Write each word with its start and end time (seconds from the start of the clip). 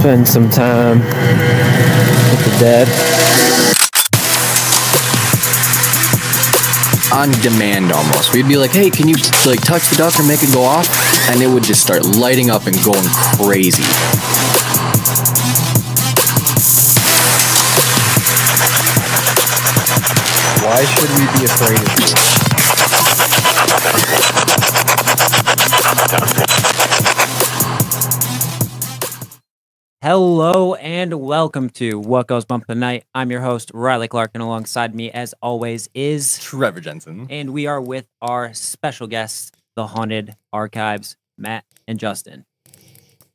spend 0.00 0.26
some 0.26 0.48
time 0.48 0.98
with 1.00 2.44
the 2.44 2.56
dead. 2.58 2.88
on 7.12 7.30
demand 7.42 7.92
almost. 7.92 8.32
We'd 8.32 8.48
be 8.48 8.56
like, 8.56 8.70
"Hey, 8.70 8.88
can 8.88 9.08
you 9.08 9.16
like 9.44 9.60
touch 9.60 9.90
the 9.90 9.96
duck 9.96 10.18
or 10.18 10.22
make 10.22 10.42
it 10.42 10.52
go 10.54 10.62
off?" 10.62 10.88
And 11.28 11.42
it 11.42 11.48
would 11.48 11.64
just 11.64 11.82
start 11.82 12.04
lighting 12.04 12.50
up 12.50 12.66
and 12.66 12.84
going 12.84 13.04
crazy. 13.36 13.82
Why 20.64 20.84
should 20.84 21.10
we 21.18 21.26
be 21.36 21.44
afraid 21.44 21.80
of 21.82 21.88
you? 26.46 26.49
Hello 30.02 30.74
and 30.76 31.20
welcome 31.20 31.68
to 31.70 31.98
What 31.98 32.26
Goes 32.26 32.46
Bump 32.46 32.64
the 32.66 32.74
Night. 32.74 33.04
I'm 33.14 33.30
your 33.30 33.42
host, 33.42 33.70
Riley 33.74 34.08
Clark, 34.08 34.30
and 34.32 34.42
alongside 34.42 34.94
me, 34.94 35.10
as 35.10 35.34
always, 35.42 35.90
is 35.92 36.38
Trevor 36.38 36.80
Jensen. 36.80 37.26
and 37.28 37.50
we 37.52 37.66
are 37.66 37.80
with 37.82 38.06
our 38.22 38.54
special 38.54 39.06
guests, 39.06 39.52
the 39.76 39.86
Haunted 39.86 40.36
Archives, 40.54 41.16
Matt 41.36 41.66
and 41.86 41.98
Justin. 41.98 42.46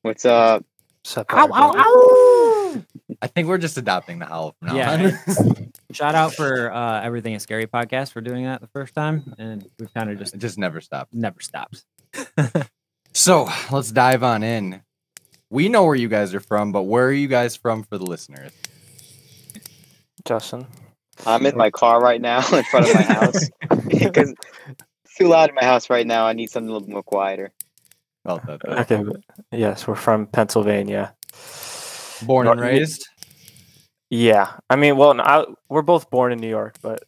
What's 0.01 0.25
up? 0.25 0.65
Sup, 1.03 1.31
Ow, 1.31 1.49
ow, 1.53 1.73
ow! 1.77 2.83
I 3.21 3.27
think 3.27 3.47
we're 3.47 3.59
just 3.59 3.77
adopting 3.77 4.17
the 4.17 4.25
howl 4.25 4.55
from 4.59 4.69
now 4.69 4.75
Yeah. 4.75 5.17
on. 5.37 5.71
Shout 5.91 6.15
out 6.15 6.33
for 6.33 6.73
uh, 6.73 7.01
Everything 7.03 7.35
is 7.35 7.43
Scary 7.43 7.67
podcast 7.67 8.11
for 8.11 8.21
doing 8.21 8.45
that 8.45 8.59
the 8.61 8.67
first 8.67 8.95
time, 8.95 9.35
and 9.37 9.69
we've 9.79 9.93
kind 9.93 10.09
of 10.09 10.17
just 10.17 10.33
it 10.33 10.39
just 10.39 10.57
never 10.57 10.81
stopped. 10.81 11.13
never 11.13 11.41
stopped. 11.41 11.85
So 13.17 13.47
let's 13.71 13.91
dive 13.93 14.23
on 14.23 14.43
in. 14.43 14.81
We 15.55 15.69
know 15.69 15.85
where 15.85 15.95
you 15.95 16.09
guys 16.09 16.35
are 16.35 16.41
from, 16.41 16.73
but 16.73 16.83
where 16.83 17.07
are 17.07 17.13
you 17.13 17.29
guys 17.29 17.55
from 17.55 17.83
for 17.83 17.97
the 17.97 18.05
listeners? 18.05 18.51
Justin. 20.25 20.67
I'm 21.25 21.45
in 21.45 21.55
my 21.55 21.69
car 21.71 22.01
right 22.01 22.19
now 22.19 22.39
in 22.53 22.63
front 22.65 22.89
of 22.89 22.93
my 22.93 23.01
house 23.01 23.49
because 23.87 24.33
it's 24.67 25.15
too 25.17 25.29
loud 25.29 25.47
in 25.47 25.55
my 25.55 25.63
house 25.63 25.89
right 25.89 26.05
now. 26.05 26.27
I 26.27 26.33
need 26.33 26.49
something 26.49 26.69
a 26.69 26.73
little 26.73 26.89
more 26.89 27.03
quieter. 27.03 27.53
Felt 28.25 28.45
that. 28.47 28.59
though. 28.65 28.73
Okay. 28.73 29.01
but- 29.01 29.21
Yes, 29.57 29.87
we're 29.87 29.95
from 29.95 30.27
Pennsylvania. 30.27 31.15
Born 32.23 32.47
and 32.49 32.59
raised. 32.59 33.07
Yeah. 34.09 34.57
I 34.69 34.75
mean, 34.75 34.97
well, 34.97 35.17
I, 35.21 35.45
we're 35.69 35.83
both 35.83 36.09
born 36.09 36.33
in 36.33 36.39
New 36.39 36.49
York, 36.49 36.75
but 36.81 36.99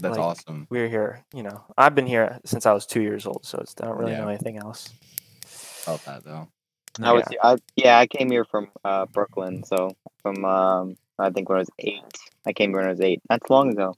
That's 0.00 0.16
Like- 0.16 0.24
awesome. 0.26 0.66
we're 0.70 0.88
here. 0.88 1.26
You 1.34 1.42
know, 1.42 1.62
I've 1.76 1.94
been 1.94 2.06
here 2.06 2.40
since 2.46 2.64
I 2.64 2.72
was 2.72 2.86
two 2.86 3.02
years 3.02 3.26
old, 3.26 3.44
so 3.44 3.58
it's, 3.58 3.74
I 3.82 3.84
don't 3.84 3.98
really 3.98 4.12
Yeah. 4.12 4.20
know 4.22 4.28
anything 4.28 4.56
else. 4.56 4.88
Felt 5.44 6.02
that 6.06 6.24
though. 6.24 6.48
I 7.02 7.12
was, 7.12 7.24
I, 7.42 7.56
yeah, 7.76 7.98
I 7.98 8.06
came 8.06 8.30
here 8.30 8.44
from 8.44 8.68
uh, 8.84 9.06
Brooklyn. 9.06 9.64
So 9.64 9.96
from, 10.22 10.44
um, 10.44 10.96
I 11.18 11.30
think 11.30 11.48
when 11.48 11.56
I 11.56 11.60
was 11.60 11.70
eight, 11.78 12.02
I 12.46 12.52
came 12.52 12.70
here 12.70 12.78
when 12.78 12.86
I 12.86 12.90
was 12.90 13.00
eight. 13.00 13.22
That's 13.28 13.48
long 13.50 13.70
ago. 13.70 13.94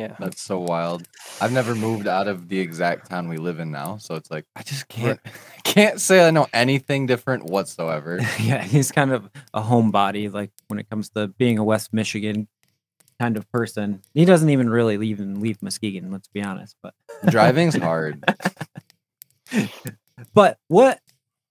Yeah. 0.00 0.16
That's 0.18 0.40
so 0.40 0.58
wild. 0.58 1.06
I've 1.42 1.52
never 1.52 1.74
moved 1.74 2.08
out 2.08 2.26
of 2.26 2.48
the 2.48 2.58
exact 2.58 3.10
town 3.10 3.28
we 3.28 3.36
live 3.36 3.60
in 3.60 3.70
now, 3.70 3.98
so 3.98 4.14
it's 4.14 4.30
like 4.30 4.46
I 4.56 4.62
just 4.62 4.88
can't 4.88 5.20
can't 5.64 6.00
say 6.00 6.26
I 6.26 6.30
know 6.30 6.46
anything 6.54 7.04
different 7.04 7.44
whatsoever. 7.44 8.18
yeah, 8.40 8.62
he's 8.62 8.90
kind 8.90 9.12
of 9.12 9.28
a 9.52 9.60
homebody, 9.60 10.32
like 10.32 10.52
when 10.68 10.78
it 10.78 10.88
comes 10.88 11.10
to 11.10 11.28
being 11.28 11.58
a 11.58 11.64
West 11.64 11.92
Michigan 11.92 12.48
kind 13.20 13.36
of 13.36 13.50
person. 13.52 14.00
He 14.14 14.24
doesn't 14.24 14.48
even 14.48 14.70
really 14.70 15.06
even 15.06 15.38
leave 15.42 15.62
Muskegon, 15.62 16.10
let's 16.10 16.28
be 16.28 16.40
honest. 16.40 16.76
But 16.82 16.94
Driving's 17.26 17.74
hard. 17.76 18.24
but 20.32 20.58
what 20.68 20.98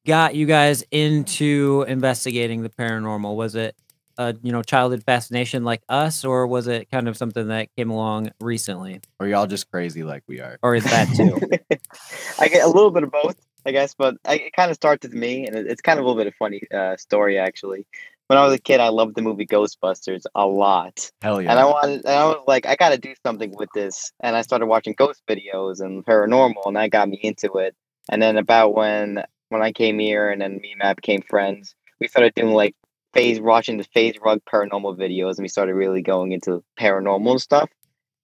got 0.06 0.36
you 0.36 0.46
guys 0.46 0.84
into 0.92 1.86
investigating 1.88 2.64
the 2.64 2.70
paranormal? 2.70 3.36
Was 3.36 3.56
it 3.56 3.76
a 4.20 4.36
you 4.44 4.52
know 4.52 4.62
childhood 4.62 5.04
fascination 5.04 5.64
like 5.64 5.82
us, 5.90 6.24
or 6.26 6.46
was 6.46 6.68
it 6.68 6.92
kind 6.92 7.08
of 7.08 7.18
something 7.18 7.48
that 7.48 7.70
came 7.78 7.90
along 7.90 8.30
recently, 8.42 9.00
Or 9.20 9.28
y'all 9.28 9.48
just 9.48 9.72
crazy 9.72 10.04
like 10.04 10.24
we 10.28 10.42
are. 10.42 10.60
or 10.62 10.76
is 10.76 10.84
that 10.84 11.08
too? 11.16 11.40
I 12.40 12.50
get 12.50 12.66
a 12.66 12.68
little 12.68 12.92
bit 12.92 13.04
of 13.04 13.12
both, 13.12 13.38
I 13.66 13.72
guess, 13.72 13.96
but 13.96 14.18
I, 14.26 14.36
it 14.36 14.54
kind 14.54 14.70
of 14.70 14.76
starts 14.76 15.04
with 15.04 15.14
me, 15.14 15.48
and 15.48 15.56
it, 15.56 15.68
it's 15.68 15.82
kind 15.82 15.98
of 15.98 16.06
a 16.06 16.08
little 16.08 16.22
bit 16.22 16.28
of 16.28 16.36
funny 16.36 16.62
uh, 16.72 16.98
story 16.98 17.40
actually. 17.40 17.88
When 18.28 18.38
I 18.38 18.46
was 18.46 18.54
a 18.54 18.60
kid, 18.60 18.80
I 18.80 18.90
loved 18.90 19.16
the 19.16 19.24
movie 19.24 19.48
Ghostbusters 19.48 20.24
a 20.36 20.46
lot. 20.46 21.10
Hell 21.24 21.42
yeah. 21.42 21.50
And 21.50 21.60
I 21.60 21.66
wanted, 21.66 22.06
and 22.06 22.14
I 22.14 22.26
was 22.26 22.44
like, 22.46 22.68
I 22.68 22.76
got 22.76 22.90
to 22.90 22.98
do 23.00 23.16
something 23.26 23.56
with 23.58 23.70
this. 23.74 24.12
And 24.20 24.36
I 24.36 24.44
started 24.44 24.68
watching 24.68 24.94
ghost 24.96 25.24
videos 25.28 25.80
and 25.80 26.06
paranormal, 26.06 26.62
and 26.66 26.76
that 26.76 26.92
got 26.92 27.10
me 27.10 27.20
into 27.24 27.54
it. 27.54 27.76
And 28.08 28.22
then 28.22 28.38
about 28.38 28.76
when 28.76 29.24
when 29.50 29.62
I 29.62 29.72
came 29.72 30.00
here, 30.00 30.30
and 30.30 30.42
then 30.42 30.58
me 30.62 30.72
and 30.72 30.80
Matt 30.80 30.96
became 30.96 31.22
friends, 31.22 31.76
we 32.00 32.08
started 32.08 32.34
doing 32.36 32.54
like 32.54 32.76
phase 33.14 33.42
watching 33.42 33.78
the 33.78 33.84
FaZe 33.84 34.16
Rug 34.24 34.40
paranormal 34.52 34.98
videos, 34.98 35.38
and 35.38 35.44
we 35.44 35.48
started 35.50 35.74
really 35.74 36.02
going 36.02 36.32
into 36.32 36.64
paranormal 36.80 37.40
stuff. 37.40 37.70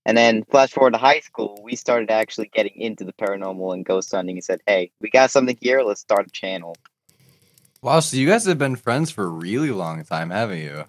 And 0.07 0.15
then 0.15 0.43
flash 0.51 0.69
forward 0.69 0.93
to 0.93 0.99
high 0.99 1.21
school, 1.21 1.59
we 1.63 1.75
started 1.75 2.11
actually 2.11 2.51
getting 2.53 2.79
into 2.79 3.03
the 3.03 3.13
paranormal 3.13 3.73
and 3.73 3.83
ghost 3.83 4.11
hunting, 4.11 4.37
and 4.37 4.43
said, 4.43 4.61
"Hey, 4.67 4.91
we 5.01 5.09
got 5.09 5.31
something 5.31 5.57
here. 5.59 5.81
Let's 5.81 6.01
start 6.01 6.27
a 6.27 6.31
channel." 6.31 6.75
Wow, 7.81 7.99
so 7.99 8.17
you 8.17 8.27
guys 8.27 8.45
have 8.45 8.57
been 8.57 8.75
friends 8.75 9.11
for 9.11 9.25
a 9.25 9.29
really 9.29 9.71
long 9.71 10.03
time, 10.03 10.29
haven't 10.29 10.59
you? 10.59 10.85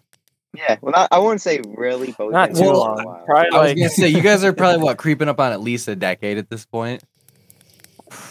Yeah, 0.54 0.76
well, 0.80 0.92
not, 0.92 1.08
I 1.12 1.18
wouldn't 1.18 1.42
say 1.42 1.60
really, 1.66 2.14
but 2.16 2.30
Not 2.30 2.50
too 2.50 2.54
doing 2.54 2.64
it 2.64 2.68
for 2.68 2.74
a 2.74 2.78
long. 2.78 3.04
while. 3.04 3.24
Probably 3.26 3.50
I 3.52 3.58
was 3.58 3.68
like 3.68 3.76
gonna 3.76 3.88
say 3.90 4.08
you 4.08 4.22
guys 4.22 4.44
are 4.44 4.52
probably 4.54 4.82
what 4.82 4.96
creeping 4.96 5.28
up 5.28 5.38
on 5.38 5.52
at 5.52 5.60
least 5.60 5.88
a 5.88 5.96
decade 5.96 6.38
at 6.38 6.48
this 6.48 6.64
point. 6.64 7.02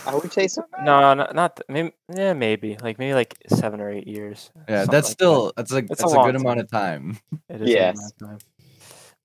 I 0.08 0.16
would 0.16 0.31
say 0.31 0.47
so. 0.47 0.63
no, 0.84 1.13
not, 1.13 1.36
not 1.36 1.56
th- 1.56 1.66
maybe. 1.69 1.91
Yeah, 2.16 2.34
maybe 2.34 2.78
like 2.81 3.00
maybe 3.00 3.13
like 3.13 3.36
seven 3.47 3.81
or 3.81 3.90
eight 3.90 4.08
years. 4.08 4.52
Yeah, 4.69 4.86
that's 4.86 5.08
like 5.08 5.13
still 5.13 5.53
that's 5.56 5.72
like 5.72 5.86
It's 5.90 6.02
that's 6.02 6.12
a 6.12 6.16
a, 6.16 6.18
long 6.18 6.28
good 6.28 6.36
amount 6.36 6.59
of 6.59 6.69
time. 6.69 7.18
that. 7.31 7.40
It 7.56 7.62
is 7.62 7.69
Yes. 7.69 8.13
time. 8.19 8.38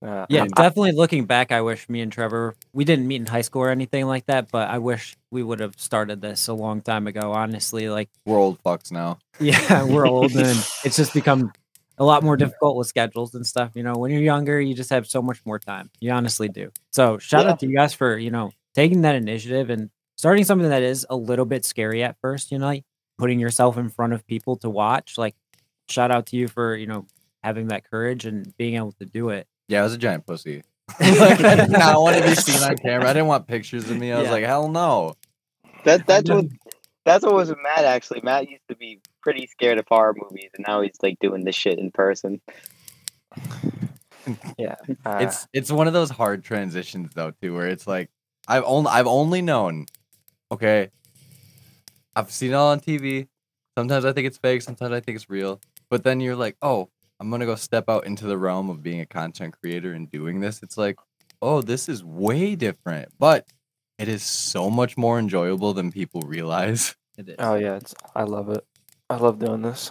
Uh, 0.03 0.27
Yeah, 0.31 0.43
um, 0.43 0.49
definitely 0.49 0.93
looking 0.93 1.27
back, 1.27 1.53
I 1.53 1.61
wish 1.61 1.89
me 1.89 2.01
and 2.01 2.11
Trevor 2.11 2.55
we 2.73 2.85
didn't 2.85 3.07
meet 3.07 3.17
in 3.21 3.27
high 3.27 3.43
school 3.43 3.63
or 3.63 3.71
anything 3.71 4.07
like 4.07 4.27
that, 4.27 4.51
but 4.51 4.69
I 4.69 4.79
wish 4.79 5.17
we 5.31 5.43
would 5.43 5.61
have 5.61 5.75
started 5.79 6.21
this 6.23 6.49
a 6.49 6.55
long 6.55 6.81
time 6.81 7.07
ago. 7.07 7.33
Honestly, 7.33 7.89
like 7.91 8.09
We're 8.25 8.39
old 8.39 8.63
fucks 8.63 8.91
now. 8.91 9.19
yeah, 9.41 9.85
we're 9.85 10.07
old 10.07 10.35
and 10.37 10.59
it's 10.85 10.97
just 10.97 11.13
become 11.15 11.53
a 11.99 12.05
lot 12.05 12.23
more 12.23 12.37
difficult 12.37 12.77
with 12.77 12.87
schedules 12.87 13.35
and 13.35 13.47
stuff. 13.47 13.73
You 13.75 13.83
know, 13.83 13.95
when 13.95 14.11
you're 14.11 14.23
younger, 14.23 14.59
you 14.61 14.75
just 14.75 14.91
have 14.91 15.07
so 15.07 15.21
much 15.21 15.45
more 15.45 15.59
time. 15.59 15.91
You 16.01 16.13
honestly 16.13 16.49
do. 16.49 16.71
So 16.93 17.19
shout 17.19 17.45
Yeah. 17.45 17.53
out 17.53 17.61
to 17.61 17.67
you 17.67 17.75
guys 17.77 17.93
for 17.93 18.17
you 18.17 18.31
know 18.31 18.53
taking 18.75 19.03
that 19.03 19.15
initiative 19.17 19.69
and 19.71 19.91
starting 20.21 20.45
something 20.45 20.69
that 20.69 20.83
is 20.83 21.07
a 21.09 21.17
little 21.17 21.47
bit 21.47 21.65
scary 21.65 22.03
at 22.03 22.15
first. 22.21 22.53
You 22.53 22.59
know, 22.59 22.67
like 22.67 22.85
putting 23.17 23.41
yourself 23.41 23.79
in 23.79 23.89
front 23.89 24.13
of 24.13 24.27
people 24.27 24.57
to 24.57 24.69
watch. 24.69 25.17
Like 25.17 25.35
shout 25.89 26.11
out 26.11 26.27
to 26.27 26.37
you 26.37 26.47
for 26.47 26.77
you 26.77 26.87
know 26.87 27.07
having 27.43 27.69
that 27.69 27.91
courage 27.91 28.27
and 28.27 28.55
being 28.59 28.75
able 28.77 28.93
to 28.93 29.07
do 29.07 29.31
it. 29.31 29.47
Yeah, 29.69 29.81
I 29.81 29.83
was 29.85 29.95
a 29.95 29.99
giant 29.99 30.27
pussy. 30.27 30.63
like, 31.01 31.41
I 31.43 31.55
did 31.55 31.71
not 31.71 32.03
want 32.03 32.17
to 32.19 32.23
be 32.23 32.35
seen 32.35 32.63
on 32.63 32.77
camera. 32.77 33.09
I 33.09 33.13
didn't 33.15 33.29
want 33.29 33.47
pictures 33.47 33.89
of 33.89 33.97
me. 33.97 34.13
I 34.13 34.19
was 34.19 34.27
Yeah. 34.27 34.33
like, 34.33 34.45
hell 34.45 34.69
no. 34.69 35.15
That 35.85 36.07
that's 36.07 36.29
what 36.29 36.45
that's 37.07 37.25
what 37.25 37.33
was 37.35 37.49
with 37.49 37.59
Matt 37.63 37.87
actually. 37.87 38.21
Matt 38.23 38.51
used 38.51 38.69
to 38.69 38.77
be 38.77 39.01
pretty 39.23 39.47
scared 39.47 39.79
of 39.79 39.87
horror 39.89 40.15
movies, 40.21 40.51
and 40.55 40.67
now 40.69 40.83
he's 40.83 40.99
like 41.03 41.19
doing 41.21 41.45
this 41.45 41.55
shit 41.57 41.79
in 41.79 41.91
person. 41.93 42.43
yeah. 44.59 44.75
Uh, 45.05 45.19
It's 45.23 45.49
it's 45.55 45.71
one 45.73 45.87
of 45.87 45.93
those 45.95 46.11
hard 46.11 46.45
transitions 46.45 47.13
though 47.15 47.31
too, 47.43 47.55
where 47.55 47.69
it's 47.69 47.87
like 47.87 48.11
I've 48.49 48.65
only 48.67 48.91
I've 48.91 49.07
only 49.07 49.41
known, 49.43 49.87
okay, 50.51 50.91
I've 52.15 52.31
seen 52.31 52.51
it 52.51 52.55
all 52.55 52.71
on 52.71 52.81
TV. 52.81 53.29
Sometimes 53.79 54.05
I 54.05 54.13
think 54.13 54.27
it's 54.27 54.39
fake, 54.39 54.63
sometimes 54.63 54.93
I 54.93 55.01
think 55.01 55.17
it's 55.17 55.31
real. 55.31 55.61
But 55.89 56.05
then 56.05 56.21
you're 56.21 56.37
like, 56.37 56.57
oh, 56.63 56.89
I'm 57.19 57.31
gonna 57.31 57.47
go 57.47 57.55
step 57.55 57.89
out 57.89 58.07
into 58.07 58.27
the 58.27 58.39
realm 58.39 58.71
of 58.71 58.83
being 58.83 59.01
a 59.01 59.07
content 59.07 59.55
creator 59.61 59.93
and 59.93 60.11
doing 60.11 60.41
this. 60.41 60.63
It's 60.63 60.79
like, 60.79 60.97
oh, 61.43 61.63
this 61.63 61.89
is 61.89 62.03
way 62.05 62.55
different, 62.55 63.11
but 63.19 63.47
it 63.99 64.09
is 64.09 64.23
so 64.23 64.71
much 64.71 64.97
more 64.97 65.19
enjoyable 65.19 65.75
than 65.75 65.93
people 65.93 66.23
realize. 66.23 66.97
It 67.19 67.29
is. 67.29 67.37
oh 67.39 67.57
yeah, 67.57 67.75
it's 67.75 67.95
I 68.15 68.23
love 68.23 68.49
it. 68.49 68.65
I 69.11 69.17
love 69.17 69.39
doing 69.41 69.61
this. 69.61 69.91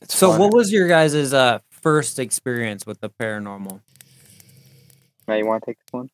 It's 0.00 0.16
so 0.16 0.30
fun. 0.30 0.40
what 0.40 0.54
was 0.54 0.72
your 0.72 0.88
guys' 0.88 1.32
uh 1.32 1.60
first 1.70 2.18
experience 2.18 2.84
with 2.84 3.00
the 3.00 3.10
paranormal? 3.10 3.80
Matt, 5.26 5.38
you 5.38 5.46
want 5.46 5.62
to 5.62 5.66
take 5.70 5.78
this 5.78 5.92
one? 5.92 6.10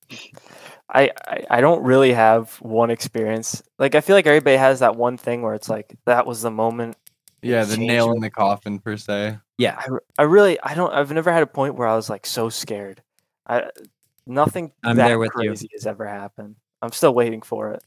I, 0.88 1.10
I 1.26 1.46
I 1.50 1.60
don't 1.60 1.82
really 1.82 2.12
have 2.12 2.54
one 2.56 2.90
experience. 2.90 3.62
Like 3.78 3.94
I 3.94 4.00
feel 4.00 4.16
like 4.16 4.26
everybody 4.26 4.56
has 4.56 4.80
that 4.80 4.96
one 4.96 5.16
thing 5.16 5.42
where 5.42 5.54
it's 5.54 5.68
like 5.68 5.94
that 6.06 6.26
was 6.26 6.42
the 6.42 6.50
moment. 6.50 6.96
Yeah, 7.42 7.64
the 7.64 7.76
nail 7.76 8.12
it. 8.12 8.16
in 8.16 8.20
the 8.20 8.30
coffin 8.30 8.78
per 8.78 8.96
se. 8.96 9.38
Yeah. 9.58 9.76
I, 9.78 9.88
I 10.18 10.22
really 10.24 10.58
I 10.62 10.74
don't 10.74 10.92
I've 10.92 11.12
never 11.12 11.32
had 11.32 11.42
a 11.42 11.46
point 11.46 11.74
where 11.74 11.88
I 11.88 11.96
was 11.96 12.10
like 12.10 12.26
so 12.26 12.48
scared. 12.48 13.02
I 13.48 13.70
nothing 14.26 14.72
I'm 14.84 14.96
that 14.96 15.08
there 15.08 15.18
with 15.18 15.30
you. 15.38 15.48
crazy 15.48 15.68
has 15.72 15.86
ever 15.86 16.06
happened. 16.06 16.56
I'm 16.82 16.92
still 16.92 17.14
waiting 17.14 17.42
for 17.42 17.72
it. 17.72 17.82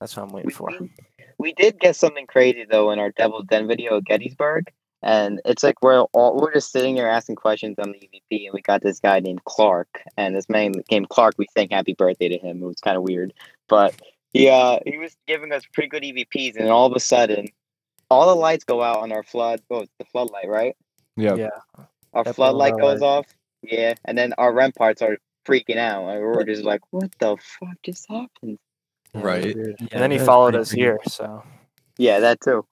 That's 0.00 0.16
what 0.16 0.24
I'm 0.24 0.30
waiting 0.30 0.48
We, 0.48 0.52
for. 0.52 0.70
we, 0.80 0.90
we 1.38 1.52
did 1.54 1.78
get 1.78 1.96
something 1.96 2.26
crazy 2.26 2.64
though 2.68 2.90
in 2.90 2.98
our 2.98 3.10
Devil's 3.10 3.46
Den 3.46 3.68
video 3.68 3.98
at 3.98 4.04
Gettysburg, 4.04 4.72
and 5.02 5.40
it's 5.44 5.62
like 5.62 5.82
we're 5.82 6.00
all 6.12 6.36
we're 6.40 6.52
just 6.52 6.72
sitting 6.72 6.94
there 6.94 7.08
asking 7.08 7.36
questions 7.36 7.78
on 7.78 7.92
the 7.92 7.98
EVP, 7.98 8.46
and 8.46 8.54
we 8.54 8.62
got 8.62 8.82
this 8.82 9.00
guy 9.00 9.20
named 9.20 9.44
Clark, 9.44 10.02
and 10.16 10.34
this 10.36 10.48
man 10.48 10.72
named 10.90 11.08
Clark. 11.08 11.34
We 11.38 11.46
sang 11.56 11.68
happy 11.70 11.94
birthday 11.94 12.28
to 12.28 12.38
him. 12.38 12.62
It 12.62 12.66
was 12.66 12.80
kind 12.80 12.96
of 12.96 13.02
weird, 13.02 13.32
but 13.68 13.94
he 14.32 14.48
uh 14.48 14.78
he 14.86 14.98
was 14.98 15.16
giving 15.26 15.52
us 15.52 15.62
pretty 15.72 15.88
good 15.88 16.02
EVPs, 16.02 16.56
and 16.56 16.68
all 16.70 16.86
of 16.86 16.94
a 16.96 17.00
sudden, 17.00 17.48
all 18.10 18.26
the 18.26 18.34
lights 18.34 18.64
go 18.64 18.82
out 18.82 18.98
on 18.98 19.12
our 19.12 19.22
flood. 19.22 19.60
Oh, 19.70 19.80
it's 19.80 19.92
the 19.98 20.04
floodlight, 20.06 20.48
right? 20.48 20.76
Yeah. 21.16 21.34
Yeah. 21.36 21.48
Our 22.14 22.24
Definitely 22.24 22.34
floodlight 22.34 22.76
goes 22.78 23.00
light. 23.00 23.06
off. 23.06 23.26
Yeah, 23.62 23.94
and 24.04 24.18
then 24.18 24.34
our 24.38 24.52
REM 24.52 24.72
pods 24.72 25.02
are 25.02 25.18
freaking 25.46 25.76
out. 25.76 26.08
And 26.08 26.20
we're 26.20 26.44
just 26.44 26.62
like, 26.64 26.80
"What 26.90 27.10
the 27.18 27.36
fuck 27.36 27.76
just 27.82 28.08
happened?" 28.08 28.58
Yeah, 29.14 29.20
it 29.20 29.22
was 29.22 29.24
Right. 29.24 29.56
Yeah, 29.56 29.86
and 29.92 30.02
then 30.02 30.10
he 30.10 30.18
followed 30.18 30.54
us 30.54 30.70
creepy. 30.70 30.82
here. 30.82 30.98
So 31.06 31.42
Yeah, 31.98 32.20
that 32.20 32.40
too. 32.40 32.64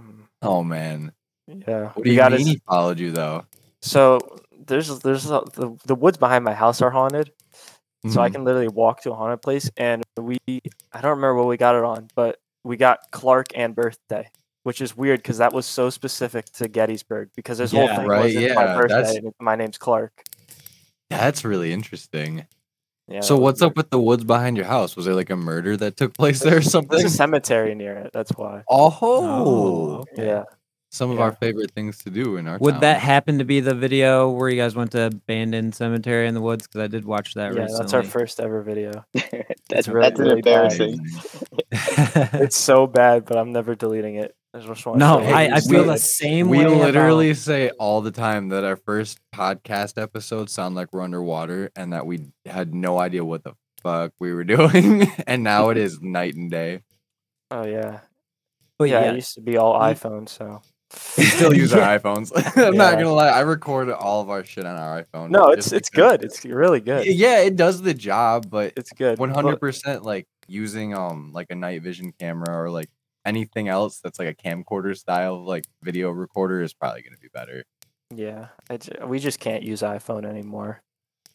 mm, 0.00 0.26
Oh 0.42 0.62
man. 0.62 1.12
Yeah, 1.48 1.84
What 1.86 1.94
do 1.96 2.02
we 2.02 2.10
you 2.10 2.16
got 2.16 2.32
mean 2.32 2.40
his- 2.40 2.48
he 2.48 2.60
followed 2.68 2.98
you 3.00 3.10
though? 3.10 3.44
So 3.82 4.18
there's 4.66 4.98
there's 5.00 5.26
a, 5.26 5.42
the 5.54 5.76
the 5.86 5.94
woods 5.94 6.18
behind 6.18 6.44
my 6.44 6.54
house 6.54 6.82
are 6.82 6.90
haunted, 6.90 7.32
so 8.08 8.20
I 8.20 8.28
Mhm. 8.28 8.32
can 8.34 8.44
literally 8.44 8.68
walk 8.68 9.00
to 9.02 9.12
a 9.12 9.14
haunted 9.14 9.40
place. 9.42 9.70
And 9.76 10.04
we 10.18 10.38
I 10.92 11.00
don't 11.00 11.10
remember 11.16 11.34
what 11.34 11.46
we 11.48 11.56
got 11.56 11.74
it 11.74 11.84
on, 11.84 12.08
but 12.14 12.38
we 12.64 12.76
got 12.76 12.98
Clark 13.12 13.46
and 13.56 13.74
birthday, 13.74 14.28
which 14.64 14.80
is 14.80 14.96
weird 14.96 15.20
because 15.20 15.38
that 15.38 15.52
was 15.52 15.64
so 15.64 15.90
specific 15.90 16.46
to 16.54 16.68
Gettysburg 16.68 17.30
because 17.36 17.58
this 17.58 17.70
whole 17.72 17.84
Yeah. 17.84 17.96
thing 17.96 18.06
Right, 18.06 18.24
was 18.24 18.34
it's 18.34 18.54
my 18.54 18.64
yeah, 18.64 18.76
birthday. 18.76 19.02
that's- 19.14 19.32
My 19.40 19.56
name's 19.56 19.78
Clark. 19.78 20.24
That's 21.08 21.44
really 21.44 21.72
interesting. 21.72 22.46
Yeah. 23.10 23.20
so 23.20 23.38
what's 23.38 23.62
weird. 23.62 23.70
up 23.70 23.76
with 23.78 23.88
the 23.88 23.98
woods 23.98 24.24
behind 24.24 24.58
your 24.58 24.66
house? 24.66 24.94
Was 24.94 25.06
there 25.06 25.14
like 25.14 25.30
a 25.30 25.36
murder 25.36 25.78
that 25.78 25.96
took 25.96 26.12
place 26.12 26.40
there 26.40 26.58
or 26.58 26.60
something? 26.62 26.90
There's 26.98 27.10
a 27.10 27.16
cemetery 27.16 27.74
near 27.74 27.96
it. 27.96 28.10
That's 28.12 28.32
why. 28.32 28.64
Oh, 28.68 30.04
okay. 30.12 30.26
Yeah. 30.26 30.44
Some 30.90 31.10
of 31.10 31.18
Yeah. 31.18 31.24
our 31.24 31.32
favorite 31.32 31.70
things 31.72 31.98
to 32.04 32.10
do 32.10 32.36
in 32.36 32.46
our 32.48 32.58
Would 32.58 32.72
town. 32.72 32.80
that 32.80 33.00
happen 33.00 33.38
to 33.38 33.44
be 33.44 33.60
the 33.60 33.74
video 33.74 34.30
where 34.30 34.48
you 34.48 34.56
guys 34.56 34.74
went 34.74 34.92
to 34.92 35.02
abandoned 35.06 35.74
cemetery 35.74 36.26
in 36.26 36.34
the 36.34 36.40
woods? 36.40 36.66
Because 36.66 36.80
I 36.82 36.86
did 36.86 37.04
watch 37.04 37.34
that 37.34 37.54
Yeah, 37.54 37.60
recently. 37.62 37.78
that's 37.78 37.94
our 37.94 38.02
first 38.02 38.40
ever 38.40 38.62
video. 38.62 39.04
that's 39.68 39.86
really- 39.88 40.08
that's 40.08 40.18
really 40.20 40.36
embarrassing. 40.36 40.98
It's 41.70 42.56
so 42.56 42.86
bad, 42.86 43.24
but 43.26 43.36
I'm 43.36 43.52
never 43.52 43.74
deleting 43.74 44.16
it. 44.16 44.34
I 44.54 44.60
just 44.60 44.86
want 44.86 44.98
no, 44.98 45.20
to 45.20 45.26
I, 45.26 45.56
I 45.56 45.60
feel 45.60 45.84
good. 45.84 45.88
the 45.94 45.98
same 45.98 46.48
we 46.48 46.58
way. 46.58 46.64
about- 46.64 46.78
literally 46.80 47.34
say 47.34 47.68
all 47.78 48.00
the 48.00 48.10
time 48.10 48.48
that 48.48 48.64
our 48.64 48.76
first 48.76 49.18
podcast 49.34 50.00
episodes 50.00 50.52
sound 50.52 50.74
like 50.74 50.92
we're 50.92 51.02
underwater 51.02 51.70
and 51.76 51.92
that 51.92 52.06
we 52.06 52.28
had 52.46 52.74
no 52.74 52.98
idea 52.98 53.24
what 53.24 53.44
the 53.44 53.52
fuck 53.82 54.12
we 54.18 54.32
were 54.32 54.44
doing 54.44 55.06
and 55.26 55.44
now 55.44 55.68
it 55.68 55.76
is 55.76 56.00
night 56.00 56.34
and 56.34 56.50
day 56.50 56.80
Oh 57.50 57.64
yeah. 57.66 58.00
but 58.78 58.88
yeah, 58.88 59.02
yeah, 59.04 59.10
it 59.12 59.16
used 59.16 59.34
to 59.34 59.40
be 59.42 59.56
all 59.58 59.74
You- 59.74 59.94
iPhone, 59.94 60.28
so 60.28 60.62
we 61.18 61.24
still 61.24 61.54
use 61.54 61.72
our 61.72 61.80
iphones 61.98 62.32
i'm 62.56 62.76
not 62.76 62.94
gonna 62.94 63.12
lie 63.12 63.28
i 63.28 63.40
record 63.40 63.90
all 63.90 64.20
of 64.22 64.30
our 64.30 64.44
shit 64.44 64.64
on 64.64 64.76
our 64.76 65.02
iphone 65.02 65.28
no, 65.30 65.48
it's 65.48 65.70
it's 65.72 65.90
good. 65.90 66.22
It's 66.24 66.44
really 66.44 66.80
good. 66.80 67.06
yeah 67.06 67.40
it 67.40 67.56
does 67.56 67.82
the 67.82 67.92
job 67.94 68.48
but 68.48 68.72
It's 68.76 68.92
good. 68.92 69.18
100% 69.18 70.02
like 70.02 70.26
using 70.46 70.94
um 70.94 71.30
like 71.32 71.48
a 71.50 71.54
night 71.54 71.82
vision 71.82 72.12
camera 72.18 72.56
or 72.58 72.70
like 72.70 72.88
anything 73.26 73.68
else 73.68 74.00
that's 74.02 74.18
like 74.18 74.28
a 74.28 74.34
camcorder 74.34 74.96
style 74.96 75.44
like 75.44 75.64
video 75.82 76.10
recorder 76.10 76.62
is 76.62 76.72
probably 76.72 77.02
going 77.02 77.14
to 77.14 77.20
be 77.20 77.28
better 77.34 77.64
Yeah, 78.14 78.46
we 79.06 79.18
just 79.18 79.38
can't 79.38 79.62
use 79.62 79.82
iPhone 79.82 80.24
anymore. 80.24 80.80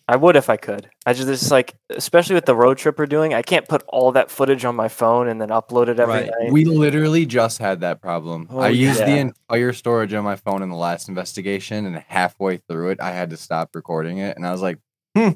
I 0.07 0.17
would 0.17 0.35
if 0.35 0.49
I 0.49 0.57
could. 0.57 0.89
I 1.05 1.13
just 1.13 1.29
it's 1.29 1.49
like, 1.49 1.75
especially 1.89 2.35
with 2.35 2.45
the 2.45 2.55
road 2.55 2.77
trip 2.77 2.99
we're 2.99 3.05
doing, 3.05 3.33
I 3.33 3.41
can't 3.41 3.67
put 3.67 3.83
all 3.87 4.11
that 4.11 4.29
footage 4.29 4.65
on 4.65 4.75
my 4.75 4.89
phone 4.89 5.29
and 5.29 5.39
then 5.39 5.47
upload 5.49 5.87
it 5.87 5.99
every 5.99 6.13
Right. 6.13 6.25
night. 6.41 6.51
We 6.51 6.65
literally 6.65 7.25
just 7.25 7.57
had 7.59 7.79
that 7.81 8.01
problem. 8.01 8.49
Oh, 8.51 8.59
I 8.59 8.69
used 8.69 9.05
the 9.05 9.17
entire 9.17 9.71
storage 9.71 10.13
on 10.13 10.25
my 10.25 10.35
phone 10.35 10.61
in 10.61 10.69
the 10.69 10.75
last 10.75 11.07
investigation, 11.07 11.85
and 11.85 11.95
halfway 11.95 12.57
through 12.57 12.89
it, 12.89 12.99
I 13.01 13.11
had 13.11 13.29
to 13.29 13.37
stop 13.37 13.73
recording 13.75 14.17
it, 14.17 14.35
and 14.35 14.45
I 14.45 14.51
was 14.51 14.61
like, 14.61 14.77
"Hmm, 15.15 15.29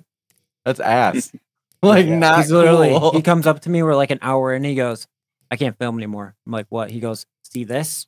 that's 0.65 0.81
ass." 0.81 1.31
like 1.81 2.05
Yeah. 2.07 2.17
not 2.17 2.37
he's 2.37 2.51
literally 2.51 2.89
cool. 2.99 3.11
he 3.11 3.21
comes 3.21 3.45
up 3.45 3.59
to 3.61 3.69
me 3.69 3.83
we're 3.83 3.95
like 3.95 4.09
an 4.09 4.17
hour 4.23 4.51
and 4.51 4.65
he 4.65 4.73
goes 4.73 5.05
i 5.51 5.55
can't 5.55 5.77
film 5.77 5.95
anymore 5.99 6.33
i'm 6.45 6.51
like 6.51 6.65
what 6.69 6.89
he 6.89 6.99
goes 6.99 7.27
see 7.43 7.63
this 7.65 8.07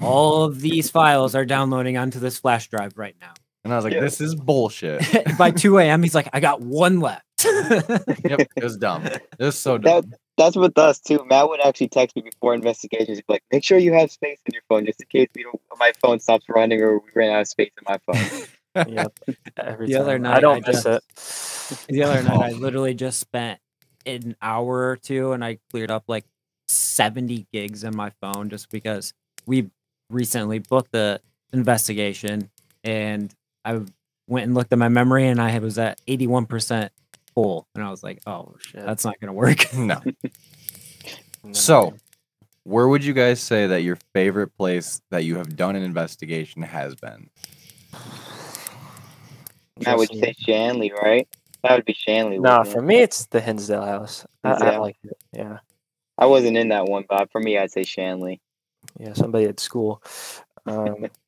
all 0.00 0.42
of 0.42 0.60
these 0.60 0.90
files 0.90 1.36
are 1.36 1.44
downloading 1.44 1.96
onto 1.96 2.18
this 2.18 2.36
flash 2.40 2.68
drive 2.68 2.98
right 2.98 3.14
now 3.20 3.32
and 3.66 3.72
I 3.72 3.76
was 3.76 3.84
like, 3.84 3.94
Yeah. 3.94 4.00
"This 4.00 4.20
is 4.20 4.34
bullshit." 4.34 5.02
by 5.38 5.50
2 5.50 5.78
a.m 5.78 6.02
he's 6.02 6.14
like 6.14 6.28
i 6.32 6.40
got 6.40 6.60
one 6.62 7.00
left 7.00 7.22
yep, 7.44 8.40
it 8.56 8.62
was 8.64 8.76
dumb. 8.78 9.04
It 9.04 9.20
was 9.38 9.58
so 9.58 9.76
That- 9.78 10.02
dumb. 10.04 10.12
That's 10.38 10.56
with 10.56 10.76
us 10.78 10.98
too. 11.00 11.24
Matt 11.30 11.48
would 11.48 11.60
actually 11.64 11.88
text 11.88 12.14
me 12.16 12.20
before 12.22 12.52
investigations. 12.54 13.16
He'd 13.16 13.26
be 13.26 13.34
like, 13.34 13.42
"Make 13.50 13.64
sure 13.64 13.78
you 13.78 13.94
have 13.94 14.10
space 14.10 14.38
in 14.44 14.52
your 14.52 14.62
phone, 14.68 14.84
just 14.84 15.00
in 15.00 15.06
case 15.08 15.28
we 15.34 15.42
don't, 15.44 15.58
my 15.78 15.92
phone 16.02 16.20
stops 16.20 16.44
running 16.48 16.82
or 16.82 16.98
we 16.98 17.08
ran 17.14 17.30
out 17.30 17.40
of 17.42 17.48
space 17.48 17.70
in 17.78 17.84
my 17.88 17.98
phone." 18.06 18.46
Yep, 18.92 19.18
every 19.56 19.86
The 19.86 19.92
time. 19.94 20.02
other 20.02 20.26
I 20.26 20.40
don't 20.40 20.66
I 20.68 20.70
miss 20.70 20.84
it. 20.84 21.86
the 21.88 22.02
other 22.02 22.22
night 22.22 22.40
i 22.40 22.50
literally 22.52 22.92
just 22.92 23.18
spent 23.20 23.58
an 24.04 24.36
hour 24.42 24.90
or 24.90 24.96
two 24.96 25.32
and 25.32 25.42
i 25.42 25.56
cleared 25.70 25.90
up 25.90 26.04
like 26.08 26.26
70 26.68 27.46
gigs 27.54 27.84
in 27.84 27.96
my 27.96 28.10
phone 28.20 28.50
just 28.50 28.68
because 28.68 29.14
we 29.46 29.70
recently 30.10 30.58
booked 30.58 30.92
the 30.92 31.22
investigation 31.54 32.50
and 32.84 33.34
i 33.66 33.80
went 34.28 34.46
and 34.46 34.54
looked 34.54 34.72
at 34.72 34.78
my 34.78 34.88
memory 34.88 35.26
and 35.26 35.40
i 35.40 35.58
was 35.58 35.78
at 35.78 36.00
81% 36.06 36.88
full 37.34 37.68
and 37.74 37.84
i 37.84 37.90
was 37.90 38.02
like 38.02 38.20
oh 38.26 38.54
Shit. 38.60 38.84
that's 38.86 39.04
not 39.04 39.20
gonna 39.20 39.32
work 39.32 39.72
no. 39.74 40.00
No. 41.44 41.52
So, 41.52 41.94
where 42.64 42.88
would 42.88 43.04
you 43.04 43.12
guys 43.12 43.40
say 43.40 43.68
that 43.68 43.82
your 43.82 43.96
favorite 44.12 44.48
place 44.56 45.00
that 45.10 45.24
you 45.24 45.36
have 45.36 45.56
done 45.56 45.76
an 45.76 45.84
investigation 45.84 46.62
has 46.62 46.96
been? 46.96 47.30
I 49.86 49.94
would 49.94 50.08
say 50.08 50.34
Shanley, 50.38 50.92
right? 50.92 51.28
That 51.62 51.76
would 51.76 51.84
be 51.84 51.94
Shanley. 51.94 52.38
Nah, 52.38 52.58
wouldn't 52.58 52.74
for 52.74 52.80
it? 52.80 52.86
me 52.86 52.96
it's 52.96 53.26
the 53.26 53.40
Hinsdale 53.40 53.84
house. 53.84 54.26
I, 54.42 54.52
I 54.52 54.76
like 54.78 54.96
it. 55.04 55.16
Yeah, 55.32 55.58
I 56.18 56.26
wasn't 56.26 56.56
in 56.56 56.70
that 56.70 56.86
one, 56.86 57.04
but 57.08 57.30
for 57.30 57.40
me, 57.40 57.58
I'd 57.58 57.70
say 57.70 57.84
Shanley. 57.84 58.40
yeah. 58.98 59.12
Somebody 59.12 59.44
at 59.46 59.60
school. 59.60 60.02
Um, 60.66 61.06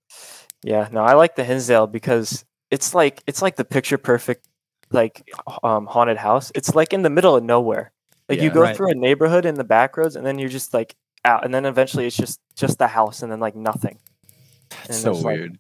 yeah, 0.63 0.89
no, 0.93 1.03
I 1.03 1.15
like 1.15 1.37
the 1.37 1.45
Hinsdale 1.45 1.87
because 1.87 2.45
it's 2.71 2.95
like 2.95 3.23
it's 3.27 3.43
like 3.43 3.57
the 3.57 3.65
picture 3.65 3.99
perfect 3.99 4.47
like 4.91 5.29
um 5.63 5.87
haunted 5.87 6.17
house. 6.17 6.51
It's 6.55 6.75
like 6.75 6.93
in 6.93 7.03
the 7.03 7.11
middle 7.11 7.37
of 7.37 7.45
nowhere. 7.45 7.93
Like 8.29 8.41
you 8.43 8.51
go 8.51 8.61
Right. 8.63 8.77
through 8.77 8.91
a 8.91 8.95
neighborhood 8.95 9.47
in 9.47 9.55
the 9.55 9.65
back 9.65 9.97
roads, 9.97 10.15
and 10.17 10.25
then 10.27 10.39
you're 10.39 10.49
just 10.51 10.75
like 10.75 10.95
out, 11.25 11.45
and 11.45 11.53
then 11.55 11.65
eventually 11.65 12.07
it's 12.07 12.17
just 12.17 12.41
just 12.57 12.79
the 12.79 12.89
house, 12.89 13.23
and 13.23 13.33
then 13.33 13.41
like 13.41 13.57
nothing. 13.57 13.99
And 14.87 14.95
so 14.95 15.13
there's, 15.13 15.25
like- 15.25 15.37
weird. 15.39 15.59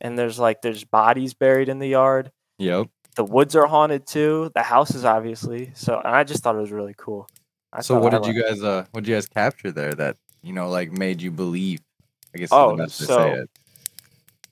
And 0.00 0.18
there's 0.18 0.38
like 0.38 0.60
there's 0.62 0.84
bodies 0.84 1.34
buried 1.34 1.68
in 1.68 1.78
the 1.78 1.88
yard. 1.88 2.30
Yep. 2.58 2.88
The 3.16 3.24
woods 3.24 3.56
are 3.56 3.66
haunted 3.66 4.06
too. 4.06 4.50
The 4.54 4.62
house 4.62 4.94
is 4.94 5.04
obviously 5.04 5.70
so. 5.74 5.98
And 5.98 6.14
I 6.14 6.24
just 6.24 6.42
thought 6.42 6.56
it 6.56 6.60
was 6.60 6.72
really 6.72 6.94
cool. 6.96 7.26
I 7.72 7.80
so 7.80 7.98
what 7.98 8.12
I 8.14 8.18
did 8.18 8.34
you 8.34 8.42
guys 8.42 8.62
uh 8.62 8.84
what 8.92 9.02
did 9.04 9.10
you 9.10 9.16
guys 9.16 9.26
capture 9.26 9.72
there 9.72 9.92
that 9.94 10.16
you 10.42 10.52
know 10.52 10.68
like 10.68 10.92
made 10.92 11.20
you 11.22 11.30
believe 11.32 11.80
i 12.34 12.38
guess 12.38 12.50
Oh, 12.52 12.76
the 12.76 12.84
best 12.84 12.98
to 12.98 13.04
so- 13.06 13.16
say 13.16 13.32
it 13.32 13.50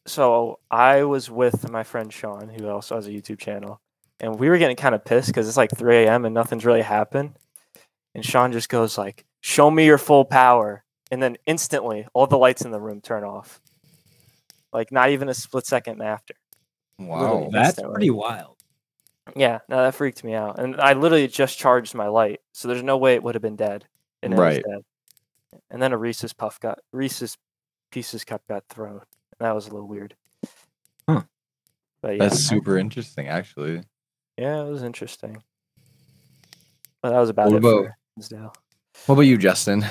so 0.06 0.58
I 0.70 1.04
was 1.04 1.30
with 1.30 1.70
my 1.70 1.82
friend 1.82 2.12
Sean, 2.12 2.48
who 2.48 2.68
also 2.68 2.96
has 2.96 3.06
a 3.06 3.10
YouTube 3.10 3.38
channel, 3.38 3.80
and 4.20 4.38
we 4.38 4.48
were 4.48 4.58
getting 4.58 4.76
kind 4.76 4.94
of 4.94 5.04
pissed 5.04 5.28
because 5.28 5.48
it's 5.48 5.56
like 5.56 5.70
3 5.76 6.04
a.m. 6.04 6.24
and 6.24 6.34
nothing's 6.34 6.64
really 6.64 6.82
happened. 6.82 7.36
And 8.14 8.24
Sean 8.24 8.52
just 8.52 8.68
goes 8.68 8.98
like, 8.98 9.24
"Show 9.40 9.70
me 9.70 9.86
your 9.86 9.98
full 9.98 10.24
power," 10.24 10.84
and 11.10 11.22
then 11.22 11.36
instantly 11.46 12.06
all 12.14 12.26
the 12.26 12.38
lights 12.38 12.62
in 12.62 12.70
the 12.70 12.80
room 12.80 13.00
turn 13.00 13.24
off. 13.24 13.60
Like 14.72 14.90
not 14.92 15.10
even 15.10 15.28
a 15.28 15.34
split 15.34 15.66
second 15.66 16.00
after. 16.02 16.34
wow 16.98 17.48
That's 17.50 17.52
that's 17.52 17.68
instantly. 17.78 17.94
pretty 17.94 18.10
wild 18.10 18.56
Yeah, 19.36 19.60
no, 19.68 19.82
that 19.82 19.94
freaked 19.94 20.24
me 20.24 20.34
out. 20.34 20.58
And 20.58 20.80
I 20.80 20.92
literally 20.94 21.28
just 21.28 21.58
charged 21.58 21.94
my 21.94 22.08
light, 22.08 22.40
so 22.52 22.68
there's 22.68 22.82
no 22.82 22.96
way 22.96 23.14
it 23.14 23.22
would 23.22 23.34
have 23.34 23.42
been 23.42 23.56
dead. 23.56 23.86
And 24.22 24.36
Right. 24.38 24.62
dead. 24.62 25.60
And 25.70 25.82
then 25.82 25.92
a 25.92 25.98
Reese's 25.98 26.32
puff 26.32 26.58
got 26.60 26.78
Reese's 26.92 27.36
Pieces 27.90 28.24
cup 28.24 28.42
got 28.48 28.64
thrown. 28.68 29.02
And 29.38 29.46
that 29.46 29.54
was 29.54 29.66
a 29.68 29.72
little 29.72 29.88
weird. 29.88 30.14
Huh. 31.08 31.22
But 32.00 32.12
yeah, 32.16 32.24
that's 32.28 32.38
super 32.40 32.78
interesting 32.78 33.28
actually 33.28 33.82
yeah, 34.38 34.62
it 34.62 34.68
was 34.70 34.82
interesting. 34.82 35.42
But 37.02 37.10
that 37.10 37.18
was 37.20 37.28
about 37.30 37.46
What 37.48 37.56
it 37.56 37.58
about- 37.58 37.84
for 37.84 37.96
Hinsdale. 38.16 38.54
what 39.06 39.14
about 39.14 39.22
you 39.22 39.36
justin 39.38 39.84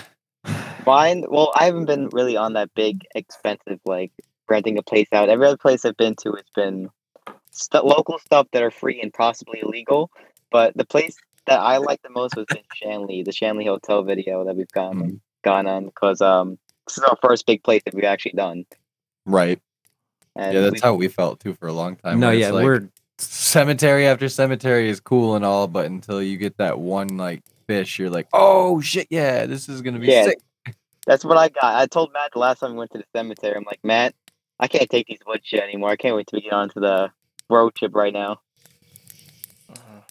Mine, 0.88 1.26
well, 1.30 1.52
I 1.56 1.66
haven't 1.66 1.86
been 1.86 2.10
really 2.12 2.36
on 2.36 2.54
that 2.54 2.74
big, 2.74 3.06
expensive, 3.14 3.80
like 3.86 4.12
renting 4.50 4.80
a 4.80 4.82
place 4.82 5.08
out. 5.12 5.30
Every 5.30 5.46
other 5.46 5.56
place 5.58 5.86
I've 5.86 5.96
been 5.96 6.16
to, 6.24 6.32
it's 6.34 6.50
been 6.56 6.90
st- 7.52 7.86
local 7.86 8.18
stuff 8.18 8.48
that 8.52 8.64
are 8.64 8.72
free 8.72 9.00
and 9.00 9.14
possibly 9.14 9.60
illegal. 9.64 10.10
But 10.52 10.76
the 10.76 10.84
place 10.86 11.16
that 11.46 11.60
I 11.60 11.78
like 11.78 12.02
the 12.02 12.10
most 12.10 12.36
was 12.36 12.48
in 12.50 12.64
Shanley, 12.74 13.22
the 13.22 13.32
Shanley 13.32 13.66
Hotel 13.68 14.02
video 14.02 14.44
that 14.46 14.56
we've 14.56 14.72
gone 14.72 14.96
Mhm. 14.96 15.20
gone 15.44 15.68
on 15.68 15.86
because 15.86 16.20
um 16.22 16.58
this 16.88 16.98
is 16.98 17.04
our 17.04 17.18
first 17.22 17.46
big 17.46 17.64
place 17.64 17.84
that 17.86 17.94
we've 17.94 18.04
actually 18.04 18.32
done. 18.34 18.66
Right 19.26 19.60
And 20.36 20.54
yeah 20.54 20.62
that's 20.62 20.74
we've- 20.74 20.82
how 20.84 20.94
we 20.96 21.08
felt 21.08 21.40
too 21.40 21.54
for 21.54 21.68
a 21.68 21.74
long 21.74 21.96
time 21.96 22.20
no 22.20 22.32
yeah 22.32 22.52
like, 22.52 22.64
we're 22.64 22.90
cemetery 23.18 24.08
after 24.08 24.28
cemetery 24.30 24.90
is 24.90 25.00
cool 25.00 25.36
and 25.36 25.46
all 25.46 25.68
but 25.68 25.86
until 25.86 26.22
you 26.24 26.38
get 26.38 26.58
that 26.58 26.80
one 26.80 27.18
like 27.18 27.44
fish 27.68 28.00
you're 28.00 28.10
like 28.10 28.28
oh 28.34 28.82
shit 28.82 29.08
yeah 29.12 29.46
this 29.46 29.70
is 29.70 29.82
gonna 29.82 30.00
be 30.00 30.08
Yeah. 30.08 30.24
sick 30.26 30.40
That's 31.08 31.26
what 31.26 31.38
I 31.38 31.50
got. 31.50 31.76
I 31.82 31.88
told 31.88 32.14
Matt 32.14 32.32
the 32.34 32.40
last 32.40 32.60
time 32.60 32.74
we 32.74 32.78
went 32.78 32.92
to 32.92 33.00
the 33.00 33.06
cemetery. 33.16 33.56
I'm 33.56 33.64
like, 33.66 33.80
Matt, 33.84 34.14
I 34.60 34.68
can't 34.68 34.88
take 34.88 35.08
these 35.08 35.18
wood 35.26 35.42
shit 35.44 35.60
anymore. 35.64 35.90
I 35.90 35.96
can't 35.96 36.16
wait 36.16 36.28
to 36.28 36.40
get 36.40 36.54
on 36.54 36.70
to 36.70 36.80
the 36.80 37.12
road 37.50 37.74
trip 37.74 37.96
right 37.96 38.14
now. 38.14 38.40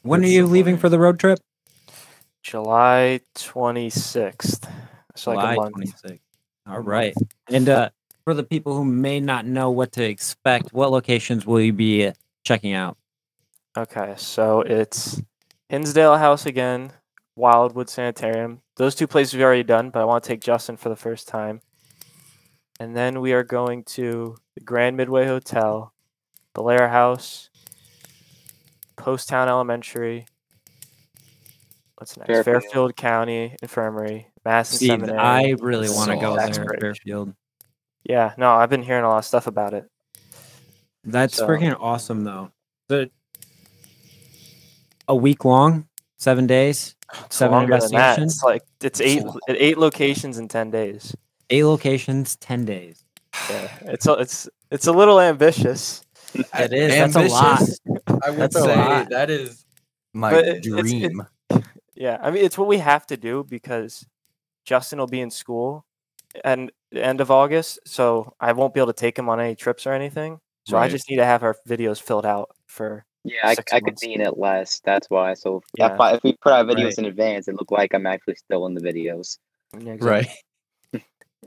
when 0.03 0.25
are 0.25 0.27
you 0.27 0.47
so 0.47 0.51
leaving 0.53 0.75
funny. 0.75 0.81
for 0.81 0.89
the 0.89 0.99
road 0.99 1.21
trip 1.21 1.39
July 2.43 3.21
26th. 3.37 4.69
So 5.15 5.31
like 5.33 5.41
July 5.41 5.53
a 5.53 5.57
month. 5.57 5.77
26th. 5.77 6.19
All 6.67 6.77
A 6.77 6.81
right. 6.81 7.15
And 7.49 7.69
uh, 7.69 7.91
for 8.31 8.35
the 8.35 8.45
people 8.45 8.77
who 8.77 8.85
may 8.85 9.19
not 9.19 9.45
know 9.45 9.73
what 9.73 9.91
to 9.91 10.05
expect, 10.05 10.73
what 10.73 10.93
locations 10.93 11.45
will 11.45 11.61
you 11.61 11.73
be 11.73 12.07
uh, 12.07 12.13
checking 12.45 12.75
out? 12.75 12.97
Okay, 13.77 14.15
so 14.17 14.61
it's 14.61 15.21
Hinsdale 15.69 16.17
House 16.17 16.47
again, 16.47 16.93
Wildwood 17.35 17.91
Sanitarium. 17.91 18.61
Those 18.77 18.95
two 18.95 19.09
places 19.09 19.35
we've 19.35 19.43
already 19.43 19.65
done, 19.65 19.91
but 19.91 20.01
I 20.01 20.05
want 20.05 20.23
to 20.23 20.29
take 20.29 20.41
Justin 20.41 20.77
for 20.77 20.91
the 20.91 20.95
first 20.95 21.27
time. 21.27 21.61
And 22.79 22.95
then 22.95 23.21
we 23.21 23.33
are 23.33 23.43
going 23.43 23.83
to 23.97 24.37
the 24.55 24.61
Grand 24.61 24.97
Midway 24.97 25.27
Hotel, 25.27 25.93
Bellaire 26.55 26.89
House, 26.89 27.51
Poasttown 28.97 29.49
Elementary. 29.49 30.29
What's 31.97 32.17
next? 32.17 32.29
Fairfield. 32.29 32.63
Fairfield, 32.63 32.97
County 32.97 33.57
Infirmary, 33.61 34.29
Madison 34.45 34.79
See, 34.79 34.87
Seminary. 34.87 35.19
I 35.19 35.57
really 35.59 35.89
want 35.89 36.13
to 36.13 36.17
go 36.17 36.37
there, 36.37 36.79
Fairfield. 36.79 37.35
Yeah, 38.05 38.33
no, 38.37 38.53
I've 38.53 38.71
been 38.71 38.83
hearing 38.83 39.05
a 39.05 39.09
lot 39.09 39.19
of 39.19 39.25
stuff 39.25 39.47
about 39.47 39.75
it. 39.75 39.85
That's 41.05 41.37
So- 41.37 41.47
freaking 41.47 41.77
awesome, 41.79 42.25
though. 42.25 42.51
The 42.89 43.11
a 45.09 45.15
week 45.15 45.45
long, 45.45 45.89
seven 46.19 46.47
days, 46.47 46.95
It's 47.25 47.37
seven 47.37 47.53
longer 47.59 47.75
investigations, 47.75 48.35
It's 48.35 48.43
like 48.45 48.63
it's 48.83 49.01
eight 49.01 49.23
eight 49.49 49.79
locations 49.79 50.39
in 50.39 50.49
ten 50.49 50.71
days. 50.71 51.15
eight 51.51 51.65
locations, 51.65 52.37
ten 52.37 52.65
days. 52.65 53.05
Yeah, 53.49 53.69
it's 53.83 54.07
a, 54.07 54.13
it's 54.15 54.49
it's 54.71 54.87
a 54.87 54.93
little 54.93 55.21
ambitious. 55.21 56.03
It 56.35 56.73
is. 56.73 57.13
That's 57.13 57.17
a 57.17 57.23
lot. 57.35 57.61
I 58.25 58.31
would 58.31 58.39
That's 58.39 58.55
say 58.61 59.07
that 59.11 59.31
is 59.31 59.65
my 60.13 60.31
But 60.31 60.45
it- 60.47 60.67
it's- 60.67 60.67
it's- 60.67 60.83
dream. 60.91 61.27
Yeah, 61.95 62.19
I 62.23 62.31
mean 62.31 62.45
it's 62.45 62.57
what 62.57 62.69
we 62.69 62.79
have 62.79 63.07
to 63.09 63.17
do 63.17 63.45
because 63.49 64.07
Justin 64.65 64.99
will 64.99 65.07
be 65.07 65.21
in 65.21 65.31
school 65.31 65.85
and 66.45 66.71
the 66.93 67.05
end 67.05 67.21
of 67.21 67.31
August, 67.31 67.79
so 67.87 68.35
I 68.41 68.53
won't 68.53 68.75
be 68.75 68.81
able 68.81 68.93
to 68.93 68.99
take 68.99 69.19
him 69.19 69.29
on 69.29 69.41
any 69.41 69.55
trips 69.55 69.87
or 69.87 69.93
anything. 69.93 70.41
So 70.67 70.77
I 70.77 70.89
just 70.89 71.09
need 71.11 71.17
to 71.17 71.25
have 71.25 71.43
our 71.43 71.57
videos 71.69 72.01
filled 72.01 72.27
out 72.27 72.51
for 72.67 73.05
Yeah, 73.25 73.39
I, 73.45 73.55
Six 73.55 73.73
I 73.73 73.81
could 73.81 73.97
be 74.01 74.15
in 74.15 74.21
it 74.21 74.39
less. 74.39 74.81
That's 74.85 75.09
why. 75.11 75.35
So 75.35 75.57
if, 75.57 75.63
Yeah. 75.77 75.95
if, 75.95 76.01
I, 76.01 76.15
if 76.15 76.23
we 76.23 76.37
put 76.41 76.53
our 76.53 76.65
videos 76.65 76.85
Right. 76.85 76.99
in 76.99 77.05
advance, 77.07 77.49
it 77.49 77.55
look 77.57 77.71
like 77.73 77.93
I'm 77.95 78.07
actually 78.07 78.37
still 78.37 78.67
in 78.67 78.75
the 78.75 78.81
videos. 78.81 79.39
Yeah, 79.79 79.93
exactly. 79.95 80.33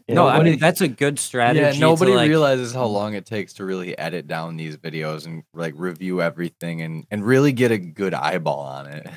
Yeah, 0.08 0.16
No, 0.16 0.28
I 0.28 0.42
mean 0.44 0.58
that's 0.60 0.82
a 0.82 0.88
good 0.90 1.20
strategy. 1.20 1.62
Yeah, 1.62 1.72
to, 1.72 1.80
nobody 1.80 2.14
like- 2.14 2.28
realizes 2.28 2.74
how 2.74 2.86
long 2.86 3.14
it 3.14 3.26
takes 3.26 3.54
to 3.54 3.64
really 3.66 3.98
edit 3.98 4.28
down 4.28 4.58
these 4.58 4.76
videos 4.76 5.26
and 5.26 5.44
like 5.54 5.74
review 5.78 6.22
everything 6.22 6.82
and 6.82 7.06
and 7.12 7.24
really 7.24 7.54
get 7.54 7.72
a 7.72 7.78
good 7.78 8.14
eyeball 8.14 8.60
on 8.62 8.88
it. 8.88 9.08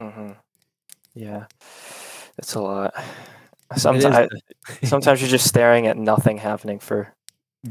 hmm 0.00 0.30
Yeah, 1.14 1.46
it's 2.38 2.54
a 2.54 2.60
lot. 2.62 2.94
It 3.70 3.76
is 3.76 3.82
Sometimes, 3.82 4.30
sometimes 4.84 5.20
you're 5.20 5.30
just 5.30 5.46
staring 5.46 5.86
at 5.86 5.96
nothing 5.96 6.38
happening 6.38 6.78
for 6.78 7.12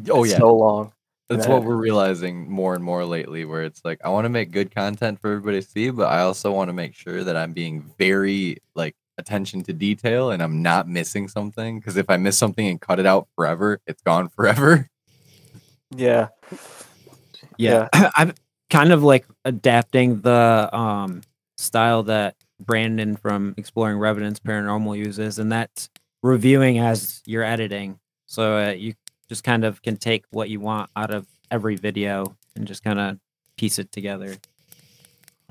Oh 0.10 0.24
yeah, 0.24 0.38
so 0.38 0.54
long. 0.56 0.94
that's 1.30 1.48
what 1.48 1.64
we're 1.64 1.76
realizing 1.76 2.50
more 2.50 2.76
and 2.76 2.84
more 2.84 3.06
lately. 3.06 3.46
Where 3.46 3.64
it's 3.64 3.82
like 3.84 4.00
I 4.04 4.10
want 4.10 4.26
to 4.26 4.30
make 4.30 4.52
good 4.52 4.74
content 4.74 5.20
for 5.20 5.32
everybody 5.32 5.62
to 5.62 5.68
see, 5.68 5.90
but 5.90 6.08
I 6.08 6.22
also 6.22 6.52
want 6.52 6.70
to 6.70 6.74
make 6.74 6.94
sure 6.96 7.24
that 7.24 7.36
I'm 7.36 7.54
being 7.54 7.84
very 7.98 8.58
like 8.76 8.96
attention 9.18 9.64
to 9.64 9.74
detail 9.74 10.32
and 10.32 10.42
I'm 10.42 10.62
not 10.62 10.88
missing 10.88 11.28
something. 11.28 11.80
Because 11.80 11.98
if 11.98 12.10
I 12.10 12.18
miss 12.18 12.38
something 12.38 12.68
and 12.68 12.80
cut 12.80 13.00
it 13.00 13.06
out 13.06 13.28
forever, 13.36 13.80
it's 13.88 14.02
gone 14.04 14.30
forever. 14.36 14.88
Yeah, 15.96 16.28
yeah, 17.58 17.90
I'm 18.16 18.34
kind 18.70 18.92
of 18.92 19.04
like 19.04 19.26
adapting 19.46 20.22
the 20.22 20.70
um 20.72 21.22
style 21.60 22.04
that 22.04 22.36
Brandon 22.60 23.16
from 23.16 23.54
Exploring 23.58 23.98
Revenants 23.98 24.40
Paranormal 24.40 24.98
uses, 24.98 25.40
and 25.40 25.52
that's 25.52 25.90
reviewing 26.24 26.80
as 26.80 27.22
you're 27.26 27.44
editing. 27.44 28.00
So 28.26 28.58
uh, 28.58 28.72
you 28.72 28.94
just 29.28 29.44
kind 29.44 29.64
of 29.64 29.82
can 29.82 29.98
take 29.98 30.26
what 30.32 30.50
you 30.50 30.60
want 30.60 30.90
out 30.96 31.12
of 31.12 31.28
every 31.52 31.76
video 31.76 32.36
and 32.56 32.68
just 32.68 32.84
kind 32.84 33.00
of 33.00 33.18
piece 33.58 33.80
it 33.80 33.92
together. 33.92 34.36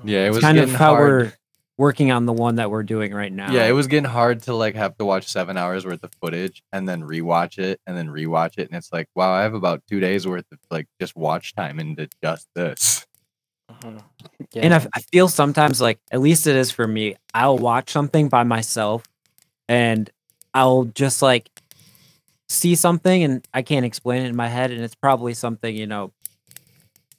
Yeah, 0.03 0.25
it 0.25 0.27
It's 0.27 0.35
was 0.35 0.43
kind 0.43 0.57
of 0.57 0.71
how 0.71 0.95
hard. 0.95 1.09
we're 1.09 1.33
working 1.77 2.11
on 2.11 2.25
the 2.25 2.33
one 2.33 2.55
that 2.55 2.71
we're 2.71 2.83
doing 2.83 3.13
right 3.13 3.31
now. 3.31 3.51
Yeah, 3.51 3.65
it 3.67 3.71
was 3.73 3.87
getting 3.87 4.09
hard 4.09 4.41
to 4.43 4.53
like 4.55 4.75
have 4.75 4.97
to 4.97 5.05
watch 5.05 5.27
seven 5.27 5.57
hours 5.57 5.85
worth 5.85 6.03
of 6.03 6.11
footage 6.21 6.63
and 6.71 6.87
then 6.87 7.01
rewatch 7.03 7.57
it 7.57 7.79
and 7.85 7.97
then 7.97 8.07
rewatch 8.07 8.57
it, 8.57 8.69
and 8.69 8.77
it's 8.77 8.91
like, 8.93 9.07
wow, 9.15 9.31
I 9.31 9.41
have 9.43 9.53
about 9.53 9.83
two 9.89 9.99
days 9.99 10.27
worth 10.27 10.45
of 10.51 10.59
like 10.71 10.87
just 10.99 11.15
watch 11.15 11.53
time 11.55 11.79
into 11.79 12.07
just 12.23 12.47
this. 12.55 13.05
Mhm. 13.81 14.01
And 14.55 14.73
I, 14.73 14.87
I, 14.93 15.01
feel 15.01 15.27
sometimes 15.27 15.79
like 15.79 15.99
at 16.11 16.21
least 16.21 16.47
it 16.47 16.55
is 16.55 16.71
for 16.71 16.87
me. 16.87 17.15
I'll 17.33 17.57
watch 17.57 17.91
something 17.91 18.29
by 18.29 18.43
myself, 18.43 19.03
and 19.67 20.09
I'll 20.53 20.85
just 20.85 21.21
like 21.21 21.49
see 22.47 22.75
something, 22.75 23.23
and 23.23 23.47
I 23.53 23.61
can't 23.61 23.85
explain 23.85 24.23
it 24.23 24.29
in 24.29 24.35
my 24.35 24.47
head, 24.47 24.71
and 24.71 24.81
it's 24.81 24.95
probably 24.95 25.33
something 25.33 25.75
you 25.75 25.87
know, 25.87 26.11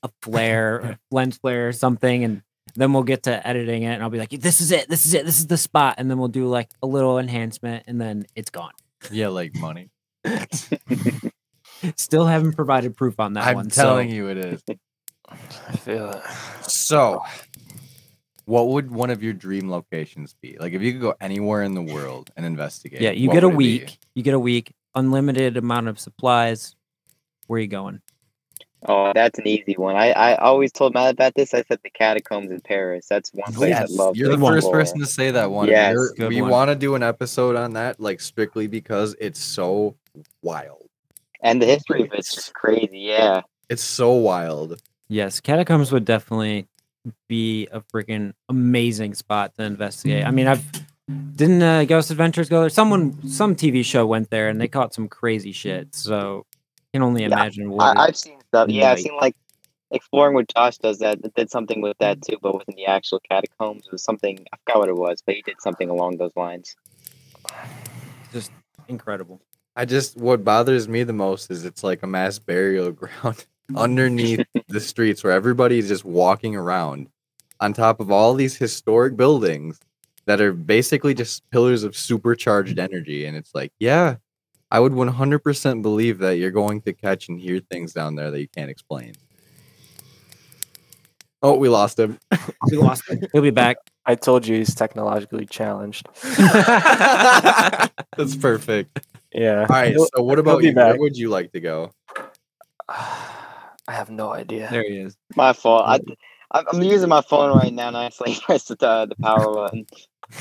a 0.03 0.11
flare, 0.23 0.79
a 0.81 0.99
lens 1.11 1.39
flare, 1.39 1.69
or 1.69 1.73
something, 1.73 2.25
and 2.25 2.43
then 2.75 2.93
we'll 2.93 3.03
get 3.03 3.25
to 3.25 3.47
editing 3.47 3.83
it, 3.85 3.95
and 3.95 4.03
I'll 4.03 4.11
be 4.11 4.19
like, 4.19 4.31
"This 4.31 4.61
is 4.61 4.73
it. 4.73 4.89
This 4.89 5.07
is 5.07 5.15
it. 5.15 5.25
This 5.25 5.39
is 5.39 5.47
the 5.47 5.59
spot," 5.59 5.97
and 5.99 6.11
then 6.11 6.19
we'll 6.19 6.29
do 6.29 6.47
like 6.47 6.71
a 6.83 6.87
little 6.87 7.19
enhancement, 7.19 7.85
and 7.87 8.01
then 8.01 8.27
it's 8.35 8.51
gone. 8.51 8.73
Yeah, 9.11 9.29
like 9.29 9.55
money. 9.55 9.91
Still 11.97 12.27
haven't 12.27 12.53
provided 12.53 12.97
proof 12.97 13.19
on 13.19 13.35
that 13.35 13.55
one. 13.55 13.67
I'm 13.67 13.71
telling 13.71 14.11
so 14.11 14.15
you, 14.15 14.29
it 14.29 14.39
is. 14.39 14.63
I 15.31 15.77
feel 15.77 16.11
it. 16.11 16.23
So, 16.63 17.23
what 18.47 18.69
would 18.69 18.91
one 18.91 19.11
of 19.11 19.23
your 19.23 19.33
dream 19.33 19.71
locations 19.71 20.35
be? 20.43 20.57
Like, 20.59 20.73
if 20.73 20.83
you 20.83 20.93
could 20.93 21.01
go 21.01 21.15
anywhere 21.21 21.63
in 21.63 21.75
the 21.75 21.83
world 21.83 22.31
and 22.37 22.45
investigate. 22.45 23.01
yeah, 23.01 23.11
you 23.11 23.29
what 23.29 23.35
get 23.35 23.45
a 23.45 23.49
would 23.49 23.55
it 23.55 23.59
be? 23.59 23.79
week. 23.81 23.99
You 24.15 24.23
get 24.23 24.35
a 24.35 24.39
week, 24.39 24.75
unlimited 24.95 25.57
amount 25.57 25.89
of 25.89 25.99
supplies. 26.01 26.75
Where 27.47 27.59
are 27.59 27.61
you 27.61 27.69
going? 27.69 28.01
Oh, 28.89 29.13
that's 29.15 29.39
an 29.39 29.47
easy 29.47 29.75
one. 29.75 29.95
I, 29.95 30.11
I 30.13 30.37
always 30.37 30.73
told 30.73 30.95
Matt 30.95 31.11
about 31.13 31.35
this. 31.35 31.53
I 31.53 31.63
said 31.69 31.81
the 31.85 31.91
catacombs 31.91 32.51
in 32.51 32.61
Paris. 32.63 33.07
That's 33.11 33.31
one 33.35 33.53
place 33.53 33.69
Yes, 33.71 33.91
I 33.93 34.03
love. 34.03 34.17
You're 34.17 34.31
to 34.31 34.37
the 34.37 34.43
first 34.47 34.57
explore. 34.59 34.73
person 34.75 35.01
to 35.01 35.07
say 35.07 35.31
that 35.33 35.51
one. 35.51 35.69
Yes. 35.69 35.93
You're- 35.93 36.09
Good 36.17 36.29
we 36.31 36.41
one. 36.41 36.51
want 36.51 36.69
to 36.71 36.75
do 36.77 36.95
an 36.95 37.03
episode 37.03 37.57
on 37.57 37.75
that, 37.75 38.01
like 38.01 38.21
strictly 38.21 38.69
because 38.69 39.15
it's 39.21 39.39
so 39.41 39.97
wild. 40.43 40.89
And 41.43 41.61
the 41.61 41.67
history 41.67 42.03
of 42.03 42.09
it's 42.15 42.35
just 42.35 42.55
crazy. 42.55 43.01
Yeah. 43.01 43.43
It's 43.69 43.85
so 43.85 44.13
wild. 44.13 44.81
Yes, 45.11 45.41
catacombs 45.41 45.91
would 45.91 46.05
definitely 46.05 46.69
be 47.29 47.67
a 47.73 47.81
freaking 47.81 48.33
amazing 48.49 49.15
spot 49.15 49.57
to 49.57 49.65
investigate. 49.65 50.25
I 50.25 50.31
mean, 50.31 50.47
I've 50.47 50.65
didn't 51.35 51.61
uh, 51.63 51.85
Ghost 51.85 52.13
Adventures 52.13 52.49
go 52.49 52.61
there? 52.61 52.69
Someone, 52.69 53.29
some 53.29 53.57
TV 53.57 53.85
show 53.85 54.07
went 54.07 54.31
there 54.31 54.49
and 54.49 54.61
they 54.61 54.69
caught 54.69 54.95
some 54.95 55.09
crazy 55.09 55.51
shit. 55.51 55.97
So 55.97 56.47
can 56.95 57.03
only 57.03 57.23
Yeah, 57.23 57.33
imagine 57.33 57.73
what. 57.73 57.99
I, 57.99 58.05
I've 58.05 58.17
seen 58.17 58.39
stuff. 58.47 58.69
Yeah, 58.69 58.93
I've 58.93 59.01
seen 59.01 59.17
like 59.17 59.35
exploring 59.91 60.37
with 60.37 60.47
Josh 60.55 60.79
does 60.79 61.01
that. 61.01 61.19
It 61.25 61.35
did 61.35 61.51
something 61.51 61.81
with 61.81 61.99
that 61.99 62.23
too, 62.23 62.37
but 62.41 62.57
within 62.57 62.77
the 62.77 62.87
actual 62.87 63.19
catacombs 63.29 63.87
it 63.87 63.93
was 63.93 64.05
something. 64.05 64.47
I 64.53 64.59
forgot 64.59 64.79
what 64.79 64.89
it 64.91 64.97
was, 64.97 65.23
but 65.27 65.35
he 65.35 65.43
did 65.43 65.61
something 65.61 65.91
along 65.91 66.19
those 66.19 66.37
lines. 66.37 66.77
just 68.33 68.53
incredible. 68.87 69.41
I 69.75 69.87
just 69.87 70.17
what 70.17 70.45
bothers 70.45 70.89
me 70.89 71.03
the 71.03 71.13
most 71.13 71.51
is 71.51 71.65
it's 71.65 71.83
like 71.83 72.05
a 72.05 72.07
mass 72.07 72.39
burial 72.39 72.93
ground 72.93 73.45
underneath 73.77 74.47
the 74.69 74.81
streets 74.81 75.25
where 75.25 75.33
everybody 75.33 75.79
is 75.79 75.89
just 75.89 76.05
walking 76.05 76.57
around 76.57 77.09
on 77.61 77.73
top 77.73 78.01
of 78.01 78.11
all 78.11 78.35
these 78.35 78.57
historic 78.57 79.17
buildings 79.17 79.81
that 80.27 80.41
are 80.41 80.53
basically 80.53 81.15
just 81.15 81.49
pillars 81.51 81.83
of 81.83 81.97
supercharged 81.97 82.79
energy 82.79 83.27
and 83.27 83.37
it's 83.37 83.55
like 83.55 83.73
yeah 83.79 84.17
I 84.71 84.79
would 84.79 84.93
100% 84.93 85.83
believe 85.83 86.19
that 86.19 86.39
you're 86.39 86.53
going 86.53 86.81
to 86.83 86.93
catch 86.93 87.29
and 87.29 87.41
hear 87.41 87.59
things 87.59 87.93
down 87.93 88.15
there 88.15 88.31
that 88.31 88.41
you 88.41 88.47
can't 88.47 88.71
explain. 88.71 89.15
Oh, 91.43 91.57
we 91.57 91.69
lost 91.69 91.99
him. 91.99 92.19
We 92.71 92.77
lost 92.77 93.09
him. 93.09 93.23
He'll 93.33 93.43
be 93.43 93.51
back. 93.51 93.79
I 94.05 94.15
told 94.15 94.47
you 94.47 94.57
he's 94.57 94.75
technologically 94.75 95.47
challenged. 95.47 96.07
That's 96.23 98.37
perfect. 98.39 99.01
Yeah. 99.33 99.61
All 99.61 99.67
right, 99.67 99.97
so 99.97 100.23
what 100.23 100.39
about 100.39 100.61
be 100.61 100.69
you? 100.69 100.75
Where 100.75 100.99
would 100.99 101.17
you 101.17 101.31
like 101.31 101.53
to 101.53 101.61
go? 101.61 101.93
I 103.91 103.95
have 103.95 104.09
no 104.09 104.33
idea. 104.33 104.69
There 104.71 104.85
he 104.85 104.99
is. 104.99 105.17
My 105.35 105.53
fault. 105.53 105.83
I, 105.85 105.99
I'm 106.53 106.65
I'm 106.73 106.83
using 106.83 107.09
my 107.09 107.23
phone 107.23 107.57
right 107.57 107.73
now, 107.73 107.89
and 107.89 107.97
I 107.97 108.05
accidentally 108.05 108.41
pressed 108.45 108.69
the 108.69 108.87
uh, 108.87 109.07
the 109.07 109.17
power 109.17 109.53
button. 109.53 109.85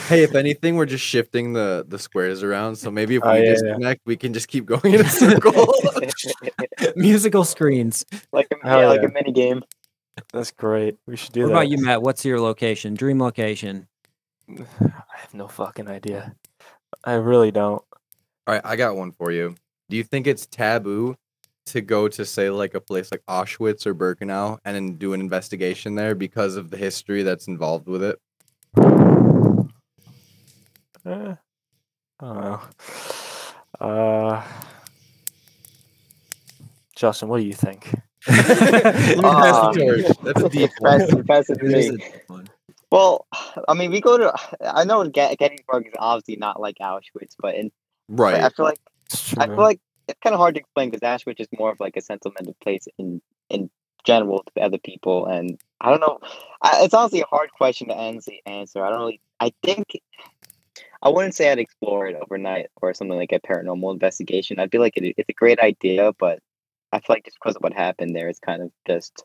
Hey, 0.08 0.22
if 0.22 0.36
anything, 0.36 0.76
we're 0.76 0.86
just 0.86 1.04
shifting 1.04 1.54
the 1.54 1.84
the 1.88 1.98
squares 1.98 2.44
around. 2.44 2.76
So 2.76 2.92
maybe 2.92 3.16
if 3.16 3.24
Oh, 3.26 3.32
we 3.34 3.40
yeah, 3.40 3.46
yeah. 3.46 3.52
disconnect, 3.54 4.02
we 4.06 4.18
can 4.18 4.34
just 4.34 4.48
keep 4.50 4.68
going 4.68 4.94
in 4.94 5.02
a 5.02 5.10
circle. 5.10 5.74
Musical 6.96 7.44
screens. 7.44 8.06
like 8.32 8.48
a, 8.52 8.68
Hell 8.68 8.82
yeah, 8.82 8.88
like 8.88 9.02
a 9.04 9.10
mini 9.12 9.32
game. 9.32 9.64
That's 10.32 10.52
great. 10.52 10.98
We 11.08 11.16
should 11.16 11.32
do 11.34 11.42
What 11.42 11.48
that. 11.48 11.54
about 11.54 11.70
you, 11.70 11.78
Matt? 11.84 12.04
What's 12.04 12.24
your 12.24 12.40
location? 12.40 12.94
Dream 12.94 13.20
location? 13.20 13.88
I 14.50 15.18
have 15.18 15.34
no 15.34 15.48
fucking 15.48 15.88
idea. 15.88 16.36
I 17.04 17.14
really 17.14 17.50
don't. 17.52 17.82
All 18.46 18.54
right, 18.54 18.62
I 18.64 18.76
got 18.76 18.96
one 18.96 19.12
for 19.12 19.32
you. 19.32 19.56
Do 19.90 19.98
you 19.98 20.04
think 20.04 20.28
it's 20.28 20.46
taboo 20.46 21.18
to 21.70 21.82
go 21.82 22.08
to 22.08 22.26
say 22.26 22.50
like 22.50 22.74
a 22.74 22.82
place 22.82 23.12
like 23.12 23.24
Auschwitz 23.28 23.86
or 23.86 23.96
Birkenau 23.96 24.58
and 24.66 24.76
then 24.76 24.96
do 24.96 25.14
an 25.14 25.22
investigation 25.22 25.96
there 25.96 26.16
because 26.16 26.56
of 26.56 26.70
the 26.70 26.78
history 26.78 27.24
that's 27.24 27.48
involved 27.48 27.88
with 27.88 28.04
it? 28.04 28.20
Eh, 31.06 31.34
I 32.20 32.26
don't 32.26 32.42
know. 32.42 32.62
Uh, 33.80 34.44
Justin, 36.96 37.30
what 37.30 37.40
do 37.40 37.46
you 37.46 37.54
think? 37.54 37.94
Let 38.28 38.38
me 39.18 39.22
pass 39.22 39.76
the 39.76 39.80
torch. 39.80 40.18
That's 40.24 40.42
a 40.42 40.50
deep 40.50 40.72
one. 40.80 41.24
pass 41.26 41.50
it 41.50 41.60
to 41.60 41.66
It 41.66 41.78
is 41.78 41.90
me. 41.92 41.96
a 41.96 41.98
deep 41.98 42.22
one. 42.28 42.50
Well, 42.92 43.28
I 43.68 43.74
mean, 43.76 43.92
we 43.92 44.02
go 44.02 44.18
to. 44.18 44.34
I 44.62 44.84
know 44.84 45.08
Get- 45.08 45.38
Gettysburg 45.38 45.88
is 45.88 45.94
obviously 45.98 46.36
not 46.36 46.60
like 46.60 46.76
Auschwitz, 46.82 47.36
but 47.40 47.56
in 47.56 47.72
but 48.10 48.34
I 48.36 48.50
feel 48.50 48.66
like 48.66 48.80
I 49.38 49.46
feel 49.48 49.58
like 49.58 49.80
it's 50.10 50.20
kind 50.22 50.34
of 50.34 50.40
hard 50.40 50.56
to 50.56 50.62
explain 50.62 50.90
because 50.90 51.02
Auschwitz 51.02 51.40
is 51.40 51.48
more 51.58 51.72
of 51.72 51.80
like 51.80 51.96
a 51.98 52.02
sentimental 52.02 52.56
place 52.62 52.88
in 52.98 53.22
in 53.50 53.70
general 54.06 54.44
to 54.56 54.62
other 54.62 54.78
people, 54.78 55.26
and 55.26 55.60
I 55.82 55.90
don't 55.90 56.02
know. 56.02 56.20
I, 56.62 56.84
it's 56.84 56.94
honestly 56.94 57.22
a 57.22 57.26
hard 57.26 57.52
question 57.52 57.90
to 57.90 57.96
honestly 57.96 58.42
answer. 58.46 58.84
I 58.84 58.90
don't 58.90 59.00
really. 59.00 59.22
I 59.40 59.54
think 59.64 59.86
I 61.02 61.10
wouldn't 61.10 61.36
say 61.36 61.52
I'd 61.52 61.60
explore 61.60 62.08
it 62.08 62.18
overnight 62.22 62.68
or 62.82 62.94
something 62.94 63.18
like 63.18 63.32
a 63.32 63.40
paranormal 63.40 63.94
investigation. 63.94 64.60
I'd 64.60 64.72
be 64.72 64.80
like 64.80 64.98
it, 64.98 65.16
it's 65.18 65.30
a 65.30 65.34
great 65.34 65.60
idea, 65.60 66.12
but 66.20 66.40
I 66.92 67.00
feel 67.00 67.16
like 67.16 67.26
just 67.26 67.38
because 67.42 67.56
of 67.56 67.62
what 67.62 67.74
happened 67.74 68.16
there, 68.16 68.30
it's 68.30 68.40
kind 68.40 68.62
of 68.62 68.72
just 68.88 69.24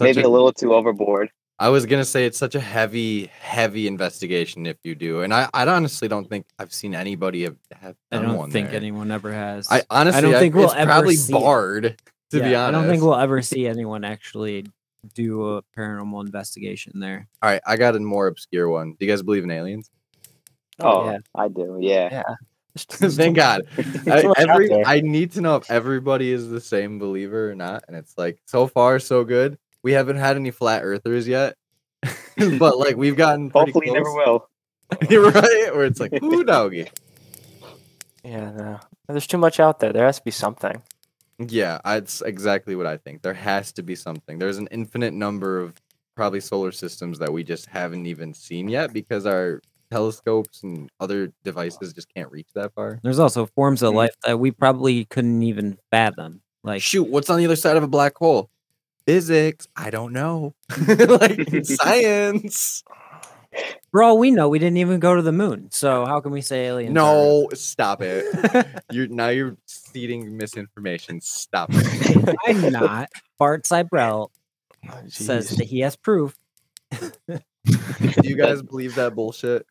maybe 0.00 0.22
a, 0.22 0.26
a 0.26 0.28
little 0.28 0.52
too 0.52 0.74
overboard. 0.74 1.30
I 1.60 1.70
was 1.70 1.86
gonna 1.86 2.04
say 2.04 2.24
it's 2.24 2.38
such 2.38 2.54
a 2.54 2.60
heavy, 2.60 3.26
heavy 3.40 3.86
investigation 3.88 4.64
if 4.66 4.76
you 4.84 4.94
do, 4.94 5.22
and 5.22 5.34
I, 5.34 5.48
I 5.52 5.66
honestly 5.66 6.06
don't 6.06 6.28
think 6.28 6.46
I've 6.58 6.72
seen 6.72 6.94
anybody 6.94 7.42
have, 7.42 7.56
have 7.80 7.96
I 8.12 8.16
done 8.16 8.26
don't 8.26 8.36
one 8.36 8.50
think 8.50 8.68
there. 8.68 8.76
anyone 8.76 9.10
ever 9.10 9.32
has. 9.32 9.66
I 9.70 9.82
honestly, 9.90 10.18
I 10.18 10.20
don't 10.20 10.34
I 10.34 10.38
think 10.38 10.54
we'll 10.54 10.66
it's 10.66 10.74
ever 10.74 10.90
probably 10.90 11.16
see 11.16 11.32
it. 11.32 11.38
barred. 11.38 12.00
To 12.30 12.40
be 12.40 12.54
honest, 12.54 12.56
I 12.56 12.70
don't 12.70 12.88
think 12.88 13.02
we'll 13.02 13.16
ever 13.16 13.42
see 13.42 13.66
anyone 13.66 14.04
actually 14.04 14.66
do 15.14 15.56
a 15.56 15.62
paranormal 15.76 16.24
investigation 16.24 17.00
there. 17.00 17.26
All 17.42 17.50
right, 17.50 17.62
I 17.66 17.76
got 17.76 17.96
a 17.96 18.00
more 18.00 18.26
obscure 18.28 18.68
one. 18.68 18.90
Do 18.92 19.06
you 19.06 19.10
guys 19.10 19.22
believe 19.22 19.44
in 19.44 19.50
aliens? 19.50 19.90
Oh, 20.80 21.10
yeah. 21.10 21.18
I 21.34 21.48
do. 21.48 21.78
Yeah. 21.80 22.08
Yeah. 22.12 22.22
There's- 22.74 22.86
there's 23.00 23.16
Thank 23.16 23.34
God. 23.36 23.62
I, 24.06 24.32
every. 24.36 24.84
I 24.84 25.00
need 25.00 25.32
to 25.32 25.40
know 25.40 25.56
if 25.56 25.68
everybody 25.70 26.30
is 26.30 26.48
the 26.50 26.60
same 26.60 26.98
believer 27.00 27.50
or 27.50 27.54
not, 27.56 27.82
and 27.88 27.96
it's 27.96 28.16
like 28.16 28.38
so 28.46 28.68
far 28.68 29.00
so 29.00 29.24
good. 29.24 29.58
We 29.82 29.92
haven't 29.92 30.16
had 30.16 30.36
any 30.36 30.50
flat 30.50 30.82
earthers 30.84 31.26
yet, 31.28 31.54
but 32.58 32.78
like 32.78 32.96
we've 32.96 33.16
gotten 33.16 33.50
pretty 33.50 33.72
Hopefully, 33.72 33.90
never 33.92 34.12
will. 34.12 34.48
You're 35.10 35.30
right, 35.30 35.68
where 35.72 35.84
it's 35.84 36.00
like 36.00 36.22
ooh 36.22 36.44
doggy. 36.44 36.88
Yeah, 38.24 38.50
no. 38.50 38.80
There's 39.08 39.26
too 39.26 39.38
much 39.38 39.60
out 39.60 39.80
there. 39.80 39.92
There 39.92 40.04
has 40.06 40.18
to 40.18 40.24
be 40.24 40.30
something. 40.30 40.82
Yeah, 41.38 41.78
that's 41.84 42.20
exactly 42.20 42.74
what 42.74 42.86
I 42.86 42.96
think. 42.96 43.22
There 43.22 43.34
has 43.34 43.72
to 43.72 43.82
be 43.82 43.94
something. 43.94 44.38
There's 44.38 44.58
an 44.58 44.68
infinite 44.70 45.14
number 45.14 45.60
of 45.60 45.74
probably 46.16 46.40
solar 46.40 46.72
systems 46.72 47.18
that 47.20 47.32
we 47.32 47.44
just 47.44 47.66
haven't 47.66 48.06
even 48.06 48.34
seen 48.34 48.68
yet 48.68 48.92
because 48.92 49.24
our 49.24 49.60
telescopes 49.90 50.62
and 50.64 50.90
other 51.00 51.32
devices 51.44 51.92
just 51.92 52.12
can't 52.12 52.30
reach 52.32 52.48
that 52.54 52.74
far. 52.74 52.98
There's 53.04 53.20
also 53.20 53.46
forms 53.46 53.82
of 53.82 53.92
Mhm. 53.92 53.96
life 53.96 54.14
that 54.26 54.38
we 54.40 54.50
probably 54.50 55.04
couldn't 55.06 55.42
even 55.42 55.78
fathom. 55.92 56.42
Like 56.64 56.82
Shoot, 56.82 57.04
what's 57.08 57.30
on 57.30 57.38
the 57.38 57.44
other 57.46 57.56
side 57.56 57.76
of 57.76 57.82
a 57.84 57.88
black 57.88 58.16
hole? 58.16 58.50
Physics. 59.08 59.66
I 59.74 59.88
don't 59.88 60.12
know. 60.12 60.54
like 60.86 61.40
science. 61.64 62.84
for 63.90 64.02
all 64.02 64.18
we 64.18 64.30
know, 64.30 64.50
we 64.50 64.58
didn't 64.58 64.76
even 64.76 65.00
go 65.00 65.16
to 65.16 65.22
the 65.22 65.32
moon. 65.32 65.70
So 65.70 66.04
how 66.04 66.20
can 66.20 66.30
we 66.30 66.42
say 66.42 66.66
aliens? 66.66 66.90
are- 66.90 66.92
No, 66.92 67.48
stop 67.54 68.02
it. 68.02 68.26
You're 68.90 69.08
now 69.08 69.28
you're 69.28 69.56
seeding 69.64 70.36
misinformation. 70.36 71.22
Stop 71.22 71.70
it. 71.72 72.36
I'm 72.46 72.70
not. 72.70 73.08
Bart 73.38 73.64
Sibrel 73.64 74.28
Oh, 74.88 74.94
says 75.08 75.56
that 75.56 75.64
he 75.66 75.80
has 75.80 75.96
proof. 75.96 76.36
Do 76.90 77.40
you 78.22 78.36
guys 78.36 78.60
believe 78.60 78.94
that 78.96 79.14
bullshit? 79.14 79.64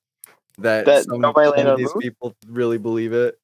That, 0.57 0.85
That 0.85 1.03
some, 1.05 1.21
nobody 1.21 1.47
some 1.49 1.55
landed 1.57 1.67
of 1.67 1.73
on 1.73 1.77
the 1.77 1.83
these 1.83 1.93
moon? 1.93 2.01
people 2.01 2.35
really 2.47 2.77
believe 2.79 3.13
it. 3.13 3.39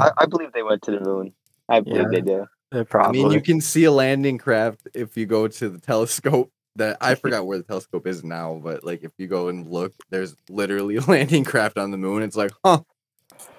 I, 0.00 0.10
I 0.16 0.26
believe 0.26 0.52
they 0.52 0.62
went 0.62 0.80
to 0.84 0.92
the 0.92 1.00
moon. 1.00 1.34
I 1.68 1.80
believe 1.80 2.02
Yeah. 2.04 2.08
they 2.10 2.20
do. 2.22 2.46
Uh, 2.76 2.98
I 2.98 3.12
mean, 3.12 3.30
you 3.30 3.40
can 3.40 3.60
see 3.60 3.84
a 3.84 3.90
landing 3.92 4.38
craft 4.38 4.88
if 4.94 5.16
you 5.16 5.26
go 5.26 5.48
to 5.48 5.68
the 5.68 5.78
telescope. 5.86 6.50
That 6.76 6.98
I 7.00 7.14
forgot 7.14 7.46
where 7.46 7.56
the 7.56 7.64
telescope 7.64 8.06
is 8.06 8.22
now, 8.22 8.60
but 8.62 8.84
like 8.84 9.02
if 9.02 9.10
you 9.16 9.28
go 9.28 9.48
and 9.48 9.66
look, 9.66 9.94
there's 10.10 10.36
literally 10.50 10.96
a 10.96 11.00
landing 11.08 11.42
craft 11.42 11.78
on 11.78 11.90
the 11.90 11.96
moon. 11.96 12.22
It's 12.22 12.36
like, 12.36 12.50
huh? 12.62 12.80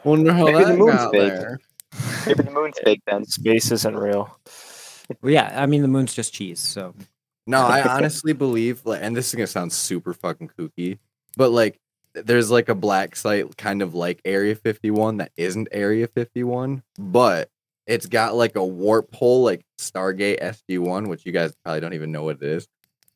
Wonder 0.04 0.34
how 0.34 0.46
Maybe 0.46 0.60
the 0.60 0.66
that 0.66 0.78
moon's 0.78 0.94
got 0.94 1.12
fake. 1.12 1.34
there. 1.34 1.60
Maybe 2.28 2.44
the 2.44 2.52
moon's 2.52 2.78
fake 2.84 3.02
then. 3.08 3.26
Space 3.26 3.72
isn't 3.72 3.96
real. 3.98 4.40
Well, 5.22 5.32
yeah, 5.34 5.52
I 5.60 5.66
mean 5.66 5.82
the 5.82 5.88
moon's 5.88 6.14
just 6.14 6.32
cheese. 6.32 6.60
So 6.60 6.94
No, 7.48 7.60
I 7.62 7.82
honestly 7.98 8.34
believe, 8.34 8.86
like, 8.86 9.00
and 9.02 9.16
this 9.16 9.30
is 9.30 9.34
gonna 9.34 9.48
sound 9.48 9.74
super 9.74 10.14
fucking 10.14 10.52
kooky, 10.58 11.00
but 11.36 11.50
like, 11.50 11.80
there's 12.14 12.52
like 12.52 12.70
a 12.70 12.76
black 12.76 13.16
site 13.16 13.58
kind 13.58 13.82
of 13.82 13.96
like 13.96 14.22
Area 14.26 14.54
51 14.56 15.18
that 15.18 15.32
isn't 15.38 15.70
Area 15.72 16.08
51, 16.08 16.84
but 17.00 17.50
it's 17.88 18.06
got 18.06 18.36
like 18.36 18.56
a 18.56 18.66
warp 18.66 19.14
hole 19.16 19.44
like 19.44 19.66
Stargate 19.80 20.42
SG1, 20.42 21.08
which 21.08 21.26
you 21.26 21.32
guys 21.32 21.54
probably 21.64 21.80
don't 21.82 21.94
even 21.94 22.12
know 22.12 22.24
what 22.24 22.38
it 22.42 22.44
is. 22.44 22.68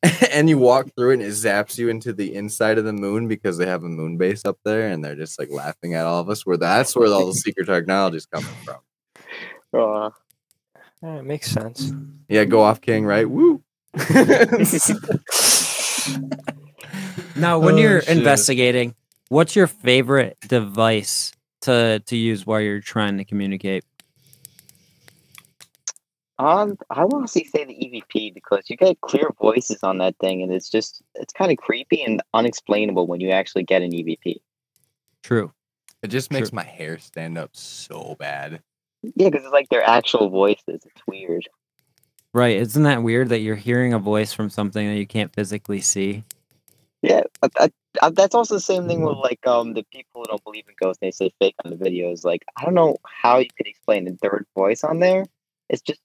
and 0.32 0.48
you 0.48 0.58
walk 0.58 0.88
through 0.96 1.10
it 1.10 1.14
and 1.14 1.22
it 1.22 1.28
zaps 1.28 1.78
you 1.78 1.88
into 1.88 2.12
the 2.12 2.34
inside 2.34 2.76
of 2.78 2.84
the 2.84 2.92
moon 2.92 3.28
because 3.28 3.56
they 3.58 3.66
have 3.66 3.84
a 3.84 3.88
moon 3.88 4.16
base 4.16 4.44
up 4.44 4.58
there 4.64 4.88
and 4.88 5.04
they're 5.04 5.14
just 5.14 5.38
like 5.38 5.50
laughing 5.50 5.94
at 5.94 6.04
all 6.06 6.18
of 6.20 6.28
us. 6.28 6.44
Where 6.44 6.56
that's 6.56 6.96
where 6.96 7.06
all 7.12 7.26
the 7.26 7.34
secret 7.38 7.66
technology 7.66 8.16
is 8.16 8.26
coming 8.26 8.50
from. 8.64 8.78
Uh, 9.72 10.10
Yeah, 11.02 11.18
it 11.18 11.24
makes 11.24 11.50
sense. 11.50 11.92
Yeah, 12.28 12.44
go 12.44 12.62
off 12.62 12.80
king, 12.80 13.04
right? 13.04 13.28
Woo. 13.28 13.62
now, 17.36 17.58
when 17.58 17.74
Oh, 17.74 17.78
you're 17.78 18.02
shit. 18.02 18.16
investigating, 18.16 18.94
what's 19.28 19.54
your 19.54 19.66
favorite 19.66 20.36
device 20.48 21.32
to 21.62 22.02
to 22.06 22.16
use 22.16 22.46
while 22.46 22.60
you're 22.60 22.80
trying 22.80 23.18
to 23.18 23.24
communicate? 23.24 23.84
Um, 26.38 26.76
I 26.90 27.02
honestly 27.02 27.44
say 27.44 27.64
the 27.64 27.74
EVP 27.74 28.34
because 28.34 28.68
you 28.68 28.76
get 28.76 29.00
clear 29.00 29.30
voices 29.40 29.82
on 29.82 29.98
that 29.98 30.16
thing, 30.18 30.42
and 30.42 30.52
it's 30.52 30.68
just 30.70 31.02
it's 31.14 31.32
kind 31.32 31.52
of 31.52 31.58
creepy 31.58 32.02
and 32.02 32.22
unexplainable 32.34 33.06
when 33.06 33.20
you 33.20 33.30
actually 33.30 33.64
get 33.64 33.82
an 33.82 33.92
EVP. 33.92 34.40
True. 35.22 35.52
It 36.02 36.08
just 36.08 36.32
makes 36.32 36.48
Sure. 36.48 36.56
my 36.56 36.64
hair 36.64 36.98
stand 36.98 37.38
up 37.38 37.50
so 37.54 38.16
bad. 38.18 38.60
Yeah, 39.02 39.28
because 39.30 39.44
it's 39.44 39.52
like 39.52 39.68
their 39.68 39.84
actual 39.84 40.30
voices. 40.30 40.64
It's 40.84 41.02
weird. 41.06 41.48
Right. 42.34 42.56
Isn't 42.56 42.84
that 42.84 43.02
weird 43.02 43.28
that 43.28 43.40
you're 43.40 43.56
hearing 43.56 43.92
a 43.92 43.98
voice 43.98 44.32
from 44.32 44.48
something 44.50 44.88
that 44.88 44.96
you 44.96 45.06
can't 45.06 45.32
physically 45.34 45.80
see? 45.80 46.24
Yeah, 47.02 47.22
I, 47.42 47.48
I, 47.58 47.70
I, 48.00 48.10
that's 48.10 48.34
also 48.34 48.54
the 48.54 48.60
same 48.60 48.88
thing 48.88 49.04
with 49.04 49.18
like 49.18 49.44
um 49.46 49.74
the 49.74 49.84
people 49.92 50.22
who 50.22 50.24
don't 50.24 50.42
believe 50.44 50.64
in 50.68 50.74
ghosts. 50.80 51.00
They 51.00 51.10
say 51.10 51.32
fake 51.38 51.56
on 51.64 51.70
the 51.70 51.76
videos. 51.76 52.24
Like 52.24 52.44
I 52.56 52.64
don't 52.64 52.74
know 52.74 52.96
how 53.04 53.38
you 53.38 53.48
could 53.56 53.66
explain 53.66 54.04
the 54.04 54.16
third 54.16 54.46
voice 54.56 54.82
on 54.82 55.00
there. 55.00 55.24
It's 55.68 55.82
just 55.82 56.00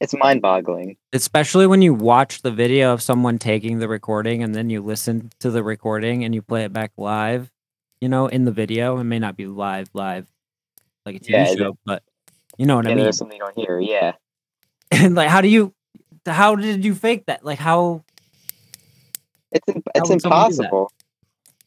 it's 0.00 0.14
mind 0.14 0.42
boggling. 0.42 0.96
Especially 1.12 1.66
when 1.66 1.82
you 1.82 1.94
watch 1.94 2.42
the 2.42 2.50
video 2.50 2.92
of 2.92 3.02
someone 3.02 3.38
taking 3.38 3.78
the 3.78 3.88
recording 3.88 4.42
and 4.42 4.54
then 4.54 4.70
you 4.70 4.82
listen 4.82 5.30
to 5.40 5.50
the 5.50 5.62
recording 5.62 6.24
and 6.24 6.34
you 6.34 6.42
play 6.42 6.64
it 6.64 6.72
back 6.72 6.92
live, 6.96 7.50
you 8.00 8.08
know, 8.08 8.26
in 8.26 8.44
the 8.44 8.52
video. 8.52 8.98
It 8.98 9.04
may 9.04 9.18
not 9.18 9.36
be 9.36 9.46
live, 9.46 9.88
live 9.94 10.26
like 11.06 11.16
a 11.16 11.20
TV 11.20 11.30
Yeah, 11.30 11.54
show, 11.54 11.78
but 11.84 12.02
you 12.58 12.66
know 12.66 12.76
what 12.76 12.84
Yeah, 12.86 12.92
I 12.92 12.94
mean. 12.94 13.04
there's 13.04 13.18
something 13.18 13.36
you 13.36 13.42
don't 13.42 13.56
hear. 13.56 13.78
Yeah. 13.80 14.12
And 14.90 15.14
like, 15.16 15.28
how 15.28 15.40
do 15.40 15.48
you, 15.48 15.72
how 16.26 16.56
did 16.56 16.84
you 16.84 16.94
fake 16.94 17.26
that? 17.26 17.44
Like, 17.44 17.58
how? 17.58 18.04
It's 19.52 19.64
it's 19.68 19.76
would 20.10 20.18
do 20.18 20.18
that? 20.20 20.24
impossible. 20.24 20.92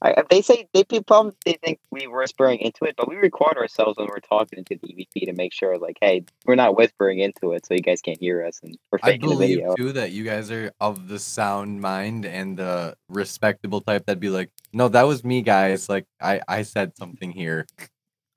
I, 0.01 0.11
I- 0.11 0.23
they 0.29 0.41
say 0.41 0.67
they 0.73 0.83
people 0.83 1.33
they 1.45 1.53
think 1.63 1.79
we 1.91 2.07
were 2.07 2.19
whispering 2.19 2.59
into 2.59 2.85
it, 2.85 2.95
but 2.97 3.09
we 3.09 3.15
record 3.17 3.57
ourselves 3.57 3.97
when 3.97 4.07
we're 4.07 4.19
talking 4.19 4.59
into 4.59 4.79
the 4.81 4.87
EVP 4.93 5.25
to 5.25 5.33
make 5.33 5.53
sure, 5.53 5.77
like, 5.77 5.97
hey, 5.99 6.23
we're 6.45 6.55
not 6.55 6.77
whispering 6.77 7.19
into 7.19 7.51
it, 7.53 7.65
so 7.65 7.73
you 7.73 7.81
guys 7.81 8.01
can't 8.01 8.19
hear 8.19 8.45
us, 8.45 8.59
and 8.63 8.77
we're 8.91 8.99
I 9.03 9.11
faking 9.11 9.29
the 9.29 9.35
believe 9.35 9.57
video. 9.57 9.75
too 9.75 9.91
that 9.93 10.11
you 10.11 10.23
guys 10.23 10.51
are 10.51 10.71
of 10.79 11.07
the 11.07 11.19
sound 11.19 11.81
mind 11.81 12.25
and 12.25 12.55
the 12.57 12.95
respectable 13.09 13.81
type 13.81 14.05
that'd 14.05 14.19
be 14.21 14.29
like, 14.29 14.49
no, 14.71 14.87
that 14.87 15.03
was 15.03 15.23
me, 15.25 15.41
guys. 15.41 15.89
Like 15.89 16.05
I, 16.21 16.41
I 16.47 16.61
said 16.63 16.95
something 16.97 17.31
here. 17.31 17.65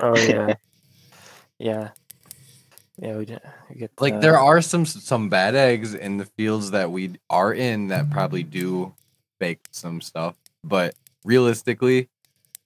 Oh 0.00 0.16
yeah. 0.18 0.54
yeah. 1.58 1.90
Yeah, 2.98 3.16
we, 3.16 3.24
get- 3.24 3.44
we 3.70 3.76
get 3.76 3.90
Like 4.00 4.20
there 4.20 4.38
are 4.38 4.60
some 4.60 4.84
some 4.84 5.28
bad 5.28 5.54
eggs 5.54 5.94
in 5.94 6.18
the 6.18 6.26
fields 6.26 6.72
that 6.72 6.90
we 6.90 7.14
are 7.30 7.52
in 7.54 7.88
that 7.88 8.10
probably 8.10 8.42
do 8.42 8.94
fake 9.40 9.66
some 9.70 10.00
stuff, 10.00 10.36
but 10.62 10.94
realistically, 11.24 12.08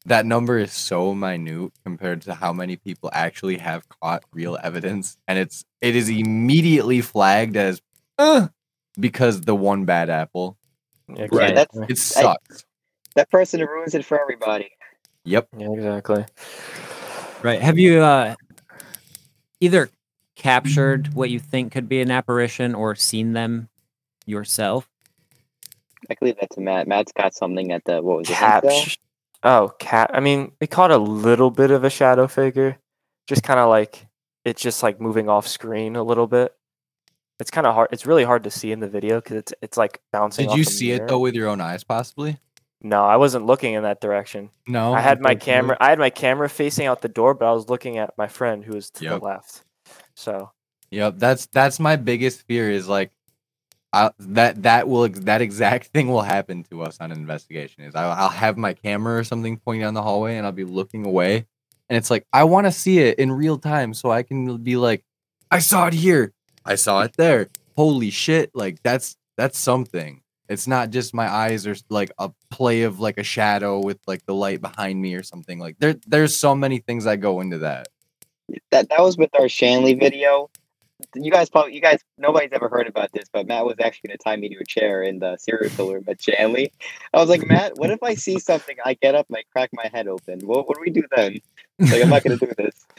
that 0.06 0.24
number 0.26 0.58
is 0.58 0.72
so 0.72 1.14
minute 1.14 1.72
compared 1.84 2.22
to 2.22 2.34
how 2.34 2.52
many 2.52 2.76
people 2.76 3.10
actually 3.12 3.58
have 3.58 3.88
caught 3.88 4.22
real 4.32 4.58
evidence, 4.62 5.16
and 5.26 5.38
it's 5.38 5.64
it 5.80 5.96
is 5.96 6.08
immediately 6.08 7.00
flagged 7.00 7.56
as 7.56 7.80
uh, 8.18 8.48
because 8.98 9.40
the 9.42 9.54
one 9.54 9.84
bad 9.84 10.08
apple. 10.10 10.56
Yeah, 11.08 11.26
Right. 11.30 11.50
exactly. 11.50 11.86
It 11.88 11.98
sucks. 11.98 12.64
That 13.14 13.30
person 13.30 13.60
ruins 13.60 13.94
it 13.94 14.04
for 14.04 14.20
everybody. 14.20 14.70
Yep. 15.24 15.48
Yeah, 15.56 15.72
exactly. 15.72 16.24
Right. 17.42 17.60
Have 17.60 17.78
you 17.78 18.00
uh, 18.02 18.34
either 19.60 19.88
captured 20.36 21.14
what 21.14 21.30
you 21.30 21.38
think 21.40 21.72
could 21.72 21.88
be 21.88 22.00
an 22.00 22.10
apparition 22.10 22.74
or 22.74 22.94
seen 22.94 23.32
them 23.32 23.68
yourself? 24.26 24.88
I 26.10 26.14
could 26.14 26.26
leave 26.26 26.36
that 26.40 26.50
to 26.50 26.60
Matt. 26.60 26.86
Matt's 26.88 27.12
got 27.12 27.34
something 27.34 27.72
at 27.72 27.84
the 27.84 28.02
what 28.02 28.18
was 28.18 28.30
it? 28.30 28.34
Insta? 28.34 28.96
Oh, 29.42 29.72
cat. 29.78 30.10
I 30.12 30.20
mean, 30.20 30.52
it 30.60 30.70
caught 30.70 30.90
a 30.90 30.96
little 30.98 31.50
bit 31.50 31.70
of 31.70 31.84
a 31.84 31.90
shadow 31.90 32.26
figure, 32.26 32.78
just 33.26 33.42
kind 33.42 33.60
of 33.60 33.68
like 33.68 34.06
it's 34.44 34.62
just 34.62 34.82
like 34.82 35.00
moving 35.00 35.28
off 35.28 35.46
screen 35.46 35.96
a 35.96 36.02
little 36.02 36.26
bit. 36.26 36.54
It's 37.38 37.50
kind 37.50 37.66
of 37.66 37.74
hard. 37.74 37.88
It's 37.92 38.06
really 38.06 38.24
hard 38.24 38.44
to 38.44 38.50
see 38.50 38.72
in 38.72 38.80
the 38.80 38.88
video 38.88 39.20
because 39.20 39.36
it's 39.36 39.54
it's 39.60 39.76
like 39.76 40.00
bouncing. 40.12 40.46
Did 40.46 40.52
off 40.52 40.58
you 40.58 40.64
the 40.64 40.70
see 40.70 40.90
it 40.92 41.06
though 41.06 41.18
with 41.18 41.34
your 41.34 41.48
own 41.48 41.60
eyes, 41.60 41.84
possibly? 41.84 42.38
No, 42.82 43.04
I 43.04 43.16
wasn't 43.16 43.46
looking 43.46 43.74
in 43.74 43.82
that 43.82 44.00
direction. 44.00 44.50
No. 44.68 44.92
I 44.94 45.00
had 45.00 45.20
my 45.20 45.30
Okay, 45.30 45.38
cool. 45.40 45.44
camera. 45.44 45.76
I 45.80 45.88
had 45.90 45.98
my 45.98 46.10
camera 46.10 46.48
facing 46.48 46.86
out 46.86 47.02
the 47.02 47.08
door, 47.08 47.34
but 47.34 47.46
I 47.46 47.52
was 47.52 47.68
looking 47.68 47.98
at 47.98 48.16
my 48.18 48.28
friend 48.28 48.64
who 48.64 48.74
was 48.74 48.90
to 48.92 49.04
Yep. 49.04 49.18
the 49.20 49.24
left. 49.24 49.64
So 50.14 50.50
Yep, 50.90 51.14
that's 51.16 51.46
that's 51.46 51.80
my 51.80 51.96
biggest 51.96 52.42
fear 52.46 52.70
is 52.70 52.86
like, 52.86 53.10
I, 53.96 54.10
that 54.18 54.62
that 54.64 54.88
will 54.88 55.08
that 55.08 55.40
exact 55.40 55.86
thing 55.94 56.08
will 56.08 56.22
happen 56.22 56.64
to 56.64 56.82
us 56.82 56.98
on 57.00 57.10
an 57.10 57.18
investigation. 57.18 57.84
Is 57.84 57.94
I'll, 57.94 58.10
I'll 58.10 58.28
have 58.28 58.58
my 58.58 58.74
camera 58.74 59.18
or 59.18 59.24
something 59.24 59.56
pointing 59.56 59.82
down 59.82 59.94
the 59.94 60.02
hallway 60.02 60.36
and 60.36 60.44
I'll 60.46 60.52
be 60.52 60.64
looking 60.64 61.06
away, 61.06 61.46
and 61.88 61.96
it's 61.96 62.10
like 62.10 62.26
I 62.32 62.44
want 62.44 62.66
to 62.66 62.72
see 62.72 62.98
it 62.98 63.18
in 63.18 63.32
real 63.32 63.58
time 63.58 63.94
so 63.94 64.10
I 64.10 64.22
can 64.22 64.58
be 64.58 64.76
like, 64.76 65.02
I 65.50 65.60
saw 65.60 65.86
it 65.86 65.94
here, 65.94 66.32
I 66.64 66.74
saw 66.74 67.02
it 67.02 67.16
there. 67.16 67.48
Holy 67.76 68.10
shit! 68.10 68.50
Like 68.54 68.82
that's 68.82 69.16
that's 69.36 69.58
something. 69.58 70.22
It's 70.48 70.66
not 70.66 70.90
just 70.90 71.12
my 71.12 71.28
eyes 71.28 71.66
or 71.66 71.74
like 71.88 72.12
a 72.18 72.30
play 72.50 72.82
of 72.82 73.00
like 73.00 73.18
a 73.18 73.24
shadow 73.24 73.80
with 73.80 73.98
like 74.06 74.24
the 74.26 74.34
light 74.34 74.60
behind 74.60 75.00
me 75.00 75.14
or 75.14 75.22
something. 75.22 75.58
Like 75.58 75.76
there 75.78 75.96
there's 76.06 76.36
so 76.36 76.54
many 76.54 76.78
things 76.78 77.04
that 77.04 77.20
go 77.20 77.40
into 77.40 77.58
that. 77.58 77.88
that 78.70 78.90
that 78.90 79.00
was 79.00 79.16
with 79.16 79.30
our 79.40 79.48
Shanley 79.48 79.94
video. 79.94 80.50
You 81.16 81.30
guys 81.30 81.48
probably 81.50 81.74
you 81.74 81.80
guys 81.80 82.00
nobody's 82.18 82.50
ever 82.52 82.68
heard 82.68 82.86
about 82.86 83.12
this, 83.12 83.24
but 83.32 83.46
Matt 83.46 83.64
was 83.64 83.76
actually 83.82 84.08
gonna 84.08 84.18
tie 84.18 84.36
me 84.36 84.48
to 84.50 84.56
a 84.60 84.64
chair 84.64 85.02
in 85.02 85.18
the 85.18 85.36
serial 85.38 85.70
killer 85.70 86.00
at 86.06 86.22
Shanley. 86.22 86.72
I 87.14 87.18
was 87.18 87.28
like, 87.28 87.46
Matt, 87.46 87.72
what 87.78 87.90
if 87.90 88.02
I 88.02 88.14
see 88.14 88.38
something, 88.38 88.76
I 88.84 88.94
get 88.94 89.14
up 89.14 89.26
and 89.28 89.36
I 89.38 89.42
crack 89.52 89.70
my 89.72 89.88
head 89.92 90.08
open? 90.08 90.40
What 90.40 90.68
what 90.68 90.76
do 90.76 90.82
we 90.82 90.90
do 90.90 91.02
then? 91.16 91.38
Like 91.78 92.02
I'm 92.02 92.10
not 92.10 92.22
gonna 92.24 92.36
do 92.36 92.52
this. 92.56 92.86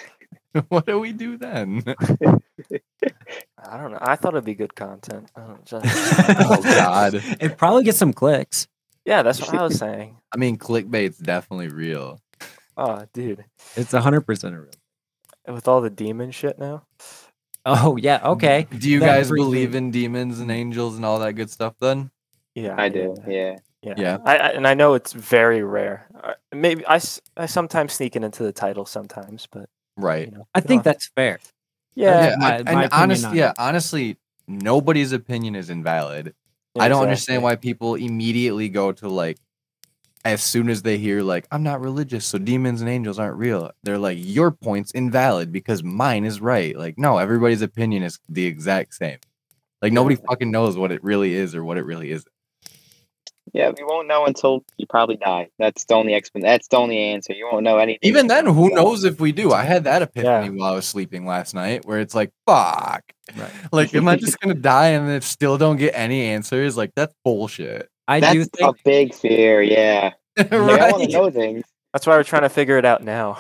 what 0.69 0.86
do 0.86 0.99
we 0.99 1.12
do 1.12 1.38
then? 1.38 1.84
I 3.63 3.77
don't 3.77 3.91
know. 3.91 3.97
I 4.01 4.15
thought 4.15 4.34
it'd 4.34 4.45
be 4.45 4.56
good 4.56 4.75
content. 4.75 5.30
I 5.36 5.41
don't 5.41 5.65
just, 5.65 5.86
Oh, 6.39 6.62
God. 6.63 7.15
It 7.39 7.58
probably 7.58 7.84
gets 7.84 7.97
some 7.97 8.13
clicks. 8.13 8.67
yeah, 9.06 9.21
that's 9.23 9.39
what 9.41 9.53
I 9.53 9.63
was 9.63 9.77
saying. 9.77 10.17
I 10.34 10.38
mean, 10.38 10.58
clickbait's 10.58 11.17
definitely 11.17 11.67
real. 11.67 12.19
Oh, 12.75 13.06
dude, 13.13 13.43
It's 13.75 13.91
hundred 13.91 14.21
percent 14.21 14.56
real. 14.56 15.53
with 15.53 15.67
all 15.67 15.82
the 15.82 15.89
demon 15.89 16.32
shit 16.32 16.58
now. 16.60 16.84
Oh 17.69 17.97
yeah, 17.97 18.21
okay. 18.23 18.65
Do 18.77 18.89
you 18.89 18.99
That 19.01 19.08
guys 19.08 19.27
brings 19.27 19.45
me- 19.45 19.51
believe 19.51 19.75
in 19.75 19.91
demons 19.91 20.39
and 20.39 20.49
angels 20.49 20.95
and 20.95 21.03
all 21.06 21.19
that 21.19 21.34
good 21.34 21.49
stuff 21.49 21.75
then? 21.82 22.12
Yeah, 22.56 22.75
I 22.77 22.88
do, 22.89 23.13
yeah. 23.27 23.58
Yeah, 23.84 23.93
Yeah. 23.97 24.17
I, 24.25 24.38
I, 24.38 24.47
and 24.49 24.65
I 24.67 24.73
know 24.73 24.93
it's 24.95 25.12
very 25.13 25.62
rare. 25.63 26.08
Uh, 26.23 26.34
Maybe 26.53 26.84
I 26.88 26.99
sometimes 27.45 27.93
sneak 27.93 28.15
it 28.15 28.23
into 28.23 28.43
the 28.43 28.51
title 28.53 28.86
sometimes, 28.86 29.47
but 29.51 29.69
Right. 29.97 30.30
you 30.32 30.38
know, 30.38 30.47
I 30.56 30.62
think 30.62 30.80
know, 30.80 30.89
that's 30.91 31.10
fair. 31.15 31.39
yeah, 31.93 32.36
my- 32.39 32.47
I- 32.47 32.51
my 32.51 32.56
and 32.56 32.86
opinion 32.86 32.91
honest, 32.91 33.34
yeah, 33.34 33.53
honestly, 33.58 34.17
nobody's 34.47 35.12
opinion 35.12 35.56
is 35.56 35.69
invalid. 35.69 36.34
yeah, 36.75 36.84
I 36.84 36.88
don't 36.89 37.03
understand 37.03 37.43
why 37.43 37.56
people 37.58 37.95
immediately 37.95 38.69
go 38.69 38.91
to 38.93 39.10
like 39.10 39.38
as 40.29 40.43
soon 40.43 40.69
as 40.69 40.81
they 40.81 40.97
hear 40.97 41.21
like 41.21 41.47
I'm 41.51 41.63
not 41.63 41.81
religious, 41.81 42.25
so 42.25 42.37
demons 42.37 42.81
and 42.81 42.89
angels 42.89 43.19
aren't 43.19 43.37
real. 43.37 43.71
They're 43.83 43.97
like 43.97 44.17
your 44.21 44.51
point's 44.51 44.91
invalid 44.91 45.51
because 45.51 45.83
mine 45.83 46.25
is 46.25 46.39
right. 46.41 46.77
Like 46.77 46.97
no, 46.97 47.17
everybody's 47.17 47.61
opinion 47.61 48.03
is 48.03 48.19
the 48.29 48.45
exact 48.45 48.93
same. 48.93 49.19
Like 49.81 49.93
nobody 49.93 50.15
fucking 50.15 50.49
knows 50.51 50.77
what 50.77 50.91
it 50.91 51.03
really 51.03 51.33
is 51.33 51.53
or 51.55 51.63
what 51.63 51.77
it 51.77 51.85
really 51.85 52.11
isn't. 52.11 52.31
Yeah, 53.53 53.71
we 53.77 53.83
won't 53.83 54.07
know 54.07 54.25
until 54.25 54.65
you 54.77 54.85
probably 54.87 55.15
die. 55.15 55.47
That's 55.57 55.85
the 55.85 55.93
only 55.95 56.13
explan 56.13 56.41
That's 56.41 56.67
the 56.67 56.77
only 56.77 56.97
answer. 56.99 57.33
You 57.33 57.47
won't 57.51 57.63
know 57.63 57.77
anything. 57.77 57.99
Even 58.01 58.27
then, 58.27 58.45
who 58.45 58.69
you 58.69 58.75
knows 58.75 59.03
if 59.05 59.21
we 59.21 59.31
do? 59.31 59.53
I 59.53 59.63
had 59.63 59.85
that 59.85 60.01
epiphany 60.01 60.47
Yeah. 60.47 60.49
while 60.51 60.73
I 60.73 60.75
was 60.75 60.85
sleeping 60.85 61.25
last 61.25 61.53
night, 61.53 61.85
where 61.85 61.99
it's 61.99 62.13
like, 62.13 62.31
fuck. 62.45 63.03
Right. 63.37 63.51
Like, 63.71 63.95
am 63.95 64.07
I 64.07 64.17
just 64.17 64.39
gonna 64.41 64.53
die 64.53 64.89
and 64.89 65.07
then 65.07 65.21
still 65.21 65.57
don't 65.57 65.77
get 65.77 65.93
any 65.95 66.25
answers? 66.25 66.75
Like, 66.75 66.91
that's 66.95 67.13
bullshit. 67.23 67.89
I 68.07 68.19
do 68.19 68.45
That's 68.45 68.61
a 68.61 68.73
big 68.83 69.13
fear. 69.13 69.61
Yeah, 69.61 70.13
like, 70.37 70.51
I 70.51 70.91
want 70.91 71.03
to 71.03 71.09
know 71.09 71.29
things. 71.29 71.65
That's 71.93 72.05
why 72.05 72.15
we're 72.15 72.23
trying 72.23 72.43
to 72.43 72.49
figure 72.49 72.77
it 72.77 72.85
out 72.85 73.03
now. 73.03 73.39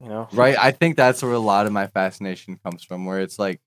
You 0.00 0.08
know, 0.08 0.28
right. 0.32 0.56
I 0.58 0.70
think 0.70 0.96
that's 0.96 1.22
where 1.22 1.32
a 1.32 1.38
lot 1.38 1.66
of 1.66 1.72
my 1.72 1.88
fascination 1.88 2.58
comes 2.64 2.84
from, 2.84 3.04
where 3.04 3.20
it's 3.20 3.38
like, 3.38 3.60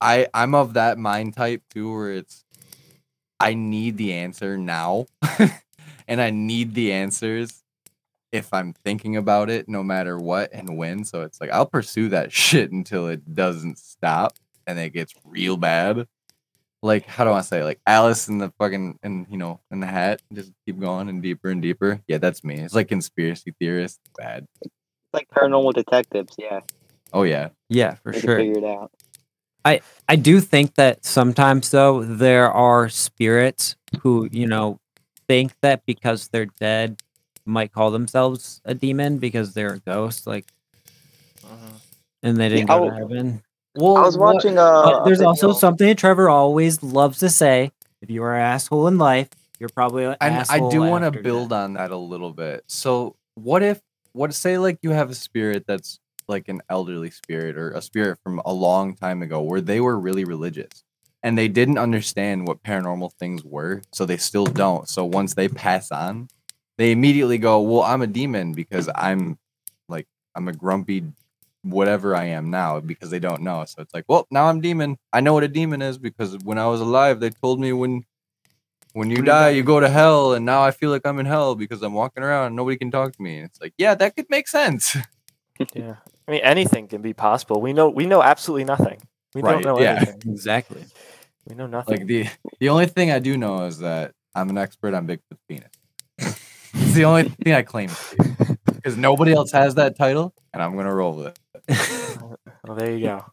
I 0.00 0.28
I'm 0.32 0.54
of 0.54 0.74
that 0.74 0.98
mind 0.98 1.34
type 1.34 1.62
too, 1.70 1.92
where 1.92 2.12
it's, 2.12 2.44
I 3.40 3.54
need 3.54 3.96
the 3.96 4.12
answer 4.12 4.56
now, 4.56 5.06
and 6.08 6.20
I 6.20 6.30
need 6.30 6.74
the 6.74 6.92
answers 6.92 7.62
if 8.32 8.54
I'm 8.54 8.72
thinking 8.84 9.16
about 9.16 9.50
it, 9.50 9.68
no 9.68 9.82
matter 9.82 10.18
what 10.18 10.50
and 10.52 10.76
when. 10.76 11.04
So 11.04 11.22
it's 11.22 11.40
like 11.40 11.50
I'll 11.50 11.66
pursue 11.66 12.08
that 12.10 12.32
shit 12.32 12.70
until 12.72 13.08
it 13.08 13.34
doesn't 13.34 13.78
stop 13.78 14.34
and 14.66 14.78
it 14.78 14.90
gets 14.90 15.14
real 15.24 15.56
bad. 15.56 16.06
Like 16.82 17.06
how 17.06 17.24
do 17.24 17.32
I 17.32 17.42
say? 17.42 17.62
Like 17.62 17.80
Alice 17.86 18.28
in 18.28 18.38
the 18.38 18.50
fucking 18.58 18.98
and 19.02 19.26
you 19.30 19.36
know 19.36 19.60
in 19.70 19.80
the 19.80 19.86
hat, 19.86 20.22
just 20.32 20.52
keep 20.66 20.78
going 20.80 21.08
and 21.08 21.22
deeper 21.22 21.50
and 21.50 21.60
deeper. 21.60 22.00
Yeah, 22.08 22.18
that's 22.18 22.42
me. 22.42 22.56
It's 22.60 22.74
like 22.74 22.88
conspiracy 22.88 23.52
theorist. 23.60 24.00
Bad. 24.16 24.46
It's 24.62 24.72
like 25.12 25.28
paranormal 25.28 25.74
detectives. 25.74 26.34
Yeah, 26.38 26.60
Oh 27.12 27.24
yeah. 27.24 27.50
yeah, 27.68 27.94
for 27.94 28.12
they 28.12 28.20
sure. 28.20 28.36
figure 28.38 28.58
it 28.58 28.64
out. 28.64 28.90
I 30.08 30.16
do 30.16 30.40
think 30.40 30.74
that 30.76 31.04
sometimes 31.04 31.70
though 31.70 32.02
there 32.02 32.50
are 32.50 32.88
spirits 32.88 33.76
who, 34.00 34.28
you 34.32 34.46
know, 34.46 34.78
think 35.28 35.52
that 35.62 35.84
because 35.86 36.28
they're 36.28 36.46
dead 36.58 37.00
might 37.44 37.72
call 37.72 37.90
themselves 37.92 38.60
a 38.64 38.74
demon 38.74 39.18
because 39.18 39.54
they're 39.54 39.74
a 39.74 39.78
ghost, 39.80 40.26
like 40.26 40.46
Mhm. 41.42 41.80
and 42.22 42.36
they 42.38 42.48
didn't 42.48 42.68
Yeah, 42.70 42.78
go 42.78 42.84
I 42.86 42.88
to 42.88 42.94
heaven. 42.96 43.42
Well, 43.74 43.96
I 43.96 44.02
was 44.02 44.18
watching. 44.18 44.58
Uh, 44.58 44.82
But 44.82 45.04
there's 45.04 45.20
also 45.20 45.48
video- 45.48 45.58
something 45.58 45.88
that 45.88 45.98
Trevor 45.98 46.28
always 46.28 46.82
loves 46.82 47.18
to 47.18 47.30
say. 47.30 47.72
If 48.02 48.10
you 48.10 48.22
are 48.22 48.34
an 48.34 48.42
asshole 48.42 48.88
in 48.88 48.98
life, 48.98 49.28
you're 49.58 49.68
probably 49.68 50.04
an 50.04 50.16
And 50.20 50.44
I 50.48 50.58
do 50.70 50.80
want 50.80 51.04
to 51.04 51.10
build 51.22 51.50
death. 51.50 51.58
on 51.58 51.72
that 51.74 51.90
a 51.90 51.96
little 51.96 52.32
bit. 52.32 52.64
So, 52.66 53.16
what 53.34 53.62
if, 53.62 53.80
what 54.12 54.32
say, 54.34 54.58
like 54.58 54.78
you 54.82 54.90
have 54.90 55.10
a 55.10 55.14
spirit 55.14 55.64
that's 55.66 56.00
like 56.28 56.48
an 56.48 56.62
elderly 56.68 57.10
spirit 57.10 57.56
or 57.56 57.70
a 57.72 57.82
spirit 57.82 58.18
from 58.24 58.40
a 58.44 58.52
long 58.52 58.94
time 58.94 59.20
ago 59.22 59.40
where 59.42 59.60
they 59.60 59.80
were 59.80 59.98
really 59.98 60.24
religious 60.24 60.84
and 61.22 61.36
they 61.36 61.48
didn't 61.48 61.76
understand 61.78 62.46
what 62.48 62.62
paranormal 62.62 63.12
things 63.18 63.44
were, 63.44 63.82
so 63.92 64.06
they 64.06 64.16
still 64.16 64.46
don't. 64.46 64.88
So, 64.88 65.04
once 65.04 65.34
they 65.34 65.48
pass 65.48 65.90
on, 65.92 66.28
they 66.78 66.90
immediately 66.92 67.36
go, 67.38 67.60
Well, 67.60 67.82
I'm 67.82 68.00
a 68.02 68.06
demon 68.06 68.52
because 68.54 68.88
I'm 68.94 69.38
like, 69.88 70.06
I'm 70.34 70.48
a 70.48 70.52
grumpy 70.54 71.04
whatever 71.62 72.16
I 72.16 72.26
am 72.26 72.50
now 72.50 72.80
because 72.80 73.10
they 73.10 73.20
don't 73.20 73.42
know. 73.42 73.64
So, 73.66 73.82
it's 73.82 73.94
like, 73.94 74.04
Well, 74.08 74.26
now 74.30 74.46
I'm 74.46 74.60
demon. 74.60 74.98
I 75.12 75.20
know 75.20 75.34
what 75.34 75.44
a 75.44 75.48
demon 75.48 75.82
is 75.82 75.98
because 75.98 76.38
when 76.44 76.58
I 76.58 76.66
was 76.66 76.80
alive, 76.80 77.20
they 77.20 77.30
told 77.30 77.60
me 77.60 77.72
when 77.72 78.04
when 78.94 79.10
you 79.10 79.18
When 79.18 79.26
you 79.26 79.26
die, 79.26 79.42
die. 79.46 79.50
you 79.50 79.62
go 79.62 79.80
to 79.80 79.88
hell, 79.88 80.34
and 80.34 80.44
now 80.46 80.62
I 80.64 80.72
feel 80.72 80.90
like 80.90 81.02
I'm 81.06 81.18
in 81.20 81.26
hell 81.26 81.54
because 81.54 81.82
I'm 81.82 81.94
walking 81.94 82.24
around 82.24 82.48
and 82.48 82.56
nobody 82.56 82.76
can 82.78 82.90
talk 82.90 83.12
to 83.14 83.22
me. 83.22 83.38
And 83.38 83.46
it's 83.46 83.60
like, 83.60 83.74
yeah, 83.78 83.94
that 83.94 84.16
could 84.16 84.26
make 84.30 84.48
sense. 84.48 84.96
yeah. 85.74 85.96
I 86.28 86.30
mean, 86.32 86.42
anything 86.42 86.88
can 86.88 87.02
be 87.02 87.12
possible. 87.14 87.60
We 87.60 87.72
know 87.72 87.88
we 87.90 88.06
know 88.06 88.22
absolutely 88.22 88.64
nothing. 88.64 89.00
We 89.34 89.42
Right, 89.42 89.62
don't 89.62 89.64
know 89.64 89.80
yeah. 89.80 89.96
anything. 89.96 90.22
Exactly. 90.26 90.84
We 91.48 91.54
know 91.56 91.66
nothing. 91.66 91.98
Like 91.98 92.06
the 92.06 92.28
the 92.60 92.68
only 92.70 92.86
thing 92.86 93.10
I 93.10 93.18
do 93.20 93.36
know 93.36 93.64
is 93.66 93.78
that 93.80 94.12
I'm 94.34 94.50
an 94.50 94.58
expert 94.58 94.94
on 94.94 95.06
Bigfoot's 95.06 95.40
penis. 95.48 95.70
it's 96.18 96.94
the 96.94 97.04
only 97.04 97.24
thing 97.24 97.54
I 97.54 97.62
claim 97.62 97.90
because 98.74 98.96
nobody 98.96 99.32
else 99.32 99.52
has 99.52 99.74
that 99.76 99.96
title, 99.96 100.34
and 100.52 100.62
I'm 100.62 100.76
gonna 100.76 100.94
roll 100.94 101.14
with 101.16 101.28
it. 101.28 101.38
Well, 102.64 102.76
there 102.76 102.92
you 102.96 103.04
go. 103.06 103.24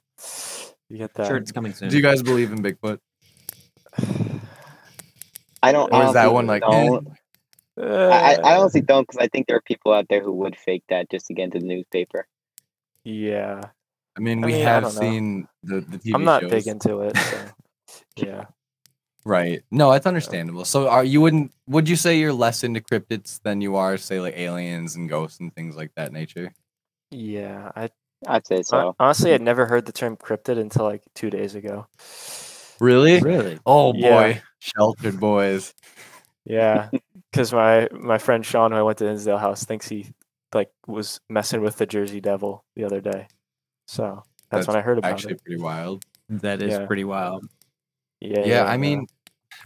You 0.90 0.98
get 1.00 1.14
that. 1.16 1.28
sure, 1.28 1.38
it's 1.38 1.52
coming 1.52 1.74
soon. 1.74 1.90
Do 1.90 1.96
you 1.98 2.02
guys 2.02 2.22
believe 2.24 2.52
in 2.52 2.60
Bigfoot? 2.64 3.00
I 5.64 5.72
don't. 5.72 5.92
Or 5.94 6.06
is 6.06 6.14
that 6.14 6.32
one 6.32 6.48
like? 6.48 6.64
eh? 6.64 6.86
Don't. 6.88 7.08
I, 7.80 7.84
I 7.84 8.34
I 8.44 8.58
honestly 8.58 8.82
don't 8.82 9.08
because 9.08 9.20
I 9.24 9.28
think 9.28 9.48
there 9.48 9.58
are 9.58 9.62
people 9.62 9.94
out 9.94 10.08
there 10.10 10.24
who 10.24 10.32
would 10.34 10.56
fake 10.56 10.84
that 10.90 11.10
just 11.12 11.28
to 11.28 11.34
get 11.34 11.44
into 11.46 11.60
the 11.60 11.66
newspaper. 11.66 12.28
yeah. 13.04 13.62
I 14.16 14.20
mean, 14.20 14.44
I 14.44 14.48
we 14.48 14.54
mean, 14.54 14.64
have 14.64 14.82
don't 14.84 14.96
know. 14.96 15.00
seen 15.00 15.48
the 15.62 15.82
the 15.82 15.98
TV 16.00 16.12
I'm 16.16 16.24
not 16.24 16.42
shows. 16.42 16.50
big 16.50 16.68
into 16.68 17.02
it. 17.02 17.16
So. 17.18 17.46
yeah. 18.26 18.46
Right. 19.26 19.62
No, 19.70 19.92
that's 19.92 20.08
understandable. 20.08 20.66
So 20.66 20.88
are 20.88 21.04
you 21.04 21.22
wouldn't 21.22 21.52
would 21.68 21.88
you 21.88 21.96
say 21.96 22.18
you're 22.18 22.34
less 22.34 22.64
into 22.64 22.80
cryptids 22.80 23.40
than 23.44 23.62
you 23.62 23.76
are 23.76 23.96
say 23.98 24.20
like 24.20 24.36
aliens 24.36 24.96
and 24.96 25.08
ghosts 25.08 25.40
and 25.40 25.54
things 25.54 25.76
like 25.76 25.92
that 25.98 26.12
nature? 26.14 26.52
Yeah. 27.12 27.72
I 27.76 27.90
I'd 28.26 28.48
say 28.48 28.64
so. 28.64 28.96
honestly 29.00 29.34
I'd 29.34 29.42
never 29.42 29.66
heard 29.66 29.86
the 29.86 29.92
term 29.92 30.18
cryptid 30.18 30.58
until 30.58 30.86
like 30.86 31.04
two 31.14 31.30
days 31.30 31.56
ago. 31.56 31.88
Really? 32.80 33.20
really? 33.20 33.60
Oh 33.66 33.94
Yeah. 33.94 34.10
boy. 34.10 34.42
Sheltered 34.60 35.20
boys. 35.20 35.74
Yeah, 36.46 36.90
because 37.32 37.52
my 37.54 37.90
my 37.92 38.18
friend 38.18 38.46
Sean, 38.46 38.72
who 38.72 38.78
I 38.78 38.82
went 38.82 38.98
to 39.00 39.06
Hinsdale 39.06 39.38
House, 39.38 39.66
thinks 39.66 39.88
he 39.88 40.08
like 40.54 40.72
was 40.88 41.20
messing 41.30 41.62
with 41.62 41.78
the 41.78 41.86
Jersey 41.86 42.22
Devil 42.22 42.64
the 42.76 42.86
other 42.86 43.02
day. 43.02 43.28
So 43.88 44.24
that's, 44.50 44.68
when 44.68 44.78
I 44.78 44.82
heard 44.82 44.98
about 44.98 45.12
Actually 45.12 45.34
it. 45.34 45.44
pretty 45.44 45.62
wild. 45.62 46.04
That 46.30 46.62
is 46.62 46.74
Yeah. 46.74 46.86
pretty 46.86 47.04
wild. 47.04 47.46
Yeah, 48.20 48.46
Yeah, 48.46 48.64
I 48.66 48.78
mean 48.78 49.08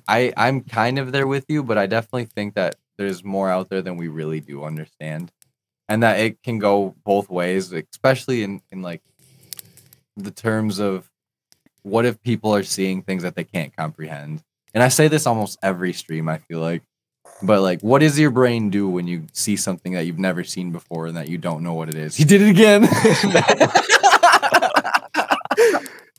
I 0.08 0.34
I'm 0.38 0.62
kind 0.62 1.00
of 1.00 1.12
there 1.12 1.28
with 1.28 1.46
you, 1.50 1.64
but 1.64 1.78
I 1.78 1.86
definitely 1.86 2.26
think 2.26 2.56
that 2.56 2.76
there's 2.98 3.24
more 3.24 3.50
out 3.50 3.70
there 3.70 3.82
than 3.82 3.98
we 3.98 4.08
really 4.08 4.40
do 4.40 4.64
understand, 4.64 5.32
and 5.92 6.04
that 6.04 6.22
it 6.22 6.42
can 6.42 6.58
go 6.58 6.96
both 7.04 7.30
ways, 7.30 7.74
especially 7.74 8.44
in 8.44 8.62
in 8.72 8.82
like 8.82 9.02
the 10.16 10.32
terms 10.32 10.80
of 10.80 11.12
what 11.84 12.06
if 12.06 12.22
people 12.22 12.56
are 12.56 12.64
seeing 12.64 13.02
things 13.02 13.24
that 13.24 13.36
they 13.36 13.44
can't 13.44 13.76
comprehend. 13.76 14.42
And 14.74 14.82
I 14.82 14.88
say 14.88 15.10
this 15.10 15.28
almost 15.28 15.60
every 15.62 15.92
stream. 15.92 16.30
I 16.30 16.38
feel 16.38 16.62
like, 16.62 16.82
but 17.44 17.62
like, 17.62 17.82
what 17.82 18.00
does 18.00 18.18
your 18.18 18.32
brain 18.32 18.70
do 18.70 18.88
when 18.88 19.06
you 19.06 19.28
see 19.34 19.58
something 19.58 19.92
that 19.92 20.06
you've 20.06 20.18
never 20.18 20.46
seen 20.46 20.72
before 20.72 21.08
and 21.08 21.18
that 21.18 21.28
you 21.28 21.38
don't 21.38 21.62
know 21.62 21.74
what 21.74 21.90
it 21.90 21.96
is? 21.96 22.16
He 22.16 22.24
did 22.24 22.42
it 22.42 22.50
again. 22.50 22.88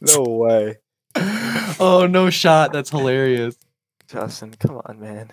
No 0.05 0.25
way. 0.25 0.79
oh 1.79 2.09
no 2.11 2.29
shot! 2.29 2.73
That's 2.73 2.91
hilarious, 2.91 3.57
Justin, 4.09 4.53
come 4.59 4.83
on, 4.85 4.99
man. 4.99 5.31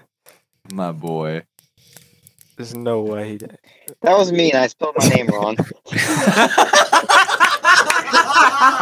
my 0.72 0.92
boy. 0.92 1.42
There's 2.60 2.76
no 2.76 3.00
way 3.04 3.30
he 3.30 3.38
did. 3.38 3.58
That 4.02 4.18
was 4.18 4.34
me, 4.34 4.52
and 4.52 4.60
I 4.62 4.68
spelled 4.68 4.94
my 5.00 5.08
name 5.08 5.28
wrong. 5.28 5.56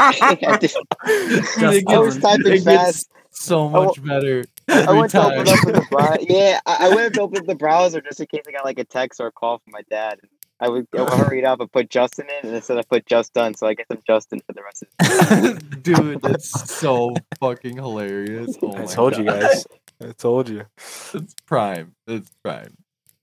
I 0.09 0.57
just- 0.59 0.77
It 1.05 1.83
I 1.87 1.97
was 1.99 2.17
typing 2.17 2.47
it 2.47 2.51
gets 2.53 2.63
fast. 2.65 3.11
so 3.29 3.67
I 3.67 3.71
wa- 3.71 3.85
much 3.85 4.03
better 4.03 4.43
I 4.67 4.79
every 4.81 4.97
went 4.97 5.11
to 5.11 5.21
open 5.23 5.47
up 5.47 5.59
the 5.61 5.85
browser. 5.91 6.17
Yeah, 6.27 6.59
I, 6.65 6.87
I 6.89 6.95
went 6.95 7.13
to 7.13 7.21
open 7.21 7.37
up 7.37 7.45
the 7.45 7.53
browser 7.53 8.01
just 8.01 8.19
in 8.19 8.25
case 8.25 8.41
I 8.47 8.51
got 8.51 8.65
like 8.65 8.79
a 8.79 8.83
text 8.83 9.21
or 9.21 9.27
a 9.27 9.31
call 9.31 9.59
from 9.59 9.73
my 9.73 9.81
dad. 9.91 10.19
I 10.59 10.69
would, 10.69 10.87
I 10.97 11.01
would 11.03 11.13
hurry 11.13 11.37
it 11.37 11.45
up 11.45 11.59
and 11.59 11.71
put 11.71 11.91
Justin 11.91 12.25
in, 12.41 12.47
and 12.47 12.55
instead 12.55 12.79
I 12.79 12.81
put 12.81 13.05
just 13.05 13.31
done, 13.35 13.53
so 13.53 13.67
I 13.67 13.75
guess 13.75 13.85
I'm 13.91 14.01
Justin 14.07 14.39
for 14.39 14.53
the 14.53 14.63
rest 14.63 14.81
of 14.81 14.89
the 14.97 15.77
Dude, 15.83 16.19
that's 16.23 16.49
so 16.71 17.13
fucking 17.39 17.75
hilarious. 17.75 18.57
Oh 18.63 18.73
I 18.73 18.79
my 18.79 18.85
told 18.85 19.15
you 19.17 19.25
guys. 19.25 19.67
I 20.03 20.13
told 20.13 20.49
you. 20.49 20.65
It's 21.13 21.35
prime. 21.45 21.93
It's 22.07 22.31
prime. 22.43 22.75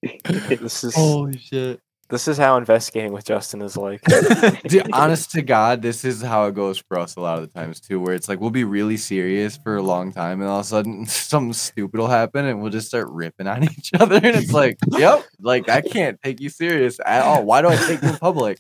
This 0.49 0.85
is 0.85 0.95
Holy 0.95 1.39
shit. 1.39 1.81
this 2.11 2.29
is 2.29 2.37
how 2.37 2.57
investigating 2.57 3.13
with 3.13 3.25
Justin 3.25 3.63
is 3.63 3.77
like. 3.77 4.03
Dude, 4.69 4.89
honest 4.93 5.31
to 5.33 5.43
God, 5.43 5.83
this 5.83 6.05
is 6.05 6.23
how 6.23 6.47
it 6.47 6.55
goes 6.55 6.79
for 6.79 6.99
us 6.99 7.17
a 7.17 7.21
lot 7.21 7.39
of 7.39 7.43
the 7.43 7.59
times 7.59 7.81
too, 7.81 8.01
where 8.01 8.15
it's 8.15 8.29
like 8.29 8.41
we'll 8.41 8.51
be 8.51 8.65
really 8.65 8.97
serious 8.97 9.57
for 9.57 9.77
a 9.77 9.83
long 9.83 10.13
time 10.13 10.41
and 10.41 10.49
all 10.51 10.61
of 10.61 10.67
a 10.67 10.69
sudden 10.69 11.07
something 11.07 11.53
stupid 11.53 11.99
will 11.99 12.09
happen 12.09 12.45
and 12.45 12.61
we'll 12.61 12.71
just 12.71 12.89
start 12.89 13.09
ripping 13.11 13.47
on 13.47 13.65
each 13.65 13.91
other. 13.95 14.17
And 14.17 14.27
it's 14.37 14.53
like, 14.53 14.79
yep, 14.93 15.25
like 15.41 15.69
I 15.69 15.81
can't 15.81 16.21
take 16.23 16.41
you 16.41 16.49
serious 16.51 16.99
at 17.05 17.23
all. 17.23 17.45
Why 17.45 17.63
do 17.63 17.69
I 17.69 17.77
take 17.77 18.03
you 18.03 18.11
in 18.11 18.17
public? 18.17 18.59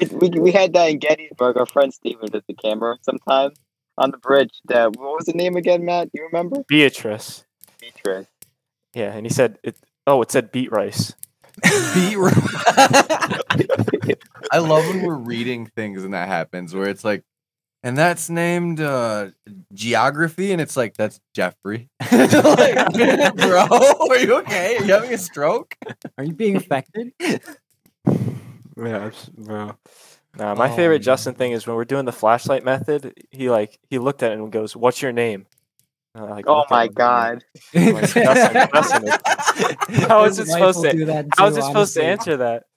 we, 0.00 0.06
we, 0.08 0.40
we 0.40 0.52
had 0.52 0.72
that 0.74 0.90
in 0.90 0.98
Gettysburg. 0.98 1.56
Our 1.56 1.66
friend 1.66 1.92
Steven 1.92 2.26
did 2.30 2.44
the 2.46 2.54
camera 2.54 2.96
sometime 3.02 3.50
on 3.98 4.10
the 4.10 4.18
bridge. 4.18 4.60
That 4.66 4.96
what 4.96 5.16
was 5.16 5.26
the 5.26 5.32
name 5.32 5.56
again, 5.56 5.84
Matt? 5.84 6.12
Do 6.12 6.20
you 6.20 6.28
remember? 6.30 6.64
Beatrice. 6.68 7.44
Beatrice. 7.80 8.26
Yeah, 8.94 9.12
and 9.12 9.26
he 9.26 9.32
said 9.32 9.58
it. 9.64 9.76
Oh, 10.06 10.20
it 10.22 10.30
said 10.30 10.52
beet 10.52 10.70
rice. 10.70 11.14
Beat 11.62 12.16
I 14.50 14.58
love 14.58 14.86
when 14.88 15.02
we're 15.02 15.14
reading 15.14 15.66
things 15.66 16.04
and 16.04 16.12
that 16.14 16.28
happens 16.28 16.74
where 16.74 16.88
it's 16.88 17.04
like, 17.04 17.22
and 17.82 17.96
that's 17.98 18.30
named 18.30 18.80
uh, 18.80 19.28
geography, 19.74 20.52
and 20.52 20.60
it's 20.60 20.76
like 20.76 20.96
that's 20.96 21.20
Jeffrey. 21.34 21.90
like, 22.12 22.92
bro, 23.36 23.66
are 23.68 24.18
you 24.18 24.36
okay? 24.38 24.78
Are 24.78 24.84
you 24.84 24.92
having 24.94 25.12
a 25.12 25.18
stroke? 25.18 25.76
Are 26.16 26.24
you 26.24 26.32
being 26.32 26.56
affected? 26.56 27.12
Yeah, 28.76 29.10
bro. 29.36 29.76
Nah, 30.36 30.54
my 30.54 30.68
Oh, 30.70 30.76
favorite 30.76 30.96
man. 30.98 31.02
Justin 31.02 31.34
thing 31.34 31.52
is 31.52 31.66
when 31.66 31.76
we're 31.76 31.84
doing 31.84 32.06
the 32.06 32.12
flashlight 32.12 32.64
method. 32.64 33.12
He 33.30 33.50
like 33.50 33.78
he 33.90 33.98
looked 33.98 34.22
at 34.22 34.32
it 34.32 34.38
and 34.38 34.50
goes, 34.50 34.74
"What's 34.74 35.00
your 35.02 35.12
name?" 35.12 35.46
And 36.14 36.30
like, 36.30 36.46
Oh 36.46 36.58
look 36.58 36.66
at 36.66 36.70
my 36.70 36.88
god. 36.88 37.44
I'm 37.74 37.94
like, 37.94 38.12
Justin, 38.12 38.68
Justin, 38.74 40.00
How 40.08 40.24
is 40.24 40.38
it 40.38 40.46
supposed 40.46 40.82
to- 40.82 40.92
do 40.92 41.04
that 41.06 41.26
How 41.36 41.46
is 41.48 41.54
too, 41.54 41.60
it 41.60 41.64
supposed 41.64 41.94
to 41.94 42.04
answer 42.04 42.36
that? 42.38 42.64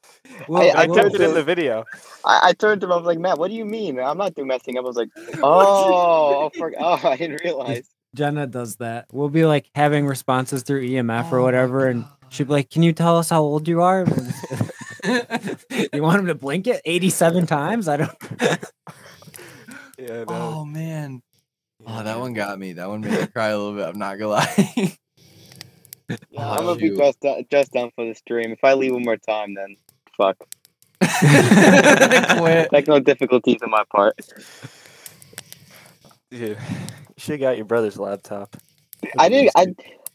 We'll- 0.49 0.61
I- 0.61 0.81
I 0.81 0.83
I 0.83 0.87
we'll- 0.87 1.15
it 1.15 1.21
in 1.21 1.33
the 1.33 1.43
video. 1.43 1.85
I, 2.25 2.49
I 2.49 2.53
turned 2.53 2.81
to 2.81 2.87
him. 2.87 2.91
I 2.91 2.97
was 2.97 3.05
like, 3.05 3.17
Matt, 3.17 3.37
what 3.39 3.47
do 3.49 3.55
you 3.55 3.63
mean? 3.63 3.97
I'm 3.99 4.17
not 4.17 4.35
doing 4.35 4.49
messing 4.49 4.77
up. 4.77 4.83
I 4.83 4.87
was 4.87 4.97
like, 4.97 5.09
oh, 5.41 5.41
oh, 5.43 6.51
for, 6.57 6.73
oh 6.77 6.99
I 7.03 7.13
oh, 7.13 7.15
didn't 7.15 7.41
realize. 7.43 7.89
Jenna 8.13 8.45
does 8.45 8.75
that. 8.77 9.05
We'll 9.11 9.29
be 9.29 9.45
like 9.45 9.69
having 9.73 10.05
responses 10.05 10.63
through 10.63 10.85
EMF 10.87 11.31
Oh 11.31 11.37
or 11.37 11.41
whatever, 11.41 11.87
and 11.87 12.05
she'd 12.29 12.47
be 12.47 12.53
like, 12.53 12.69
"Can 12.69 12.83
you 12.83 12.91
tell 12.91 13.17
us 13.17 13.29
how 13.29 13.41
old 13.41 13.67
you 13.67 13.81
are?" 13.81 14.05
you 15.05 16.01
want 16.03 16.19
him 16.19 16.25
to 16.27 16.35
blink 16.35 16.67
it 16.67 16.81
87 16.83 17.45
times? 17.45 17.87
I 17.87 17.97
don't. 17.97 18.11
Yeah, 19.97 20.25
oh 20.27 20.65
man. 20.65 21.21
Yeah, 21.87 21.93
Oh, 21.99 22.03
that 22.03 22.05
man. 22.05 22.19
one 22.19 22.33
got 22.33 22.59
me. 22.59 22.73
That 22.73 22.89
one 22.89 23.01
made 23.01 23.19
me 23.19 23.27
cry 23.27 23.47
a 23.47 23.57
little 23.57 23.73
bit. 23.75 23.87
I'm 23.87 23.97
not 23.99 24.17
gonna 24.19 24.31
lie. 24.31 24.97
Yeah, 26.09 26.15
Oh, 26.37 26.51
I'm 26.51 26.63
gonna 26.63 26.75
be 26.79 26.87
shoot. 26.87 26.97
just 26.99 27.19
done, 27.19 27.43
just 27.51 27.71
done 27.73 27.91
for 27.93 28.05
the 28.05 28.13
stream. 28.15 28.53
If 28.53 28.63
I 28.63 28.75
leave 28.75 28.93
one 28.93 29.03
more 29.03 29.17
time, 29.17 29.55
then 29.55 29.75
fuck. 30.15 30.37
Quit. 31.01 32.69
Technical 32.71 33.01
difficulties 33.01 33.57
on 33.61 33.71
my 33.71 33.83
part. 33.93 34.15
Dude, 36.31 36.41
you 36.41 36.57
should 37.17 37.41
got 37.41 37.57
your 37.57 37.65
brother's 37.65 37.97
laptop. 37.99 38.55
I 39.19 39.27
didn't. 39.27 39.51
I 39.57 39.67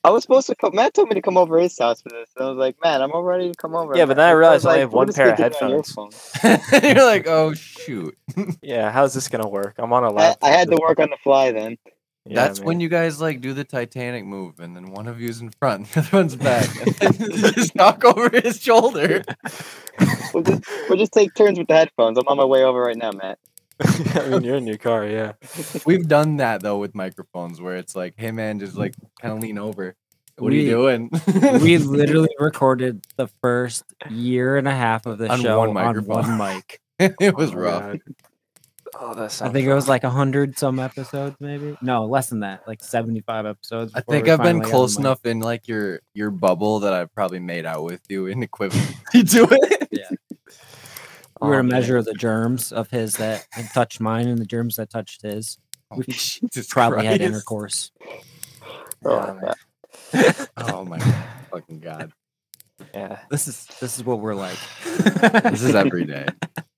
I 0.02 0.08
was 0.10 0.22
supposed 0.22 0.46
to 0.46 0.54
come. 0.54 0.74
Matt 0.74 0.94
told 0.94 1.08
me 1.10 1.14
to 1.14 1.20
come 1.22 1.36
over 1.36 1.58
his 1.58 1.78
house 1.78 2.00
for 2.00 2.08
this. 2.08 2.30
And 2.38 2.46
I 2.46 2.48
was 2.48 2.58
like, 2.58 2.76
man, 2.82 3.02
I'm 3.02 3.12
all 3.12 3.22
ready 3.22 3.50
to 3.52 3.54
come 3.56 3.74
over. 3.76 3.94
Yeah, 3.94 4.06
but 4.06 4.16
then 4.16 4.26
I 4.28 4.32
realized 4.32 4.64
I 4.66 4.70
only 4.70 4.78
like, 4.80 4.88
have 4.88 4.92
one 4.94 5.12
pair 5.12 5.30
of 5.32 5.36
get 5.36 5.52
it 5.52 5.62
on 5.62 5.68
your 5.70 5.78
headphones." 5.78 6.32
You're 6.82 7.04
like, 7.04 7.26
oh 7.26 7.52
shoot. 7.84 8.16
Yeah, 8.62 8.90
how's 8.90 9.14
this 9.14 9.28
gonna 9.28 9.48
work? 9.48 9.74
I'm 9.78 9.92
on 9.92 10.04
a 10.04 10.10
laptop. 10.10 10.48
I 10.48 10.52
had 10.52 10.68
to 10.70 10.76
work 10.76 10.98
on 10.98 11.10
the 11.10 11.16
fly 11.22 11.52
then. 11.52 11.76
Yeah, 12.24 12.36
That's 12.36 12.60
man. 12.60 12.66
when 12.66 12.80
you 12.80 12.88
guys 12.88 13.20
like 13.20 13.40
do 13.40 13.52
the 13.52 13.64
Titanic 13.64 14.24
move, 14.24 14.60
and 14.60 14.76
then 14.76 14.92
one 14.92 15.08
of 15.08 15.20
you's 15.20 15.40
in 15.40 15.50
front, 15.50 15.90
the 15.92 16.00
other 16.00 16.16
one's 16.18 16.36
back, 16.36 16.68
and 16.86 16.94
then 16.94 17.52
just 17.52 17.74
knock 17.74 18.04
over 18.04 18.28
his 18.30 18.60
shoulder. 18.60 19.22
We'll 20.32 20.42
just 20.42 20.64
we'll 20.88 20.96
just 20.98 21.12
take 21.12 21.34
turns 21.34 21.58
with 21.58 21.68
the 21.68 21.74
headphones. 21.74 22.16
I'm 22.16 22.26
on 22.26 22.38
my 22.38 22.44
way 22.46 22.64
over 22.64 22.80
right 22.80 22.96
now, 22.96 23.10
Matt. 23.10 23.38
I 24.14 24.28
mean, 24.30 24.42
you're 24.42 24.56
in 24.56 24.66
your 24.66 24.78
car, 24.78 25.06
yeah. 25.06 25.32
We've 25.84 26.08
done 26.08 26.38
that 26.38 26.62
though 26.62 26.78
with 26.78 26.94
microphones, 26.94 27.60
where 27.60 27.76
it's 27.76 27.94
like, 27.94 28.14
hey 28.16 28.30
man, 28.30 28.58
just 28.58 28.74
like 28.74 28.94
kind 29.20 29.34
of 29.34 29.40
lean 29.42 29.58
over. 29.58 29.94
What 30.38 30.50
are 30.50 30.56
you 30.56 30.70
doing? 30.70 31.10
we 31.60 31.76
literally 31.76 32.34
recorded 32.38 33.04
the 33.16 33.28
first 33.42 33.84
year 34.08 34.56
and 34.56 34.66
a 34.66 34.74
half 34.74 35.04
of 35.04 35.18
the 35.18 35.30
On 35.30 35.40
show 35.42 35.58
one 35.58 35.68
on 35.68 35.74
microphone. 35.74 36.38
one 36.38 36.54
mic. 36.56 36.80
it 37.20 37.34
was 37.36 37.52
Oh, 37.52 37.56
rough. 37.56 37.82
God. 37.82 38.00
Oh, 39.00 39.14
that 39.14 39.24
I 39.24 39.28
sounds 39.28 39.52
think 39.52 39.66
it 39.66 39.72
was 39.74 39.84
rough. 39.84 39.88
like 39.88 40.02
hundred 40.04 40.58
some 40.58 40.78
episodes, 40.78 41.36
maybe. 41.40 41.76
No, 41.80 42.04
less 42.04 42.28
than 42.28 42.40
that, 42.40 42.66
like 42.66 42.82
seventy-five 42.84 43.46
episodes. 43.46 43.92
I 43.94 44.02
think 44.02 44.28
I've 44.28 44.42
been 44.42 44.60
close 44.60 44.98
enough 44.98 45.24
in 45.24 45.40
like 45.40 45.66
your 45.66 46.00
your 46.14 46.30
bubble 46.30 46.80
that 46.80 46.92
I've 46.92 47.12
probably 47.14 47.38
made 47.40 47.64
out 47.64 47.84
with 47.84 48.02
you 48.08 48.26
in 48.26 48.40
equivalency 48.42 49.30
to 49.30 49.48
it. 49.50 49.88
Yeah. 49.90 50.08
We 51.40 51.48
were 51.48 51.54
Oh, 51.54 51.56
to 51.58 51.62
man. 51.62 51.68
measure 51.68 52.02
the 52.02 52.12
germs 52.14 52.70
of 52.70 52.90
his 52.90 53.14
that 53.16 53.46
had 53.50 53.70
touched 53.72 53.98
mine 54.00 54.28
and 54.28 54.38
the 54.38 54.44
germs 54.46 54.76
that 54.76 54.90
touched 54.90 55.22
his. 55.22 55.58
Oh, 55.90 56.00
Jesus 56.02 56.66
Probably 56.68 57.04
had 57.06 57.20
intercourse. 57.22 57.90
Oh, 59.04 59.34
man. 59.34 59.54
Oh 60.56 60.84
my 60.84 60.98
fucking 61.50 61.80
god. 61.80 62.12
Yeah. 62.94 63.20
This 63.30 63.48
is 63.48 63.66
this 63.80 63.98
is 63.98 64.04
what 64.04 64.20
we're 64.20 64.34
like. 64.34 64.58
This 65.50 65.62
is 65.62 65.74
every 65.74 66.04
day. 66.04 66.26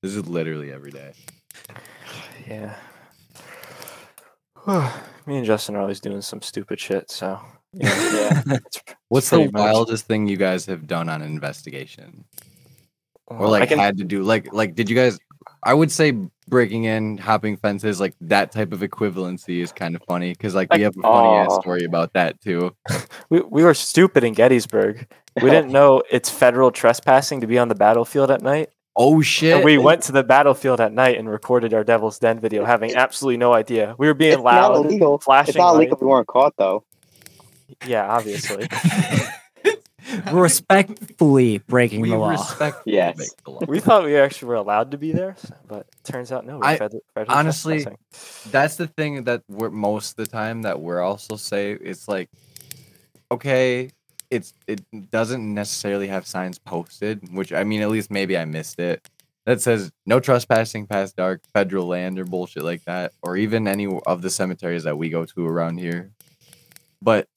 This 0.02 0.14
is 0.14 0.26
literally 0.28 0.72
every 0.72 0.90
day. 0.90 1.12
Yeah. 2.48 2.74
Me 5.26 5.36
and 5.38 5.44
Justin 5.46 5.76
are 5.76 5.80
always 5.80 6.00
doing 6.00 6.20
some 6.22 6.42
stupid 6.42 6.78
shit, 6.80 7.10
so 7.10 7.40
yeah. 7.72 7.88
Yeah. 8.12 8.40
it's- 8.54 8.94
What's 9.08 9.26
it's 9.26 9.30
the 9.30 9.36
pretty 9.36 9.52
much- 9.52 9.60
wildest 9.60 10.06
thing 10.06 10.26
you 10.26 10.36
guys 10.36 10.66
have 10.66 10.86
done 10.86 11.08
on 11.08 11.22
an 11.22 11.28
investigation? 11.28 12.24
Or 13.26 13.48
like 13.48 13.68
can- 13.68 13.78
had 13.78 13.98
to 13.98 14.04
do 14.04 14.22
like 14.22 14.52
like 14.52 14.74
did 14.74 14.88
you 14.90 14.96
guys 14.96 15.18
I 15.62 15.72
would 15.74 15.90
say 15.90 16.12
breaking 16.48 16.84
in, 16.84 17.16
hopping 17.16 17.56
fences, 17.56 18.00
like 18.00 18.14
that 18.20 18.52
type 18.52 18.72
of 18.72 18.80
equivalency 18.80 19.60
is 19.62 19.72
kind 19.72 19.94
of 19.96 20.02
funny 20.06 20.32
because 20.32 20.54
like 20.54 20.72
we 20.72 20.82
have 20.82 20.94
a 20.98 21.02
funny 21.02 21.36
ass 21.38 21.54
story 21.60 21.84
about 21.84 22.12
that 22.12 22.40
too. 22.42 22.74
we, 23.30 23.40
we 23.40 23.64
were 23.64 23.72
stupid 23.74 24.24
in 24.24 24.34
Gettysburg. 24.34 25.10
We 25.42 25.50
didn't 25.50 25.72
know 25.72 26.02
it's 26.10 26.30
federal 26.30 26.70
trespassing 26.70 27.40
to 27.40 27.46
be 27.46 27.58
on 27.58 27.68
the 27.68 27.74
battlefield 27.74 28.30
at 28.30 28.40
night. 28.42 28.70
Oh 28.96 29.20
shit! 29.20 29.56
And 29.56 29.64
we 29.64 29.76
went 29.76 30.02
to 30.04 30.12
the 30.12 30.22
battlefield 30.22 30.80
at 30.80 30.92
night 30.92 31.18
and 31.18 31.28
recorded 31.28 31.74
our 31.74 31.82
Devil's 31.82 32.18
Den 32.20 32.38
video, 32.38 32.64
having 32.64 32.94
absolutely 32.94 33.38
no 33.38 33.52
idea. 33.52 33.96
We 33.98 34.06
were 34.06 34.14
being 34.14 34.34
It's 34.34 34.42
not 34.44 34.72
loud, 34.72 34.86
illegal. 34.86 35.18
flashing. 35.18 35.48
It's 35.50 35.58
not 35.58 35.74
illegal 35.74 35.80
lights. 35.80 35.92
if 35.94 36.00
we 36.02 36.06
weren't 36.06 36.26
caught 36.28 36.54
though. 36.56 36.84
Yeah, 37.86 38.06
obviously. 38.08 38.68
Respectfully 40.32 41.58
breaking 41.58 42.00
we 42.02 42.10
the 42.10 42.16
law. 42.18 42.30
respect 42.30 42.82
Yes. 42.84 43.32
the 43.44 43.50
law. 43.50 43.60
we 43.66 43.80
thought 43.80 44.04
we 44.04 44.16
actually 44.16 44.48
were 44.48 44.54
allowed 44.54 44.90
to 44.92 44.98
be 44.98 45.12
there, 45.12 45.30
s- 45.30 45.50
but 45.66 45.86
turns 46.04 46.30
out 46.30 46.46
no. 46.46 46.60
I- 46.62 46.76
fed- 46.76 46.92
federal 47.14 47.36
honestly, 47.36 47.82
trespassing. 47.82 48.50
That's 48.52 48.76
the 48.76 48.86
thing 48.86 49.24
that 49.24 49.42
we're 49.48 49.70
most 49.70 50.10
of 50.10 50.16
the 50.24 50.26
time 50.30 50.62
that 50.62 50.78
we're 50.80 51.00
also 51.00 51.36
say 51.36 51.72
it's 51.72 52.06
like, 52.06 52.28
okay, 53.32 53.90
it's 54.34 54.52
it 54.66 54.82
doesn't 55.10 55.54
necessarily 55.54 56.08
have 56.08 56.26
signs 56.26 56.58
posted, 56.58 57.32
which 57.34 57.52
I 57.52 57.64
mean 57.64 57.82
at 57.82 57.90
least 57.90 58.10
maybe 58.10 58.36
I 58.36 58.44
missed 58.44 58.78
it. 58.80 59.08
That 59.46 59.60
says 59.60 59.92
no 60.06 60.20
trespassing 60.20 60.86
past 60.86 61.16
dark, 61.16 61.42
federal 61.52 61.86
land 61.86 62.18
or 62.18 62.24
bullshit 62.24 62.62
like 62.62 62.82
that, 62.84 63.12
or 63.22 63.36
even 63.36 63.68
any 63.68 63.86
of 64.06 64.22
the 64.22 64.30
cemeteries 64.30 64.84
that 64.84 64.96
we 64.96 65.10
go 65.10 65.24
to 65.26 65.46
around 65.46 65.78
here. 65.78 66.10
But 67.02 67.28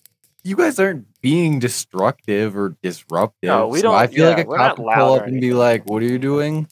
you 0.44 0.56
guys 0.56 0.80
aren't 0.80 1.06
being 1.22 1.60
destructive 1.60 2.56
or 2.56 2.78
disruptive. 2.82 3.50
No, 3.50 3.68
we 3.68 3.80
so 3.82 3.92
I 3.92 4.06
don't- 4.06 4.16
feel 4.16 4.30
like 4.30 4.38
a 4.40 4.46
cop 4.46 4.58
not 4.58 4.80
would 4.80 4.94
pull 4.96 5.14
up 5.16 5.28
and 5.28 5.42
be 5.42 5.54
like, 5.54 5.86
"What 5.90 6.02
are 6.02 6.06
you 6.06 6.18
doing?" 6.20 6.68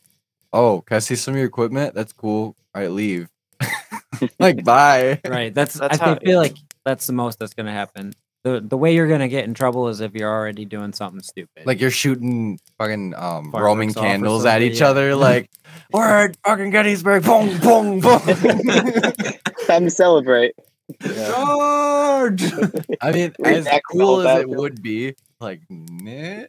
Oh, 0.54 0.80
can 0.82 0.96
I 0.96 1.00
see 1.00 1.16
some 1.18 1.34
of 1.34 1.38
your 1.38 1.48
equipment? 1.48 1.94
That's 1.94 2.14
cool. 2.14 2.56
All 2.74 2.82
right, 2.82 2.90
leave. 2.92 3.28
like, 4.40 4.64
bye. 4.64 5.20
Right. 5.28 5.54
That's, 5.54 5.74
That's 5.74 6.00
I 6.00 6.06
how- 6.06 6.16
feel 6.16 6.40
like 6.40 6.56
that's 6.86 7.08
the 7.08 7.14
most 7.14 7.40
that's 7.40 7.54
gonna 7.54 7.74
happen. 7.74 8.14
The 8.46 8.62
the 8.62 8.78
way 8.78 8.94
you're 8.94 9.08
gonna 9.08 9.28
get 9.28 9.46
in 9.46 9.56
trouble 9.56 9.88
is 9.88 10.02
if 10.02 10.14
you're 10.14 10.32
already 10.32 10.66
doing 10.66 10.94
something 10.94 11.24
stupid. 11.24 11.66
Like 11.66 11.82
you're 11.82 11.90
shooting 11.90 12.60
fucking 12.78 13.16
um, 13.16 13.52
Fireworks 13.52 13.64
Roman 13.64 13.94
candles 13.96 14.46
at 14.46 14.62
each 14.62 14.82
yeah. 14.82 14.90
other. 14.90 15.16
Like, 15.26 15.50
we're 15.92 16.26
at 16.26 16.38
fucking 16.46 16.70
Gettysburg. 16.70 17.24
Boom, 17.24 17.58
boom, 17.60 18.00
boom. 18.02 18.20
Time 19.66 19.86
to 19.86 19.90
celebrate. 19.90 20.54
George. 21.02 22.44
I 23.02 23.12
mean, 23.12 23.34
Read 23.40 23.66
as 23.66 23.82
cool 23.92 24.28
as 24.28 24.42
it 24.42 24.50
would 24.50 24.84
be, 24.84 25.16
like, 25.40 25.62
meh. 25.70 26.46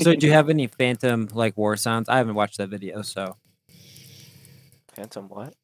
so 0.00 0.14
do 0.14 0.26
you 0.26 0.32
have 0.32 0.48
any 0.48 0.68
phantom 0.68 1.28
like 1.34 1.54
war 1.58 1.76
sounds? 1.76 2.08
I 2.08 2.16
haven't 2.16 2.34
watched 2.34 2.56
that 2.56 2.70
video, 2.70 3.02
so 3.02 3.36
Phantom 4.94 5.28
what? 5.28 5.54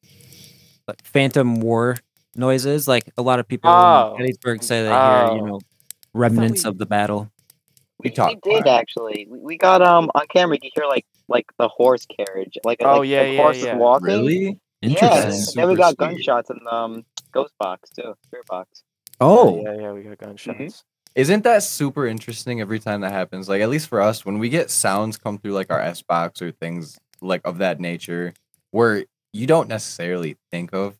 Like 0.87 1.03
phantom 1.03 1.59
war 1.59 1.97
noises, 2.35 2.87
like 2.87 3.11
a 3.17 3.21
lot 3.21 3.39
of 3.39 3.47
people 3.47 3.69
Oh. 3.69 4.13
in 4.15 4.21
Gettysburg 4.21 4.63
say 4.63 4.83
they 4.83 4.89
hear, 4.89 5.35
you 5.35 5.41
Oh. 5.41 5.45
know, 5.45 5.59
remnants 6.13 6.63
we- 6.63 6.69
of 6.69 6.77
the 6.77 6.85
battle. 6.85 7.29
We 8.03 8.09
We, 8.11 8.25
we 8.25 8.35
did 8.43 8.61
about 8.61 8.79
actually. 8.81 9.27
We, 9.29 9.39
we 9.39 9.57
got 9.57 9.81
um 9.81 10.11
on 10.15 10.27
camera. 10.27 10.57
You 10.61 10.69
hear 10.75 10.85
like 10.85 11.05
like 11.29 11.45
the 11.57 11.67
horse 11.69 12.05
carriage, 12.05 12.57
like 12.65 12.79
Oh, 12.81 12.99
like, 12.99 13.09
yeah, 13.09 13.23
the 13.23 13.31
yeah, 13.33 13.41
horse 13.41 13.63
yeah. 13.63 13.75
walking. 13.77 14.05
Really? 14.07 14.43
Yeah. 14.81 14.89
Interesting. 14.89 15.21
That's 15.29 15.53
Then 15.55 15.67
we 15.69 15.75
got 15.75 15.95
sweet. 15.95 15.97
gunshots 15.99 16.49
in 16.51 16.59
the 16.63 16.73
um, 16.73 17.05
ghost 17.31 17.53
box 17.57 17.89
too, 17.89 18.13
spirit 18.25 18.45
box. 18.47 18.83
Oh, 19.21 19.61
yeah, 19.63 19.73
yeah, 19.81 19.91
we 19.93 20.01
got 20.03 20.17
gunshots. 20.19 20.83
Isn't 21.15 21.43
that 21.45 21.63
super 21.63 22.05
interesting 22.05 22.59
every 22.59 22.77
time 22.79 22.99
that 23.01 23.13
happens? 23.13 23.47
Like, 23.47 23.61
at 23.61 23.69
least 23.69 23.87
for 23.87 24.01
us, 24.01 24.25
when 24.25 24.37
we 24.37 24.49
get 24.49 24.69
sounds 24.69 25.15
come 25.17 25.37
through 25.39 25.53
like 25.53 25.71
our 25.71 25.79
S 25.79 26.01
box 26.01 26.41
or 26.41 26.51
things 26.51 26.99
like 27.21 27.41
of 27.45 27.57
that 27.59 27.79
nature, 27.79 28.33
where 28.71 29.05
you 29.31 29.47
don't 29.47 29.69
necessarily 29.69 30.35
think 30.51 30.73
of 30.73 30.95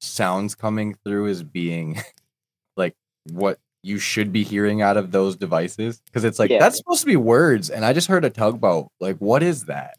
sounds 0.00 0.54
coming 0.54 0.94
through 1.04 1.28
as 1.28 1.42
being 1.42 2.00
like 2.76 2.94
what 3.32 3.58
you 3.82 3.98
should 3.98 4.32
be 4.32 4.42
hearing 4.42 4.82
out 4.82 4.96
of 4.96 5.12
those 5.12 5.36
devices. 5.36 6.00
Because 6.06 6.24
it's 6.24 6.38
like, 6.38 6.50
Yeah. 6.50 6.58
that's 6.58 6.76
supposed 6.76 7.00
to 7.00 7.06
be 7.06 7.16
words. 7.16 7.70
And 7.70 7.84
I 7.84 7.92
just 7.92 8.08
heard 8.08 8.24
a 8.24 8.30
tugboat. 8.30 8.88
Like, 9.00 9.16
what 9.18 9.42
is 9.42 9.64
that? 9.66 9.94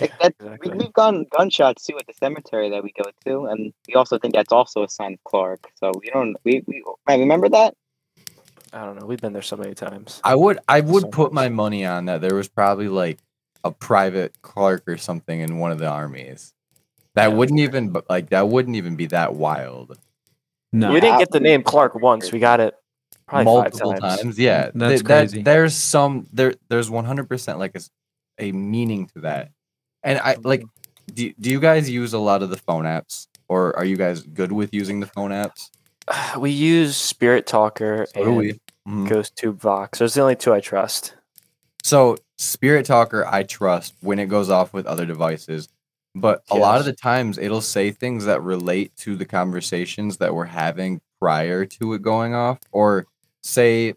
Like 0.00 0.18
that, 0.20 0.34
Exactly. 0.40 0.72
we, 0.72 0.78
we've 0.78 0.92
gone 0.92 1.24
gunshots 1.36 1.86
too 1.86 1.96
at 1.98 2.06
the 2.06 2.12
cemetery 2.12 2.68
that 2.70 2.82
we 2.82 2.92
go 3.02 3.10
to, 3.26 3.46
and 3.46 3.72
we 3.88 3.94
also 3.94 4.18
think 4.18 4.34
that's 4.34 4.52
also 4.52 4.82
a 4.84 4.88
sign 4.88 5.14
of 5.14 5.18
Clark. 5.24 5.66
So 5.76 5.92
we 5.98 6.10
don't. 6.10 6.36
We 6.44 6.62
we 6.66 6.84
man, 7.06 7.20
remember 7.20 7.48
that? 7.48 7.72
I 8.74 8.84
don't 8.84 9.00
know. 9.00 9.06
We've 9.06 9.20
been 9.20 9.32
there 9.32 9.40
so 9.40 9.56
many 9.56 9.74
times. 9.74 10.20
I 10.24 10.34
would 10.34 10.58
I 10.68 10.80
would 10.80 11.04
So 11.04 11.08
put 11.08 11.32
much. 11.32 11.44
my 11.44 11.48
money 11.48 11.86
on 11.86 12.04
that 12.04 12.20
there 12.20 12.34
was 12.34 12.48
probably 12.50 12.88
like 12.88 13.18
a 13.64 13.70
private 13.70 14.36
Clark 14.42 14.82
or 14.86 14.98
something 14.98 15.40
in 15.40 15.58
one 15.58 15.72
of 15.72 15.78
the 15.78 15.88
armies. 15.88 16.52
That 17.18 17.30
Yeah. 17.30 17.34
wouldn't 17.36 17.60
even 17.60 17.94
like 18.08 18.30
that 18.30 18.48
wouldn't 18.48 18.76
even 18.76 18.96
be 18.96 19.06
that 19.06 19.34
wild. 19.34 19.98
no. 20.72 20.92
we 20.92 21.00
didn't 21.00 21.18
get 21.18 21.30
the 21.30 21.40
name 21.40 21.62
Clark 21.62 21.94
once. 21.96 22.30
We 22.32 22.38
got 22.38 22.60
it 22.60 22.74
probably 23.26 23.44
multiple 23.46 23.92
five 23.92 24.00
times. 24.00 24.20
times. 24.22 24.38
Yeah, 24.38 24.70
That's 24.74 24.90
th- 24.90 25.02
that- 25.04 25.28
crazy. 25.30 25.42
there's 25.42 25.74
some 25.74 26.26
there. 26.32 26.54
There's 26.68 26.90
100 26.90 27.28
percent 27.28 27.58
like 27.58 27.76
a 28.38 28.52
meaning 28.52 29.06
to 29.14 29.20
that, 29.20 29.50
and 30.02 30.18
I 30.20 30.36
like. 30.42 30.62
Do 31.12 31.32
do 31.40 31.50
you 31.50 31.58
guys 31.58 31.88
use 31.88 32.12
a 32.12 32.18
lot 32.18 32.42
of 32.42 32.50
the 32.50 32.58
phone 32.58 32.84
apps, 32.84 33.28
or 33.48 33.74
are 33.78 33.84
you 33.84 33.96
guys 33.96 34.20
good 34.22 34.52
with 34.52 34.74
using 34.74 35.00
the 35.00 35.06
phone 35.06 35.30
apps? 35.30 35.70
We 36.38 36.50
use 36.50 36.96
Spirit 36.96 37.46
Talker 37.46 38.06
So 38.14 38.22
and 38.22 38.36
we. 38.36 38.60
Mhm. 38.88 39.08
Ghost 39.08 39.34
Tube 39.36 39.60
Vox. 39.60 39.98
Those 39.98 40.16
are 40.16 40.20
the 40.20 40.22
only 40.22 40.36
two 40.36 40.52
I 40.54 40.60
trust. 40.60 41.14
So 41.82 42.16
Spirit 42.38 42.86
Talker, 42.86 43.26
I 43.26 43.42
trust 43.42 43.94
when 44.00 44.18
it 44.18 44.26
goes 44.26 44.48
off 44.50 44.72
with 44.72 44.86
other 44.86 45.04
devices, 45.06 45.68
but 46.14 46.42
a 46.50 46.56
lot 46.56 46.80
of 46.80 46.86
Yes. 46.86 46.94
the 46.96 47.00
times 47.00 47.38
it'll 47.38 47.60
say 47.60 47.90
things 47.90 48.24
that 48.26 48.42
relate 48.42 48.94
to 48.98 49.16
the 49.16 49.24
conversations 49.26 50.16
that 50.18 50.34
we're 50.34 50.44
having 50.46 51.00
prior 51.20 51.64
to 51.66 51.94
it 51.94 52.02
going 52.02 52.34
off, 52.34 52.58
or 52.72 53.06
say, 53.42 53.94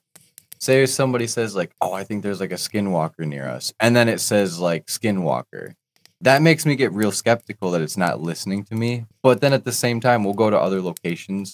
say 0.60 0.86
somebody 0.86 1.28
says 1.28 1.56
like, 1.56 1.72
"Oh, 1.82 1.94
I 1.94 2.04
think 2.04 2.24
there's 2.24 2.40
like 2.40 2.52
a 2.52 2.56
Skinwalker 2.56 3.26
near 3.28 3.48
us," 3.48 3.74
and 3.80 3.96
then 3.96 4.10
it 4.10 4.20
says 4.22 4.60
like 4.60 4.88
Skinwalker. 4.88 5.74
That 6.22 6.42
makes 6.44 6.66
me 6.68 6.76
get 6.76 6.94
real 6.94 7.12
skeptical 7.12 7.72
that 7.72 7.82
it's 7.82 7.98
not 7.98 8.22
listening 8.22 8.64
to 8.66 8.76
me. 8.76 9.06
But 9.24 9.42
then 9.42 9.54
at 9.54 9.66
the 9.66 9.72
same 9.72 10.00
time, 10.00 10.24
we'll 10.24 10.34
go 10.36 10.50
to 10.52 10.60
other 10.60 10.82
locations, 10.82 11.54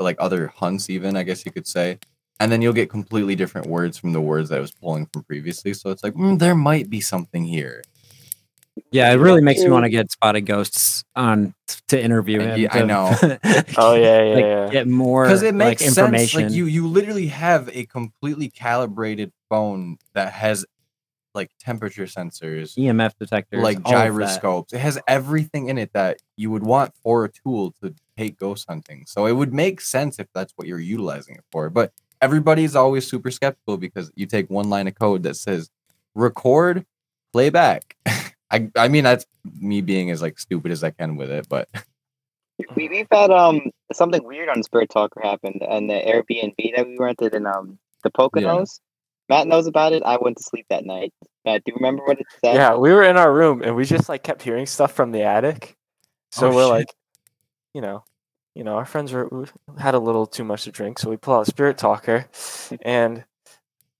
like 0.00 0.16
other 0.18 0.48
hunts, 0.48 0.90
even 0.90 1.16
I 1.16 1.22
guess 1.22 1.46
you 1.46 1.52
could 1.52 1.66
say, 1.68 1.98
and 2.40 2.50
then 2.50 2.62
you'll 2.62 2.72
get 2.72 2.90
completely 2.90 3.36
different 3.36 3.68
words 3.68 3.96
from 3.98 4.12
the 4.12 4.20
words 4.20 4.48
that 4.48 4.58
I 4.58 4.60
was 4.60 4.72
pulling 4.72 5.06
from 5.12 5.22
previously. 5.24 5.74
So 5.74 5.90
it's 5.90 6.02
like 6.02 6.14
"Mm, 6.14 6.38
there 6.40 6.54
might 6.56 6.90
be 6.90 7.00
something 7.00 7.44
here. 7.44 7.82
Yeah, 8.90 9.12
it 9.12 9.16
really 9.16 9.42
makes 9.42 9.60
me 9.60 9.70
want 9.70 9.84
to 9.84 9.90
get 9.90 10.10
Spotted 10.10 10.42
Ghosts 10.42 11.04
on 11.14 11.54
to 11.88 12.02
interview 12.02 12.40
him. 12.40 12.58
yeah, 12.58 12.68
I 12.72 12.82
know. 12.82 13.14
Oh 13.76 13.94
yeah, 13.94 14.22
yeah, 14.22 14.34
like, 14.34 14.44
yeah. 14.44 14.68
get 14.70 14.88
more 14.88 15.24
Because 15.24 15.42
it 15.42 15.54
like, 15.54 15.54
makes 15.54 15.84
sense. 15.84 15.98
information. 15.98 16.42
Like 16.44 16.52
you, 16.52 16.64
you 16.66 16.86
literally 16.86 17.26
have 17.28 17.68
a 17.72 17.84
completely 17.86 18.48
calibrated 18.48 19.30
phone 19.50 19.98
that 20.14 20.32
has 20.32 20.64
like 21.34 21.50
temperature 21.58 22.04
sensors, 22.04 22.76
EMF 22.76 23.12
detectors, 23.18 23.62
like 23.62 23.78
all 23.84 23.92
of 23.94 23.98
that. 23.98 24.06
gyroscopes. 24.08 24.72
It 24.72 24.78
has 24.80 24.98
everything 25.08 25.68
in 25.68 25.78
it 25.78 25.92
that 25.94 26.18
you 26.36 26.50
would 26.50 26.62
want 26.62 26.94
for 27.02 27.24
a 27.24 27.30
tool 27.30 27.74
to 27.82 27.94
take 28.16 28.38
ghost 28.38 28.66
hunting. 28.68 29.04
So 29.06 29.26
it 29.26 29.32
would 29.32 29.52
make 29.52 29.80
sense 29.80 30.18
if 30.18 30.26
that's 30.34 30.52
what 30.56 30.66
you're 30.66 30.78
utilizing 30.80 31.34
it 31.36 31.44
for. 31.50 31.70
But 31.70 31.92
everybody's 32.20 32.76
always 32.76 33.06
super 33.06 33.30
skeptical 33.30 33.76
because 33.78 34.10
you 34.14 34.26
take 34.26 34.48
one 34.50 34.68
line 34.70 34.88
of 34.88 34.94
code 34.94 35.22
that 35.24 35.36
says 35.36 35.70
record, 36.14 36.84
playback. 37.32 37.96
I, 38.52 38.70
I 38.76 38.88
mean 38.88 39.04
that's 39.04 39.26
me 39.58 39.80
being 39.80 40.10
as 40.10 40.22
like 40.22 40.38
stupid 40.38 40.70
as 40.70 40.84
I 40.84 40.90
can 40.90 41.16
with 41.16 41.30
it, 41.30 41.48
but 41.48 41.68
We 42.76 42.88
we've 42.88 43.08
had 43.10 43.30
um 43.30 43.70
something 43.92 44.22
weird 44.24 44.48
on 44.48 44.62
Spirit 44.62 44.90
Talker 44.90 45.20
happened 45.20 45.62
and 45.68 45.90
the 45.90 45.94
Airbnb 45.94 46.76
that 46.76 46.86
we 46.86 46.96
rented 46.98 47.34
in 47.34 47.46
um 47.46 47.78
the 48.04 48.10
Poconos. 48.10 48.80
Matt 49.28 49.46
knows 49.46 49.66
about 49.66 49.92
it. 49.92 50.02
I 50.04 50.18
went 50.18 50.36
to 50.36 50.42
sleep 50.42 50.66
that 50.68 50.84
night. 50.84 51.12
Matt, 51.44 51.64
do 51.64 51.72
you 51.72 51.76
remember 51.76 52.04
what 52.04 52.20
it 52.20 52.26
said? 52.44 52.54
Yeah, 52.56 52.76
we 52.76 52.92
were 52.92 53.02
in 53.02 53.16
our 53.16 53.32
room 53.32 53.62
and 53.62 53.74
we 53.74 53.84
just 53.84 54.08
like 54.08 54.22
kept 54.22 54.42
hearing 54.42 54.66
stuff 54.66 54.92
from 54.92 55.12
the 55.12 55.22
attic. 55.22 55.76
So 56.30 56.48
Oh, 56.48 56.54
we're 56.54 56.62
shit. 56.62 56.70
like, 56.70 56.94
you 57.74 57.80
know, 57.80 58.04
you 58.54 58.64
know, 58.64 58.76
our 58.76 58.84
friends 58.84 59.12
were 59.12 59.46
had 59.78 59.94
a 59.94 59.98
little 59.98 60.26
too 60.26 60.44
much 60.44 60.64
to 60.64 60.70
drink, 60.70 60.98
so 60.98 61.08
we 61.08 61.16
pull 61.16 61.34
out 61.34 61.46
Spirit 61.46 61.78
Talker, 61.78 62.26
and 62.82 63.24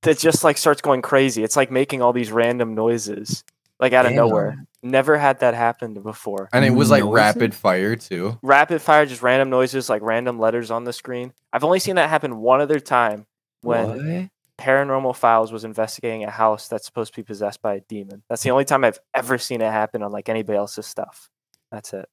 it 0.06 0.18
just 0.18 0.44
like 0.44 0.58
starts 0.58 0.82
going 0.82 1.02
crazy. 1.02 1.42
It's 1.42 1.56
like 1.56 1.70
making 1.70 2.02
all 2.02 2.12
these 2.12 2.30
random 2.32 2.74
noises, 2.74 3.44
like 3.82 3.92
out 3.92 4.06
of 4.06 4.12
nowhere. 4.12 4.64
Never 4.82 5.18
had 5.18 5.40
that 5.40 5.52
happen 5.54 5.92
before. 5.94 6.48
and 6.54 6.64
it 6.64 6.70
was 6.70 6.90
like 6.90 7.04
Noises? 7.04 7.14
rapid 7.14 7.54
fire 7.54 7.94
too. 7.96 8.38
Rapid 8.42 8.80
fire, 8.80 9.04
just 9.04 9.22
random 9.22 9.50
noises, 9.50 9.88
like 9.90 10.00
random 10.02 10.38
letters 10.40 10.70
on 10.70 10.84
the 10.84 10.92
screen. 10.94 11.32
I've 11.52 11.62
only 11.64 11.78
seen 11.78 11.96
that 11.96 12.08
happen 12.08 12.38
one 12.38 12.60
other 12.62 12.80
time 12.80 13.26
when 13.60 13.88
What? 13.88 14.28
Paranormal 14.58 15.16
Files 15.16 15.50
was 15.52 15.64
investigating 15.64 16.24
a 16.24 16.30
house 16.30 16.68
that's 16.68 16.86
supposed 16.86 17.12
to 17.14 17.20
be 17.20 17.24
possessed 17.24 17.60
by 17.62 17.74
a 17.74 17.80
demon. 17.80 18.22
That's 18.28 18.42
the 18.42 18.50
only 18.50 18.64
time 18.64 18.84
I've 18.84 18.98
ever 19.14 19.36
seen 19.38 19.60
it 19.60 19.70
happen 19.70 20.02
on 20.02 20.12
like 20.12 20.28
anybody 20.28 20.56
else's 20.56 20.86
stuff. 20.86 21.28
That's 21.70 21.92
it. 21.92 22.08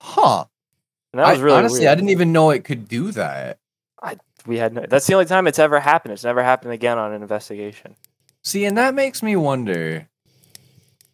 Huh. 0.00 0.44
And 1.12 1.20
that 1.20 1.30
was 1.30 1.38
I- 1.38 1.42
really 1.42 1.56
honestly, 1.58 1.80
weird. 1.80 1.92
I 1.92 1.94
didn't 1.94 2.10
even 2.10 2.32
know 2.32 2.50
it 2.50 2.64
could 2.64 2.88
do 2.88 3.10
that. 3.12 3.58
I 4.02 4.16
We 4.46 4.58
had 4.58 4.74
no, 4.74 4.84
that's 4.88 5.06
the 5.06 5.14
only 5.14 5.26
time 5.26 5.46
it's 5.46 5.58
ever 5.58 5.80
happened. 5.80 6.12
It's 6.12 6.24
never 6.24 6.42
happened 6.42 6.72
again 6.72 6.98
on 6.98 7.12
an 7.12 7.22
investigation. 7.22 7.96
See, 8.44 8.64
and 8.64 8.78
that 8.78 8.94
makes 8.94 9.22
me 9.22 9.34
wonder, 9.36 10.08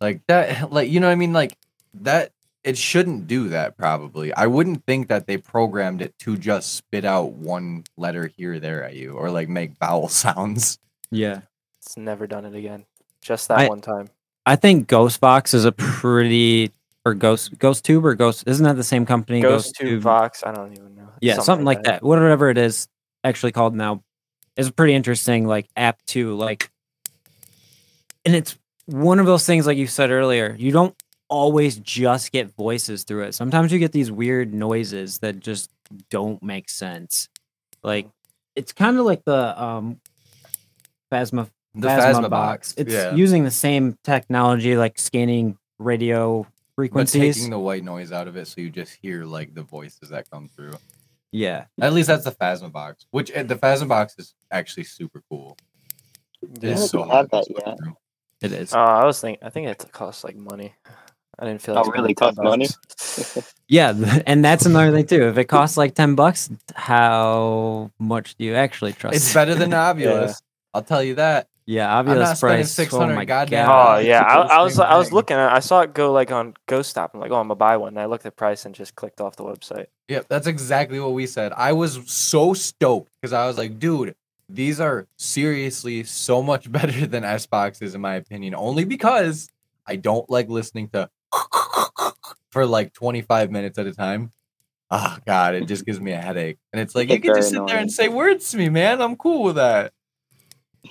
like 0.00 0.26
that, 0.26 0.72
like 0.72 0.90
you 0.90 1.00
know, 1.00 1.06
what 1.08 1.12
I 1.12 1.16
mean, 1.16 1.32
like 1.32 1.56
that. 1.94 2.30
It 2.62 2.78
shouldn't 2.78 3.26
do 3.26 3.50
that. 3.50 3.76
Probably, 3.76 4.32
I 4.32 4.46
wouldn't 4.46 4.86
think 4.86 5.08
that 5.08 5.26
they 5.26 5.36
programmed 5.36 6.00
it 6.00 6.18
to 6.20 6.38
just 6.38 6.74
spit 6.74 7.04
out 7.04 7.32
one 7.32 7.84
letter 7.98 8.26
here 8.26 8.54
or 8.54 8.58
there 8.58 8.82
at 8.82 8.94
you, 8.94 9.12
or 9.12 9.30
like 9.30 9.50
make 9.50 9.76
vowel 9.78 10.08
sounds. 10.08 10.78
Yeah. 11.10 11.42
It's 11.82 11.98
never 11.98 12.26
done 12.26 12.46
it 12.46 12.54
again. 12.54 12.86
Just 13.20 13.48
that 13.48 13.58
I- 13.58 13.68
one 13.68 13.82
time. 13.82 14.08
I 14.46 14.56
think 14.56 14.88
Ghostbox 14.88 15.54
is 15.54 15.64
a 15.64 15.72
pretty 15.72 16.70
or 17.04 17.14
Ghost 17.14 17.58
Ghost 17.58 17.84
Tube 17.84 18.04
or 18.04 18.14
Ghost 18.14 18.44
isn't 18.46 18.64
that 18.64 18.76
the 18.76 18.84
same 18.84 19.06
company? 19.06 19.40
Ghost 19.40 19.74
Tube 19.74 20.02
Vox. 20.02 20.42
I 20.44 20.52
don't 20.52 20.72
even 20.72 20.94
know. 20.94 21.08
Yeah, 21.20 21.38
something, 21.40 21.64
like 21.64 21.84
that. 21.84 22.02
Whatever 22.02 22.50
it 22.50 22.58
is 22.58 22.88
actually 23.22 23.52
called 23.52 23.74
now 23.74 24.02
is 24.56 24.68
a 24.68 24.72
pretty 24.72 24.94
interesting 24.94 25.46
like 25.46 25.68
app 25.76 26.04
too. 26.06 26.34
Like 26.34 26.70
and 28.24 28.34
it's 28.34 28.58
one 28.86 29.18
of 29.18 29.26
those 29.26 29.46
things 29.46 29.66
like 29.66 29.78
you 29.78 29.86
said 29.86 30.10
earlier, 30.10 30.54
you 30.58 30.72
don't 30.72 30.94
always 31.28 31.76
just 31.76 32.32
get 32.32 32.54
voices 32.54 33.04
through 33.04 33.22
it. 33.24 33.34
Sometimes 33.34 33.72
you 33.72 33.78
get 33.78 33.92
these 33.92 34.10
weird 34.10 34.52
noises 34.52 35.18
that 35.18 35.40
just 35.40 35.70
don't 36.10 36.42
make 36.42 36.68
sense. 36.68 37.28
Like 37.82 38.08
it's 38.54 38.72
kind 38.72 38.98
of 38.98 39.04
like 39.04 39.24
the 39.24 39.62
um 39.62 40.00
Phasma 41.10 41.48
The 41.74 41.88
Phasma, 41.88 41.98
Phasma 41.98 42.30
box. 42.30 42.30
box. 42.30 42.74
It's 42.76 42.92
yeah. 42.92 43.14
using 43.14 43.44
the 43.44 43.50
same 43.50 43.98
technology, 44.04 44.76
like 44.76 44.98
scanning 44.98 45.58
radio 45.78 46.46
frequencies, 46.76 47.12
but 47.12 47.20
frequencies. 47.20 47.36
taking 47.36 47.50
the 47.50 47.58
white 47.58 47.84
noise 47.84 48.12
out 48.12 48.28
of 48.28 48.36
it, 48.36 48.46
so 48.46 48.60
you 48.60 48.70
just 48.70 48.94
hear 48.94 49.24
like 49.24 49.54
the 49.54 49.62
voices 49.62 50.08
that 50.10 50.30
come 50.30 50.48
through. 50.48 50.74
Yeah. 51.32 51.64
At 51.80 51.92
least 51.92 52.08
that's 52.08 52.24
the 52.24 52.30
Phasma 52.30 52.70
box, 52.70 53.06
which 53.10 53.32
uh, 53.32 53.42
the 53.42 53.56
Phasma 53.56 53.88
box 53.88 54.14
is 54.18 54.34
actually 54.52 54.84
super 54.84 55.22
cool. 55.28 55.56
Yeah. 56.60 56.72
It's 56.72 56.90
so 56.90 56.98
don't 56.98 57.08
hard 57.08 57.30
that 57.32 57.44
to 57.44 57.52
sort 57.52 57.66
yet. 57.66 57.78
through. 57.78 57.96
It 58.44 58.52
is. 58.52 58.72
Uh, 58.72 58.78
I 58.78 59.04
was 59.04 59.20
thinking. 59.20 59.44
I 59.44 59.50
think 59.50 59.68
it 59.68 59.84
costs 59.92 60.24
like 60.24 60.36
money. 60.36 60.74
I 61.38 61.46
didn't 61.46 61.62
feel. 61.62 61.76
Oh, 61.76 61.82
like 61.82 61.94
really? 61.94 62.14
spending 62.14 62.36
10 62.36 62.44
Costs 62.44 63.38
money? 63.38 63.44
Yeah, 63.66 63.94
and 64.26 64.44
that's 64.44 64.66
another 64.66 64.92
thing 64.92 65.06
too. 65.06 65.28
If 65.28 65.38
it 65.38 65.44
costs 65.46 65.76
like 65.76 65.94
ten 65.94 66.14
bucks, 66.14 66.50
how 66.74 67.90
much 67.98 68.36
do 68.36 68.44
you 68.44 68.54
actually 68.54 68.92
trust? 68.92 69.16
It's 69.16 69.32
better 69.32 69.54
than 69.54 69.70
Ovilus. 69.72 70.42
I'll 70.74 70.82
tell 70.82 71.02
you 71.02 71.14
that. 71.14 71.48
Yeah, 71.66 71.86
not 71.86 72.04
Ovilus 72.04 72.36
spending 72.36 72.58
price. 72.58 72.72
600 72.72 73.16
oh 73.16 73.24
goddamn 73.24 73.66
god. 73.66 73.96
Oh 73.96 74.00
yeah, 74.00 74.20
I, 74.20 74.58
I 74.58 74.62
was 74.62 74.74
same 74.74 74.84
I 74.84 74.98
was 74.98 75.12
looking. 75.12 75.38
I 75.38 75.60
saw 75.60 75.80
it 75.80 75.94
go 75.94 76.12
like 76.12 76.30
on 76.30 76.54
Ghost 76.66 76.90
Stop. 76.90 77.12
I'm 77.14 77.20
like, 77.20 77.30
oh, 77.30 77.36
I'm 77.36 77.44
gonna 77.44 77.54
buy 77.54 77.78
one. 77.78 77.88
And 77.88 78.00
I 78.00 78.04
looked 78.04 78.26
at 78.26 78.36
price 78.36 78.66
and 78.66 78.74
just 78.74 78.94
clicked 78.94 79.20
off 79.20 79.36
the 79.36 79.44
website. 79.44 79.86
Yep, 80.08 80.26
that's 80.28 80.46
exactly 80.46 81.00
what 81.00 81.14
we 81.14 81.26
said. 81.26 81.52
I 81.56 81.72
was 81.72 82.00
so 82.06 82.52
stoked 82.52 83.10
because 83.22 83.32
I 83.32 83.46
was 83.46 83.56
like, 83.56 83.78
dude, 83.78 84.14
these 84.48 84.80
are 84.80 85.06
seriously 85.16 86.04
so 86.04 86.42
much 86.42 86.70
better 86.72 87.06
than 87.06 87.24
S 87.24 87.46
boxes 87.46 87.94
in 87.94 88.00
my 88.00 88.14
opinion. 88.14 88.54
Only 88.56 88.84
because 88.84 89.48
I 89.86 89.96
don't 89.96 90.28
like 90.30 90.48
listening 90.48 90.88
to 90.90 91.10
for 92.50 92.66
like 92.66 92.92
25 92.92 93.50
minutes 93.50 93.78
at 93.78 93.86
a 93.86 93.92
time. 93.92 94.30
Oh 94.90 95.18
god, 95.26 95.54
it 95.54 95.66
just 95.66 95.86
gives 95.86 96.00
me 96.00 96.12
a 96.12 96.20
headache. 96.20 96.58
And 96.72 96.80
it's 96.80 96.94
like 96.94 97.10
you 97.10 97.20
can 97.20 97.34
just 97.34 97.50
sit 97.50 97.66
there 97.66 97.78
and 97.78 97.90
say 97.90 98.08
words 98.08 98.50
to 98.50 98.56
me, 98.56 98.68
man. 98.68 99.00
I'm 99.00 99.16
cool 99.16 99.42
with 99.42 99.56
that. 99.56 99.92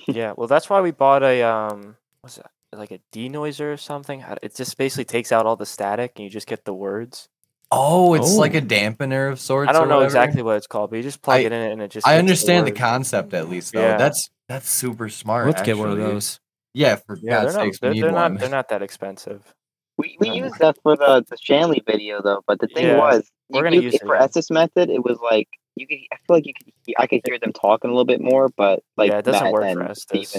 yeah, 0.06 0.34
well, 0.36 0.48
that's 0.48 0.68
why 0.68 0.80
we 0.80 0.90
bought 0.90 1.22
a 1.22 1.42
um, 1.42 1.96
what's 2.20 2.36
that? 2.36 2.50
Like 2.72 2.90
a 2.90 3.00
denoiser 3.12 3.72
or 3.72 3.76
something. 3.76 4.24
It 4.42 4.56
just 4.56 4.76
basically 4.76 5.04
takes 5.04 5.30
out 5.30 5.46
all 5.46 5.54
the 5.54 5.64
static 5.64 6.12
and 6.16 6.24
you 6.24 6.30
just 6.30 6.48
get 6.48 6.64
the 6.64 6.74
words. 6.74 7.28
Oh, 7.76 8.14
it's 8.14 8.34
oh. 8.34 8.38
like 8.38 8.54
Oh. 8.54 8.58
a 8.58 8.60
dampener 8.62 9.30
of 9.32 9.40
sorts. 9.40 9.68
I 9.68 9.72
don't 9.72 9.84
or 9.84 9.86
know 9.86 9.94
whatever. 9.96 10.06
exactly 10.06 10.42
what 10.42 10.56
it's 10.56 10.66
called, 10.66 10.90
but 10.90 10.96
you 10.96 11.02
just 11.02 11.22
plug 11.22 11.38
I- 11.38 11.44
it 11.44 11.52
in 11.52 11.72
and 11.72 11.82
it 11.82 11.90
just. 11.90 12.06
I 12.06 12.18
understand 12.18 12.66
the 12.66 12.70
words. 12.70 12.80
concept 12.80 13.34
at 13.34 13.48
least 13.48 13.72
though. 13.72 13.80
Yeah. 13.82 13.96
That's 13.96 14.30
that's 14.48 14.68
super 14.70 15.08
smart. 15.08 15.46
Let's 15.46 15.62
get 15.62 15.78
one 15.78 15.90
of 15.90 15.98
those. 15.98 16.40
Yeah, 16.74 16.96
for 16.96 17.16
Yeah, 17.20 17.42
God's 17.42 17.54
they're 17.54 17.64
not. 17.64 17.66
sakes, 17.66 17.78
They're, 17.80 17.94
they're 17.94 18.12
not. 18.12 18.38
They're 18.38 18.48
not 18.48 18.68
that 18.70 18.82
expensive. 18.82 19.54
We 19.96 20.16
we 20.20 20.28
No. 20.30 20.34
used 20.46 20.58
that 20.58 20.76
for 20.82 20.96
the 20.96 21.24
the 21.28 21.36
Shanley 21.40 21.82
video 21.86 22.20
though, 22.22 22.42
but 22.46 22.58
the 22.60 22.66
thing 22.66 22.86
Yeah, 22.86 22.98
was, 22.98 23.30
we're 23.48 23.62
gonna 23.62 23.76
you- 23.76 23.82
use 23.82 23.94
it 23.94 24.00
for 24.02 24.14
again. 24.14 24.24
Estes 24.24 24.50
method. 24.50 24.90
It 24.90 25.04
was 25.04 25.18
like 25.20 25.48
you 25.76 25.86
could. 25.86 25.98
I 26.12 26.16
feel 26.26 26.36
like 26.36 26.46
you 26.46 26.52
could. 26.54 26.94
I 26.98 27.06
could 27.06 27.20
hear 27.24 27.38
them 27.38 27.52
talking 27.52 27.90
a 27.90 27.92
little 27.92 28.04
bit 28.04 28.20
more, 28.20 28.48
but 28.56 28.82
like 28.96 29.10
Yeah, 29.10 29.18
it 29.18 29.24
doesn't 29.24 29.52
work 29.52 29.72
for 29.72 29.82
Estes. 29.84 30.34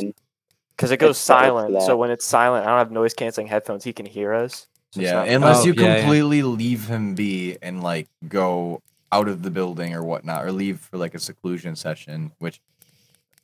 Because 0.76 0.92
it 0.92 0.98
goes 0.98 1.12
It's 1.12 1.20
set 1.20 1.36
up 1.38 1.40
for 1.44 1.46
silent. 1.46 1.82
So 1.84 1.96
when 1.96 2.12
it's 2.12 2.26
silent, 2.26 2.66
I 2.66 2.70
don't 2.70 2.80
have 2.80 2.92
noise 2.92 3.14
canceling 3.14 3.48
headphones. 3.48 3.86
He 3.86 3.94
can 3.94 4.06
hear 4.06 4.34
us. 4.34 4.68
So 4.96 5.02
it's 5.02 5.10
Yeah, 5.10 5.14
not- 5.20 5.28
unless 5.28 5.58
Oh, 5.62 5.66
you 5.66 5.74
yeah, 5.76 5.82
yeah. 5.84 6.00
completely 6.02 6.41
leave 6.41 6.88
him 6.88 7.16
be 7.16 7.58
and 7.62 7.84
like 7.84 8.08
go 8.28 8.82
out 9.12 9.28
of 9.28 9.43
the 9.43 9.52
building 9.52 9.93
or 9.93 10.04
whatnot, 10.04 10.43
or 10.46 10.52
leave 10.52 10.80
for 10.80 10.98
like 10.98 11.14
a 11.16 11.20
seclusion 11.20 11.76
session, 11.76 12.32
which 12.39 12.60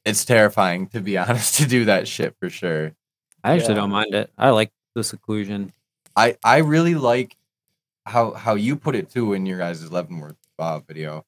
it's 0.06 0.26
terrifying 0.26 0.88
to 0.88 0.99
be 1.02 1.18
honest 1.24 1.56
to 1.56 1.68
do 1.68 1.86
that 1.86 2.08
shit 2.08 2.36
for 2.39 2.49
sure. 2.49 2.93
I 3.43 3.54
actually 3.54 3.76
Yeah. 3.76 3.82
don't 3.82 3.91
mind 3.91 4.14
it. 4.16 4.32
I 4.38 4.49
like 4.49 4.72
the 4.95 5.04
seclusion. 5.04 5.74
I 6.16 6.38
I 6.43 6.58
really 6.58 6.95
like 6.95 7.36
how 8.06 8.32
how 8.34 8.56
you 8.56 8.76
put 8.76 8.95
it 8.95 9.10
too 9.10 9.34
in 9.34 9.45
your 9.45 9.58
guys' 9.60 9.91
Leavenworth 9.91 10.36
uh, 10.60 10.80
video. 10.80 11.26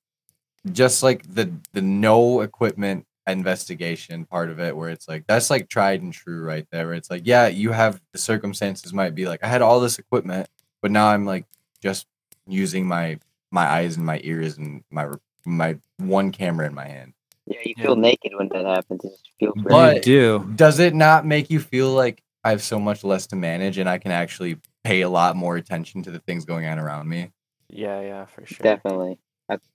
Just 0.71 1.03
like 1.03 1.23
the 1.35 1.51
the 1.73 1.81
no 1.81 2.41
equipment 2.41 3.05
investigation 3.31 4.25
part 4.25 4.49
of 4.49 4.59
it, 4.59 4.75
where 4.75 4.89
it's 4.89 5.07
like 5.07 5.25
that's 5.27 5.49
like 5.49 5.69
tried 5.69 6.01
and 6.01 6.11
true 6.13 6.43
right 6.43 6.67
there. 6.71 6.87
Where 6.87 6.95
it's 6.95 7.09
like, 7.09 7.23
yeah, 7.25 7.47
you 7.47 7.71
have 7.71 8.01
the 8.11 8.17
circumstances 8.19 8.93
might 8.93 9.15
be 9.15 9.27
like 9.27 9.43
I 9.43 9.47
had 9.47 9.61
all 9.61 9.79
this 9.79 9.99
equipment, 9.99 10.47
but 10.81 10.91
now 10.91 11.07
I'm 11.07 11.25
like 11.25 11.45
just 11.81 12.07
using 12.47 12.85
my 12.87 13.19
my 13.51 13.65
eyes 13.65 13.97
and 13.97 14.05
my 14.05 14.19
ears 14.23 14.57
and 14.57 14.83
my 14.91 15.07
my 15.45 15.77
one 15.97 16.31
camera 16.31 16.65
in 16.67 16.73
my 16.73 16.87
hand. 16.87 17.13
yeah, 17.45 17.59
you 17.65 17.73
Yeah. 17.77 17.83
feel 17.83 17.95
naked 17.97 18.31
when 18.35 18.47
that 18.49 18.65
happens. 18.65 19.01
You 19.03 19.11
feel 19.39 19.53
free. 19.53 19.63
But- 19.69 20.01
do. 20.03 20.49
Does 20.55 20.79
it 20.79 20.93
not 20.95 21.25
make 21.25 21.49
you 21.49 21.59
feel 21.59 21.89
like 21.91 22.21
I 22.45 22.49
have 22.51 22.63
so 22.63 22.79
much 22.79 23.03
less 23.03 23.27
to 23.27 23.35
manage 23.35 23.77
and 23.77 23.89
I 23.89 23.97
can 23.97 24.11
actually 24.11 24.57
pay 24.83 25.01
a 25.01 25.09
lot 25.09 25.35
more 25.35 25.55
attention 25.57 26.03
to 26.03 26.11
the 26.11 26.19
things 26.19 26.45
going 26.45 26.65
on 26.65 26.79
around 26.79 27.07
me? 27.09 27.31
Yeah, 27.69 27.99
yeah, 28.01 28.25
for 28.25 28.45
sure. 28.45 28.63
Definitely. 28.63 29.17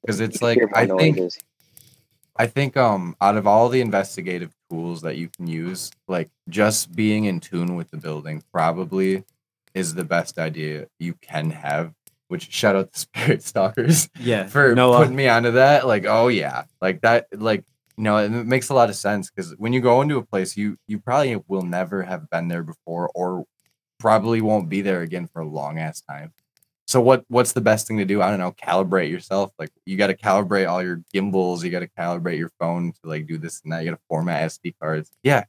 'Cause 0.06 0.20
it's 0.20 0.40
like, 0.42 0.58
I 0.74 0.86
think- 0.86 1.16
noises. 1.18 1.38
I 2.38 2.46
think 2.46 2.76
um 2.76 3.16
out 3.20 3.36
of 3.36 3.46
all 3.46 3.68
the 3.68 3.80
investigative 3.80 4.52
tools 4.70 5.02
that 5.02 5.16
you 5.16 5.28
can 5.28 5.46
use, 5.46 5.90
like 6.06 6.30
just 6.48 6.94
being 6.94 7.24
in 7.24 7.40
tune 7.40 7.74
with 7.76 7.90
the 7.90 7.96
building 7.96 8.42
probably 8.52 9.24
is 9.74 9.94
the 9.94 10.04
best 10.04 10.38
idea 10.38 10.86
you 10.98 11.14
can 11.20 11.50
have. 11.50 11.92
Which 12.28 12.52
shout 12.52 12.76
out 12.76 12.92
to 12.92 12.98
Spirit 13.06 13.42
Stalkers 13.42 14.08
Yeah. 14.20 14.46
for 14.46 14.74
Noah. 14.74 14.98
putting 14.98 15.16
me 15.16 15.28
onto 15.28 15.52
that. 15.52 15.86
Like, 15.86 16.04
oh 16.06 16.28
yeah, 16.28 16.64
like 16.80 17.00
that. 17.00 17.26
Like, 17.32 17.64
you 17.96 18.04
know, 18.04 18.18
it 18.18 18.28
makes 18.30 18.68
a 18.68 18.74
lot 18.74 18.90
of 18.90 18.96
sense 18.96 19.30
because 19.30 19.52
when 19.56 19.72
you 19.72 19.80
go 19.80 20.02
into 20.02 20.18
a 20.18 20.22
place, 20.24 20.56
you 20.56 20.76
you 20.86 20.98
probably 21.00 21.42
will 21.48 21.62
never 21.62 22.02
have 22.02 22.28
been 22.30 22.48
there 22.48 22.62
before, 22.62 23.10
or 23.14 23.44
probably 23.98 24.40
won't 24.40 24.68
be 24.68 24.80
there 24.82 25.00
again 25.02 25.26
for 25.26 25.40
a 25.42 25.48
long 25.48 25.78
ass 25.78 26.00
time. 26.02 26.32
So 26.88 27.02
what 27.02 27.26
what's 27.28 27.52
the 27.52 27.60
best 27.60 27.86
thing 27.86 27.98
to 27.98 28.06
do? 28.06 28.22
I 28.22 28.30
don't 28.30 28.38
know. 28.38 28.52
Calibrate 28.52 29.10
yourself. 29.10 29.52
Like 29.58 29.70
you 29.84 29.98
got 29.98 30.06
to 30.06 30.16
calibrate 30.16 30.66
all 30.66 30.82
your 30.82 31.02
gimbals. 31.12 31.62
You 31.62 31.70
got 31.70 31.80
to 31.80 31.88
calibrate 31.88 32.38
your 32.38 32.50
phone 32.58 32.92
to 32.92 33.08
like 33.08 33.26
do 33.26 33.36
this 33.36 33.60
and 33.62 33.70
that. 33.72 33.80
You 33.84 33.90
got 33.90 33.98
to 33.98 34.02
format 34.08 34.50
SD 34.50 34.74
cards. 34.80 35.10
Yeah. 35.22 35.44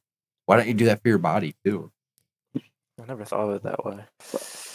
Why 0.48 0.58
don't 0.58 0.68
you 0.68 0.74
do 0.74 0.86
that 0.86 1.02
for 1.02 1.08
your 1.08 1.18
body 1.18 1.56
too? 1.64 1.94
I 2.58 3.06
never 3.08 3.24
thought 3.24 3.50
of 3.50 3.56
it 3.56 3.64
that 3.64 3.86
way. 3.86 4.04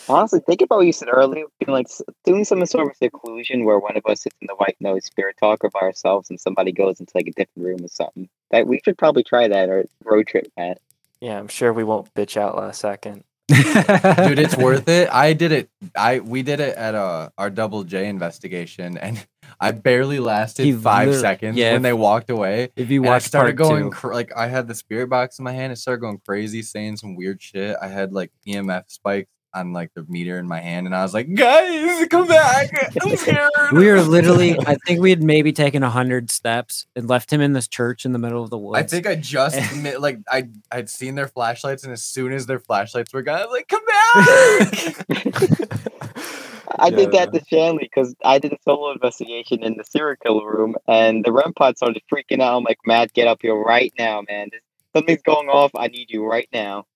Honestly, 0.09 0.41
think 0.41 0.63
about 0.63 0.77
what 0.77 0.87
you 0.87 0.95
said 0.95 1.11
earlier. 1.13 1.45
Being 1.61 1.71
like 1.71 1.89
doing 2.25 2.45
some 2.45 2.65
sort 2.65 2.89
of 2.89 2.97
seclusion 2.97 3.67
where 3.67 3.79
one 3.79 3.99
of 3.99 4.07
us 4.07 4.23
sits 4.23 4.37
in 4.41 4.47
the 4.47 4.55
white 4.55 4.77
noise 4.81 5.05
spirit 5.05 5.37
talker 5.39 5.69
by 5.69 5.81
ourselves 5.81 6.31
and 6.31 6.41
somebody 6.41 6.73
goes 6.73 6.99
into 6.99 7.13
like 7.15 7.27
a 7.27 7.33
different 7.33 7.67
room 7.67 7.85
or 7.85 7.89
something. 7.89 8.27
That 8.53 8.67
we 8.67 8.81
should 8.83 8.97
probably 8.97 9.23
try 9.23 9.49
that 9.49 9.69
or 9.69 9.85
road 10.03 10.29
trip 10.29 10.51
Matt. 10.57 10.79
Yeah, 11.21 11.39
I'm 11.39 11.49
sure 11.49 11.75
we 11.75 11.85
won't 11.85 12.15
bitch 12.15 12.39
out 12.39 12.57
last 12.57 12.81
second. 12.81 13.25
Dude 13.49 14.39
it's 14.39 14.57
worth 14.67 14.89
it. 14.89 15.09
I 15.13 15.33
did 15.35 15.53
it. 15.53 15.69
I 15.97 16.21
we 16.21 16.43
did 16.43 16.61
it 16.61 16.77
at 16.77 16.95
uh 16.95 17.29
our 17.37 17.51
double 17.51 17.85
j 17.85 18.09
investigation 18.09 18.97
and 18.99 19.25
i 19.61 19.71
barely 19.71 20.19
lasted 20.19 20.65
He 20.65 20.73
five 20.73 21.15
seconds 21.15 21.57
yeah, 21.57 21.73
when 21.75 21.83
they 21.83 21.93
walked 21.93 22.31
away 22.31 22.71
If 22.77 22.91
you 22.91 23.03
watched 23.03 23.27
i 23.27 23.29
started 23.29 23.57
part 23.57 23.69
going 23.69 23.85
two, 23.85 23.91
cr- 23.91 24.15
like 24.15 24.33
i 24.37 24.49
had 24.49 24.67
the 24.67 24.75
spirit 24.75 25.09
box 25.11 25.39
in 25.39 25.45
my 25.45 25.53
hand 25.53 25.73
it 25.73 25.77
started 25.77 26.01
going 26.01 26.21
crazy 26.27 26.63
saying 26.63 26.97
some 26.97 27.15
weird 27.17 27.41
shit. 27.43 27.77
I 27.81 27.89
had 27.89 28.13
like 28.13 28.33
emf 28.49 28.85
spikes 28.89 29.31
on 29.55 29.73
like 29.73 29.93
the 29.95 30.05
meter 30.09 30.39
in 30.39 30.47
my 30.47 30.61
hand 30.61 30.87
and 30.87 30.95
i 30.95 31.03
was 31.03 31.15
like 31.15 31.33
guys 31.35 32.07
come 32.09 32.27
back 32.27 32.71
i'm 33.03 33.17
scared 33.17 33.51
we 33.73 33.87
were 33.89 34.03
literally, 34.03 34.59
I 34.67 34.77
think 34.87 35.01
we 35.01 35.11
had 35.11 35.23
maybe 35.23 35.53
taken 35.53 35.83
a 35.83 35.91
hundred 35.91 36.31
steps 36.31 36.87
and 36.95 37.09
left 37.09 37.33
him 37.33 37.41
in 37.41 37.53
this 37.53 37.69
church 37.69 38.05
in 38.05 38.13
the 38.13 38.19
middle 38.19 38.43
of 38.43 38.51
the 38.51 38.59
woods. 38.59 38.79
I 38.79 38.83
think 38.87 39.07
I 39.07 39.15
just 39.17 39.77
mi- 39.83 39.97
like 39.97 40.19
I 40.29 40.49
I'd 40.71 40.91
seen 40.91 41.15
their 41.15 41.29
flashlights, 41.29 41.85
and 41.85 41.93
as 41.93 42.05
soon 42.05 42.33
as 42.33 42.47
their 42.47 42.59
flashlights 42.59 43.13
were 43.13 43.23
gone, 43.23 43.41
I 43.41 43.47
was 43.47 43.53
like, 43.53 43.69
"Come 43.69 43.85
back!" 43.87 45.07
I 46.79 46.91
did 46.91 47.13
that 47.13 47.33
to 47.33 47.43
Shanley 47.49 47.85
because 47.85 48.15
I 48.25 48.39
did 48.39 48.53
a 48.53 48.59
solo 48.65 48.91
investigation 48.93 49.63
in 49.63 49.77
the 49.77 49.85
serial 49.85 50.17
killer 50.23 50.51
room, 50.51 50.75
and 50.89 51.25
the 51.25 51.33
REM 51.33 51.53
pod 51.55 51.77
started 51.77 52.03
freaking 52.13 52.41
out. 52.41 52.57
I'm 52.57 52.65
like, 52.65 52.79
Matt, 52.87 53.13
get 53.13 53.29
up 53.29 53.39
here 53.43 53.55
right 53.55 53.93
now, 53.99 54.23
man. 54.29 54.51
Something's 54.95 55.23
going 55.23 55.49
off. 55.49 55.71
I 55.75 55.89
need 55.89 56.11
you 56.11 56.25
right 56.25 56.49
now. 56.53 56.87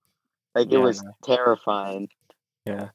Like 0.55 0.71
Yeah, 0.71 0.79
it 0.79 0.83
was 0.83 1.05
terrifying. 1.25 2.09
Yeah. 2.69 2.89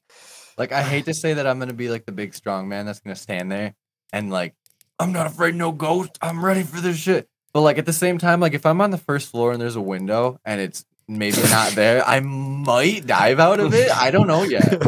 Like 0.57 0.71
I 0.71 0.83
hate 0.83 1.05
to 1.05 1.13
say 1.13 1.33
that 1.33 1.47
I'm 1.47 1.57
gonna 1.59 1.73
be 1.73 1.89
like 1.89 2.05
the 2.05 2.11
big 2.11 2.33
strong 2.35 2.67
man 2.67 2.85
that's 2.85 2.99
gonna 2.99 3.15
stand 3.15 3.51
there 3.51 3.73
and 4.11 4.29
like 4.29 4.53
I'm 4.99 5.11
not 5.11 5.25
afraid 5.25 5.55
no 5.55 5.71
ghost. 5.71 6.17
I'm 6.21 6.45
ready 6.45 6.63
for 6.63 6.79
this 6.79 6.97
shit. 6.97 7.27
But 7.53 7.61
like 7.61 7.77
at 7.77 7.85
the 7.85 7.93
same 7.93 8.17
time, 8.17 8.39
like 8.39 8.53
if 8.53 8.65
I'm 8.65 8.81
on 8.81 8.91
the 8.91 8.97
first 8.97 9.31
floor 9.31 9.51
and 9.51 9.61
there's 9.61 9.75
a 9.75 9.81
window 9.81 10.39
and 10.45 10.61
it's 10.61 10.85
maybe 11.07 11.41
not 11.43 11.73
there, 11.73 12.07
I 12.07 12.19
might 12.19 13.07
dive 13.07 13.39
out 13.39 13.59
of 13.59 13.73
it. 13.73 13.89
I 13.91 14.11
don't 14.11 14.27
know 14.27 14.43
yet. 14.43 14.81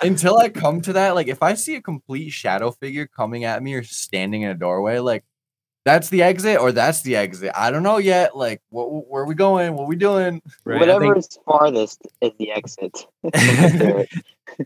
Until 0.00 0.38
I 0.38 0.48
come 0.48 0.80
to 0.82 0.92
that, 0.94 1.14
like 1.14 1.28
if 1.28 1.42
I 1.42 1.54
see 1.54 1.74
a 1.74 1.82
complete 1.82 2.30
shadow 2.30 2.70
figure 2.70 3.06
coming 3.06 3.44
at 3.44 3.62
me 3.62 3.74
or 3.74 3.82
standing 3.82 4.42
in 4.42 4.50
a 4.50 4.54
doorway, 4.54 4.98
like 4.98 5.24
that's 5.84 6.08
the 6.10 6.22
exit 6.22 6.58
or 6.58 6.72
that's 6.72 7.02
the 7.02 7.16
exit. 7.16 7.52
I 7.56 7.70
don't 7.70 7.82
know 7.82 7.96
yet. 7.98 8.36
Like 8.36 8.60
what 8.70 8.86
where 9.08 9.22
are 9.22 9.26
we 9.26 9.34
going? 9.34 9.74
What 9.74 9.86
we 9.88 9.96
doing? 9.96 10.42
Right, 10.64 10.78
Whatever 10.80 11.14
think- 11.14 11.18
is 11.18 11.38
farthest 11.46 12.06
is 12.20 12.32
the 12.38 12.50
exit. 12.52 13.06
Let's 13.22 14.12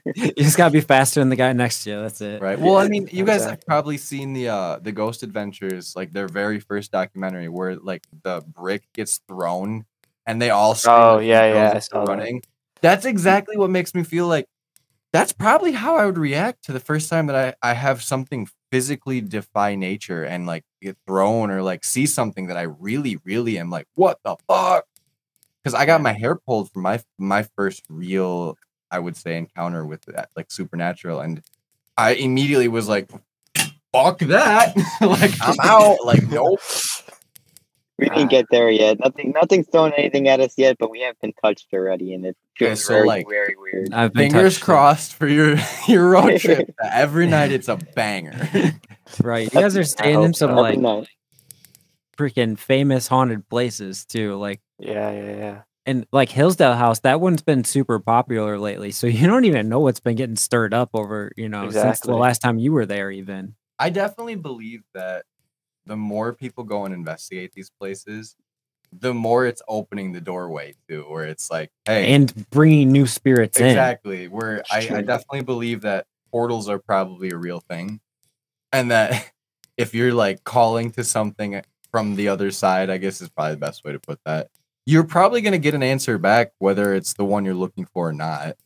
you 0.17 0.33
just 0.33 0.57
gotta 0.57 0.73
be 0.73 0.81
faster 0.81 1.21
than 1.21 1.29
the 1.29 1.37
guy 1.37 1.53
next 1.53 1.85
to 1.85 1.91
you. 1.91 2.01
That's 2.03 2.21
it. 2.21 2.41
Right. 2.41 2.59
Well, 2.59 2.77
I 2.77 2.89
mean, 2.89 3.09
you 3.13 3.25
guys 3.25 3.45
have 3.45 3.61
probably 3.67 3.99
seen 3.99 4.33
the 4.33 4.49
uh 4.49 4.79
the 4.81 4.93
Ghost 4.93 5.23
Adventures, 5.23 5.95
like 5.95 6.13
their 6.13 6.29
very 6.29 6.59
first 6.61 6.91
documentary 6.91 7.49
where 7.49 7.77
like 7.77 8.03
the 8.23 8.43
brick 8.47 8.83
gets 8.93 9.19
thrown 9.29 9.85
and 10.27 10.41
they 10.41 10.51
all 10.51 10.75
scream 10.75 10.97
Oh, 10.97 11.19
yeah, 11.19 11.53
yeah, 11.53 11.71
I 11.71 11.77
are 11.77 11.81
saw 11.81 12.05
that. 12.05 12.11
running. 12.17 12.43
That's 12.81 13.05
exactly 13.05 13.57
what 13.57 13.71
makes 13.71 13.95
me 13.95 14.03
feel 14.03 14.27
like 14.27 14.47
that's 15.13 15.33
probably 15.33 15.73
how 15.73 15.97
I 15.97 16.07
would 16.07 16.19
react 16.19 16.65
to 16.65 16.73
the 16.73 16.81
first 16.81 17.09
time 17.09 17.27
that 17.27 17.57
I, 17.63 17.71
I 17.71 17.75
have 17.75 18.03
something 18.03 18.49
physically 18.75 19.21
defy 19.21 19.77
nature 19.77 20.25
and 20.25 20.49
like 20.49 20.65
get 20.83 20.97
thrown 21.07 21.49
or 21.49 21.63
like 21.63 21.85
see 21.85 22.07
something 22.07 22.49
that 22.49 22.57
I 22.57 22.63
really, 22.63 23.19
really 23.25 23.57
am 23.57 23.71
like, 23.71 23.87
what 23.95 24.19
the 24.25 24.35
fuck? 24.49 24.85
Because 25.63 25.75
I 25.75 25.87
got 25.87 26.01
my 26.01 26.13
hair 26.13 26.35
pulled 26.35 26.73
from 26.73 26.83
my 26.83 27.01
my 27.17 27.45
first 27.55 27.85
real, 27.89 28.59
I 28.91 28.99
would 28.99 29.17
say, 29.17 29.39
encounter 29.39 29.87
with 29.87 30.03
that 30.07 30.31
like 30.37 30.51
supernatural, 30.51 31.21
and 31.21 31.41
I 31.97 32.15
immediately 32.15 32.67
was 32.67 32.89
like, 32.89 33.09
fuck 33.93 34.19
that. 34.19 34.77
like 35.01 35.35
I'm 35.41 35.55
out. 35.63 36.05
Like 36.05 36.25
nope. 36.25 36.59
We 37.99 38.09
didn't 38.09 38.29
get 38.31 38.47
there 38.51 38.69
yet. 38.71 38.99
Nothing, 38.99 39.33
nothing's 39.41 39.69
thrown 39.69 39.93
anything 39.93 40.27
at 40.29 40.41
us 40.41 40.55
yet, 40.59 40.79
but 40.79 40.91
we 40.91 41.01
have 41.03 41.15
been 41.21 41.33
touched 41.43 41.69
already, 41.73 42.13
and 42.13 42.27
it 42.27 42.37
Okay, 42.61 42.71
feels 42.71 42.85
so, 42.85 42.95
very, 42.95 43.07
like- 43.07 43.29
very 43.29 43.55
weird. 43.57 43.95
I've 43.95 44.13
been 44.13 44.33
Fingers 44.33 44.55
touched 44.55 44.59
too. 44.59 44.65
crossed 44.65 45.15
for 45.15 45.29
your 45.29 45.57
your 45.89 46.09
road 46.11 46.39
trip. 46.41 46.75
Every 46.83 47.27
night 47.29 47.53
it's 47.53 47.69
a 47.69 47.77
banger. 47.95 48.49
Right. 49.23 49.53
You 49.53 49.61
guys 49.61 49.77
are 49.77 49.85
staying 49.85 50.23
in 50.23 50.33
some 50.35 50.51
so. 50.57 50.61
like 50.61 50.79
night. 50.79 51.09
freaking 52.17 52.59
famous 52.59 53.07
haunted 53.07 53.49
places 53.49 54.05
too. 54.07 54.35
Like 54.37 54.61
Yeah, 54.79 55.11
yeah, 55.13 55.37
yeah. 55.37 55.61
and 55.87 56.07
like 56.11 56.31
Hillsdale 56.31 56.73
House, 56.75 57.01
that 57.01 57.21
one's 57.21 57.43
been 57.43 57.65
super 57.65 57.99
popular 57.99 58.59
lately. 58.59 58.91
So 58.93 59.07
you 59.07 59.27
don't 59.27 59.45
even 59.45 59.69
know 59.69 59.81
what's 59.81 60.01
been 60.01 60.17
getting 60.17 60.37
stirred 60.37 60.73
up 60.75 60.91
over, 60.95 61.33
you 61.37 61.49
know, 61.49 61.71
since 61.71 62.01
the 62.01 62.15
last 62.17 62.39
time 62.41 62.59
you 62.59 62.73
were 62.73 62.87
there 62.87 63.11
even. 63.11 63.55
I 63.79 63.91
definitely 63.91 64.37
believe 64.37 64.83
that 64.95 65.25
the 65.87 65.97
more 65.97 66.33
people 66.33 66.65
go 66.65 66.85
and 66.85 66.95
investigate 66.95 67.53
these 67.53 67.71
places, 67.71 68.37
the 68.93 69.13
more 69.13 69.47
it's 69.47 69.63
opening 69.69 70.13
the 70.13 70.21
doorway 70.21 70.75
to 70.89 71.03
where 71.03 71.25
it's 71.25 71.51
like, 71.51 71.71
hey, 71.85 72.15
And 72.15 72.49
bringing 72.51 72.93
new 72.93 73.07
spirits 73.07 73.59
in. 73.59 73.67
exactly. 73.67 74.29
Where 74.29 74.63
I, 74.71 74.79
I 74.79 75.01
definitely 75.03 75.43
believe 75.43 75.81
that 75.83 76.07
portals 76.31 76.69
are 76.69 76.79
probably 76.79 77.31
a 77.31 77.37
real 77.37 77.61
thing, 77.61 78.01
and 78.73 78.91
that 78.91 79.31
if 79.77 79.95
you're 79.95 80.15
like 80.15 80.45
calling 80.45 80.91
to 80.93 81.05
something 81.05 81.61
from 81.91 82.17
the 82.17 82.29
other 82.29 82.51
side, 82.51 82.91
I 82.91 82.99
guess 82.99 83.21
is 83.21 83.29
probably 83.29 83.53
the 83.55 83.61
best 83.61 83.85
way 83.85 83.93
to 83.93 83.99
put 83.99 84.21
that. 84.25 84.49
You're 84.87 85.05
probably 85.05 85.41
gonna 85.41 85.59
get 85.59 85.75
an 85.75 85.83
answer 85.83 86.19
back, 86.19 86.53
whether 86.59 86.95
it's 86.95 87.15
the 87.15 87.25
one 87.25 87.45
you're 87.45 87.55
looking 87.55 87.87
for 87.87 88.09
or 88.11 88.13
not. 88.13 88.57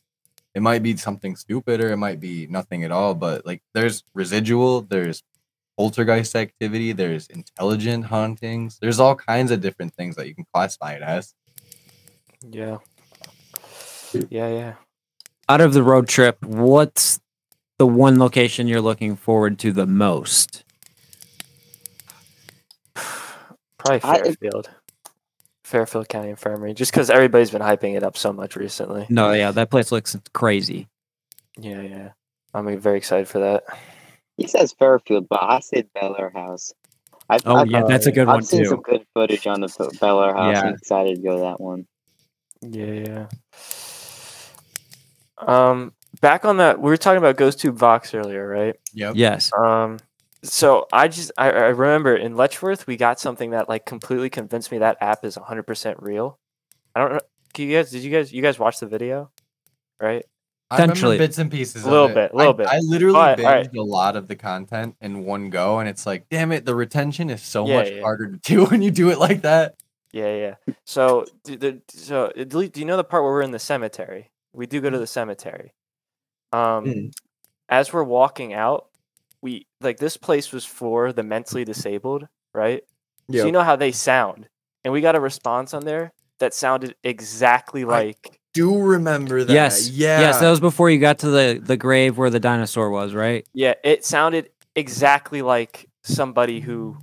It 0.55 0.61
might 0.61 0.83
be 0.83 0.97
something 0.97 1.35
stupid 1.35 1.79
or 1.79 1.91
it 1.91 1.97
might 1.97 2.19
be 2.19 2.47
nothing 2.47 2.83
at 2.83 2.91
all, 2.91 3.13
but 3.13 3.45
like 3.45 3.61
there's 3.73 4.03
residual, 4.13 4.81
there's 4.81 5.23
poltergeist 5.79 6.35
activity, 6.35 6.91
there's 6.91 7.27
intelligent 7.27 8.03
hauntings, 8.03 8.77
there's 8.81 8.99
all 8.99 9.15
kinds 9.15 9.49
of 9.49 9.61
different 9.61 9.93
things 9.95 10.17
that 10.17 10.27
you 10.27 10.35
can 10.35 10.43
classify 10.53 10.91
it 10.91 11.01
as. 11.01 11.33
Yeah. 12.43 12.79
Yeah, 14.29 14.49
yeah. 14.49 14.73
Out 15.47 15.61
of 15.61 15.71
the 15.73 15.81
road 15.81 16.09
trip, 16.09 16.43
what's 16.43 17.21
the 17.77 17.87
one 17.87 18.19
location 18.19 18.67
you're 18.67 18.81
looking 18.81 19.15
forward 19.15 19.57
to 19.59 19.71
the 19.71 19.85
most? 19.85 20.65
Probably 23.77 24.01
I- 24.03 24.21
Fairfield. 24.21 24.69
Fairfield 25.63 26.09
County 26.09 26.31
Infirmary. 26.31 26.73
Just 26.73 26.91
because 26.91 27.09
everybody's 27.09 27.51
been 27.51 27.61
hyping 27.61 27.95
it 27.95 28.03
up 28.03 28.17
so 28.17 28.33
much 28.33 28.57
recently. 28.57 29.05
No, 29.07 29.31
yeah, 29.31 29.51
that 29.51 29.69
place 29.69 29.93
looks 29.93 30.17
crazy. 30.33 30.89
Yeah, 31.57 31.81
yeah. 31.83 32.09
I'm 32.53 32.77
very 32.81 32.97
excited 32.97 33.29
for 33.29 33.39
that. 33.39 33.63
He 34.39 34.47
says 34.47 34.73
Fairfield, 34.73 35.27
but 35.29 35.41
I 35.41 35.59
said 35.59 35.89
Bellaire 35.93 36.31
House. 36.33 36.73
I've, 37.29 37.41
Oh 37.45 37.57
I've, 37.57 37.67
yeah, 37.67 37.83
that's 37.87 38.05
a 38.05 38.11
good 38.11 38.27
I've 38.27 38.35
one 38.35 38.43
seen 38.43 38.63
too. 38.63 38.69
some 38.69 38.81
good 38.81 39.05
footage 39.13 39.45
on 39.45 39.61
the 39.61 39.67
Bellaire 39.99 40.33
House. 40.33 40.55
Yeah. 40.55 40.61
I'm 40.61 40.73
excited 40.75 41.17
to 41.17 41.21
go 41.21 41.35
to 41.35 41.41
that 41.41 41.59
one. 41.59 41.85
Yeah, 42.61 42.85
yeah. 42.85 43.27
Um, 45.37 45.93
back 46.21 46.45
on 46.45 46.57
that, 46.57 46.79
we 46.79 46.89
were 46.89 46.97
talking 46.97 47.17
about 47.17 47.35
Ghost 47.35 47.59
Tube 47.59 47.77
Vox 47.77 48.13
earlier, 48.13 48.47
right? 48.47 48.75
Yep. 48.93 49.15
Yes. 49.15 49.51
Um, 49.57 49.99
so 50.41 50.87
I 50.93 51.09
just 51.09 51.31
I, 51.37 51.51
I 51.51 51.67
remember 51.67 52.15
in 52.15 52.35
Letchworth 52.35 52.87
we 52.87 52.95
got 52.95 53.19
something 53.19 53.51
that 53.51 53.67
like 53.67 53.85
completely 53.85 54.29
convinced 54.29 54.71
me 54.71 54.77
that 54.77 54.97
app 55.01 55.25
is 55.25 55.35
100% 55.35 55.95
real. 55.99 56.39
I 56.95 57.01
don't 57.01 57.13
know. 57.13 57.19
Can 57.53 57.67
you 57.67 57.75
guys 57.75 57.91
did 57.91 58.03
you 58.03 58.11
guys 58.11 58.31
you 58.31 58.41
guys 58.41 58.57
watch 58.57 58.79
the 58.79 58.87
video? 58.87 59.31
Right? 59.99 60.25
I 60.71 60.81
remember 60.81 61.17
bits 61.17 61.37
and 61.39 61.49
pieces. 61.49 61.83
A 61.83 61.89
little 61.89 62.05
of 62.05 62.11
it. 62.11 62.15
bit, 62.15 62.31
a 62.33 62.35
little 62.35 62.53
I, 62.53 62.57
bit. 62.57 62.67
I 62.67 62.79
literally 62.79 63.13
But, 63.13 63.39
binged 63.39 63.45
alright. 63.45 63.75
a 63.75 63.81
lot 63.81 64.15
of 64.15 64.27
the 64.27 64.35
content 64.35 64.95
in 65.01 65.25
one 65.25 65.49
go, 65.49 65.79
and 65.79 65.89
it's 65.89 66.05
like, 66.05 66.29
damn 66.29 66.51
it, 66.51 66.65
the 66.65 66.75
retention 66.75 67.29
is 67.29 67.41
so 67.41 67.65
Yeah, 67.67 67.77
much 67.77 67.91
yeah. 67.91 68.01
harder 68.01 68.31
to 68.31 68.37
do 68.37 68.65
when 68.69 68.81
you 68.81 68.91
do 68.91 69.09
it 69.09 69.17
like 69.19 69.41
that. 69.41 69.75
Yeah, 70.11 70.35
yeah. 70.35 70.73
So 70.85 71.25
do, 71.43 71.55
the, 71.57 71.81
so 71.89 72.31
do 72.35 72.69
you 72.75 72.85
know 72.85 72.97
the 72.97 73.03
part 73.03 73.23
where 73.23 73.31
we're 73.31 73.41
in 73.41 73.51
the 73.51 73.59
cemetery? 73.59 74.29
We 74.53 74.65
do 74.67 74.81
go 74.81 74.89
to 74.89 74.97
the 74.99 75.07
cemetery. 75.07 75.73
Um, 76.51 76.85
Mm. 76.85 77.11
as 77.69 77.93
we're 77.93 78.03
walking 78.03 78.53
out, 78.53 78.87
we 79.41 79.67
like 79.81 79.97
this 79.97 80.17
place 80.17 80.51
was 80.51 80.65
for 80.65 81.13
the 81.13 81.23
mentally 81.23 81.63
disabled, 81.63 82.27
right? 82.53 82.83
So 83.31 83.45
you 83.45 83.51
know 83.51 83.61
how 83.61 83.75
they 83.75 83.91
sound, 83.91 84.49
and 84.83 84.91
we 84.91 85.01
got 85.01 85.15
a 85.15 85.19
response 85.19 85.73
on 85.75 85.85
there 85.85 86.11
that 86.39 86.53
sounded 86.55 86.95
exactly 87.03 87.85
like 87.85 88.38
do 88.53 88.77
remember 88.79 89.43
that. 89.43 89.53
Yes. 89.53 89.89
Yeah. 89.89 90.19
Yes, 90.21 90.39
that 90.39 90.49
was 90.49 90.59
before 90.59 90.89
you 90.89 90.99
got 90.99 91.19
to 91.19 91.29
the 91.29 91.59
the 91.63 91.77
grave 91.77 92.17
where 92.17 92.29
the 92.29 92.39
dinosaur 92.39 92.89
was, 92.89 93.13
right? 93.13 93.45
yeah, 93.53 93.73
it 93.83 94.05
sounded 94.05 94.49
exactly 94.75 95.41
like 95.41 95.87
somebody 96.03 96.59
who 96.59 96.97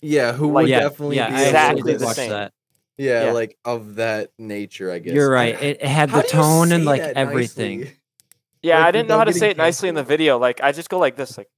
Yeah, 0.00 0.32
who 0.32 0.52
Like- 0.52 0.62
would 0.64 0.70
yeah, 0.70 0.80
definitely 0.80 1.16
yeah, 1.16 1.28
be 1.28 1.34
I 1.34 1.38
able 1.38 1.46
Exactly 1.48 1.82
to 1.82 1.98
did 1.98 2.00
the 2.00 2.14
same. 2.14 2.30
that. 2.30 2.52
Yeah, 2.98 3.24
Yeah. 3.26 3.32
like 3.32 3.58
of 3.64 3.96
that 3.96 4.30
nature, 4.38 4.90
I 4.90 4.98
guess. 5.00 5.12
You're 5.14 5.30
right. 5.30 5.54
It, 5.60 5.78
it 5.82 5.86
had 5.86 6.10
the 6.10 6.22
tone 6.22 6.72
and 6.72 6.84
like 6.84 7.00
everything. 7.02 7.80
nicely? 7.80 7.96
yeah, 8.62 8.78
Like, 8.78 8.86
I 8.86 8.90
didn't 8.92 9.08
know 9.08 9.18
how 9.18 9.24
to 9.24 9.32
say 9.32 9.50
it 9.50 9.56
nicely 9.56 9.88
in 9.88 9.94
the 9.94 10.02
video. 10.04 10.38
Like 10.38 10.62
I 10.62 10.72
just 10.72 10.88
go 10.88 10.98
like 10.98 11.16
this, 11.16 11.36
like 11.36 11.48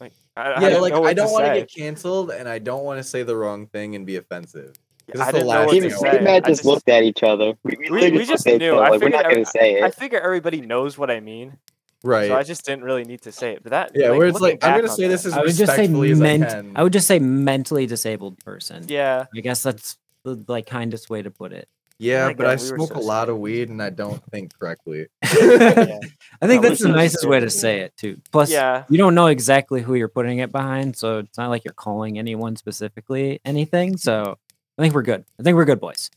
like 0.00 0.12
I, 0.36 0.42
I 0.42 0.60
Yeah, 0.60 0.68
didn't 0.70 0.82
like 0.82 0.92
I 0.94 1.12
don't 1.12 1.30
want 1.32 1.44
to 1.46 1.52
to 1.54 1.60
get 1.60 1.70
canceled, 1.74 2.30
and 2.30 2.48
I 2.48 2.58
don't 2.58 2.84
want 2.84 2.98
to 2.98 3.04
say 3.04 3.22
the 3.22 3.36
wrong 3.36 3.66
thing 3.66 3.94
and 3.96 4.06
be 4.06 4.16
offensive. 4.16 4.74
'Cause 5.12 5.20
I 5.20 5.32
didn't 5.32 5.48
know 5.48 5.64
what 5.66 5.72
Me, 5.74 5.80
to 5.80 5.90
thing 5.90 6.02
me 6.02 6.10
say. 6.10 6.16
and 6.16 6.24
Matt 6.24 6.44
just 6.44 6.58
just- 6.60 6.64
looked 6.66 6.88
at 6.88 7.02
each 7.02 7.22
other. 7.22 7.54
We, 7.64 7.76
we, 7.78 7.90
We- 7.90 8.10
we 8.12 8.18
just 8.18 8.30
just 8.30 8.46
knew. 8.46 8.54
each 8.56 8.62
other, 8.62 8.82
I 8.84 8.88
like, 8.90 9.00
we're 9.00 9.08
not 9.08 9.24
going 9.24 9.44
to 9.44 9.50
say 9.50 9.82
I 9.82 9.90
figure 9.90 10.20
everybody 10.20 10.60
knows 10.60 10.96
what 10.98 11.10
I 11.10 11.20
mean, 11.20 11.56
Right. 12.04 12.28
so 12.28 12.36
I 12.36 12.42
just 12.42 12.64
didn't 12.64 12.84
really 12.84 13.04
need 13.04 13.22
to 13.22 13.32
say 13.32 13.52
it. 13.52 13.62
But 13.62 13.70
that 13.70 13.92
yeah, 13.94 14.10
like, 14.10 14.18
where 14.18 14.28
it's 14.28 14.40
like 14.40 14.62
I'm 14.64 14.76
gonna 14.76 14.88
say 14.88 15.08
this 15.08 15.22
that- 15.24 15.30
as 15.30 15.34
I 15.34 15.40
would 15.40 15.46
just 15.48 15.58
say 15.58 15.64
respectfully 15.88 16.10
as 16.12 16.20
I 16.22 16.38
can. 16.38 16.72
I 16.76 16.82
would 16.82 16.92
just 16.92 17.06
say 17.08 17.18
mentally 17.18 17.86
disabled 17.86 18.38
person. 18.44 18.84
yeah. 18.88 19.26
I 19.34 19.40
guess 19.40 19.62
that's 19.62 19.96
the 20.24 20.42
like 20.48 20.66
kindest 20.66 21.10
way 21.10 21.22
to 21.22 21.30
put 21.30 21.52
it. 21.52 21.68
yeah, 22.00 22.28
but 22.28 22.38
God, 22.38 22.46
I 22.46 22.52
we 22.52 22.58
smoke 22.58 22.92
so 22.92 22.98
a 22.98 23.00
lot 23.00 23.28
of 23.28 23.38
weed 23.38 23.70
and 23.70 23.82
I 23.82 23.90
don't 23.90 24.22
think 24.30 24.56
correctly. 24.56 25.06
yeah. 25.22 25.98
I 26.40 26.46
think 26.46 26.62
No, 26.62 26.68
that's 26.68 26.80
the 26.82 26.88
nicest 26.90 27.26
way 27.28 27.40
to 27.40 27.50
say 27.50 27.80
it 27.80 27.96
too. 27.96 28.18
Plus, 28.30 28.50
Yeah. 28.52 28.84
you 28.88 28.98
don't 28.98 29.16
know 29.16 29.26
exactly 29.26 29.80
who 29.82 29.94
you're 29.96 30.06
putting 30.08 30.38
it 30.38 30.52
behind, 30.52 30.96
so 30.96 31.18
it's 31.18 31.36
not 31.38 31.48
like 31.50 31.64
you're 31.64 31.74
calling 31.74 32.16
anyone 32.18 32.54
specifically 32.54 33.40
anything. 33.44 33.96
So 33.96 34.38
I 34.78 34.82
think 34.82 34.94
we're 34.94 35.02
good. 35.02 35.24
I 35.38 35.42
think 35.42 35.56
we're 35.56 35.64
good, 35.64 35.80
boys. 35.80 36.10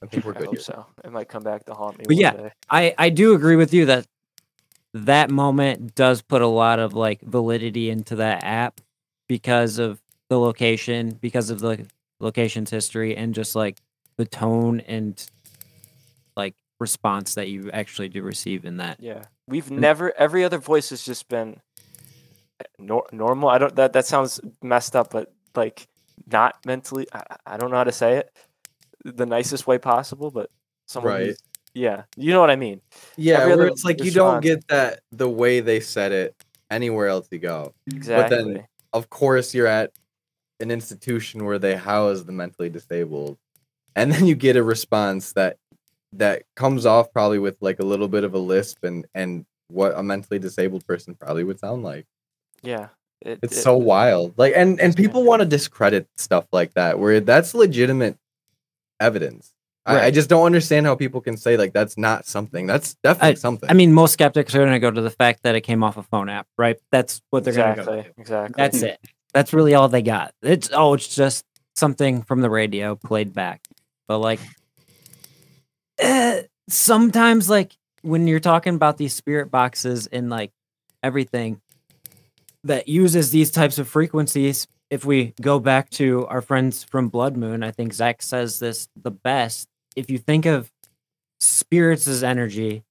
I 0.00 0.06
think 0.06 0.24
we're 0.24 0.34
I 0.36 0.38
good. 0.38 0.46
hope 0.46 0.60
so. 0.60 0.86
It 1.04 1.10
might 1.10 1.28
come 1.28 1.42
back 1.42 1.64
to 1.64 1.74
haunt 1.74 1.98
me. 1.98 2.04
But 2.06 2.14
one 2.14 2.20
yeah, 2.20 2.32
day. 2.32 2.52
I 2.70 2.94
I 2.96 3.10
do 3.10 3.34
agree 3.34 3.56
with 3.56 3.74
you 3.74 3.86
that 3.86 4.06
that 4.94 5.30
moment 5.30 5.94
does 5.94 6.22
put 6.22 6.40
a 6.40 6.46
lot 6.46 6.78
of 6.78 6.94
like 6.94 7.20
validity 7.22 7.90
into 7.90 8.16
that 8.16 8.44
app 8.44 8.80
because 9.28 9.78
of 9.78 10.00
the 10.28 10.38
location, 10.38 11.18
because 11.20 11.50
of 11.50 11.60
the 11.60 11.86
location's 12.20 12.70
history, 12.70 13.16
and 13.16 13.34
just 13.34 13.56
like 13.56 13.78
the 14.16 14.24
tone 14.24 14.80
and 14.80 15.26
like 16.36 16.54
response 16.78 17.34
that 17.34 17.48
you 17.48 17.70
actually 17.72 18.08
do 18.08 18.22
receive 18.22 18.64
in 18.64 18.76
that. 18.76 19.00
Yeah, 19.00 19.24
we've 19.48 19.70
never. 19.70 20.16
Every 20.16 20.44
other 20.44 20.58
voice 20.58 20.90
has 20.90 21.02
just 21.02 21.28
been 21.28 21.60
eh, 22.60 22.64
nor- 22.78 23.08
normal. 23.10 23.48
I 23.48 23.58
don't. 23.58 23.74
That 23.74 23.92
that 23.94 24.06
sounds 24.06 24.40
messed 24.62 24.94
up, 24.94 25.10
but 25.10 25.32
like 25.56 25.88
not 26.30 26.56
mentally. 26.66 27.06
I, 27.12 27.22
I 27.46 27.56
don't 27.56 27.70
know 27.70 27.76
how 27.76 27.84
to 27.84 27.92
say 27.92 28.16
it 28.18 28.30
the 29.04 29.26
nicest 29.26 29.66
way 29.66 29.78
possible, 29.78 30.30
but 30.30 30.50
someone. 30.86 31.12
Right. 31.12 31.26
who's- 31.26 31.42
Yeah, 31.74 32.02
you 32.16 32.32
know 32.32 32.40
what 32.40 32.50
I 32.50 32.56
mean. 32.56 32.80
Yeah, 33.16 33.40
Every 33.40 33.52
other 33.52 33.66
it's 33.68 33.84
like 33.84 34.02
you 34.02 34.10
don't 34.10 34.40
get 34.42 34.66
that 34.68 35.00
the 35.12 35.28
way 35.28 35.60
they 35.60 35.80
said 35.80 36.12
it 36.12 36.34
anywhere 36.70 37.08
else 37.08 37.28
you 37.30 37.38
go. 37.38 37.72
Exactly. 37.86 38.36
But 38.36 38.44
then, 38.54 38.66
Of 38.92 39.08
course, 39.10 39.54
you're 39.54 39.66
at 39.66 39.92
an 40.60 40.70
institution 40.70 41.44
where 41.44 41.58
they 41.58 41.76
house 41.76 42.22
the 42.22 42.32
mentally 42.32 42.68
disabled, 42.70 43.38
and 43.94 44.10
then 44.12 44.26
you 44.26 44.34
get 44.34 44.56
a 44.56 44.62
response 44.62 45.32
that 45.34 45.56
that 46.14 46.42
comes 46.56 46.86
off 46.86 47.12
probably 47.12 47.38
with 47.38 47.56
like 47.60 47.78
a 47.80 47.84
little 47.84 48.08
bit 48.08 48.24
of 48.24 48.34
a 48.34 48.38
lisp 48.38 48.82
and 48.82 49.06
and 49.14 49.44
what 49.68 49.92
a 49.96 50.02
mentally 50.02 50.38
disabled 50.38 50.84
person 50.86 51.14
probably 51.14 51.44
would 51.44 51.60
sound 51.60 51.82
like. 51.84 52.06
yeah. 52.62 52.88
It, 53.22 53.40
It's 53.42 53.56
it- 53.56 53.62
so 53.62 53.76
wild. 53.76 54.34
Like 54.36 54.52
and 54.56 54.80
and 54.80 54.94
people 54.96 55.24
want 55.24 55.40
to 55.40 55.46
discredit 55.46 56.08
stuff 56.16 56.46
like 56.52 56.74
that 56.74 56.98
where 56.98 57.20
that's 57.20 57.54
legitimate 57.54 58.16
evidence. 59.00 59.52
I, 59.86 60.06
I 60.06 60.10
just 60.10 60.28
don't 60.28 60.44
understand 60.44 60.84
how 60.84 60.94
people 60.96 61.22
can 61.22 61.38
say 61.38 61.56
like 61.56 61.72
that's 61.72 61.96
not 61.96 62.26
something. 62.26 62.66
That's 62.66 62.94
definitely 63.02 63.36
something. 63.36 63.70
I 63.70 63.72
mean, 63.72 63.94
most 63.94 64.12
skeptics 64.12 64.54
are 64.54 64.58
going 64.58 64.72
to 64.72 64.78
go 64.78 64.90
to 64.90 65.00
the 65.00 65.08
fact 65.10 65.44
that 65.44 65.54
it 65.54 65.62
came 65.62 65.82
off 65.82 65.96
a 65.96 66.02
phone 66.02 66.28
app, 66.28 66.46
right? 66.58 66.76
That's 66.92 67.22
what 67.30 67.44
they're 67.44 67.54
going 67.54 67.76
to 67.76 67.84
go. 67.84 67.92
exactly. 67.92 68.12
to. 68.12 68.20
Exactly. 68.20 68.54
That's 68.56 68.82
it. 68.82 69.00
That's 69.32 69.52
really 69.54 69.74
all 69.74 69.88
they 69.88 70.02
got. 70.02 70.34
It's 70.42 70.68
oh, 70.74 70.92
it's 70.92 71.14
just 71.14 71.46
something 71.74 72.20
from 72.22 72.42
the 72.42 72.50
radio 72.50 72.96
played 72.96 73.32
back. 73.32 73.62
But 74.06 74.18
like, 74.18 74.40
eh, 75.98 76.42
sometimes 76.68 77.48
like 77.48 77.76
when 78.02 78.26
you're 78.26 78.40
talking 78.40 78.74
about 78.74 78.98
these 78.98 79.14
spirit 79.14 79.50
boxes 79.50 80.06
and 80.06 80.28
like 80.30 80.52
everything 81.02 81.60
that 82.64 82.88
uses 82.88 83.30
these 83.30 83.50
types 83.50 83.78
of 83.78 83.88
frequencies. 83.88 84.66
If 84.90 85.04
we 85.04 85.34
go 85.40 85.58
back 85.58 85.90
to 85.90 86.26
our 86.26 86.40
friends 86.40 86.82
from 86.82 87.08
Blood 87.08 87.36
Moon, 87.36 87.62
I 87.62 87.70
think 87.70 87.92
Zach 87.92 88.22
says 88.22 88.58
this 88.58 88.88
the 88.96 89.10
best. 89.10 89.68
If 89.96 90.10
you 90.10 90.18
think 90.18 90.46
of 90.46 90.70
spirits 91.40 92.08
as 92.08 92.24
energy, 92.24 92.84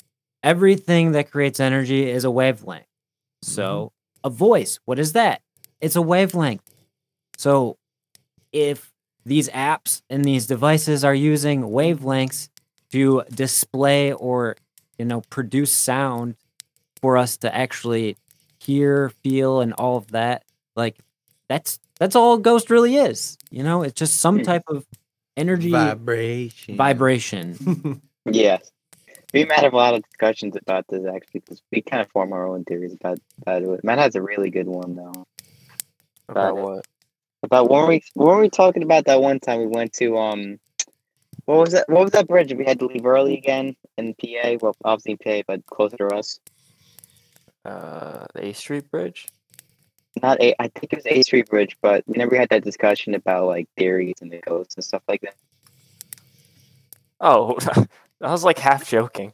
everything 0.44 1.14
that 1.14 1.32
creates 1.32 1.60
energy 1.60 2.10
is 2.10 2.24
a 2.24 2.32
wavelength. 2.32 2.86
So 3.42 3.92
mm-hmm. 4.24 4.28
a 4.28 4.30
voice, 4.30 4.80
what 4.86 5.00
is 5.00 5.14
that? 5.14 5.42
it's 5.82 5.96
a 5.96 6.02
wavelength. 6.02 6.64
So 7.38 7.78
if 8.52 8.94
these 9.26 9.50
apps 9.50 10.02
and 10.10 10.24
these 10.24 10.48
devices 10.48 11.04
are 11.04 11.14
using 11.14 11.64
wavelengths 11.64 12.50
to 12.92 13.24
display 13.34 14.14
or 14.14 14.56
you 14.98 15.06
know 15.06 15.22
produce 15.30 15.72
sound 15.72 16.36
for 17.02 17.18
us 17.18 17.38
to 17.38 17.54
actually 17.54 18.18
hear, 18.72 19.10
feel, 19.24 19.62
and 19.62 19.72
all 19.74 19.96
of 19.98 20.12
that, 20.12 20.44
like 20.76 20.98
that's 21.48 21.80
that's 22.00 22.16
all 22.16 22.38
Ghost 22.38 22.70
really 22.70 22.96
is. 22.98 23.38
You 23.50 23.64
know, 23.64 23.82
it's 23.82 23.94
just 23.98 24.18
some 24.18 24.40
Hmm. 24.40 24.44
type 24.44 24.64
of 24.68 24.86
energy 25.38 25.72
Vibration. 25.72 26.76
vibration. 26.78 28.02
Yes. 28.30 28.70
We 29.34 29.46
might 29.46 29.60
have 29.60 29.72
a 29.72 29.78
lot 29.78 29.94
of 29.94 30.04
discussions 30.04 30.58
about 30.58 30.86
this 30.90 31.06
actually 31.06 31.40
because 31.40 31.62
we 31.72 31.82
kind 31.82 32.02
of 32.02 32.10
form 32.12 32.34
our 32.34 32.46
own 32.46 32.66
theories 32.66 32.94
about, 32.94 33.20
about 33.42 33.62
it. 33.62 33.84
Matt 33.86 34.00
has 34.00 34.16
a 34.16 34.22
really 34.22 34.50
good 34.50 34.68
one 34.68 34.96
though. 34.98 35.26
About 36.28 36.56
Got 36.56 36.60
it. 36.60 36.64
what? 36.64 36.86
About 37.44 37.70
when 37.70 37.88
we 37.88 38.04
when 38.16 38.28
were 38.28 38.42
we 38.42 38.50
talking 38.50 38.84
about 38.84 39.06
that 39.06 39.22
one 39.22 39.40
time 39.40 39.60
we 39.60 39.68
went 39.68 39.94
to 39.94 40.18
um 40.18 40.60
what 41.46 41.60
was 41.60 41.72
that 41.72 41.88
what 41.88 42.04
was 42.04 42.12
that 42.12 42.28
bridge 42.28 42.54
we 42.54 42.66
had 42.66 42.80
to 42.80 42.88
leave 42.88 43.06
early 43.06 43.38
again 43.38 43.78
in 43.98 44.14
PA? 44.16 44.58
Well 44.62 44.76
obviously 44.84 45.14
in 45.14 45.18
PA 45.20 45.44
but 45.48 45.66
closer 45.68 45.96
to 45.98 46.08
us. 46.16 46.40
Uh, 47.68 48.26
the 48.34 48.46
A 48.48 48.54
Street 48.54 48.90
Bridge. 48.90 49.28
Not 50.22 50.42
a 50.42 50.56
I 50.62 50.70
think 50.70 50.94
it 50.94 50.96
was 50.96 51.06
A 51.06 51.22
Street 51.22 51.48
Bridge, 51.50 51.78
but 51.82 52.04
we 52.08 52.18
never 52.18 52.36
had 52.36 52.50
that 52.50 52.64
discussion 52.64 53.14
about 53.14 53.46
like 53.46 53.68
theories 53.78 54.16
and 54.22 54.32
the 54.32 54.38
ghosts 54.40 54.76
and 54.76 54.84
stuff 54.84 55.04
like 55.08 55.22
that. 55.22 55.36
Oh, 57.20 57.58
I 58.22 58.32
was 58.32 58.44
like 58.44 58.58
half 58.60 58.90
joking. 58.90 59.34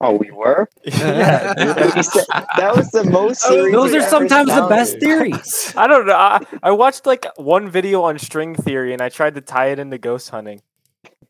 Oh, 0.00 0.14
we 0.16 0.30
were? 0.30 0.68
yeah, 0.84 1.54
dude. 1.54 1.94
We 1.94 2.02
said- 2.02 2.24
that 2.56 2.74
was 2.76 2.90
the 2.90 3.04
most 3.04 3.40
serious 3.42 3.74
Those 3.74 3.94
are 3.94 4.02
sometimes 4.02 4.48
the 4.54 4.66
best 4.68 4.98
theories. 4.98 5.72
I 5.76 5.86
don't 5.86 6.06
know. 6.06 6.14
I, 6.16 6.40
I 6.62 6.70
watched 6.72 7.06
like 7.06 7.26
one 7.36 7.68
video 7.70 8.02
on 8.02 8.18
string 8.18 8.54
theory 8.54 8.92
and 8.92 9.02
I 9.02 9.08
tried 9.10 9.34
to 9.36 9.40
tie 9.40 9.66
it 9.68 9.78
into 9.78 9.98
ghost 9.98 10.30
hunting. 10.30 10.60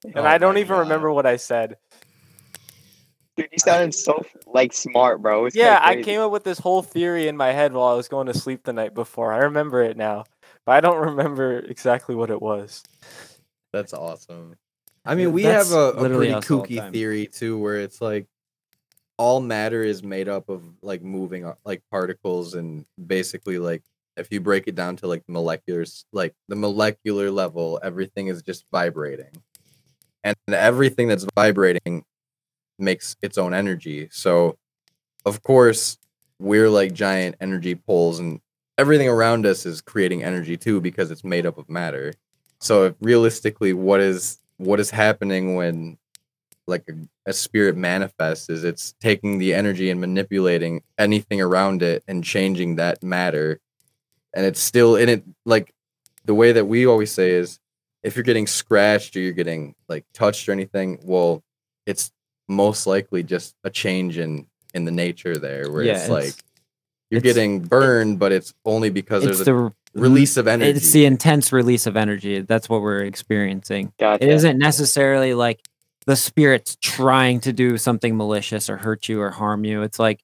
And 0.05 0.19
Oh 0.19 0.25
I 0.25 0.39
don't 0.39 0.59
even 0.59 0.75
God. 0.77 0.81
remember 0.81 1.13
what 1.13 1.27
I 1.27 1.37
said. 1.37 1.77
Dude, 3.37 3.49
you 3.51 3.59
sounded 3.59 3.95
so 3.95 4.23
like 4.47 4.73
smart, 4.75 5.23
bro. 5.23 5.47
It's 5.47 5.57
Yeah, 5.57 5.81
I 5.83 6.03
came 6.03 6.21
up 6.21 6.31
with 6.31 6.45
this 6.45 6.59
whole 6.59 6.83
theory 6.83 7.29
in 7.29 7.37
my 7.37 7.53
head 7.53 7.73
while 7.73 7.89
I 7.89 7.95
was 7.95 8.09
going 8.09 8.27
to 8.27 8.35
sleep 8.35 8.65
the 8.65 8.75
night 8.75 8.95
before. 8.95 9.33
I 9.33 9.39
remember 9.39 9.83
it 9.83 9.97
now, 9.97 10.25
but 10.67 10.73
I 10.73 10.81
don't 10.81 10.99
remember 10.99 11.59
exactly 11.59 12.15
what 12.15 12.31
it 12.31 12.43
was. 12.43 12.83
That's 13.73 13.95
awesome. 13.95 14.57
I 15.05 15.15
mean, 15.15 15.33
we 15.33 15.45
That's 15.45 15.71
have 15.71 15.79
a, 15.79 15.93
a 15.93 16.11
pretty 16.11 16.33
us 16.33 16.47
the 16.47 16.55
kooky 16.55 16.93
theory 16.93 17.27
too, 17.27 17.59
where 17.59 17.79
it's 17.79 18.01
like 18.01 18.27
all 19.17 19.41
matter 19.41 19.83
is 19.83 20.03
made 20.03 20.29
up 20.29 20.49
of 20.49 20.63
like 20.83 21.03
moving 21.03 21.47
uh, 21.47 21.55
like 21.65 21.83
particles, 21.91 22.55
and 22.55 22.85
basically 23.05 23.59
like 23.59 23.83
if 24.19 24.29
you 24.31 24.43
break 24.43 24.69
it 24.69 24.75
down 24.75 24.97
to 24.97 25.07
like 25.07 25.23
molecular, 25.27 25.87
like 26.13 26.35
the 26.49 26.57
molecular 26.57 27.31
level, 27.31 27.81
everything 27.83 28.27
is 28.27 28.43
just 28.43 28.67
vibrating, 28.71 29.33
and 30.23 30.37
everything 30.49 31.09
that's 31.09 31.27
vibrating 31.35 32.05
makes 32.83 33.17
its 33.23 33.39
own 33.39 33.55
energy. 33.55 34.09
So, 34.11 34.59
of 35.25 35.43
course, 35.43 35.99
we're 36.39 36.69
like 36.69 36.93
giant 36.93 37.37
energy 37.41 37.75
poles, 37.75 38.19
and 38.19 38.41
everything 38.77 39.09
around 39.09 39.47
us 39.47 39.65
is 39.65 39.81
creating 39.81 40.25
energy 40.25 40.57
too 40.57 40.81
because 40.81 41.11
it's 41.11 41.25
made 41.25 41.47
up 41.47 41.59
of 41.59 41.69
matter. 41.71 42.13
So 42.59 42.95
realistically, 43.01 43.73
what 43.73 44.01
is 44.01 44.39
what 44.57 44.81
is 44.81 44.91
happening 44.91 45.57
when 45.57 45.99
like 46.67 46.85
a, 46.89 47.31
a 47.31 47.33
spirit 47.33 47.77
manifests 47.77 48.49
is 48.49 48.65
it's 48.65 48.95
taking 49.01 49.39
the 49.39 49.53
energy 49.55 49.91
and 49.91 50.01
manipulating 50.01 50.83
anything 50.99 51.41
around 51.41 51.83
it 51.83 52.05
and 52.07 52.23
changing 52.23 52.77
that 52.77 53.03
matter, 53.03 53.61
and 54.35 54.47
it's 54.47 54.61
still 54.61 54.97
in 54.97 55.09
it. 55.09 55.25
Like 55.45 55.75
the 56.25 56.35
way 56.35 56.53
that 56.53 56.67
we 56.67 56.87
always 56.87 57.13
say 57.13 57.33
is, 57.33 57.59
if 58.03 58.17
you're 58.17 58.25
getting 58.25 58.47
scratched 58.47 59.17
or 59.17 59.21
you're 59.21 59.33
getting 59.33 59.75
like 59.89 60.05
touched 60.13 60.49
or 60.49 60.53
anything, 60.53 60.99
well, 61.03 61.43
it's 61.87 62.13
most 62.53 62.87
likely 62.87 63.23
just 63.23 63.55
a 63.65 63.71
change 63.71 64.19
in 64.19 64.47
in 64.75 64.85
the 64.85 64.91
nature 64.91 65.37
there, 65.37 65.71
where 65.71 65.83
Yeah, 65.83 65.93
it's, 65.95 66.05
it's- 66.05 66.11
like 66.11 66.35
you're 67.11 67.19
it's- 67.19 67.35
getting 67.35 67.61
burned, 67.61 68.19
but 68.19 68.33
it's 68.33 68.55
only 68.65 68.91
because 68.91 69.25
It's 69.25 69.39
there's 69.39 69.41
a 69.43 69.45
the 69.53 69.55
r- 69.55 69.73
release 69.95 70.37
of 70.39 70.49
energy. 70.49 70.71
It's 70.71 70.93
the 70.93 71.05
intense 71.05 71.53
release 71.53 71.87
of 71.87 71.97
energy. 71.97 72.41
That's 72.41 72.69
what 72.69 72.81
we're 72.81 73.03
experiencing. 73.05 73.93
Gotcha. 73.99 74.25
It 74.25 74.31
isn't 74.31 74.59
necessarily 74.59 75.35
like 75.35 75.61
the 76.07 76.17
spirits 76.17 76.77
trying 76.81 77.41
to 77.41 77.53
do 77.53 77.77
something 77.79 78.17
malicious 78.17 78.71
or 78.71 78.79
hurt 78.79 79.09
you 79.09 79.21
or 79.21 79.31
harm 79.31 79.65
you. 79.65 79.83
It's 79.83 79.99
like 79.99 80.21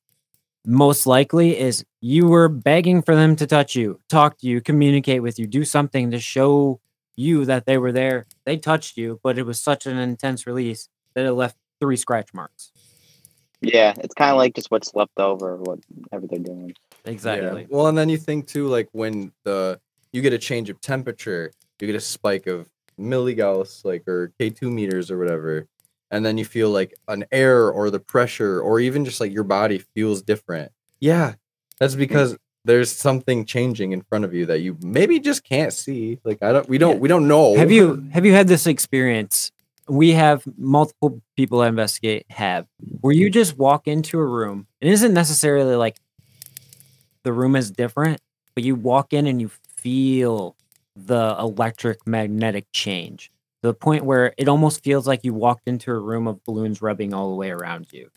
most 0.65 1.07
likely 1.07 1.59
is 1.59 1.85
you 2.01 2.27
were 2.27 2.49
begging 2.49 3.03
for 3.03 3.15
them 3.15 3.37
to 3.37 3.47
touch 3.47 3.77
you, 3.77 4.01
talk 4.09 4.39
to 4.39 4.47
you, 4.47 4.61
communicate 4.61 5.23
with 5.23 5.39
you, 5.39 5.47
do 5.47 5.65
something 5.65 6.11
to 6.11 6.19
show 6.19 6.81
you 7.17 7.45
that 7.45 7.67
they 7.67 7.77
were 7.79 7.93
there. 7.93 8.27
They 8.45 8.57
touched 8.57 8.97
you, 8.97 9.21
but 9.23 9.39
it 9.39 9.45
was 9.45 9.61
such 9.61 9.87
an 9.87 9.99
intense 9.99 10.47
release 10.47 10.89
that 11.15 11.27
it 11.27 11.33
left 11.33 11.57
three 11.81 11.97
scratch 11.97 12.33
marks. 12.35 12.73
Yeah, 13.61 13.95
it's 13.99 14.15
kind 14.15 14.31
of 14.31 14.37
like 14.37 14.55
just 14.55 14.71
what's 14.71 14.95
left 14.95 15.19
over, 15.19 15.57
whatever 15.57 16.27
they're 16.29 16.39
doing. 16.39 16.75
Exactly. 17.05 17.63
Yeah. 17.63 17.67
Well, 17.71 17.89
and 17.89 17.99
then 17.99 18.09
you 18.09 18.17
think 18.17 18.47
too, 18.47 18.69
like 18.69 18.89
when 18.93 19.33
the 19.45 19.81
you 20.13 20.23
get 20.23 20.33
a 20.33 20.39
change 20.39 20.71
of 20.71 20.81
temperature, 20.81 21.53
you 21.81 21.87
get 21.87 21.97
a 21.97 22.01
spike 22.01 22.47
of 22.47 22.69
milligauss, 22.99 23.85
like 23.85 24.07
or 24.07 24.33
K2 24.39 24.73
meters 24.73 25.11
or 25.11 25.19
whatever, 25.19 25.67
and 26.11 26.25
then 26.25 26.39
you 26.39 26.45
feel 26.45 26.71
like 26.71 26.95
an 27.09 27.25
air 27.33 27.71
or 27.71 27.91
the 27.91 28.01
pressure 28.01 28.61
or 28.61 28.81
even 28.81 29.05
just 29.05 29.21
like 29.21 29.33
your 29.33 29.45
body 29.45 29.79
feels 29.79 30.23
different. 30.23 30.71
Yeah, 31.01 31.35
that's 31.79 31.95
mm. 31.95 31.99
because 31.99 32.37
there's 32.65 32.93
something 32.93 33.45
changing 33.45 33.93
in 33.93 34.03
front 34.03 34.25
of 34.25 34.35
you 34.35 34.47
that 34.47 34.61
you 34.61 34.77
maybe 34.83 35.19
just 35.19 35.43
can't 35.43 35.73
see. 35.73 36.21
Like 36.25 36.43
I 36.43 36.53
don't, 36.53 36.69
we 36.69 36.79
don't, 36.79 36.95
Yeah. 36.95 37.01
we 37.01 37.09
don't 37.09 37.27
know. 37.27 37.57
Have 37.57 37.73
you 37.73 38.09
have 38.13 38.25
you 38.25 38.33
had 38.33 38.47
this 38.47 38.67
experience? 38.67 39.51
We 39.89 40.13
have 40.13 40.45
multiple 40.57 41.23
people 41.37 41.61
that 41.61 41.69
investigate 41.69 42.27
have 42.31 42.67
where 43.01 43.15
you 43.15 43.31
just 43.31 43.57
walk 43.57 43.89
into 43.89 44.19
a 44.19 44.27
room. 44.27 44.67
It 44.81 44.89
isn't 44.89 45.15
necessarily 45.15 45.77
like 45.77 45.97
the 47.23 47.33
room 47.33 47.57
is 47.57 47.71
different, 47.71 48.21
but 48.55 48.65
you 48.65 48.75
walk 48.75 49.13
in 49.13 49.27
and 49.27 49.41
you 49.41 49.51
feel 49.77 50.57
the 50.97 51.37
electric 51.39 52.07
magnetic 52.07 52.67
change 52.73 53.31
to 53.63 53.69
the 53.69 53.75
point 53.75 54.05
where 54.05 54.35
it 54.37 54.49
almost 54.49 54.85
feels 54.85 55.07
like 55.07 55.25
you 55.25 55.33
walked 55.33 55.67
into 55.67 55.91
a 55.91 55.99
room 55.99 56.27
of 56.27 56.43
balloons 56.45 56.83
rubbing 56.83 57.15
all 57.15 57.31
the 57.31 57.37
way 57.37 57.51
around 57.51 57.87
you. 57.93 58.11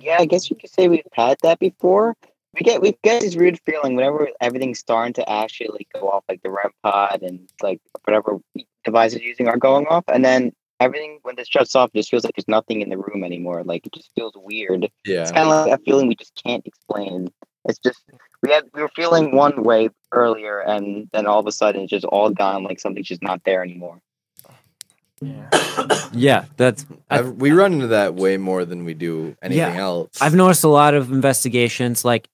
Yeah, 0.00 0.16
I 0.18 0.24
guess 0.24 0.48
you 0.48 0.56
could 0.56 0.70
say 0.70 0.88
we've 0.88 1.02
had 1.12 1.36
that 1.42 1.58
before. 1.58 2.16
We 2.58 2.62
get 2.64 2.80
we 2.80 2.96
get 3.04 3.20
this 3.20 3.36
weird 3.36 3.60
feeling 3.66 3.96
whenever 3.96 4.28
everything's 4.40 4.78
starting 4.78 5.12
to 5.14 5.28
actually 5.30 5.86
go 5.94 6.08
off, 6.10 6.24
like 6.28 6.42
the 6.42 6.50
REM 6.50 6.70
pod 6.82 7.22
and 7.22 7.48
like 7.62 7.80
whatever 8.04 8.38
devices 8.84 9.20
you're 9.20 9.28
using 9.28 9.48
are 9.48 9.58
going 9.58 9.86
off, 9.86 10.04
and 10.08 10.24
then 10.24 10.52
everything 10.80 11.18
when 11.22 11.36
this 11.36 11.48
shuts 11.48 11.74
off, 11.76 11.90
it 11.92 11.98
just 11.98 12.10
feels 12.10 12.24
like 12.24 12.34
there's 12.36 12.48
nothing 12.48 12.80
in 12.80 12.88
the 12.88 12.96
room 12.98 13.24
anymore. 13.24 13.62
Like 13.64 13.86
it 13.86 13.92
just 13.92 14.10
feels 14.14 14.32
weird. 14.36 14.88
Yeah, 15.04 15.22
It's 15.22 15.32
kind 15.32 15.48
of 15.50 15.66
like 15.66 15.78
a 15.80 15.82
feeling 15.84 16.08
we 16.08 16.14
just 16.16 16.40
can't 16.42 16.66
explain. 16.66 17.28
It's 17.68 17.78
just 17.78 18.00
we 18.42 18.50
had 18.52 18.64
we 18.72 18.80
were 18.80 18.90
feeling 18.96 19.34
one 19.36 19.62
way 19.62 19.90
earlier, 20.12 20.60
and 20.60 21.08
then 21.12 21.26
all 21.26 21.40
of 21.40 21.46
a 21.46 21.52
sudden 21.52 21.82
it's 21.82 21.90
just 21.90 22.04
all 22.06 22.30
gone. 22.30 22.64
Like 22.64 22.80
something's 22.80 23.08
just 23.08 23.22
not 23.22 23.42
there 23.44 23.62
anymore. 23.62 24.00
Yeah. 25.20 25.48
Yeah, 26.12 26.44
that's 26.56 26.84
I've, 27.10 27.32
we 27.32 27.52
run 27.52 27.72
into 27.74 27.86
that 27.88 28.14
way 28.14 28.36
more 28.36 28.64
than 28.64 28.84
we 28.84 28.92
do 28.94 29.34
anything 29.42 29.74
Yeah. 29.74 29.80
else. 29.80 30.10
I've 30.20 30.34
noticed 30.34 30.62
a 30.64 30.68
lot 30.68 30.94
of 30.94 31.10
investigations 31.10 32.04
like 32.04 32.28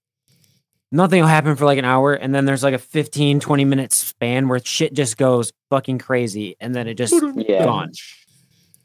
nothing 0.93 1.21
will 1.21 1.29
happen 1.29 1.57
for 1.57 1.65
like 1.65 1.79
an 1.79 1.85
hour 1.85 2.13
and 2.15 2.35
then 2.35 2.45
there's 2.45 2.63
like 2.63 2.75
a 2.75 2.79
15 2.79 3.41
20 3.41 3.65
minute 3.65 3.93
span 3.93 4.47
where 4.49 4.61
shit 4.65 4.93
just 4.93 5.17
goes 5.17 5.53
fucking 5.71 5.99
crazy 5.99 6.55
and 6.61 6.75
then 6.75 6.87
it 6.87 6.95
just 6.95 7.13
Yeah. 7.37 7.65
gone. 7.65 7.91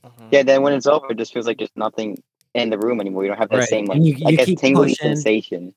Mhm. 0.05 0.27
Yeah, 0.31 0.43
then 0.43 0.61
when 0.63 0.73
it's 0.73 0.87
over, 0.87 1.11
it 1.11 1.17
just 1.17 1.33
feels 1.33 1.45
like 1.45 1.57
there's 1.57 1.69
nothing 1.75 2.23
in 2.55 2.69
the 2.69 2.77
room 2.77 2.99
anymore. 3.01 3.23
You 3.23 3.29
don't 3.29 3.37
have 3.37 3.49
that 3.49 3.57
Right, 3.59 3.67
same 3.69 3.85
like 3.85 3.97
and 3.97 4.07
you- 4.07 4.15
I 4.25 4.29
you 4.31 4.37
guess 4.37 4.45
keep 4.45 4.59
tingly 4.59 4.89
pushing. 4.89 5.15
sensation. 5.15 5.73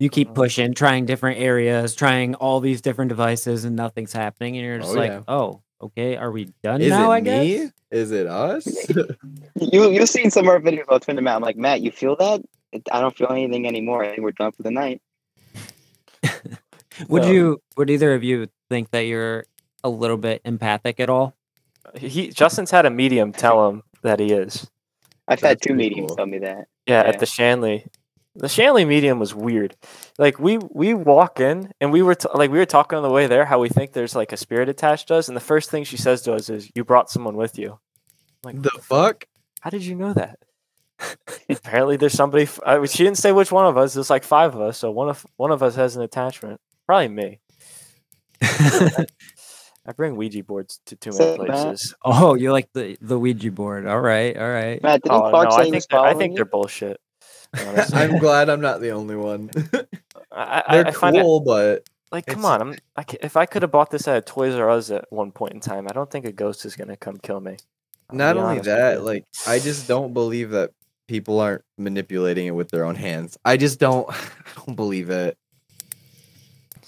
You 0.00 0.08
keep 0.10 0.30
Mhm. 0.30 0.34
pushing, 0.34 0.74
trying 0.74 1.06
different 1.06 1.38
areas, 1.38 1.94
trying 1.94 2.34
all 2.34 2.58
these 2.60 2.80
different 2.80 3.10
devices 3.10 3.64
and 3.64 3.76
nothing's 3.76 4.12
happening 4.12 4.56
and 4.56 4.66
you're 4.66 4.78
just 4.78 4.92
Oh, 4.92 4.98
like, 4.98 5.12
yeah. 5.12 5.20
"Oh, 5.28 5.60
okay, 5.80 6.16
are 6.16 6.32
we 6.32 6.48
done 6.64 6.80
Is 6.80 6.90
now, 6.90 7.10
it 7.10 7.14
I 7.14 7.20
guess?" 7.20 7.70
Is 7.92 8.10
it 8.10 8.26
us? 8.26 8.66
You 9.60 9.88
you've 9.90 10.08
seen 10.08 10.32
some 10.32 10.46
of 10.46 10.50
our 10.50 10.60
videos. 10.60 10.84
I'll 10.88 10.98
turn 10.98 11.14
them 11.14 11.28
out. 11.28 11.36
I'm 11.36 11.42
like 11.42 11.56
Matt, 11.56 11.80
you 11.80 11.92
feel 11.92 12.16
that? 12.16 12.42
I 12.90 13.00
don't 13.00 13.16
feel 13.16 13.28
anything 13.30 13.68
anymore. 13.68 14.02
I 14.02 14.08
think 14.08 14.22
we're 14.22 14.32
done 14.32 14.50
for 14.50 14.64
the 14.64 14.70
night. 14.72 15.00
Would 17.08 17.24
So- 17.24 17.30
you 17.30 17.60
would 17.76 17.90
either 17.90 18.14
of 18.14 18.22
you 18.22 18.48
think 18.70 18.90
that 18.92 19.00
you're 19.00 19.44
a 19.82 19.88
little 19.88 20.16
bit 20.16 20.40
empathic 20.44 21.00
at 21.00 21.10
all? 21.10 21.34
He 21.96 22.28
Justin's 22.30 22.70
had 22.70 22.86
a 22.86 22.90
medium 22.90 23.32
tell 23.32 23.68
him 23.68 23.82
that 24.02 24.20
he 24.20 24.32
is. 24.32 24.68
I've 25.28 25.40
had 25.40 25.60
two 25.60 25.74
mediums 25.74 26.08
cool. 26.10 26.16
tell 26.16 26.26
me 26.26 26.38
that. 26.38 26.66
Yeah, 26.86 27.02
Yeah. 27.02 27.08
at 27.08 27.18
the 27.18 27.26
Shanley. 27.26 27.86
The 28.36 28.48
Shanley 28.48 28.84
medium 28.84 29.18
was 29.18 29.34
weird. 29.34 29.76
Like 30.18 30.38
we 30.38 30.58
we 30.58 30.94
walk 30.94 31.40
in 31.40 31.72
and 31.80 31.92
we 31.92 32.02
were 32.02 32.14
t- 32.14 32.28
like 32.34 32.50
we 32.50 32.58
were 32.58 32.66
talking 32.66 32.96
on 32.96 33.02
the 33.02 33.10
way 33.10 33.26
there 33.26 33.44
how 33.44 33.58
we 33.60 33.68
think 33.68 33.92
there's 33.92 34.14
like 34.16 34.32
a 34.32 34.36
spirit 34.36 34.68
attached 34.68 35.08
to 35.08 35.14
us, 35.16 35.28
and 35.28 35.36
the 35.36 35.40
first 35.40 35.70
thing 35.70 35.84
she 35.84 35.96
says 35.96 36.22
to 36.22 36.34
us 36.34 36.48
is, 36.48 36.70
"You 36.74 36.84
brought 36.84 37.10
someone 37.10 37.36
with 37.36 37.58
you." 37.58 37.78
I'm 38.44 38.54
like 38.54 38.62
the 38.62 38.70
fuck? 38.82 39.24
how 39.60 39.70
did 39.70 39.84
you 39.84 39.94
know 39.94 40.12
that? 40.14 40.38
Apparently, 41.48 41.96
there's 41.96 42.12
somebody. 42.12 42.44
f- 42.44 42.60
I 42.64 42.84
she 42.86 43.04
didn't 43.04 43.18
say 43.18 43.32
which 43.32 43.52
one 43.52 43.66
of 43.66 43.76
us. 43.76 43.94
There's 43.94 44.10
like 44.10 44.24
five 44.24 44.54
of 44.54 44.60
us, 44.60 44.78
so 44.78 44.90
one 44.90 45.08
of 45.08 45.26
one 45.36 45.50
of 45.50 45.62
us 45.62 45.74
has 45.76 45.96
an 45.96 46.02
attachment. 46.02 46.60
Probably 46.86 47.08
me. 47.08 47.40
I 49.86 49.92
bring 49.94 50.16
Ouija 50.16 50.42
boards 50.42 50.80
to 50.86 50.96
too 50.96 51.10
many 51.12 51.36
Say, 51.36 51.36
Matt. 51.36 51.46
places. 51.46 51.94
oh, 52.04 52.34
you 52.34 52.52
like 52.52 52.68
the 52.72 52.96
the 53.00 53.18
Ouija 53.18 53.50
board? 53.50 53.86
All 53.86 54.00
right, 54.00 54.36
all 54.36 54.48
right. 54.50 54.82
Matt, 54.82 55.02
didn't 55.02 55.18
Oh, 55.18 55.30
Clark 55.30 55.50
no, 55.50 55.56
say 55.56 55.62
I 55.62 55.70
think 55.70 55.88
they're, 55.88 56.00
I 56.00 56.14
think 56.14 56.36
they're 56.36 56.44
bullshit. 56.44 57.00
I'm 57.92 58.18
glad 58.18 58.48
I'm 58.48 58.60
not 58.60 58.80
the 58.80 58.90
only 58.90 59.16
one. 59.16 59.50
I, 60.32 60.62
I, 60.66 60.72
They're 60.72 60.86
I 60.88 60.90
find 60.92 61.16
it 61.16 61.20
cool, 61.20 61.40
but 61.40 61.84
like, 62.10 62.26
come 62.26 62.44
on. 62.44 62.60
I'm 62.60 62.76
I, 62.96 63.04
ca- 63.04 63.18
if 63.22 63.36
I 63.36 63.46
could 63.46 63.62
have 63.62 63.70
bought 63.70 63.90
this 63.90 64.08
at 64.08 64.26
Toys 64.26 64.54
R 64.54 64.70
Us 64.70 64.90
at 64.90 65.04
one 65.10 65.30
point 65.32 65.52
in 65.52 65.60
time, 65.60 65.86
I 65.88 65.92
don't 65.92 66.10
think 66.10 66.24
a 66.24 66.32
ghost 66.32 66.64
is 66.64 66.76
gonna 66.76 66.96
come 66.96 67.16
kill 67.18 67.40
me. 67.40 67.56
I'll 68.10 68.16
not 68.16 68.36
only 68.36 68.56
honest 68.56 68.64
that, 68.66 69.02
like 69.04 69.24
I 69.46 69.58
just 69.58 69.86
don't 69.86 70.12
believe 70.14 70.50
that 70.50 70.70
people 71.08 71.40
aren't 71.40 71.62
manipulating 71.78 72.46
it 72.46 72.52
with 72.52 72.70
their 72.70 72.84
own 72.84 72.94
hands. 72.94 73.38
I 73.44 73.56
just 73.56 73.78
don't 73.80 74.08
I 74.10 74.64
don't 74.66 74.74
believe 74.76 75.10
it. 75.10 75.36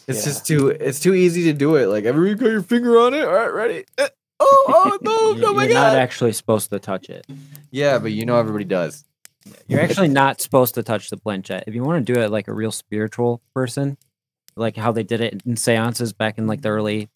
It's 0.07 0.19
Yeah. 0.21 0.25
just 0.25 0.47
too 0.47 0.69
it's 0.69 1.01
too 1.01 1.15
easy 1.15 1.45
to 1.45 1.53
do 1.53 1.77
it. 1.77 1.87
Like 1.87 2.05
everybody 2.05 2.35
got 2.39 2.51
your 2.51 2.63
finger 2.63 2.99
on 2.99 3.15
it. 3.15 3.25
All 3.25 3.33
right, 3.33 3.53
ready. 3.53 3.85
Eh, 3.99 4.09
Oh, 4.39 4.65
oh 4.69 4.99
no, 5.01 5.49
oh 5.49 5.55
my 5.55 5.65
You're 5.65 5.73
god. 5.73 5.93
not 5.93 5.97
actually 5.97 6.33
supposed 6.33 6.69
to 6.71 6.79
touch 6.79 7.09
it. 7.09 7.27
yeah, 7.71 7.99
but 7.99 8.13
you 8.13 8.27
know 8.27 8.37
everybody 8.39 8.65
does. 8.67 9.05
You're 9.67 9.81
actually 9.81 10.09
not 10.09 10.41
supposed 10.41 10.75
to 10.75 10.83
touch 10.83 11.09
the 11.09 11.17
planchette. 11.17 11.65
If 11.67 11.75
you 11.75 11.83
want 11.85 12.05
to 12.07 12.13
do 12.13 12.21
it 12.21 12.31
like 12.31 12.47
a 12.49 12.53
real 12.53 12.71
spiritual 12.73 13.41
person, 13.55 13.97
like 14.57 14.77
how 14.77 14.93
they 14.93 15.05
did 15.05 15.21
it 15.23 15.41
in 15.47 15.57
seances 15.57 16.13
back 16.13 16.37
in 16.37 16.47
like 16.47 16.61
the 16.63 16.69
early 16.69 17.09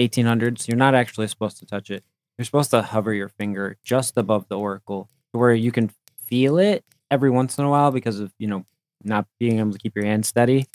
1800s, 0.00 0.66
you're 0.68 0.76
not 0.78 0.94
actually 0.94 1.26
supposed 1.26 1.58
to 1.58 1.66
touch 1.66 1.90
it. 1.90 2.04
You're 2.38 2.44
supposed 2.44 2.70
to 2.70 2.82
hover 2.82 3.12
your 3.12 3.28
finger 3.28 3.76
just 3.84 4.16
above 4.16 4.48
the 4.48 4.58
oracle 4.58 5.08
to 5.32 5.38
where 5.38 5.52
you 5.54 5.72
can 5.72 5.90
feel 6.26 6.58
it 6.58 6.84
every 7.10 7.30
once 7.30 7.58
in 7.58 7.64
a 7.64 7.70
while 7.70 7.90
because 7.90 8.20
of, 8.20 8.32
you 8.38 8.46
know, 8.48 8.64
not 9.04 9.26
being 9.38 9.58
able 9.60 9.72
to 9.72 9.78
keep 9.78 9.94
your 9.94 10.04
hand 10.04 10.26
steady, 10.26 10.66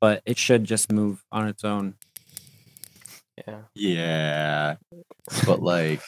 but 0.00 0.22
it 0.26 0.38
should 0.38 0.64
just 0.64 0.90
move 0.92 1.24
on 1.32 1.48
its 1.48 1.64
own. 1.64 1.94
yeah. 3.46 3.60
Yeah, 3.74 4.76
but 5.46 5.62
like, 5.62 6.00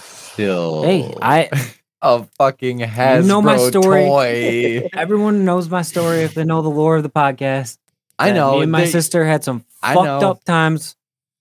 still. 0.00 0.82
Hey, 0.82 1.14
I 1.20 1.50
a 2.02 2.24
fucking 2.38 2.80
Hasbro 2.80 3.26
know 3.26 3.42
my 3.42 3.56
story. 3.58 4.04
toy. 4.04 4.88
everyone 4.98 5.44
knows 5.44 5.68
my 5.68 5.82
story 5.82 6.20
if 6.22 6.34
they 6.34 6.44
know 6.44 6.62
the 6.62 6.70
lore 6.70 6.96
of 6.96 7.02
the 7.02 7.10
podcast. 7.10 7.78
I 8.18 8.32
know. 8.32 8.56
Me 8.56 8.62
and 8.64 8.72
my 8.72 8.82
they- 8.84 8.90
sister 8.90 9.24
had 9.24 9.44
some 9.44 9.64
fucked 9.82 10.22
up 10.24 10.44
times 10.44 10.96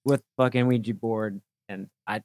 with 0.06 0.22
fucking 0.38 0.68
Ouija 0.68 0.94
board, 0.94 1.42
and 1.68 1.90
I, 2.08 2.22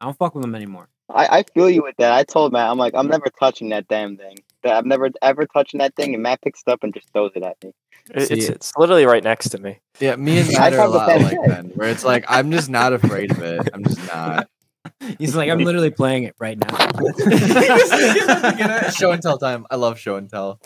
I 0.00 0.04
don't 0.04 0.16
fuck 0.18 0.34
with 0.34 0.42
them 0.42 0.54
anymore. 0.54 0.88
I, 1.10 1.38
I 1.38 1.42
feel 1.54 1.70
you 1.70 1.82
with 1.82 1.96
that. 1.98 2.12
I 2.12 2.24
told 2.24 2.52
Matt, 2.52 2.70
I'm 2.70 2.78
like, 2.78 2.94
I'm 2.94 3.08
never 3.08 3.26
touching 3.40 3.70
that 3.70 3.88
damn 3.88 4.16
thing. 4.16 4.36
That 4.62 4.76
I'm 4.76 4.88
never 4.88 5.08
ever 5.22 5.46
touching 5.46 5.78
that 5.78 5.94
thing, 5.94 6.14
and 6.14 6.22
Matt 6.22 6.42
picks 6.42 6.62
it 6.66 6.70
up 6.70 6.82
and 6.82 6.92
just 6.92 7.10
throws 7.12 7.32
it 7.34 7.42
at 7.42 7.56
me. 7.62 7.72
It- 8.14 8.30
it's 8.30 8.48
it's 8.48 8.72
literally 8.76 9.06
right 9.06 9.22
next 9.22 9.50
to 9.50 9.58
me. 9.58 9.78
Yeah, 10.00 10.16
me 10.16 10.38
and 10.40 10.48
Matt 10.52 10.72
are 10.74 10.80
a 10.80 10.88
lot 10.88 11.08
like 11.20 11.40
tag. 11.40 11.48
that, 11.48 11.76
where 11.76 11.88
it's 11.88 12.04
like 12.04 12.24
I'm 12.28 12.50
just 12.50 12.68
not 12.68 12.92
afraid 12.92 13.30
of 13.30 13.40
it. 13.42 13.68
I'm 13.72 13.84
just 13.84 14.06
not. 14.12 14.48
He's 15.18 15.36
like, 15.36 15.50
I'm 15.50 15.58
literally 15.58 15.90
playing 15.90 16.24
it 16.24 16.34
right 16.38 16.58
now. 16.58 16.76
show 18.90 19.10
and 19.12 19.22
tell 19.22 19.38
time. 19.38 19.66
I 19.70 19.76
love 19.76 19.98
show 19.98 20.16
and 20.16 20.28
tell. 20.30 20.60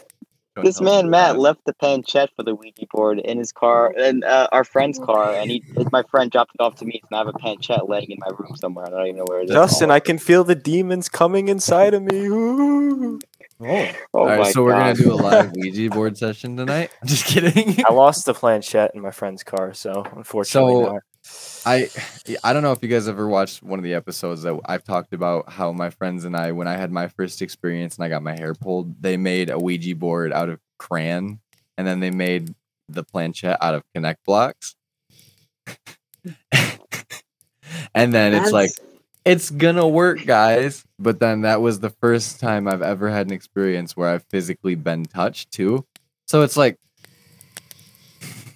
Show 0.54 0.60
and 0.60 0.66
This 0.66 0.80
man 0.82 1.08
Matt 1.08 1.38
left 1.38 1.64
the 1.64 1.72
planchette 1.72 2.28
for 2.36 2.42
the 2.42 2.54
Ouija 2.54 2.86
board 2.92 3.18
in 3.18 3.38
his 3.38 3.52
car, 3.52 3.92
and 3.96 4.22
uh, 4.22 4.48
our 4.52 4.64
friend's 4.64 4.98
car, 4.98 5.32
and 5.32 5.50
he, 5.50 5.64
my 5.90 6.02
friend 6.10 6.30
dropped 6.30 6.52
it 6.54 6.62
off 6.62 6.74
to 6.76 6.84
me, 6.84 7.00
and 7.08 7.16
I 7.16 7.18
have 7.20 7.28
a 7.28 7.32
planchette 7.32 7.88
laying 7.88 8.10
in 8.10 8.18
my 8.20 8.28
room 8.38 8.54
somewhere. 8.56 8.86
I 8.86 8.90
don't 8.90 9.06
even 9.06 9.16
know 9.16 9.24
where 9.26 9.40
it 9.40 9.44
is. 9.44 9.50
Justin, 9.50 9.90
I 9.90 10.00
can 10.00 10.18
feel 10.18 10.44
the 10.44 10.54
demons 10.54 11.08
coming 11.08 11.48
inside 11.48 11.94
of 11.94 12.02
me. 12.02 12.26
Ooh. 12.26 13.18
oh 13.64 13.92
All 14.12 14.26
right, 14.26 14.40
my 14.40 14.50
so 14.50 14.62
we're 14.64 14.72
gonna 14.72 14.94
do 14.94 15.12
a 15.12 15.14
live 15.14 15.52
Ouija 15.56 15.88
board 15.88 16.18
session 16.18 16.56
tonight. 16.56 16.90
I'm 17.00 17.08
just 17.08 17.24
kidding. 17.24 17.82
I 17.88 17.92
lost 17.92 18.26
the 18.26 18.34
planchette 18.34 18.90
in 18.94 19.00
my 19.00 19.10
friend's 19.12 19.42
car, 19.42 19.72
so 19.72 20.04
unfortunately, 20.16 20.84
So- 20.84 20.92
not. 20.92 21.02
I 21.64 21.88
I 22.42 22.52
don't 22.52 22.62
know 22.62 22.72
if 22.72 22.82
you 22.82 22.88
guys 22.88 23.08
ever 23.08 23.28
watched 23.28 23.62
one 23.62 23.78
of 23.78 23.84
the 23.84 23.94
episodes 23.94 24.42
that 24.42 24.58
I've 24.64 24.84
talked 24.84 25.12
about 25.12 25.50
how 25.50 25.72
my 25.72 25.90
friends 25.90 26.24
and 26.24 26.36
I, 26.36 26.52
when 26.52 26.66
I 26.66 26.76
had 26.76 26.90
my 26.90 27.08
first 27.08 27.42
experience 27.42 27.96
and 27.96 28.04
I 28.04 28.08
got 28.08 28.22
my 28.22 28.32
hair 28.36 28.54
pulled, 28.54 29.00
they 29.00 29.16
made 29.16 29.50
a 29.50 29.58
Ouija 29.58 29.94
board 29.94 30.32
out 30.32 30.48
of 30.48 30.58
crayon, 30.78 31.40
and 31.78 31.86
then 31.86 32.00
they 32.00 32.10
made 32.10 32.54
the 32.88 33.04
planchette 33.04 33.58
out 33.60 33.74
of 33.74 33.82
K'NEX 33.94 34.16
blocks. 34.24 34.74
and 37.94 38.12
then 38.12 38.34
it's 38.34 38.52
like 38.52 38.72
it's 39.24 39.50
gonna 39.50 39.86
work, 39.86 40.24
guys. 40.26 40.84
But 40.98 41.20
then 41.20 41.42
that 41.42 41.60
was 41.60 41.80
the 41.80 41.90
first 41.90 42.40
time 42.40 42.66
I've 42.66 42.82
ever 42.82 43.10
had 43.10 43.26
an 43.26 43.32
experience 43.32 43.96
where 43.96 44.08
I've 44.08 44.24
physically 44.24 44.74
been 44.74 45.04
touched 45.04 45.52
too. 45.52 45.86
So 46.26 46.42
it's 46.42 46.56
like, 46.56 46.78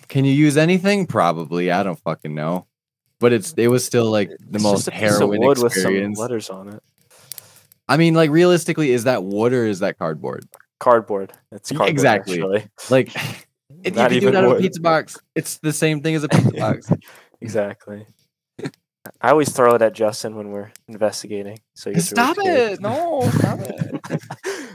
can 0.09 0.25
you 0.25 0.33
use 0.33 0.57
anything? 0.57 1.07
Probably. 1.07 1.71
I 1.71 1.83
don't 1.83 1.99
fucking 2.01 2.35
know. 2.35 2.67
But 3.19 3.33
it's 3.33 3.55
it 3.57 3.69
was 3.69 3.85
still 3.85 4.11
like 4.11 4.29
the 4.29 4.57
It's 4.57 4.63
most 4.63 4.85
just 4.85 4.89
a 4.89 4.91
piece 4.91 5.03
of 5.03 5.09
harrowing 5.19 5.41
wood 5.41 5.59
with 5.59 5.73
experience. 5.73 6.19
some 6.19 6.23
letters 6.23 6.51
on 6.51 6.69
it. 6.69 6.83
I 7.89 7.97
mean, 7.97 8.15
like 8.15 8.31
realistically, 8.31 8.91
is 8.91 9.05
that 9.05 9.25
wood 9.25 9.53
or 9.53 9.65
is 9.65 9.79
that 9.79 9.99
cardboard? 9.99 10.45
Cardboard. 10.81 11.33
It's 11.53 11.71
cardboard, 11.71 11.89
exactly. 11.91 12.35
Actually. 12.41 12.69
Like, 12.91 13.15
if 13.85 13.95
Not 13.95 14.13
you 14.13 14.21
do 14.21 14.29
even 14.29 14.45
out 14.45 14.57
a 14.57 14.61
pizza 14.61 14.81
box, 14.81 15.17
it's 15.35 15.59
the 15.59 15.73
same 15.73 16.03
thing 16.03 16.15
as 16.15 16.25
a 16.25 16.29
pizza 16.29 16.53
box. 16.53 16.91
Exactly. 17.43 18.07
I 19.21 19.31
always 19.31 19.53
throw 19.53 19.75
it 19.75 19.83
at 19.83 19.93
Justin 19.93 20.37
when 20.37 20.51
we're 20.51 20.73
investigating. 20.89 21.59
So 21.75 21.91
really 21.91 22.01
Stop 22.01 22.37
it! 22.41 22.81
No, 22.81 23.29
stop 23.35 23.59
it! 23.61 24.23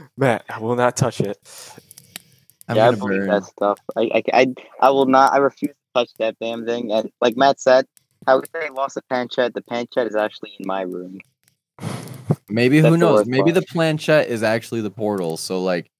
Matt, 0.16 0.44
I 0.48 0.60
will 0.60 0.76
not 0.76 0.96
touch 0.96 1.20
it. 1.20 1.36
I'm 2.68 2.76
yeah, 2.76 2.88
I 2.88 2.90
believe 2.92 3.20
burn. 3.20 3.28
that 3.28 3.44
stuff. 3.44 3.78
I, 3.96 4.00
I, 4.14 4.22
I, 4.32 4.54
I 4.80 4.90
will 4.90 5.06
not. 5.06 5.32
I 5.32 5.38
refuse 5.38 5.72
to 5.72 6.00
touch 6.00 6.10
that 6.18 6.36
damn 6.40 6.64
thing. 6.64 6.92
And 6.92 7.10
like 7.20 7.36
Matt 7.36 7.60
said, 7.60 7.86
how 8.26 8.38
we 8.38 8.46
say 8.54 8.64
he 8.64 8.70
lost 8.70 8.94
the 8.94 9.02
planchette. 9.02 9.54
The 9.54 9.62
planchette 9.62 10.06
is 10.06 10.16
actually 10.16 10.52
in 10.58 10.66
my 10.66 10.82
room. 10.82 11.18
Maybe 12.48 12.80
That's 12.80 12.92
who 12.92 12.98
knows? 12.98 13.18
worst 13.18 13.30
Maybe 13.30 13.50
part. 13.50 13.54
the 13.54 13.62
planchette 13.72 14.28
is 14.28 14.42
actually 14.42 14.80
the 14.82 14.90
portal. 14.90 15.36
So 15.36 15.62
like 15.62 15.90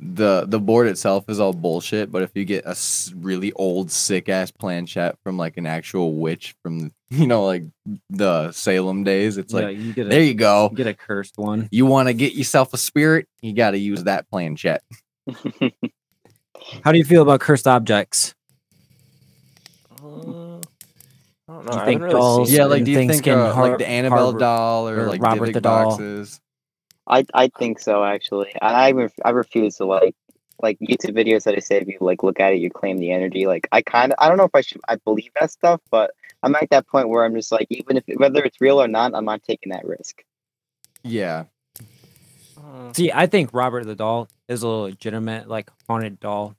the 0.00 0.44
the 0.46 0.60
board 0.60 0.86
itself 0.86 1.28
is 1.28 1.40
all 1.40 1.52
bullshit. 1.52 2.10
But 2.10 2.22
if 2.22 2.30
you 2.34 2.44
get 2.44 2.64
a 2.66 2.76
really 3.16 3.52
old 3.52 3.90
sick 3.90 4.28
ass 4.28 4.50
planchette 4.50 5.16
from 5.22 5.36
like 5.36 5.56
an 5.56 5.66
actual 5.66 6.14
witch 6.14 6.54
from 6.62 6.92
you 7.10 7.26
know 7.26 7.44
like 7.44 7.64
the 8.10 8.52
Salem 8.52 9.04
days, 9.04 9.38
it's 9.38 9.52
Yeah, 9.52 9.68
like 9.68 9.78
you 9.78 9.92
get 9.92 10.06
a 10.06 10.10
there 10.10 10.22
you 10.22 10.34
go. 10.34 10.68
you 10.70 10.76
get 10.76 10.86
a 10.86 10.94
cursed 10.94 11.38
one. 11.38 11.68
You 11.70 11.86
want 11.86 12.08
to 12.08 12.14
get 12.14 12.34
yourself 12.34 12.74
a 12.74 12.78
spirit, 12.78 13.28
you 13.40 13.52
got 13.54 13.72
to 13.72 13.78
use 13.78 14.04
that 14.04 14.28
planchette. 14.30 14.82
How 16.84 16.92
do 16.92 16.98
you 16.98 17.04
feel 17.04 17.22
about 17.22 17.40
cursed 17.40 17.66
objects? 17.66 18.34
Uh, 20.02 20.04
I 20.04 20.04
don't 20.04 20.62
know. 21.48 21.62
Do 21.62 21.72
you 21.72 21.80
I 21.80 21.84
think 21.84 22.02
really 22.02 22.14
dolls- 22.14 22.52
Yeah, 22.52 22.64
like 22.64 22.84
do 22.84 22.90
you 22.90 22.96
think 22.98 23.24
can 23.24 23.38
uh, 23.38 23.52
har- 23.52 23.68
like 23.70 23.78
the 23.78 23.88
Annabelle 23.88 24.18
harbor- 24.26 24.38
doll 24.38 24.88
or, 24.88 25.00
or 25.00 25.06
like 25.06 25.22
Robert 25.22 25.48
Dybbuk 25.48 25.52
the 25.54 25.60
doll? 25.60 25.90
boxes? 25.90 26.40
I, 27.06 27.24
I 27.34 27.48
think 27.58 27.78
so 27.80 28.04
actually. 28.04 28.50
And 28.60 28.76
I, 28.76 28.92
ref, 28.92 29.12
I 29.24 29.30
refuse 29.30 29.76
to 29.76 29.86
like, 29.86 30.14
like 30.60 30.78
YouTube 30.80 31.16
videos 31.16 31.44
that 31.44 31.54
I 31.54 31.60
say 31.60 31.76
if 31.78 31.88
you 31.88 31.96
like 32.00 32.22
look 32.22 32.38
at 32.40 32.52
it, 32.52 32.58
you 32.60 32.70
claim 32.70 32.98
the 32.98 33.12
energy. 33.12 33.46
Like 33.46 33.66
I 33.72 33.80
kind 33.80 34.12
of, 34.12 34.18
I 34.20 34.28
don't 34.28 34.36
know 34.36 34.44
if 34.44 34.54
I 34.54 34.60
should, 34.60 34.80
I 34.88 34.96
believe 34.96 35.30
that 35.40 35.50
stuff, 35.50 35.80
but 35.90 36.10
I'm 36.42 36.54
at 36.56 36.68
that 36.70 36.86
point 36.86 37.08
where 37.08 37.24
I'm 37.24 37.34
just 37.34 37.50
like, 37.50 37.66
even 37.70 37.96
if 37.96 38.04
whether 38.16 38.44
it's 38.44 38.60
real 38.60 38.80
or 38.82 38.88
not, 38.88 39.14
I'm 39.14 39.24
not 39.24 39.42
taking 39.42 39.72
that 39.72 39.86
risk. 39.86 40.22
Yeah, 41.02 41.44
Uh, 42.58 42.92
See, 42.92 43.12
I 43.12 43.26
think 43.26 43.50
Robert 43.52 43.84
the 43.84 43.94
doll 43.94 44.28
is 44.48 44.62
a 44.62 44.68
legitimate 44.68 45.48
like 45.48 45.70
haunted 45.88 46.18
doll. 46.20 46.56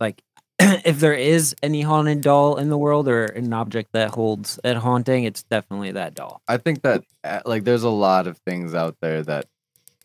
Like, 0.00 0.22
if 0.58 1.00
there 1.00 1.14
is 1.14 1.54
any 1.62 1.82
haunted 1.82 2.20
doll 2.20 2.56
in 2.56 2.68
the 2.68 2.78
world 2.78 3.08
or 3.08 3.24
an 3.24 3.52
object 3.52 3.92
that 3.92 4.10
holds 4.10 4.58
a 4.64 4.78
haunting, 4.78 5.24
it's 5.24 5.42
definitely 5.44 5.92
that 5.92 6.14
doll. 6.14 6.42
I 6.46 6.56
think 6.58 6.82
that 6.82 7.04
uh, 7.24 7.40
like 7.44 7.64
there's 7.64 7.84
a 7.84 7.90
lot 7.90 8.26
of 8.26 8.38
things 8.38 8.74
out 8.74 8.96
there 9.00 9.22
that 9.22 9.46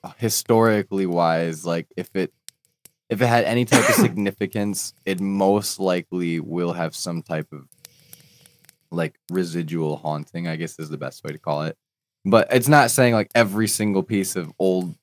uh, 0.03 0.11
historically 0.17 1.05
wise, 1.05 1.65
like 1.65 1.87
if 1.97 2.09
it 2.15 2.33
if 3.09 3.21
it 3.21 3.27
had 3.27 3.45
any 3.45 3.65
type 3.65 3.87
of 3.87 3.95
significance, 4.07 4.93
it 5.05 5.19
most 5.19 5.79
likely 5.79 6.39
will 6.39 6.73
have 6.73 6.95
some 6.95 7.21
type 7.21 7.47
of 7.51 7.67
like 8.91 9.15
residual 9.31 9.97
haunting, 9.97 10.47
I 10.47 10.55
guess 10.55 10.79
is 10.79 10.89
the 10.89 10.97
best 10.97 11.23
way 11.23 11.31
to 11.31 11.39
call 11.39 11.63
it. 11.63 11.77
But 12.25 12.47
it's 12.51 12.67
not 12.67 12.91
saying 12.91 13.13
like 13.13 13.31
every 13.35 13.67
single 13.67 14.03
piece 14.03 14.35
of 14.35 14.51
old 14.59 14.95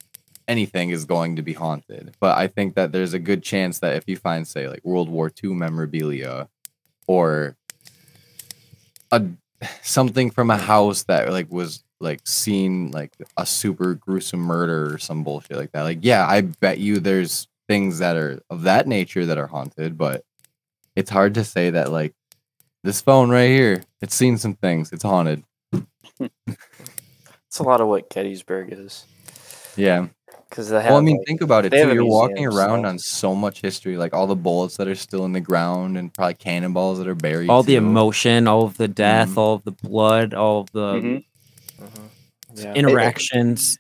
anything 0.48 0.90
is 0.90 1.04
going 1.04 1.36
to 1.36 1.42
be 1.42 1.52
haunted. 1.52 2.14
But 2.18 2.36
I 2.36 2.48
think 2.48 2.74
that 2.74 2.92
there's 2.92 3.14
a 3.14 3.18
good 3.18 3.42
chance 3.42 3.78
that 3.80 3.96
if 3.96 4.04
you 4.06 4.16
find, 4.16 4.46
say, 4.46 4.68
like 4.68 4.84
World 4.84 5.08
War 5.08 5.30
II 5.42 5.54
memorabilia 5.54 6.48
or 7.06 7.56
a 9.12 9.24
something 9.82 10.30
from 10.30 10.50
a 10.50 10.56
house 10.56 11.02
that 11.04 11.30
like 11.30 11.50
was 11.50 11.84
like 12.00 12.26
seen 12.26 12.90
like 12.90 13.12
a 13.36 13.44
super 13.44 13.94
gruesome 13.94 14.40
murder 14.40 14.94
or 14.94 14.98
some 14.98 15.22
bullshit 15.22 15.56
like 15.56 15.72
that. 15.72 15.82
Like, 15.82 15.98
yeah, 16.00 16.26
I 16.26 16.40
bet 16.40 16.78
you 16.78 16.98
there's 16.98 17.46
things 17.68 17.98
that 17.98 18.16
are 18.16 18.40
of 18.50 18.62
that 18.62 18.88
nature 18.88 19.26
that 19.26 19.38
are 19.38 19.46
haunted, 19.46 19.98
but 19.98 20.24
it's 20.96 21.10
hard 21.10 21.34
to 21.34 21.44
say 21.44 21.70
that 21.70 21.92
like 21.92 22.14
this 22.82 23.00
phone 23.00 23.30
right 23.30 23.48
here, 23.48 23.82
it's 24.00 24.14
seen 24.14 24.38
some 24.38 24.54
things. 24.54 24.92
It's 24.92 25.02
haunted. 25.02 25.44
it's 27.50 27.58
a 27.58 27.64
lot 27.64 27.80
of 27.80 27.88
what 27.88 28.08
Gettysburg 28.10 28.72
is. 28.72 29.04
Yeah. 29.76 30.06
because 30.48 30.68
they 30.68 30.80
have. 30.80 30.90
Well, 30.90 30.98
I 30.98 31.00
mean, 31.00 31.16
like- 31.18 31.26
think 31.26 31.40
about 31.42 31.64
it 31.64 31.70
too. 31.70 31.92
You're 31.92 32.04
walking 32.04 32.46
around 32.46 32.82
so- 32.82 32.88
on 32.88 32.98
so 32.98 33.34
much 33.34 33.60
history, 33.60 33.96
like 33.96 34.14
all 34.14 34.26
the 34.28 34.36
bullets 34.36 34.76
that 34.76 34.86
are 34.86 34.94
still 34.94 35.24
in 35.24 35.32
the 35.32 35.40
ground, 35.40 35.96
and 35.98 36.12
probably 36.14 36.34
cannonballs 36.34 36.98
that 36.98 37.08
are 37.08 37.14
buried. 37.16 37.50
all 37.50 37.62
the 37.64 37.74
emotion, 37.76 38.46
all 38.46 38.62
of 38.62 38.76
the 38.76 38.86
death, 38.88 39.30
Mhm. 39.30 39.36
all 39.38 39.54
of 39.54 39.64
the 39.64 39.72
blood, 39.72 40.32
all 40.34 40.60
of 40.62 40.70
the 40.72 40.92
Mhm. 40.94 41.24
Mhm. 41.80 41.88
Yeah. 42.54 42.74
interactions. 42.74 43.78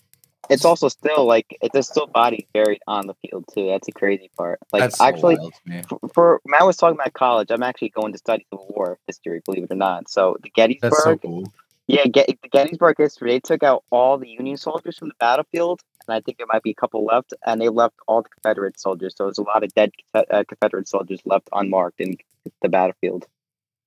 It's 0.48 0.64
also 0.64 0.88
still 0.88 1.24
like 1.26 1.56
it- 1.60 1.72
there's 1.72 1.88
still 1.88 2.06
bodies 2.08 2.44
buried 2.52 2.80
on 2.88 3.06
the 3.06 3.14
field 3.14 3.44
too. 3.54 3.66
That's 3.68 3.86
the 3.86 3.92
crazy 3.92 4.30
part. 4.36 4.58
Like 4.72 4.82
That's 4.82 4.98
so 4.98 5.04
actually, 5.04 5.36
wild 5.38 5.52
to 5.54 5.70
me. 5.70 5.82
for, 5.88 5.98
for 6.12 6.40
when 6.44 6.60
I 6.60 6.64
was 6.64 6.76
talking 6.76 6.96
about 6.96 7.12
college, 7.14 7.50
I'm 7.52 7.62
actually 7.62 7.90
going 7.90 8.10
to 8.12 8.18
study 8.18 8.44
Civil 8.50 8.66
War 8.76 8.98
history, 9.06 9.42
believe 9.44 9.64
it 9.64 9.70
or 9.72 9.76
not. 9.76 10.08
So 10.08 10.36
the 10.42 10.50
Gettysburg, 10.50 10.90
That's 10.92 11.02
so 11.04 11.16
cool. 11.18 11.44
Yeah, 11.90 12.04
Get, 12.06 12.26
the 12.42 12.48
Gettysburg 12.48 12.96
history. 12.98 13.30
They 13.32 13.40
took 13.40 13.62
out 13.62 13.84
all 13.90 14.16
the 14.18 14.28
Union 14.28 14.56
soldiers 14.56 14.96
from 14.98 15.08
the 15.08 15.14
battlefield, 15.18 15.80
and 16.06 16.14
I 16.14 16.20
think 16.20 16.38
there 16.38 16.46
might 16.52 16.62
be 16.62 16.70
a 16.70 16.74
couple 16.74 17.04
left, 17.04 17.34
and 17.44 17.60
they 17.60 17.68
left 17.68 17.94
all 18.06 18.22
the 18.22 18.28
Confederate 18.28 18.78
soldiers. 18.78 19.14
So 19.16 19.24
there's 19.24 19.38
a 19.38 19.42
lot 19.42 19.64
of 19.64 19.72
dead 19.74 19.90
uh, 20.14 20.44
Confederate 20.48 20.88
soldiers 20.88 21.20
left 21.24 21.48
unmarked 21.52 22.00
in 22.00 22.16
the 22.62 22.68
battlefield. 22.68 23.26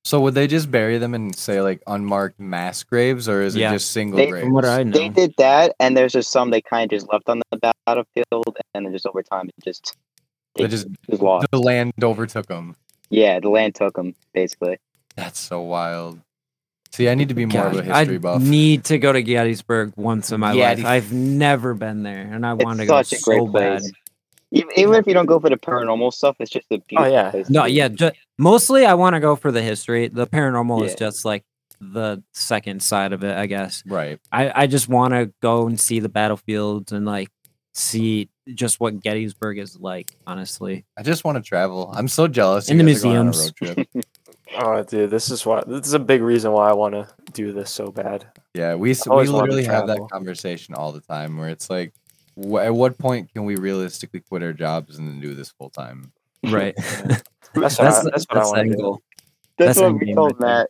So 0.05 0.19
would 0.19 0.33
they 0.33 0.47
just 0.47 0.69
bury 0.69 0.97
them 0.97 1.15
in 1.15 1.31
say 1.31 1.61
like 1.61 1.81
unmarked 1.87 2.37
mass 2.39 2.83
graves, 2.83 3.29
or 3.29 3.41
is 3.41 3.55
Yeah. 3.55 3.69
it 3.69 3.75
just 3.75 3.91
single 3.91 4.17
They- 4.17 4.27
graves? 4.29 4.43
From 4.43 4.53
what 4.53 4.65
I 4.65 4.83
know, 4.83 4.91
They 4.91 5.07
did 5.07 5.33
that, 5.37 5.75
and 5.79 5.95
there's 5.95 6.11
just 6.11 6.29
some 6.29 6.49
they 6.49 6.61
kind 6.61 6.91
of 6.91 6.97
just 6.99 7.09
left 7.11 7.29
on 7.29 7.41
the 7.51 7.73
battlefield, 7.87 8.57
and 8.75 8.85
then 8.85 8.91
just 8.91 9.05
over 9.05 9.23
time 9.23 9.47
it 9.47 9.63
just 9.63 9.95
They 10.55 10.65
it 10.65 10.67
just 10.67 10.87
was 11.07 11.21
lost. 11.21 11.47
the 11.51 11.59
land 11.59 11.93
overtook 12.03 12.47
them. 12.47 12.75
Yeah, 13.09 13.39
the 13.39 13.49
land 13.49 13.75
took 13.75 13.95
them 13.95 14.13
basically. 14.33 14.77
That's 15.15 15.39
so 15.39 15.61
wild. 15.61 16.19
See, 16.93 17.09
I 17.09 17.15
need 17.15 17.29
to 17.29 17.33
be 17.33 17.47
more 17.47 17.65
of 17.65 17.73
a 17.73 17.81
Gosh, 17.81 17.97
history 17.97 18.15
I 18.15 18.19
buff. 18.19 18.41
need 18.43 18.83
to 18.85 18.99
go 18.99 19.11
to 19.11 19.23
Gettysburg 19.23 19.93
once 19.95 20.31
in 20.31 20.39
my 20.39 20.51
life. 20.51 20.85
I've 20.85 21.11
never 21.11 21.73
been 21.73 22.03
there, 22.03 22.29
and 22.31 22.45
I 22.45 22.53
It's 22.53 22.63
want 22.63 22.81
to 22.81 22.85
go 22.85 23.01
such 23.01 23.19
a 23.19 23.21
great 23.23 23.39
so 23.39 23.47
bad. 23.47 23.79
place. 23.79 23.91
Even, 24.51 24.71
even 24.77 24.93
if 24.93 25.07
you 25.07 25.15
don't 25.15 25.25
go 25.25 25.39
for 25.39 25.49
the 25.49 25.57
paranormal 25.57 26.13
stuff, 26.13 26.35
it's 26.39 26.51
just 26.51 26.67
a 26.69 26.75
oh, 26.75 26.83
beautiful 26.87 27.11
yeah. 27.11 27.31
place. 27.31 27.49
No, 27.49 27.65
yeah, 27.65 27.87
ju- 27.87 28.11
mostly 28.37 28.85
I 28.85 28.93
want 28.93 29.15
to 29.15 29.19
go 29.19 29.35
for 29.35 29.51
the 29.51 29.63
history. 29.63 30.07
The 30.07 30.27
paranormal 30.27 30.85
is 30.85 30.93
just 30.93 31.25
like 31.25 31.43
the 31.81 32.21
second 32.31 32.83
side 32.83 33.11
of 33.11 33.23
it, 33.23 33.35
I 33.35 33.47
guess. 33.47 33.81
right. 33.87 34.19
I, 34.31 34.63
I 34.63 34.67
just 34.67 34.87
want 34.87 35.15
to 35.15 35.33
go 35.41 35.65
and 35.65 35.79
see 35.79 35.99
the 35.99 36.09
battlefields 36.09 36.91
and 36.91 37.07
like 37.07 37.29
see 37.73 38.29
just 38.53 38.79
what 38.79 38.99
Gettysburg 38.99 39.57
is 39.57 39.79
like, 39.79 40.15
honestly. 40.27 40.85
I 40.95 41.01
just 41.01 41.23
want 41.23 41.37
to 41.37 41.41
travel. 41.41 41.91
I'm 41.91 42.07
so 42.07 42.27
jealous. 42.27 42.69
In 42.69 42.77
the 42.77 42.83
guys 42.83 43.03
are 43.03 43.07
going 43.07 43.17
on 43.17 43.27
a 43.29 43.31
museums. 43.31 43.95
road 44.57 44.87
trip. 44.89 44.93
Oh, 44.95 44.97
dude, 45.01 45.09
this 45.09 45.29
is 45.29 45.45
why. 45.45 45.63
This 45.65 45.87
is 45.87 45.93
a 45.93 45.99
big 45.99 46.21
reason 46.21 46.51
why 46.51 46.69
I 46.69 46.73
want 46.73 46.93
to 46.95 47.07
do 47.33 47.51
this 47.51 47.69
so 47.71 47.91
bad. 47.91 48.25
Yeah, 48.53 48.75
we 48.75 48.89
we 48.91 48.95
always 49.09 49.29
literally 49.29 49.65
have 49.65 49.87
that 49.87 49.99
conversation 50.11 50.75
all 50.75 50.91
the 50.91 51.01
time 51.01 51.37
where 51.37 51.49
it's 51.49 51.69
like, 51.69 51.93
wh- 52.35 52.59
at 52.61 52.73
what 52.73 52.97
point 52.97 53.33
can 53.33 53.45
we 53.45 53.55
realistically 53.55 54.19
quit 54.21 54.43
our 54.43 54.53
jobs 54.53 54.97
and 54.97 55.07
then 55.07 55.19
do 55.19 55.33
this 55.33 55.49
full 55.49 55.69
time? 55.69 56.11
Right. 56.43 56.75
That's 56.77 57.23
what, 57.53 57.61
That's 57.61 57.79
I, 57.79 57.83
that's 57.83 58.03
what 58.03 58.11
that's 58.11 58.25
the 58.51 58.57
want 58.57 58.71
to 58.71 58.77
do. 58.77 58.97
That's, 59.57 59.77
That's 59.77 59.79
what 59.79 59.99
we 59.99 60.05
game 60.07 60.15
told 60.15 60.31
right 60.33 60.39
there. 60.39 60.67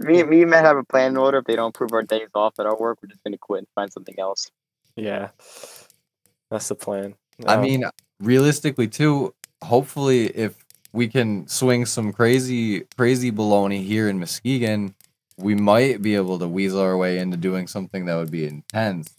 Matt. 0.00 0.08
Me, 0.08 0.22
me 0.24 0.42
and 0.42 0.50
Matt 0.50 0.64
have 0.64 0.76
a 0.76 0.82
plan 0.82 1.12
in 1.12 1.16
order. 1.16 1.38
If 1.38 1.44
they 1.44 1.54
don't 1.54 1.68
approve 1.68 1.92
our 1.92 2.02
days 2.02 2.26
off 2.34 2.54
at 2.58 2.66
our 2.66 2.76
work, 2.76 2.98
we're 3.00 3.08
just 3.08 3.22
gonna 3.22 3.38
quit 3.38 3.58
and 3.60 3.68
find 3.76 3.92
something 3.92 4.16
else. 4.18 4.50
Yeah, 4.96 5.28
that's 6.50 6.66
the 6.68 6.74
plan. 6.74 7.14
I 7.46 7.54
Um, 7.54 7.62
mean, 7.62 7.84
realistically 8.20 8.88
too. 8.88 9.32
Hopefully, 9.62 10.26
if 10.26 10.63
we 10.94 11.08
can 11.08 11.46
swing 11.48 11.84
some 11.86 12.12
crazy, 12.12 12.82
crazy 12.96 13.32
baloney 13.32 13.84
here 13.84 14.08
in 14.08 14.20
Muskegon, 14.20 14.94
we 15.36 15.56
might 15.56 16.00
be 16.00 16.14
able 16.14 16.38
to 16.38 16.46
weasel 16.46 16.80
our 16.80 16.96
way 16.96 17.18
into 17.18 17.36
doing 17.36 17.66
something 17.66 18.06
that 18.06 18.14
would 18.14 18.30
be 18.30 18.46
intense, 18.46 19.12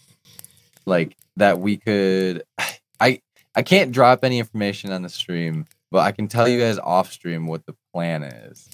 like 0.85 1.17
that 1.35 1.59
we 1.59 1.77
could. 1.77 2.43
I 2.99 3.19
I 3.53 3.61
can't 3.61 3.91
drop 3.91 4.23
any 4.23 4.39
information 4.39 4.93
on 4.93 5.01
the 5.01 5.09
stream, 5.09 5.65
but 5.91 5.99
I 5.99 6.13
can 6.13 6.29
tell 6.29 6.47
you 6.47 6.59
guys 6.59 6.79
off 6.79 7.11
stream 7.11 7.45
what 7.45 7.65
the 7.65 7.75
plan 7.93 8.23
is. 8.23 8.69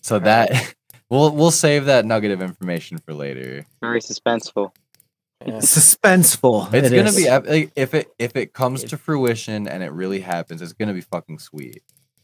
So 0.00 0.18
that 0.20 0.74
we'll 1.10 1.30
we'll 1.32 1.50
save 1.50 1.84
that 1.84 2.06
nugget 2.06 2.30
of 2.30 2.40
information 2.40 2.96
for 2.96 3.12
later. 3.12 3.66
Very 3.82 4.00
suspenseful. 4.00 4.72
yeah. 5.44 5.58
Suspenseful. 5.58 6.72
It's 6.72 6.88
it 6.88 6.96
gonna 6.96 7.10
is. 7.10 7.16
be 7.16 7.70
if 7.76 7.92
it 7.92 8.10
if 8.18 8.36
it 8.36 8.54
comes 8.54 8.84
to 8.84 8.96
fruition 8.96 9.68
and 9.68 9.82
it 9.82 9.92
really 9.92 10.20
happens, 10.20 10.62
it's 10.62 10.72
gonna 10.72 10.94
be 10.94 11.02
fucking 11.02 11.38
sweet. 11.38 11.82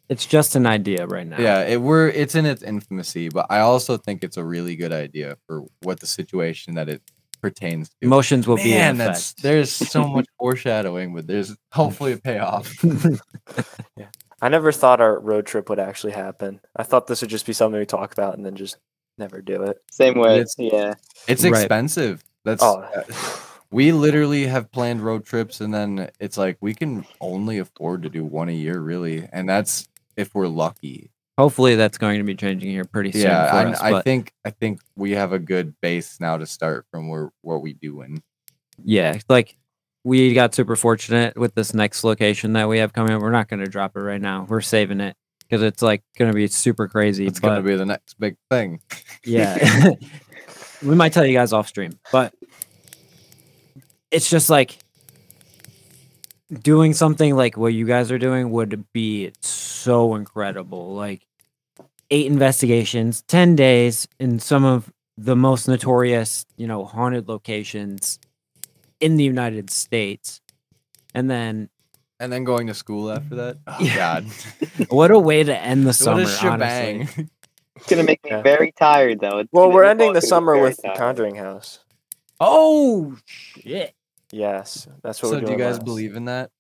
It's 0.09 0.25
just 0.27 0.57
an 0.57 0.67
idea 0.67 1.07
right 1.07 1.27
now. 1.27 1.39
Yeah, 1.39 1.61
it 1.63 1.81
we're 1.83 2.09
it's 2.09 2.35
in 2.35 2.47
its 2.47 2.63
infancy, 2.63 3.29
but 3.29 3.47
I 3.51 3.61
also 3.61 3.97
think 3.97 4.25
it's 4.25 4.37
a 4.39 4.45
really 4.45 4.75
good 4.77 4.93
idea 4.93 5.37
for 5.47 5.65
what 5.83 6.01
the 6.01 6.07
situation 6.07 6.75
that 6.77 6.89
it 6.89 7.03
pertains 7.43 7.89
to. 7.91 7.95
Emotions 8.03 8.47
will 8.47 8.57
be 8.57 8.71
Man, 8.71 8.93
in 8.93 8.99
that's 8.99 9.33
effect. 9.33 9.43
there's 9.43 9.71
so 9.71 10.07
much 10.09 10.27
foreshadowing, 10.39 11.15
but 11.15 11.27
there's 11.27 11.55
hopefully 11.73 12.13
a 12.13 12.17
payoff. 12.19 12.73
yeah. 13.97 14.07
I 14.41 14.49
never 14.49 14.73
thought 14.73 15.01
our 15.01 15.19
road 15.19 15.47
trip 15.47 15.69
would 15.69 15.79
actually 15.81 16.13
happen. 16.13 16.61
I 16.77 16.85
thought 16.85 17.07
this 17.07 17.21
would 17.21 17.31
just 17.31 17.45
be 17.47 17.53
something 17.53 17.79
we 17.79 17.87
talk 17.87 18.13
about 18.13 18.37
and 18.37 18.47
then 18.47 18.55
just 18.55 18.77
never 19.19 19.43
do 19.43 19.63
it. 19.65 19.79
Same 19.91 20.19
way. 20.19 20.41
It's- 20.41 20.55
yeah. 20.59 20.95
It's 21.27 21.43
Right. 21.45 21.55
expensive. 21.55 22.25
That's 22.45 22.63
Oh. 22.63 22.81
uh, 22.81 23.03
we 23.71 23.93
literally 23.93 24.47
have 24.47 24.71
planned 24.71 25.03
road 25.03 25.25
trips, 25.27 25.61
and 25.61 25.75
then 25.75 26.09
it's 26.21 26.39
like 26.39 26.57
we 26.61 26.73
can 26.73 27.05
only 27.21 27.59
afford 27.59 28.05
to 28.05 28.09
do 28.09 28.25
one 28.25 28.49
a 28.49 28.53
year, 28.53 28.81
really, 28.81 29.29
and 29.33 29.49
that's 29.49 29.87
if 30.19 30.35
we're 30.35 30.49
lucky. 30.49 31.11
Hopefully, 31.39 31.77
that's 31.77 31.97
going 31.97 32.19
to 32.19 32.25
be 32.25 32.35
changing 32.35 32.69
here 32.69 32.85
pretty 32.85 33.13
soon. 33.13 33.23
yeah, 33.23 33.51
for 33.51 33.57
I, 33.57 33.71
us, 33.71 33.81
I 33.81 34.03
think 34.03 34.33
I 34.45 34.51
think 34.51 34.81
we 34.97 35.13
have 35.13 35.33
a 35.33 35.39
good 35.39 35.75
base 35.81 36.19
now 36.21 36.37
to 36.37 36.47
start 36.47 36.85
from 36.91 37.09
where 37.09 37.31
what 37.43 37.63
we 37.63 37.73
doing. 37.73 38.23
yeah, 38.85 39.19
like 39.29 39.57
we 40.05 40.35
got 40.35 40.55
super 40.55 40.75
fortunate 40.75 41.37
with 41.37 41.55
this 41.55 41.73
next 41.75 42.03
location 42.03 42.55
that 42.55 42.69
we 42.69 42.79
have 42.79 42.93
coming 42.93 43.13
up. 43.13 43.23
We're 43.23 43.31
not 43.31 43.49
going 43.49 43.61
to 43.61 43.71
drop 43.71 43.97
it 43.97 44.01
right 44.01 44.21
now. 44.21 44.47
We're 44.49 44.61
saving 44.61 45.01
it 45.01 45.17
because 45.41 45.63
it's 45.63 45.83
like 45.83 46.03
going 46.19 46.31
to 46.31 46.35
be 46.35 46.47
super 46.49 46.89
crazy. 46.89 47.27
It's 47.27 47.41
gonna 47.41 47.63
be 47.63 47.77
the 47.77 47.87
next 47.87 48.19
big 48.19 48.37
thing. 48.51 48.81
Yeah. 49.25 49.91
we 50.83 50.95
might 50.95 51.13
tell 51.13 51.25
you 51.25 51.35
guys 51.35 51.53
off 51.53 51.69
stream, 51.69 51.99
but 52.11 52.35
it's 54.11 54.29
just 54.29 54.51
like 54.51 54.79
doing 56.53 56.95
something 56.95 57.35
like 57.37 57.57
what 57.57 57.75
you 57.75 57.85
guys 57.87 58.11
are 58.11 58.19
doing 58.19 58.51
would 58.51 58.85
be 58.93 59.33
so 59.41 60.15
incredible. 60.15 60.95
Like 60.95 61.27
eight 62.11 62.27
investigations, 62.27 63.23
10 63.23 63.57
days 63.57 64.09
in 64.19 64.39
some 64.39 64.65
of 64.65 64.93
the 65.17 65.37
most 65.37 65.69
notorious, 65.69 66.47
you 66.57 66.67
know, 66.67 66.85
haunted 66.85 67.29
locations 67.29 68.19
in 69.01 69.17
the 69.17 69.25
United 69.25 69.71
States. 69.71 70.41
And 71.15 71.31
then 71.31 71.69
And 72.21 72.33
then 72.33 72.45
going 72.45 72.67
to 72.69 72.75
school 72.75 73.11
after 73.11 73.35
that. 73.37 73.59
Oh 73.67 73.77
Yeah. 73.81 73.97
God, 73.97 74.27
what 74.89 75.11
a 75.11 75.19
way 75.19 75.43
to 75.45 75.57
end 75.57 75.83
the 75.83 75.89
what 75.89 75.97
summer, 75.97 76.23
a 76.23 76.27
shebang! 76.29 77.01
honestly. 77.03 77.29
It's 77.77 77.87
gonna 77.87 78.03
make 78.05 78.25
me 78.25 78.31
Yeah. 78.31 78.43
very 78.43 78.73
tired 78.73 79.21
though. 79.21 79.39
It's 79.39 79.49
Well, 79.53 79.71
we're 79.71 79.85
ending 79.85 80.13
the 80.13 80.21
summer 80.23 80.55
very 80.55 80.69
with 80.69 80.77
the 80.79 80.83
tired. 80.89 80.97
Conjuring 80.99 81.35
House. 81.37 81.79
Oh 82.41 83.17
shit. 83.25 83.95
Yes, 84.33 84.87
that's 85.03 85.23
what 85.23 85.31
so 85.31 85.41
do 85.41 85.51
you 85.51 85.59
guys 85.59 85.77
last. 85.77 85.85
believe 85.85 86.15
in 86.17 86.27
that? 86.27 86.51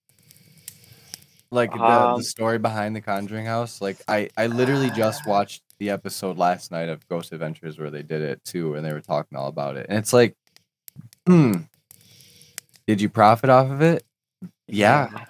Like 1.51 1.73
the, 1.73 1.83
Um, 1.83 2.19
the 2.19 2.25
story 2.25 2.59
behind 2.59 2.95
the 2.95 3.01
Conjuring 3.01 3.47
House. 3.47 3.81
Like 3.81 3.99
I, 4.07 4.29
I 4.37 4.47
literally 4.49 4.91
just 4.91 5.27
watched 5.27 5.63
the 5.79 5.91
episode 5.91 6.37
last 6.37 6.71
night 6.71 6.89
of 6.89 7.07
Ghost 7.09 7.33
Adventures 7.33 7.79
where 7.79 7.91
they 7.91 8.03
did 8.03 8.23
it 8.23 8.45
too, 8.45 8.75
and 8.75 8.85
they 8.85 8.93
were 8.93 9.01
talking 9.01 9.39
all 9.39 9.49
about 9.49 9.77
it. 9.77 9.87
And 9.89 9.99
it's 9.99 10.13
like, 10.13 10.35
hmm, 11.27 11.55
did 12.87 13.01
you 13.01 13.09
profit 13.09 13.49
off 13.51 13.71
of 13.71 13.81
it? 13.83 14.05
Yeah. 14.67 15.27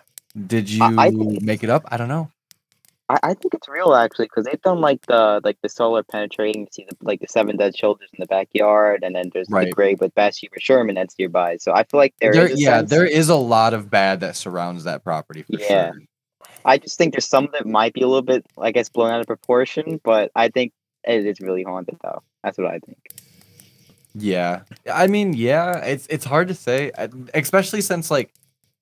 Did 0.46 0.68
you 0.70 0.84
I- 0.84 1.06
I 1.06 1.10
make 1.10 1.62
it 1.62 1.70
up? 1.70 1.84
I 1.86 1.96
don't 1.96 2.08
know. 2.08 2.30
I, 3.10 3.18
I 3.22 3.34
think 3.34 3.54
it's 3.54 3.68
real 3.68 3.94
actually 3.94 4.26
because 4.26 4.44
they've 4.44 4.60
done 4.62 4.80
like 4.80 5.06
the 5.06 5.40
like 5.44 5.58
the 5.62 5.68
solar 5.68 6.02
penetrating. 6.02 6.62
You 6.62 6.68
see 6.72 6.86
the 6.88 6.96
like 7.02 7.20
the 7.20 7.28
seven 7.28 7.56
dead 7.56 7.76
shoulders 7.76 8.08
in 8.12 8.20
the 8.20 8.26
backyard, 8.26 9.02
and 9.02 9.14
then 9.14 9.30
there's 9.32 9.48
Right. 9.50 9.66
the 9.66 9.72
grave 9.72 10.00
with 10.00 10.14
Bathsheba 10.14 10.60
Sherman 10.60 10.96
that's 10.96 11.18
nearby. 11.18 11.56
So 11.56 11.72
I 11.72 11.84
feel 11.84 11.98
like 11.98 12.14
there 12.20 12.32
There, 12.32 12.46
is 12.48 12.60
yeah, 12.60 12.78
sense- 12.78 12.90
there 12.90 13.06
is 13.06 13.28
a 13.28 13.36
lot 13.36 13.72
of 13.74 13.90
bad 13.90 14.20
that 14.20 14.36
surrounds 14.36 14.84
that 14.84 15.04
property 15.04 15.42
for 15.42 15.58
Yeah. 15.58 15.92
sure. 15.92 16.00
I 16.64 16.76
just 16.76 16.98
think 16.98 17.14
there's 17.14 17.26
some 17.28 17.48
that 17.52 17.66
might 17.66 17.94
be 17.94 18.02
a 18.02 18.06
little 18.06 18.20
bit, 18.22 18.44
I 18.60 18.72
guess, 18.72 18.88
blown 18.88 19.10
out 19.10 19.20
of 19.20 19.26
proportion, 19.26 20.00
but 20.04 20.30
I 20.34 20.48
think 20.48 20.72
it 21.04 21.24
is 21.24 21.40
really 21.40 21.62
haunted 21.62 21.96
though. 22.02 22.22
That's 22.44 22.58
what 22.58 22.66
I 22.66 22.78
think. 22.80 22.98
Yeah, 24.14 24.62
I 24.92 25.06
mean, 25.06 25.32
yeah, 25.34 25.78
it's 25.84 26.06
it's 26.08 26.24
hard 26.24 26.48
to 26.48 26.54
say, 26.54 26.90
especially 27.34 27.80
since 27.82 28.10
like 28.10 28.32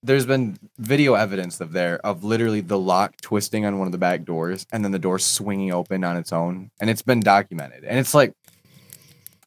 there's 0.07 0.26
been 0.26 0.59
video 0.78 1.14
evidence 1.14 1.61
of 1.61 1.72
there 1.72 1.98
of 2.07 2.24
literally 2.24 2.61
the 2.61 2.78
lock 2.78 3.16
twisting 3.20 3.64
on 3.66 3.78
one 3.78 3.86
of 3.86 3.92
the 3.92 3.98
back 3.98 4.24
doors 4.24 4.66
and 4.72 4.84
then 4.84 4.92
the 4.92 4.98
door 4.98 5.18
swinging 5.18 5.72
open 5.72 6.04
on 6.04 6.16
its 6.16 6.32
own, 6.32 6.70
and 6.80 6.88
it's 6.88 7.02
been 7.02 7.20
documented. 7.20 7.84
And 7.84 7.98
it's 7.98 8.14
like 8.14 8.32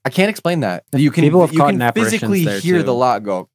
I 0.06 0.10
can't 0.10 0.30
explain 0.30 0.62
that. 0.62 0.84
You 0.94 1.12
can 1.12 1.24
People 1.24 1.42
have 1.42 1.54
you 1.54 1.60
caught 1.60 1.72
can 1.72 1.82
apparitions 1.82 2.20
physically 2.22 2.46
there, 2.46 2.60
hear 2.60 2.84
the 2.84 2.94
lock 2.94 3.24
go, 3.24 3.50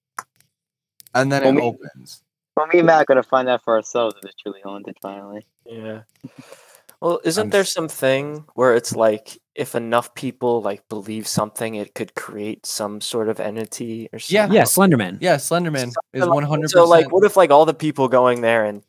and 1.14 1.30
then 1.30 1.42
Well, 1.42 1.50
it 1.50 1.54
me- 1.56 1.62
opens. 1.62 2.22
Well, 2.56 2.66
me 2.68 2.78
and 2.78 2.86
Matt 2.86 3.02
are 3.02 3.04
gonna 3.04 3.22
find 3.22 3.48
out 3.48 3.62
for 3.64 3.74
ourselves 3.74 4.14
if 4.16 4.24
it's 4.24 4.34
truly 4.40 4.60
haunted 4.64 4.96
finally. 5.02 5.46
Yeah. 5.66 6.02
Well, 7.04 7.20
isn't 7.22 7.42
I'm 7.44 7.50
there 7.50 7.60
s- 7.60 7.72
something 7.72 8.44
where 8.54 8.74
it's 8.74 8.96
like 8.96 9.38
if 9.54 9.74
enough 9.74 10.14
people 10.14 10.62
like 10.62 10.88
believe 10.88 11.26
something, 11.28 11.74
it 11.76 11.94
could 11.94 12.14
create 12.14 12.64
some 12.66 13.00
sort 13.02 13.28
of 13.28 13.38
entity 13.38 14.08
or 14.12 14.18
something? 14.18 14.52
Yeah. 14.52 14.60
Yeah, 14.60 14.64
Slenderman. 14.64 15.18
Yeah, 15.20 15.36
Slenderman 15.36 15.88
is 15.88 15.94
Something 15.94 16.20
like- 16.22 16.30
one 16.30 16.42
hundred 16.44 16.70
So, 16.70 16.84
like, 16.84 17.12
what 17.12 17.22
if 17.24 17.36
like 17.36 17.50
all 17.50 17.66
the 17.66 17.74
people 17.74 18.08
going 18.08 18.40
there 18.40 18.64
and 18.64 18.82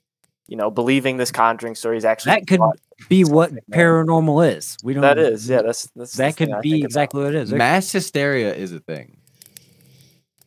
you 0.47 0.55
know 0.55 0.71
believing 0.71 1.17
this 1.17 1.29
Conjuring 1.31 1.75
story 1.75 1.97
is 1.97 2.05
actually 2.05 2.31
That 2.35 2.47
could 2.47 2.57
plot- 2.59 2.79
be 3.09 3.25
what 3.25 3.51
paranormal 3.71 4.55
is. 4.57 4.77
We 4.81 4.93
don't. 4.93 5.01
that 5.01 5.17
is 5.17 5.49
yeah 5.49 5.61
that's 5.61 5.89
that's 5.95 6.13
That 6.13 6.37
could 6.37 6.49
be 6.61 6.71
think 6.71 6.81
about. 6.83 6.85
exactly 6.85 7.23
what 7.23 7.35
it 7.35 7.41
is. 7.41 7.51
Mass 7.51 7.91
hysteria 7.91 8.55
is 8.55 8.71
a 8.71 8.79
thing. 8.79 9.17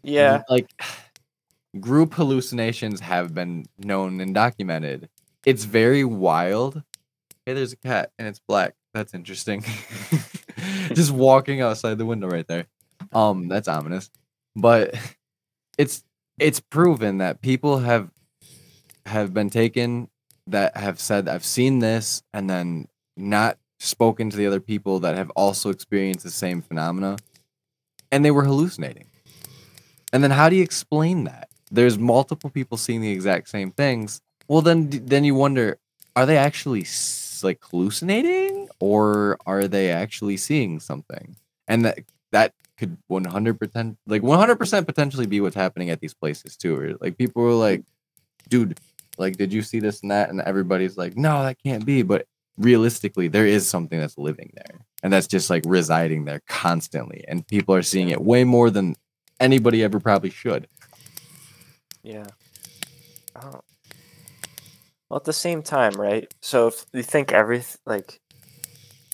yeah 0.02 0.42
Like 0.48 0.68
group 1.80 2.14
hallucinations 2.14 3.00
have 3.00 3.34
been 3.34 3.66
known 3.78 4.20
and 4.22 4.34
documented. 4.34 5.10
It's 5.44 5.64
very 5.64 6.04
wild. 6.04 6.82
Hey, 7.49 7.55
there's 7.55 7.72
a 7.72 7.78
cat 7.78 8.12
and 8.18 8.28
it's 8.28 8.40
black. 8.46 8.74
That's 8.92 9.14
interesting. 9.14 9.64
Just 10.92 11.11
walking 11.11 11.62
outside 11.62 11.96
the 11.96 12.05
window 12.05 12.28
right 12.28 12.46
there. 12.46 12.66
Um, 13.11 13.49
that's 13.49 13.68
ominous. 13.68 14.11
But 14.55 14.94
it's 15.78 16.05
it's 16.38 16.61
proven 16.61 17.16
that 17.18 17.40
people 17.40 17.78
have 17.78 18.11
have 19.07 19.32
been 19.32 19.49
taken 19.49 20.11
that 20.49 20.76
have 20.76 21.01
said 21.01 21.26
I've 21.26 21.42
seen 21.42 21.78
this 21.78 22.22
and 22.34 22.51
then 22.51 22.86
not 23.16 23.57
spoken 23.78 24.28
to 24.28 24.36
the 24.36 24.46
other 24.46 24.61
people 24.61 25.01
that 25.01 25.16
have 25.16 25.30
also 25.30 25.70
experienced 25.70 26.24
the 26.24 26.30
same 26.30 26.61
phenomena 26.61 27.16
and 28.12 28.26
they 28.26 28.30
were 28.30 28.44
hallucinating. 28.44 29.07
And 30.12 30.22
then 30.22 30.32
how 30.32 30.51
do 30.51 30.57
you 30.57 30.62
explain 30.62 31.24
that? 31.24 31.49
There's 31.70 31.96
multiple 31.99 32.51
people 32.51 32.76
seeing 32.76 33.01
the 33.01 33.11
exact 33.11 33.49
same 33.49 33.70
things. 33.70 34.20
Well, 34.49 34.61
then 34.61 34.90
then 34.90 35.24
you 35.24 35.34
wonder, 35.34 35.78
are 36.14 36.26
they 36.26 36.36
actually 36.36 36.84
like 37.45 37.59
hallucinating 37.62 38.68
or 38.80 39.39
are 39.47 39.68
they 39.68 39.91
actually 39.91 40.36
seeing 40.36 40.80
something? 40.80 41.36
And 41.66 41.84
that 41.84 41.99
that 42.32 42.53
could 42.76 42.97
100% 43.11 43.97
like 44.07 44.22
100% 44.22 44.86
potentially 44.86 45.26
be 45.26 45.41
what's 45.41 45.57
happening 45.57 45.91
at 45.91 46.01
these 46.01 46.14
places 46.14 46.57
too. 46.57 46.76
Or 46.78 46.95
like 47.01 47.18
people 47.18 47.43
were 47.43 47.53
like, 47.53 47.82
dude, 48.49 48.78
like 49.16 49.36
did 49.36 49.53
you 49.53 49.62
see 49.62 49.80
this 49.80 50.03
and 50.03 50.11
that? 50.11 50.30
And 50.30 50.41
everybody's 50.41 50.97
like, 50.97 51.16
no, 51.16 51.43
that 51.43 51.57
can't 51.62 51.84
be. 51.84 52.03
But 52.03 52.26
realistically, 52.57 53.28
there 53.28 53.47
is 53.47 53.68
something 53.68 53.99
that's 53.99 54.18
living 54.18 54.53
there 54.55 54.80
and 55.03 55.12
that's 55.12 55.26
just 55.26 55.51
like 55.51 55.64
residing 55.66 56.24
there 56.24 56.43
constantly. 56.49 57.24
And 57.28 57.47
people 57.47 57.74
are 57.74 57.82
seeing 57.82 58.11
it 58.11 58.20
way 58.20 58.45
more 58.45 58.70
than 58.70 58.95
anybody 59.41 59.82
ever 59.82 60.01
probably 60.01 60.30
should. 60.30 60.68
yeah 62.03 62.26
oh. 63.36 63.61
Well 65.09 65.16
at 65.18 65.24
the 65.24 65.32
same 65.32 65.62
time 65.62 65.92
right 65.94 66.32
so 66.40 66.68
if 66.68 66.84
you 66.92 67.02
think 67.02 67.32
everything 67.32 67.78
like 67.86 68.20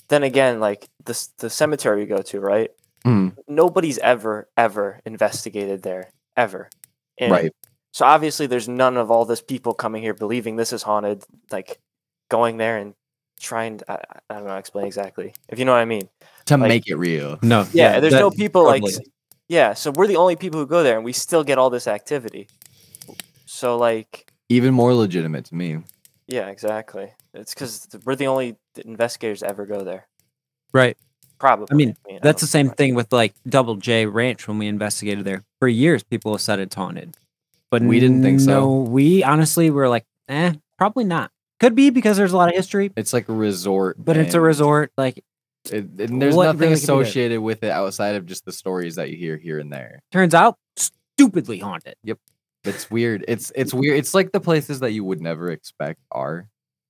then 0.09 0.23
again 0.23 0.59
like 0.59 0.87
this 1.05 1.27
the 1.39 1.49
cemetery 1.49 2.01
you 2.01 2.07
go 2.07 2.21
to 2.21 2.39
right 2.39 2.71
Mm, 3.05 3.35
nobody's 3.47 3.99
ever 3.99 4.49
ever 4.57 4.99
investigated 5.05 5.83
there 5.83 6.09
ever 6.35 6.69
And 7.19 7.31
right. 7.31 7.51
So 7.91 8.03
obviously, 8.03 8.47
there's 8.47 8.67
none 8.67 8.97
of 8.97 9.09
all 9.11 9.23
this 9.25 9.41
people 9.41 9.73
coming 9.75 10.01
here 10.01 10.13
believing 10.15 10.55
this 10.57 10.73
is 10.73 10.81
haunted, 10.83 11.23
like 11.51 11.79
going 12.29 12.57
there 12.57 12.77
and 12.77 12.93
trying. 13.39 13.77
To, 13.77 13.91
I, 13.91 13.95
I 14.29 14.33
don't 14.33 14.43
know 14.43 14.49
how 14.49 14.55
to 14.55 14.59
explain 14.59 14.85
exactly. 14.87 15.33
If 15.47 15.59
you 15.59 15.65
know 15.65 15.71
what 15.71 15.77
I 15.79 15.85
mean. 15.85 16.09
To 16.47 16.57
like- 16.57 16.67
make 16.67 16.87
it 16.89 16.95
real. 16.95 17.37
no. 17.43 17.65
Yeah. 17.71 17.99
there's 18.01 18.11
that- 18.13 18.19
no 18.19 18.31
people 18.31 18.65
like. 18.65 18.81
totally. 18.81 19.03
s- 19.05 19.09
Yeah. 19.47 19.75
So 19.75 19.91
we're 19.91 20.07
the 20.07 20.17
only 20.17 20.35
people 20.35 20.59
who 20.59 20.65
go 20.67 20.81
there, 20.83 20.95
and 20.97 21.05
we 21.05 21.13
still 21.13 21.43
get 21.43 21.57
all 21.59 21.69
this 21.69 21.87
activity. 21.87 22.47
So 23.45 23.77
like, 23.77 24.29
Even 24.49 24.73
more 24.73 24.93
legitimate 24.93 25.45
to 25.45 25.55
me. 25.55 25.77
yeah, 26.27 26.47
exactly. 26.47 27.11
It's 27.33 27.53
because 27.53 27.87
we're 28.05 28.15
the 28.15 28.27
only 28.27 28.55
investigators 28.83 29.39
to 29.39 29.47
ever 29.49 29.65
go 29.65 29.83
there. 29.83 30.07
Right. 30.73 30.97
Probably. 31.39 31.67
I 31.71 31.75
mean, 31.75 31.95
I 32.07 32.11
mean 32.11 32.19
That's 32.21 32.41
the 32.41 32.47
same 32.47 32.67
know. 32.67 32.73
thing 32.73 32.95
with 32.95 33.11
like 33.11 33.33
Double 33.47 33.75
J 33.75 34.05
Ranch 34.05 34.47
when 34.47 34.57
we 34.57 34.67
investigated 34.67 35.25
there. 35.25 35.43
For 35.59 35.67
years, 35.67 36.03
people 36.03 36.31
have 36.33 36.41
said 36.41 36.59
it's 36.59 36.75
haunted, 36.75 37.15
but 37.69 37.81
We 37.81 37.99
didn't 37.99 38.21
think 38.23 38.39
so. 38.39 38.59
No, 38.59 38.73
we 38.81 39.23
honestly 39.23 39.69
were 39.69 39.89
like, 39.89 40.05
eh, 40.29 40.53
probably 40.77 41.03
not. 41.03 41.31
Could 41.59 41.75
be 41.75 41.89
because 41.89 42.15
there's 42.17 42.31
a 42.33 42.37
lot 42.37 42.49
of 42.49 42.55
history, 42.55 42.91
It's 42.95 43.13
like 43.13 43.27
a 43.29 43.33
resort. 43.33 43.95
but 43.97 44.17
it's 44.17 44.33
a 44.33 44.41
resort. 44.41 44.91
Like, 44.97 45.23
It, 45.71 45.85
and 45.99 46.21
there's 46.21 46.35
nothing 46.35 46.35
really 46.35 46.51
could 46.51 46.59
be 46.59 46.73
associated 46.73 47.41
with 47.41 47.63
it 47.63 47.71
outside 47.71 48.15
of 48.15 48.25
just 48.25 48.45
the 48.45 48.51
stories 48.51 48.95
that 48.95 49.09
you 49.09 49.17
hear 49.17 49.37
here 49.37 49.59
and 49.59 49.71
there. 49.71 50.01
turns 50.11 50.33
out, 50.33 50.57
stupidly 50.77 51.59
haunted. 51.59 51.95
It's 52.65 52.89
weird. 52.89 53.25
It's 53.27 53.51
it's 53.55 53.73
weird. 53.73 53.97
It's 53.97 54.13
like 54.13 54.31
the 54.31 54.39
places 54.39 54.79
that 54.81 54.91
you 54.91 55.03
would 55.03 55.21
never 55.21 55.51
expect 55.51 55.99
are. 56.11 56.49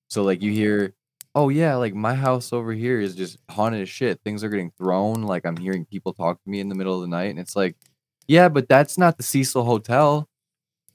So 0.10 0.24
like 0.24 0.42
you 0.42 0.52
hear, 0.52 0.94
oh 1.36 1.50
yeah, 1.50 1.76
like 1.76 1.94
my 1.94 2.14
house 2.16 2.54
over 2.54 2.74
here 2.74 3.00
is 3.00 3.16
just 3.16 3.38
haunted 3.50 3.82
as 3.82 3.90
shit. 3.90 4.20
Things 4.24 4.44
are 4.44 4.50
getting 4.50 4.72
thrown. 4.78 5.24
Like 5.24 5.46
I'm 5.46 5.58
hearing 5.58 5.86
people 5.86 6.14
talk 6.14 6.42
to 6.44 6.50
me 6.50 6.60
in 6.60 6.70
the 6.70 6.76
middle 6.76 6.96
of 6.96 7.02
the 7.02 7.08
night, 7.08 7.30
and 7.32 7.40
it's 7.40 7.56
like, 7.56 7.76
yeah, 8.28 8.50
but 8.50 8.70
that's 8.70 8.98
not 8.98 9.18
the 9.18 9.24
Cecil 9.24 9.64
Hotel. 9.66 10.28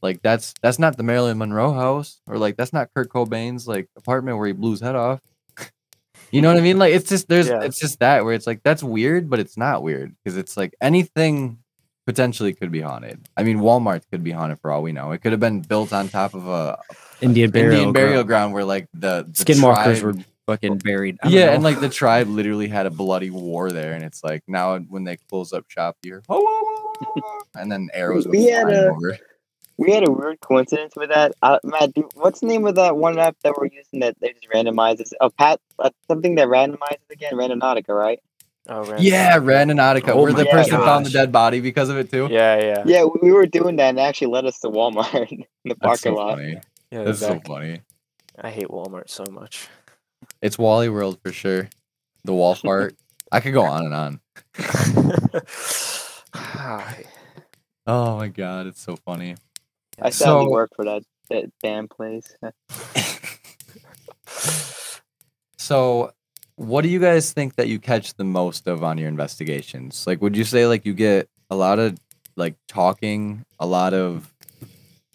Like 0.03 0.23
that's 0.23 0.55
that's 0.63 0.79
not 0.79 0.97
the 0.97 1.03
Marilyn 1.03 1.39
Monroe 1.39 1.73
house, 1.75 2.21
or 2.27 2.39
like 2.39 2.57
that's 2.57 2.73
not 2.73 2.89
Kurt 2.95 3.11
Cobain's 3.11 3.69
like 3.69 3.89
apartment 3.97 4.39
where 4.39 4.47
he 4.47 4.53
blew 4.55 4.71
his 4.73 4.81
head 4.81 4.97
off. 4.97 5.21
You 6.33 6.43
know 6.43 6.49
what 6.49 6.59
I 6.59 6.63
mean? 6.63 6.79
Like 6.79 6.95
it's 6.95 7.09
just 7.09 7.29
there's 7.29 7.49
Yeah. 7.49 7.63
it's 7.63 7.81
just 7.81 7.99
that 8.01 8.25
where 8.25 8.35
it's 8.35 8.47
like 8.47 8.63
that's 8.63 8.83
weird, 8.85 9.29
but 9.29 9.41
it's 9.41 9.57
not 9.57 9.83
weird 9.83 10.15
because 10.23 10.37
it's 10.37 10.57
like 10.57 10.75
anything 10.81 11.59
potentially 12.11 12.53
could 12.53 12.73
be 12.73 12.81
haunted. 12.81 13.29
I 13.37 13.43
mean, 13.45 13.59
Walmart 13.59 14.03
could 14.11 14.25
be 14.25 14.33
haunted 14.33 14.59
for 14.61 14.73
all 14.73 14.83
we 14.83 14.91
know. 14.93 15.13
It 15.13 15.19
could 15.23 15.31
have 15.33 15.41
been 15.41 15.61
built 15.61 15.93
on 15.93 16.09
top 16.09 16.35
of 16.35 16.49
a 16.49 16.79
Indian 17.21 17.51
burial, 17.51 17.73
Indian 17.75 17.93
burial 17.93 18.13
ground. 18.25 18.29
ground 18.29 18.53
where 18.55 18.65
like 18.65 18.89
the, 18.95 19.27
the 19.29 19.45
Skinwalkers 19.45 20.01
tribe- 20.01 20.03
were 20.03 20.25
fucking 20.47 20.79
buried. 20.79 21.19
I 21.23 21.29
yeah, 21.29 21.47
know. 21.47 21.53
and 21.53 21.63
like 21.63 21.79
the 21.81 21.89
tribe 21.89 22.27
literally 22.27 22.67
had 22.67 22.87
a 22.87 22.91
bloody 22.91 23.31
war 23.31 23.71
there, 23.71 23.93
and 23.93 24.03
it's 24.03 24.25
like 24.25 24.43
now 24.49 24.77
when 24.79 25.05
they 25.05 25.17
close 25.29 25.53
up 25.53 25.65
shop, 25.69 25.97
you're 26.03 26.23
oh, 26.29 26.37
oh, 26.45 26.65
oh, 26.67 26.97
oh, 27.07 27.21
oh," 27.25 27.43
and 27.55 27.71
then 27.71 27.89
arrows 27.95 28.25
go 28.25 28.31
We 28.33 28.47
had 28.47 28.69
a- 28.69 28.89
over. 28.91 29.19
We 29.77 29.93
had 29.93 30.07
a 30.07 30.11
weird 30.11 30.41
coincidence 30.41 30.93
with 30.95 31.09
that. 31.09 31.33
Uh, 31.41 31.59
Matt, 31.65 31.95
do, 31.95 32.07
what's 32.15 32.41
the 32.41 32.47
name 32.47 32.67
of 32.67 32.75
that 32.75 32.99
one 32.99 33.19
app 33.19 33.35
that 33.45 33.55
we're 33.57 33.69
using 33.69 34.01
that 34.01 34.15
they 34.21 34.35
just 34.35 34.47
randomizes? 34.55 35.13
Oh, 35.23 35.31
Pat, 35.31 35.59
uh, 35.79 35.89
something 36.07 36.35
that 36.35 36.49
randomizes 36.49 37.09
again, 37.11 37.33
Randonautica, 37.33 37.89
right? 37.89 38.21
Oh, 38.73 38.85
right. 38.85 39.01
Yeah, 39.01 39.37
Randonautica, 39.39 40.11
Oh 40.11 40.23
where 40.23 40.33
the 40.33 40.45
my 40.45 40.51
person 40.53 40.79
found 40.79 41.05
the 41.05 41.11
dead 41.11 41.33
body 41.33 41.59
because 41.61 41.89
of 41.89 41.97
it 41.99 42.09
too. 42.11 42.29
Yeah. 42.31 42.57
Yeah. 42.61 42.83
Yeah, 42.87 43.05
we, 43.05 43.19
we 43.23 43.33
were 43.33 43.47
doing 43.47 43.75
that 43.77 43.89
and 43.91 43.99
it 43.99 44.03
actually 44.03 44.29
led 44.29 44.45
us 44.47 44.61
to 44.61 44.69
Walmart 44.69 45.31
in 45.33 45.45
the 45.65 45.75
That's 45.75 45.79
parking 45.81 46.13
so 46.13 46.15
lot. 46.15 46.37
funny. 46.39 46.61
Yeah, 46.93 47.03
That's 47.05 47.21
exactly. 47.21 47.41
so 47.47 47.55
funny. 47.55 47.81
I 48.41 48.51
hate 48.51 48.69
Walmart 48.69 49.11
so 49.11 49.25
much. 49.31 49.67
It's 50.41 50.57
Wally 50.57 50.89
World 50.89 51.19
for 51.23 51.33
sure. 51.33 51.69
The 52.25 52.33
Walmart. 52.33 52.93
I 53.33 53.41
could 53.41 53.53
go 53.55 53.65
on 53.65 53.87
and 53.87 53.95
on. 53.95 54.21
Oh 57.87 58.17
my 58.19 58.29
god, 58.29 58.67
it's 58.69 58.81
so 58.81 58.95
funny. 58.95 59.35
I 60.01 60.11
sadly 60.11 60.45
So- 60.45 60.51
work 60.51 60.71
for 60.77 60.85
that, 60.85 61.03
that 61.29 61.51
damn 61.63 61.89
place. 61.89 62.33
So, 65.59 66.13
what 66.61 66.83
do 66.83 66.91
you 66.91 67.01
guys 67.01 67.33
think 67.33 67.57
that 67.57 67.69
you 67.69 67.79
catch 67.79 68.13
the 68.15 68.25
most 68.25 68.67
of 68.67 68.85
on 68.85 68.99
your 68.99 69.09
investigations? 69.09 70.07
Like, 70.07 70.21
would 70.21 70.37
you 70.37 70.45
say 70.45 70.67
like 70.67 70.85
you 70.85 70.93
get 70.93 71.27
a 71.49 71.57
lot 71.57 71.79
of 71.79 71.97
like 72.37 72.55
talking, 72.69 73.47
a 73.59 73.65
lot 73.67 73.95
of 73.95 74.31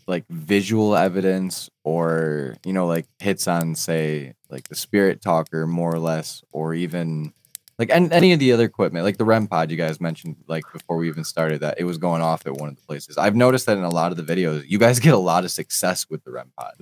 like 0.07 0.25
visual 0.27 0.95
evidence, 0.95 1.69
or 1.83 2.55
you 2.65 2.73
know, 2.73 2.87
like 2.87 3.05
hits 3.19 3.47
on 3.47 3.75
say 3.75 4.33
like 4.49 4.69
the 4.69 4.75
spirit 4.75 5.21
talker 5.21 5.67
more 5.67 5.93
or 5.93 5.99
less, 5.99 6.43
or 6.51 6.73
even 6.73 7.31
like 7.77 7.91
an- 7.91 8.11
any 8.11 8.33
of 8.33 8.39
the 8.39 8.51
other 8.51 8.65
equipment, 8.65 9.05
like 9.05 9.17
the 9.17 9.25
REM 9.25 9.45
pod 9.45 9.69
you 9.69 9.77
guys 9.77 10.01
mentioned 10.01 10.37
like 10.47 10.63
before 10.73 10.97
we 10.97 11.07
even 11.09 11.23
started 11.23 11.59
that 11.59 11.79
it 11.79 11.83
was 11.83 11.99
going 11.99 12.23
off 12.23 12.47
at 12.47 12.53
one 12.53 12.69
of 12.69 12.75
the 12.75 12.81
places. 12.81 13.19
I've 13.19 13.35
noticed 13.35 13.67
that 13.67 13.77
in 13.77 13.83
a 13.83 13.89
lot 13.89 14.11
of 14.11 14.17
the 14.17 14.23
videos, 14.23 14.63
you 14.67 14.79
guys 14.79 14.97
get 14.99 15.13
a 15.13 15.17
lot 15.17 15.43
of 15.43 15.51
success 15.51 16.09
with 16.09 16.23
the 16.23 16.31
REM 16.31 16.51
pod. 16.57 16.73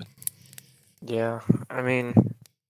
Yeah, 1.06 1.42
I 1.70 1.82
mean, 1.82 2.14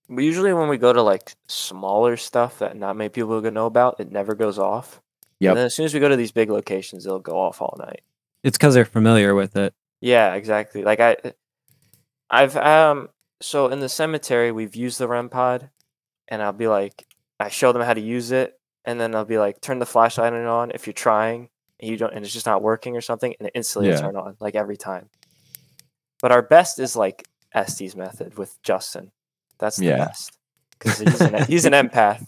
we 0.08 0.24
usually 0.24 0.52
when 0.52 0.68
we 0.68 0.76
go 0.78 0.92
to 0.92 1.02
like 1.02 1.34
smaller 1.48 2.16
stuff 2.16 2.58
that 2.58 2.76
not 2.76 2.96
many 2.96 3.08
people 3.08 3.34
are 3.34 3.40
gonna 3.40 3.52
know 3.52 3.66
about, 3.66 4.00
it 4.00 4.10
never 4.12 4.34
goes 4.34 4.58
off. 4.58 5.00
Yeah. 5.40 5.50
And 5.50 5.58
then 5.58 5.66
as 5.66 5.74
soon 5.74 5.84
as 5.86 5.94
we 5.94 6.00
go 6.00 6.08
to 6.08 6.16
these 6.16 6.32
big 6.32 6.50
locations, 6.50 7.06
it'll 7.06 7.18
go 7.20 7.38
off 7.38 7.60
all 7.62 7.76
night. 7.78 8.02
it's 8.42 8.56
because 8.58 8.74
they're 8.74 8.84
familiar 8.84 9.34
with 9.34 9.56
it. 9.56 9.74
Yeah, 10.00 10.34
exactly. 10.34 10.82
Like 10.84 11.00
I, 11.00 11.16
I've 12.30 12.56
um, 12.56 13.08
so 13.40 13.68
in 13.68 13.80
the 13.80 13.88
cemetery 13.88 14.52
we've 14.52 14.76
used 14.76 14.98
the 14.98 15.08
REM 15.08 15.28
pod, 15.28 15.70
and 16.28 16.42
I'll 16.42 16.52
be 16.52 16.68
like, 16.68 17.06
I 17.40 17.48
show 17.48 17.72
them 17.72 17.82
how 17.82 17.94
to 17.94 18.00
use 18.00 18.30
it, 18.30 18.58
and 18.84 19.00
then 19.00 19.14
I'll 19.14 19.24
be 19.24 19.38
like, 19.38 19.60
turn 19.60 19.78
the 19.78 19.86
flashlight 19.86 20.32
on 20.32 20.70
if 20.72 20.86
you're 20.86 20.92
trying, 20.94 21.48
and 21.80 21.90
you 21.90 21.96
don't, 21.96 22.12
and 22.14 22.24
it's 22.24 22.32
just 22.34 22.46
not 22.46 22.62
working 22.62 22.96
or 22.96 23.00
something, 23.00 23.34
and 23.38 23.48
it 23.48 23.52
instantly 23.54 23.90
Yeah. 23.90 24.00
turn 24.00 24.16
on 24.16 24.36
like 24.40 24.54
every 24.54 24.76
time. 24.76 25.08
But 26.22 26.32
our 26.32 26.42
best 26.42 26.78
is 26.78 26.96
like 26.96 27.26
Estes 27.54 27.94
method 27.96 28.36
with 28.38 28.60
Justin. 28.62 29.10
That's 29.64 29.78
the 29.78 29.84
Yeah. 29.86 29.96
best 29.96 30.32
because 30.78 30.98
he's 30.98 31.20
an 31.22 31.44
he's 31.46 31.64
an 31.64 31.72
empath, 31.72 32.26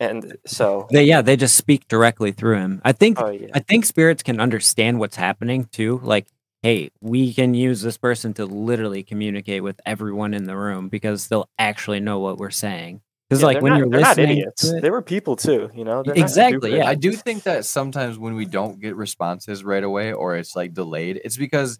and 0.00 0.36
so 0.46 0.86
They 0.90 1.04
yeah, 1.04 1.20
they 1.20 1.36
just 1.36 1.54
speak 1.56 1.86
directly 1.88 2.32
through 2.32 2.56
him. 2.56 2.80
I 2.82 2.92
think 2.92 3.20
oh 3.20 3.28
yeah, 3.30 3.48
I 3.54 3.58
think 3.60 3.84
spirits 3.84 4.22
can 4.22 4.40
understand 4.40 4.98
what's 4.98 5.16
happening 5.16 5.68
too. 5.70 6.00
Like 6.02 6.26
hey, 6.62 6.90
we 7.00 7.34
can 7.34 7.54
use 7.54 7.82
this 7.82 7.98
person 7.98 8.32
to 8.34 8.46
literally 8.46 9.02
communicate 9.02 9.62
with 9.64 9.80
everyone 9.84 10.32
in 10.32 10.44
the 10.44 10.56
room 10.56 10.88
because 10.88 11.26
they'll 11.28 11.48
actually 11.58 11.98
know 12.00 12.20
what 12.20 12.38
we're 12.38 12.50
saying. 12.50 13.00
Because 13.28 13.40
Yeah, 13.42 13.46
like 13.46 13.60
when 13.62 13.72
not, 13.72 13.78
you're 13.80 13.90
they're 13.90 14.00
not 14.00 14.16
listening, 14.16 14.38
idiots. 14.38 14.62
to 14.62 14.76
it- 14.78 14.80
They 14.82 14.90
were 14.90 15.02
people 15.02 15.34
too, 15.36 15.70
you 15.74 15.84
know. 15.84 16.02
They're 16.04 16.14
Exactly, 16.16 16.76
yeah. 16.76 16.86
I 16.86 16.94
do 16.94 17.12
think 17.12 17.42
that 17.42 17.64
sometimes 17.64 18.16
when 18.16 18.34
we 18.36 18.44
don't 18.46 18.80
get 18.80 18.94
responses 18.94 19.64
right 19.64 19.82
away 19.82 20.12
or 20.12 20.36
it's 20.36 20.54
like 20.54 20.72
delayed, 20.72 21.20
it's 21.24 21.36
because, 21.36 21.78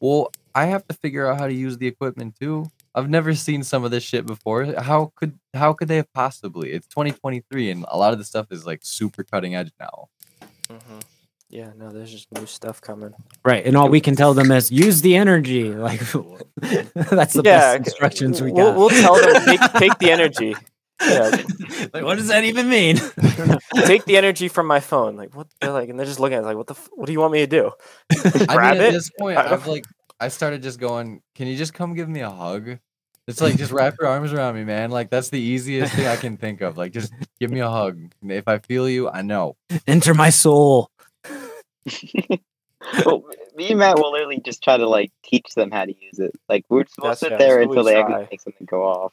well, 0.00 0.32
I 0.52 0.64
have 0.66 0.84
to 0.88 0.94
figure 0.94 1.26
out 1.28 1.38
how 1.38 1.46
to 1.46 1.54
use 1.54 1.78
the 1.78 1.86
equipment 1.86 2.34
too. 2.40 2.68
I've 2.98 3.08
never 3.08 3.34
seen 3.34 3.62
some 3.62 3.84
of 3.84 3.90
this 3.90 4.02
shit 4.02 4.26
before. 4.26 4.64
How 4.80 5.12
could 5.16 5.38
how 5.54 5.72
could 5.72 5.88
they 5.88 5.96
have 5.96 6.12
possibly? 6.12 6.72
It's 6.72 6.86
2023 6.88 7.70
and 7.70 7.84
a 7.88 7.96
lot 7.96 8.12
of 8.12 8.18
the 8.18 8.24
stuff 8.24 8.46
is 8.50 8.66
like 8.66 8.80
super 8.82 9.22
cutting 9.24 9.54
edge 9.54 9.70
now. 9.78 10.08
Mhm. 10.68 11.02
Yeah, 11.50 11.70
no, 11.78 11.90
there's 11.90 12.10
just 12.12 12.30
new 12.32 12.44
stuff 12.44 12.80
coming. 12.82 13.14
right, 13.44 13.64
and 13.64 13.74
all 13.76 13.88
we 13.88 14.00
can 14.02 14.14
tell 14.14 14.34
them 14.34 14.50
is 14.52 14.70
use 14.70 15.00
the 15.00 15.16
energy. 15.16 15.70
Like 15.88 16.00
that's 16.94 17.32
the 17.34 17.42
Yeah, 17.44 17.78
best 17.78 17.78
instructions 17.78 18.42
we 18.42 18.52
We'll, 18.52 18.66
got. 18.72 18.76
we'll 18.76 18.90
tell 18.90 19.14
them 19.14 19.42
take, 19.46 19.60
take 19.78 19.98
the 19.98 20.10
energy. 20.10 20.54
Yeah, 21.00 21.30
like, 21.94 22.02
what 22.04 22.18
does 22.18 22.26
that 22.28 22.42
even 22.44 22.68
mean? 22.68 22.96
take 23.86 24.04
the 24.04 24.16
energy 24.16 24.48
from 24.48 24.66
my 24.66 24.80
phone. 24.80 25.16
Like 25.16 25.34
what? 25.34 25.46
They're 25.60 25.70
like, 25.72 25.88
and 25.88 25.98
they're 25.98 26.04
just 26.06 26.18
looking 26.20 26.36
at 26.36 26.42
it 26.42 26.46
like, 26.46 26.56
what 26.56 26.66
the? 26.66 26.74
F- 26.74 26.88
what 26.92 27.06
do 27.06 27.12
you 27.12 27.20
want 27.20 27.32
me 27.32 27.38
to 27.38 27.46
do? 27.46 27.70
I 28.48 28.54
Grab 28.56 28.74
mean, 28.76 28.82
at 28.86 28.92
this 28.92 29.08
point, 29.18 29.38
I've 29.38 29.66
like 29.66 29.86
I 30.20 30.28
started 30.28 30.62
just 30.62 30.78
going. 30.80 31.22
Can 31.36 31.46
you 31.46 31.56
just 31.56 31.72
come 31.72 31.94
give 31.94 32.08
me 32.08 32.20
a 32.20 32.30
hug? 32.30 32.78
It's 33.28 33.42
like 33.42 33.56
just 33.56 33.72
wrap 33.72 33.96
your 34.00 34.08
arms 34.08 34.32
around 34.32 34.54
me, 34.54 34.64
man. 34.64 34.90
Like 34.90 35.10
that's 35.10 35.28
the 35.28 35.38
easiest 35.38 35.94
thing 35.94 36.06
I 36.06 36.16
can 36.16 36.38
think 36.38 36.62
of. 36.62 36.78
Like 36.78 36.92
just 36.92 37.12
give 37.38 37.50
me 37.50 37.60
a 37.60 37.68
hug. 37.68 38.00
If 38.26 38.48
I 38.48 38.58
feel 38.58 38.88
you, 38.88 39.10
I 39.10 39.20
know. 39.20 39.56
Enter 39.86 40.14
my 40.14 40.30
soul. 40.30 40.90
well, 43.04 43.24
me 43.54 43.68
and 43.68 43.80
Matt 43.80 43.98
will 43.98 44.12
literally 44.12 44.40
just 44.40 44.62
try 44.62 44.78
to 44.78 44.88
like 44.88 45.12
teach 45.22 45.54
them 45.54 45.70
how 45.70 45.84
to 45.84 45.94
use 46.02 46.18
it. 46.18 46.32
Like 46.48 46.64
we're 46.70 46.84
just 46.84 46.96
we'll 47.02 47.14
sit 47.14 47.32
yeah, 47.32 47.36
there 47.36 47.58
that's 47.58 47.68
until 47.68 47.84
they 47.84 47.92
try. 47.92 48.00
actually 48.00 48.28
make 48.30 48.40
something 48.40 48.66
go 48.66 48.82
off. 48.84 49.12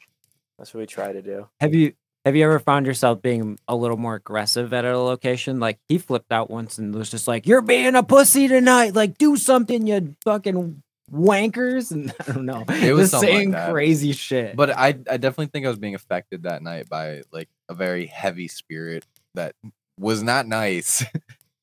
That's 0.56 0.72
what 0.72 0.80
we 0.80 0.86
try 0.86 1.12
to 1.12 1.20
do. 1.20 1.48
Have 1.60 1.74
you 1.74 1.92
have 2.24 2.34
you 2.34 2.44
ever 2.44 2.58
found 2.58 2.86
yourself 2.86 3.20
being 3.20 3.58
a 3.68 3.76
little 3.76 3.98
more 3.98 4.14
aggressive 4.14 4.72
at 4.72 4.86
a 4.86 4.98
location? 4.98 5.60
Like 5.60 5.78
he 5.88 5.98
flipped 5.98 6.32
out 6.32 6.48
once 6.48 6.78
and 6.78 6.94
was 6.94 7.10
just 7.10 7.28
like, 7.28 7.46
"You're 7.46 7.60
being 7.60 7.94
a 7.94 8.02
pussy 8.02 8.48
tonight. 8.48 8.94
Like 8.94 9.18
do 9.18 9.36
something, 9.36 9.86
you 9.86 10.16
fucking 10.24 10.82
wankers." 11.12 11.90
And 11.92 12.12
I 12.26 12.32
don't 12.32 12.46
know, 12.46 12.64
It 12.68 12.92
was 12.92 13.10
just 13.10 13.20
something 13.22 13.52
like 13.52 13.58
saying 13.60 13.72
crazy 13.72 14.12
shit. 14.12 14.56
But 14.56 14.70
I, 14.70 14.88
I 14.88 15.16
definitely 15.16 15.46
think 15.46 15.66
I 15.66 15.68
was 15.68 15.78
being 15.78 15.94
affected 15.94 16.42
that 16.44 16.62
night 16.62 16.88
by 16.88 17.22
like 17.32 17.48
a 17.68 17.74
very 17.74 18.06
heavy 18.06 18.48
spirit 18.48 19.04
that 19.34 19.54
was 19.98 20.22
not 20.22 20.46
nice. 20.46 21.04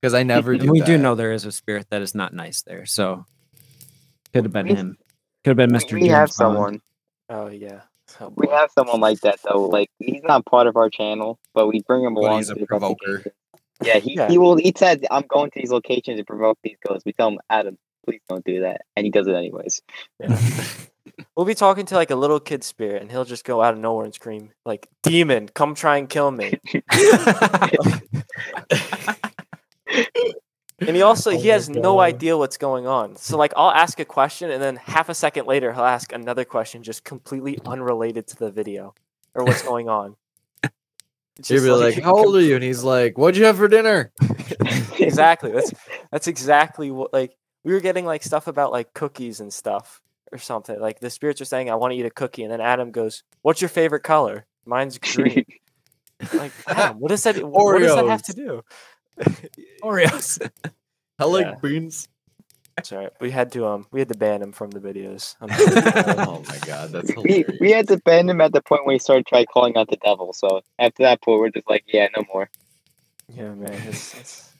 Because 0.02 0.16
I 0.16 0.24
never. 0.24 0.58
do 0.58 0.70
we 0.70 0.82
do 0.82 0.98
know 0.98 1.16
there 1.16 1.32
is 1.32 1.46
a 1.46 1.52
spirit 1.54 1.88
that 1.90 2.02
is 2.02 2.14
not 2.14 2.34
nice 2.34 2.62
there. 2.64 2.86
So 2.86 3.26
could 4.34 4.44
have 4.44 4.52
been 4.52 4.68
We- 4.68 4.76
him. 4.76 4.98
Could 5.46 5.58
have 5.58 5.70
been 5.70 5.72
Mr. 5.72 5.94
We, 5.94 6.02
James 6.02 6.12
have 6.12 6.28
Bond. 6.28 6.34
someone. 6.34 6.82
Oh 7.30 7.48
yeah. 7.48 7.84
Oh, 8.20 8.34
We 8.36 8.50
have 8.50 8.70
someone 8.78 9.00
like 9.00 9.22
that 9.22 9.40
though. 9.48 9.62
Like 9.70 9.90
he's 10.00 10.22
not 10.24 10.46
part 10.46 10.68
of 10.68 10.76
our 10.76 10.90
channel, 10.90 11.40
but 11.54 11.68
we 11.68 11.82
bring 11.88 12.04
him 12.04 12.16
But 12.16 12.20
along. 12.20 12.38
he's 12.40 12.50
a 12.50 12.56
to 12.56 12.66
provoker. 12.66 13.24
Yeah, 13.82 14.00
he, 14.00 14.16
Yeah. 14.16 14.28
he 14.28 14.38
will. 14.38 14.58
He 14.58 14.74
said, 14.76 15.06
"I'm 15.10 15.24
going 15.30 15.52
to 15.52 15.60
these 15.62 15.72
locations 15.72 16.20
to 16.20 16.26
provoke 16.26 16.58
these 16.66 16.76
ghosts." 16.86 17.06
We 17.06 17.14
tell 17.14 17.30
him, 17.30 17.40
"Adam, 17.50 17.78
please 18.06 18.22
don't 18.30 18.46
do 18.46 18.62
that," 18.62 18.82
and 18.96 19.06
he 19.06 19.12
does 19.12 19.28
it 19.28 19.36
anyways. 19.36 19.82
Yeah. 20.20 20.40
we'll 21.36 21.46
be 21.46 21.56
talking 21.56 21.86
to 21.88 21.96
like 21.96 22.12
a 22.12 22.16
little 22.16 22.40
kid 22.40 22.64
spirit, 22.64 23.02
and 23.02 23.12
he'll 23.12 23.26
just 23.26 23.46
go 23.46 23.62
out 23.62 23.74
of 23.74 23.80
nowhere 23.80 24.06
and 24.06 24.14
scream 24.14 24.52
like, 24.66 24.88
"Demon, 25.02 25.50
come 25.50 25.76
try 25.76 25.98
and 25.98 26.10
kill 26.10 26.32
me!" 26.32 26.60
And 30.88 30.96
he 30.96 31.02
also 31.02 31.32
Oh 31.32 31.38
he 31.38 31.48
my 31.48 31.54
has 31.54 31.70
no 31.70 32.00
idea 32.00 32.38
what's 32.38 32.58
going 32.58 32.88
on. 32.88 33.16
So 33.16 33.38
like 33.38 33.54
I'll 33.56 33.72
ask 33.72 34.00
a 34.00 34.06
question 34.06 34.52
and 34.52 34.62
then 34.62 34.76
half 34.76 35.10
a 35.10 35.14
second 35.14 35.48
later 35.48 35.72
he'll 35.72 35.84
ask 35.84 36.14
another 36.14 36.46
question 36.46 36.84
just 36.84 37.04
completely 37.04 37.60
unrelated 37.66 38.28
to 38.28 38.38
the 38.38 38.52
video 38.52 38.94
or 39.36 39.46
what's 39.46 39.62
going 39.68 39.90
on. 39.90 40.16
It's 41.38 41.48
He'd 41.48 41.56
just 41.56 41.66
be 41.66 41.72
like, 41.72 42.02
"How 42.02 42.16
old 42.16 42.36
are 42.36 42.42
you?" 42.42 42.54
And 42.54 42.64
he's 42.64 42.84
like, 42.84 43.18
"What'd 43.18 43.38
you 43.38 43.46
have 43.46 43.58
for 43.58 43.68
dinner?" 43.68 44.12
exactly. 45.00 45.52
That's 45.52 45.74
that's 46.12 46.28
exactly 46.28 46.92
what 46.92 47.12
like 47.12 47.36
we 47.64 47.74
were 47.74 47.80
getting 47.80 48.06
like 48.06 48.24
stuff 48.24 48.48
about 48.48 48.72
like 48.72 48.94
cookies 48.94 49.40
and 49.40 49.54
stuff 49.54 50.02
or 50.32 50.38
something. 50.38 50.80
Like 50.80 51.00
the 51.00 51.10
spirits 51.10 51.42
are 51.42 51.46
saying, 51.46 51.70
"I 51.70 51.76
want 51.76 51.94
to 51.94 51.98
eat 51.98 52.06
a 52.06 52.10
cookie," 52.12 52.44
and 52.44 52.52
then 52.52 52.62
Adam 52.62 52.92
goes, 52.92 53.24
"What's 53.42 53.62
your 53.62 53.70
favorite 53.70 54.04
color?" 54.04 54.46
Mine's 54.66 54.98
green. 54.98 55.46
like, 56.34 56.52
Adam, 56.68 57.00
what 57.00 57.10
does 57.10 57.24
that? 57.24 57.36
What 57.48 57.80
does 57.80 57.96
that 57.96 58.08
have 58.08 58.24
to 58.24 58.34
do? 58.34 58.62
Oreos. 59.82 60.40
I 61.20 61.26
like 61.26 61.46
Yeah. 61.46 61.56
beans. 61.62 62.08
It's 62.78 62.92
all 62.92 62.98
right. 63.00 63.12
We 63.22 63.30
had 63.30 63.52
to 63.52 63.68
um 63.68 63.86
we 63.92 64.00
had 64.00 64.10
to 64.10 64.18
ban 64.18 64.42
him 64.42 64.52
from 64.52 64.72
the 64.72 64.80
videos. 64.80 65.36
Oh 65.42 66.44
my 66.50 66.58
god, 66.66 66.92
that's 66.92 67.16
we, 67.16 67.44
hilarious. 67.44 67.58
we 67.62 67.72
had 67.72 67.88
to 67.90 67.98
ban 67.98 68.28
him 68.28 68.42
at 68.42 68.52
the 68.52 68.64
point 68.64 68.86
when 68.86 68.96
he 68.96 69.00
started 69.00 69.28
trying 69.28 69.46
calling 69.46 69.78
out 69.78 69.90
the 69.90 69.98
devil. 69.98 70.34
So 70.34 70.62
after 70.80 71.04
that 71.04 71.22
point, 71.22 71.40
we're 71.40 71.50
just 71.52 71.70
like, 71.70 71.84
"Yeah, 71.88 72.08
no 72.18 72.24
more." 72.34 72.50
Yeah, 73.28 73.54
man, 73.54 73.74
it's 73.88 74.20
it's, 74.20 74.53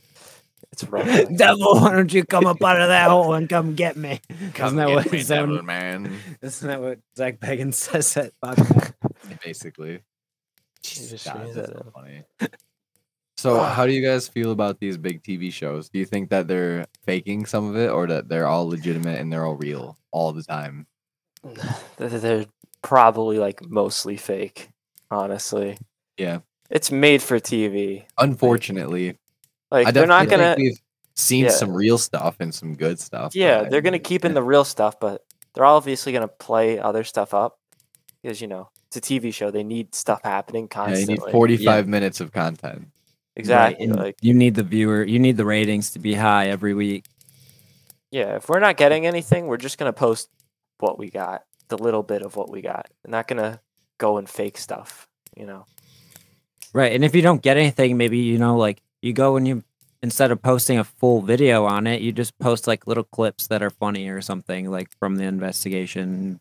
it's 0.74 0.84
rough. 0.86 1.06
Devil, 1.38 1.76
why 1.76 1.94
don't 1.94 2.12
you 2.12 2.26
come 2.26 2.48
up 2.48 2.62
out 2.64 2.82
of 2.82 2.88
that 2.90 3.10
hole 3.10 3.34
and 3.34 3.48
come 3.48 3.76
get 3.76 3.96
me? 3.96 4.20
Isn't 4.30 4.76
that 4.76 4.90
what 4.90 5.12
me, 5.12 5.20
Zach- 5.20 5.42
devil 5.42 5.62
man. 5.62 6.18
Isn't 6.42 6.68
that 6.68 6.82
what 6.82 7.00
Zak 7.16 7.40
Bagans 7.40 7.74
says 7.76 8.18
at 8.18 8.34
podcast? 8.44 8.94
Basically. 9.44 10.02
just 10.82 11.26
God, 11.26 11.48
that's 11.54 11.70
so 11.70 11.92
funny. 11.94 12.24
So, 13.38 13.60
how 13.62 13.86
do 13.86 13.94
you 13.94 14.04
guys 14.06 14.28
feel 14.28 14.52
about 14.52 14.80
these 14.80 14.98
big 14.98 15.22
TV 15.22 15.54
shows? 15.54 15.90
Do 15.90 16.00
you 16.00 16.06
think 16.06 16.30
that 16.30 16.48
they're 16.48 16.86
faking 17.06 17.46
some 17.46 17.70
of 17.70 17.78
it, 17.78 17.90
or 17.90 18.08
that 18.08 18.28
they're 18.30 18.48
all 18.48 18.68
legitimate 18.68 19.20
and 19.20 19.32
they're 19.32 19.46
all 19.46 19.56
real 19.56 19.98
all 20.12 20.34
the 20.34 20.44
time? 20.44 20.88
They're, 21.98 22.10
they're 22.10 22.46
probably 22.82 23.38
like 23.38 23.62
mostly 23.70 24.18
fake, 24.18 24.70
honestly. 25.12 25.78
Yeah. 26.18 26.40
It's 26.70 26.90
made 26.90 27.22
for 27.22 27.40
TV. 27.40 28.06
Unfortunately, 28.18 29.18
Like 29.74 29.88
I 29.88 29.92
they're 29.92 30.06
not 30.06 30.30
gonna. 30.30 30.56
think 30.56 30.60
we've 30.60 30.82
seen 31.16 31.46
yeah. 31.46 31.50
some 31.50 31.74
real 31.74 31.98
stuff 31.98 32.36
and 32.40 32.54
some 32.54 32.76
good 32.76 33.00
stuff. 33.00 33.36
Yeah, 33.36 33.64
they're 33.64 33.82
gonna 33.82 33.94
mean, 33.96 34.04
keep 34.04 34.24
in 34.24 34.36
the 34.36 34.44
real 34.44 34.64
stuff, 34.64 35.00
but 35.00 35.26
they're 35.54 35.66
obviously 35.66 36.14
gonna 36.14 36.28
play 36.28 36.78
other 36.78 37.04
stuff 37.04 37.34
up 37.34 37.60
because 38.22 38.40
you 38.40 38.48
know 38.48 38.70
it's 38.88 38.98
a 38.98 39.02
TV 39.02 39.34
show. 39.34 39.50
They 39.50 39.64
need 39.64 39.96
stuff 39.96 40.22
happening 40.24 40.68
constantly. 40.68 41.16
Yeah, 41.16 41.22
you 41.22 41.26
need 41.26 41.32
45 41.32 41.88
minutes 41.88 42.22
of 42.22 42.32
content. 42.32 42.88
exactly. 43.36 43.84
and 43.84 43.96
Like 43.96 44.16
you 44.22 44.36
need 44.36 44.54
the 44.54 44.64
viewer, 44.64 45.04
you 45.04 45.18
need 45.18 45.38
the 45.38 45.46
ratings 45.46 45.90
to 45.92 46.00
be 46.00 46.14
high 46.14 46.50
every 46.50 46.76
week. 46.76 47.06
yeah, 48.12 48.36
if 48.36 48.50
we're 48.50 48.60
not 48.60 48.78
getting 48.78 49.08
anything, 49.08 49.48
we're 49.48 49.58
just 49.58 49.80
gonna 49.80 49.92
post 49.92 50.30
what 50.78 51.00
we 51.00 51.10
got, 51.10 51.46
the 51.70 51.80
little 51.80 52.04
bit 52.04 52.22
of 52.22 52.36
what 52.36 52.52
we 52.52 52.62
got. 52.62 52.92
We're 53.04 53.12
not 53.12 53.28
gonna 53.28 53.60
go 53.98 54.18
and 54.18 54.30
fake 54.30 54.60
stuff. 54.60 55.08
You 55.36 55.48
know. 55.48 55.66
Right. 56.74 56.92
And 56.94 57.04
if 57.04 57.16
you 57.16 57.24
don't 57.24 57.42
get 57.42 57.58
anything, 57.58 57.98
maybe, 57.98 58.20
you 58.20 58.38
know, 58.38 58.58
like 58.58 58.84
you 59.04 59.14
go 59.14 59.36
and 59.36 59.48
you, 59.48 59.64
instead 60.02 60.32
of 60.32 60.42
posting 60.42 60.78
a 60.80 60.84
full 60.84 61.22
video 61.22 61.66
on 61.66 61.86
it, 61.88 62.02
you 62.02 62.12
just 62.12 62.38
post 62.40 62.68
like 62.68 62.88
little 62.88 63.04
clips 63.04 63.48
that 63.48 63.62
are 63.62 63.70
funny 63.70 64.08
or 64.08 64.22
something 64.22 64.72
like 64.72 64.90
from 65.00 65.16
the 65.18 65.24
investigation. 65.26 66.40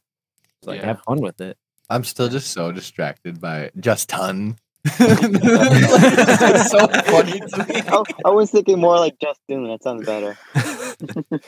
Like 0.64 0.80
Yeah. 0.80 0.86
have 0.86 1.00
fun 1.02 1.20
with 1.20 1.40
it. 1.40 1.56
I'm 1.90 2.04
still 2.04 2.28
just 2.28 2.52
so 2.52 2.72
distracted 2.72 3.40
by 3.40 3.70
just 3.78 4.08
ton. 4.08 4.56
it's 4.84 6.70
so 6.70 6.86
funny 6.88 7.38
to 7.40 7.66
me. 7.68 7.82
I, 7.86 8.02
I 8.26 8.30
was 8.30 8.50
thinking 8.50 8.78
more 8.80 8.96
like 8.98 9.18
Justin. 9.20 9.64
That 9.68 9.82
sounds 9.82 10.06
better. 10.06 10.36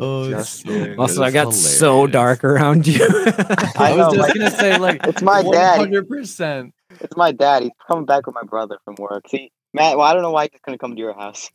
Oh, 0.00 0.28
Just 0.28 0.62
so. 0.66 0.94
Also, 0.98 1.22
I 1.22 1.26
It's 1.28 1.34
got 1.34 1.54
so 1.54 2.06
dark 2.08 2.42
around 2.44 2.86
you. 2.88 3.06
I, 3.08 3.92
I 3.92 3.96
was 3.96 4.14
just 4.14 4.18
like- 4.28 4.34
gonna 4.34 4.50
say 4.50 4.78
like 4.78 5.06
It's 5.06 5.22
my 5.22 5.42
dad. 5.42 5.80
100%. 5.88 6.72
It's 7.00 7.16
my 7.16 7.30
dad. 7.32 7.62
He's 7.62 7.72
coming 7.86 8.04
back 8.04 8.26
with 8.26 8.34
my 8.34 8.42
brother 8.42 8.78
from 8.84 8.96
work. 8.98 9.28
See, 9.28 9.52
Matt. 9.76 9.96
Well, 9.96 10.06
I 10.06 10.12
don't 10.14 10.22
know 10.22 10.32
why 10.32 10.48
he's 10.50 10.60
gonna 10.64 10.78
come 10.78 10.94
to 10.96 11.00
your 11.00 11.14
house. 11.14 11.50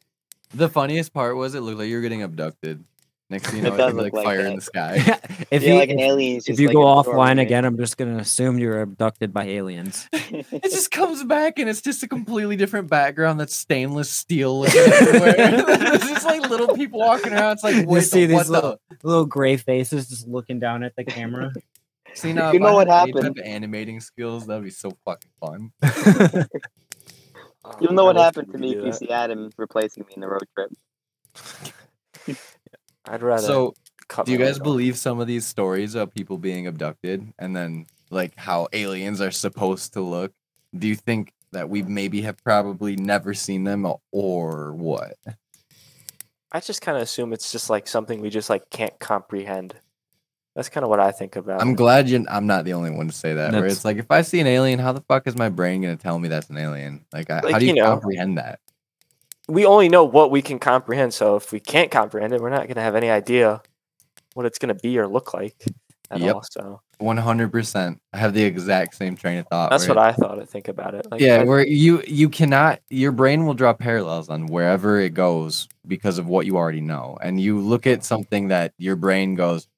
The 0.53 0.69
funniest 0.69 1.13
part 1.13 1.35
was 1.35 1.55
it 1.55 1.61
looked 1.61 1.79
like 1.79 1.89
you 1.89 1.95
were 1.95 2.01
getting 2.01 2.23
abducted. 2.23 2.83
Next 3.29 3.47
thing 3.49 3.61
you 3.61 3.61
It 3.67 3.69
know, 3.69 3.75
it's 3.75 3.77
does 3.77 3.93
gonna 3.93 4.03
be 4.03 4.03
look 4.03 4.13
like 4.13 4.25
like 4.25 4.25
fire 4.25 4.45
in 4.45 4.55
the 4.57 4.61
sky. 4.61 4.95
if 5.51 5.63
yeah, 5.63 5.69
you 5.69 5.75
like 5.79 5.89
an 5.89 5.99
if, 5.99 6.05
alien. 6.05 6.41
if 6.45 6.59
you 6.59 6.71
go 6.71 6.79
offline 6.81 7.39
again, 7.41 7.65
I'm 7.65 7.77
just 7.77 7.97
gonna 7.97 8.17
assume 8.17 8.59
you 8.59 8.67
were 8.69 8.81
abducted 8.81 9.33
by 9.33 9.45
aliens. 9.45 10.07
It 10.33 10.63
just 10.63 10.91
comes 10.91 11.23
back 11.25 11.59
and 11.59 11.69
it's 11.69 11.81
just 11.81 12.03
a 12.03 12.07
completely 12.07 12.55
different 12.55 12.89
background 12.89 13.37
that's 13.39 13.53
stainless 13.55 14.09
steel 14.09 14.61
looking 14.61 14.79
everywhere. 14.81 15.33
There's 15.33 16.01
just 16.07 16.25
like 16.25 16.49
little 16.49 16.73
people 16.75 16.99
walking 16.99 17.33
around. 17.33 17.53
It's 17.53 17.63
like, 17.63 17.75
You 17.89 18.01
see 18.01 18.25
the, 18.27 18.35
what 18.35 18.43
these 18.43 18.49
little, 18.49 18.77
the? 18.89 18.97
little 19.07 19.25
gray 19.25 19.57
faces 19.57 20.07
just 20.07 20.27
looking 20.27 20.59
down 20.59 20.83
at 20.83 20.95
the 20.95 21.03
camera. 21.03 21.51
See 22.13 22.31
now, 22.33 22.51
You 22.51 22.57
if 22.57 22.61
know 22.61 22.69
I 22.69 22.73
what 22.73 22.87
had 22.87 23.01
any 23.03 23.11
type 23.13 23.23
happened? 23.23 23.41
animating 23.45 23.99
skills, 23.99 24.47
that'd 24.47 24.63
be 24.63 24.69
so 24.69 24.91
fucking 25.05 25.31
fun. 25.41 25.71
You'll 27.79 27.89
um, 27.89 27.95
know 27.95 28.03
I 28.03 28.13
what 28.13 28.17
happened 28.17 28.51
to 28.51 28.57
me 28.57 28.75
if 28.75 28.83
you 28.85 28.91
see 28.91 29.09
Adam 29.09 29.51
replacing 29.57 30.05
me 30.07 30.13
in 30.15 30.21
the 30.21 30.27
road 30.27 30.43
trip. 30.55 32.37
I'd 33.05 33.21
rather. 33.21 33.41
So, 33.41 33.73
cut 34.07 34.25
do 34.25 34.31
you 34.31 34.37
guys 34.37 34.57
off. 34.57 34.63
believe 34.63 34.97
some 34.97 35.19
of 35.19 35.27
these 35.27 35.45
stories 35.45 35.95
of 35.95 36.13
people 36.13 36.37
being 36.37 36.67
abducted 36.67 37.33
and 37.39 37.55
then 37.55 37.85
like 38.09 38.33
how 38.35 38.67
aliens 38.73 39.21
are 39.21 39.31
supposed 39.31 39.93
to 39.93 40.01
look? 40.01 40.33
Do 40.77 40.87
you 40.87 40.95
think 40.95 41.33
that 41.51 41.69
we 41.69 41.83
maybe 41.83 42.21
have 42.21 42.41
probably 42.43 42.95
never 42.95 43.33
seen 43.33 43.63
them 43.63 43.85
or 44.11 44.73
what? 44.73 45.17
I 46.51 46.59
just 46.59 46.81
kind 46.81 46.97
of 46.97 47.03
assume 47.03 47.33
it's 47.33 47.51
just 47.51 47.69
like 47.69 47.87
something 47.87 48.21
we 48.21 48.29
just 48.29 48.49
like 48.49 48.69
can't 48.69 48.97
comprehend. 48.99 49.75
That's 50.55 50.67
kind 50.69 50.83
of 50.83 50.89
what 50.89 50.99
I 50.99 51.11
think 51.11 51.37
about. 51.37 51.61
I'm 51.61 51.75
glad 51.75 52.09
you. 52.09 52.25
I'm 52.29 52.45
not 52.45 52.65
the 52.65 52.73
only 52.73 52.91
one 52.91 53.07
to 53.07 53.13
say 53.13 53.33
that. 53.35 53.53
Where 53.53 53.65
it's 53.67 53.85
like, 53.85 53.97
if 53.97 54.11
I 54.11 54.21
see 54.21 54.39
an 54.41 54.47
alien, 54.47 54.79
how 54.79 54.91
the 54.91 55.01
fuck 55.01 55.25
is 55.27 55.35
my 55.37 55.47
brain 55.49 55.81
gonna 55.81 55.95
tell 55.95 56.19
me 56.19 56.27
that's 56.27 56.49
an 56.49 56.57
alien? 56.57 57.05
Like, 57.13 57.29
I, 57.29 57.41
Like, 57.41 57.53
how 57.53 57.59
do 57.59 57.65
you, 57.65 57.69
you 57.73 57.75
know, 57.81 57.85
comprehend 57.85 58.37
that? 58.37 58.59
we 59.47 59.65
only 59.65 59.89
know 59.89 60.03
what 60.03 60.31
we 60.31 60.41
can 60.41 60.59
comprehend. 60.59 61.13
So 61.13 61.35
if 61.35 61.51
we 61.51 61.59
can't 61.59 61.89
comprehend 61.91 62.33
it, 62.33 62.41
we're 62.41 62.49
not 62.49 62.67
gonna 62.67 62.81
have 62.81 62.95
any 62.95 63.09
idea 63.09 63.61
what 64.33 64.45
it's 64.45 64.59
gonna 64.59 64.75
be 64.75 64.97
or 64.97 65.07
look 65.07 65.33
like 65.33 65.55
at 66.09 66.19
Yep. 66.21 66.35
all. 66.35 66.43
So 66.43 66.81
One 66.99 67.17
hundred 67.17 67.51
percent. 67.51 68.01
I 68.13 68.17
have 68.17 68.33
the 68.33 68.43
exact 68.43 68.95
same 68.95 69.15
train 69.15 69.39
of 69.39 69.47
thought. 69.47 69.69
that's 69.71 69.87
where 69.87 69.95
what 69.95 70.05
I 70.05 70.11
thought. 70.13 70.39
I 70.39 70.45
think 70.45 70.67
about 70.67 70.93
it. 70.95 71.07
Like, 71.09 71.21
yeah, 71.21 71.37
I- 71.37 71.43
where 71.45 71.65
you 71.65 72.03
you 72.07 72.29
cannot 72.29 72.81
your 72.89 73.11
brain 73.13 73.45
will 73.45 73.53
draw 73.53 73.73
parallels 73.73 74.29
on 74.29 74.47
wherever 74.47 74.99
it 74.99 75.13
goes 75.13 75.67
because 75.87 76.17
of 76.17 76.27
what 76.27 76.45
you 76.45 76.57
already 76.57 76.81
know, 76.81 77.17
and 77.21 77.39
you 77.41 77.59
look 77.59 77.87
at 77.87 78.03
something 78.03 78.49
that 78.49 78.73
your 78.77 78.95
brain 78.97 79.35
goes 79.35 79.65
"Bleh, 79.65 79.67
bleh, 79.67 79.70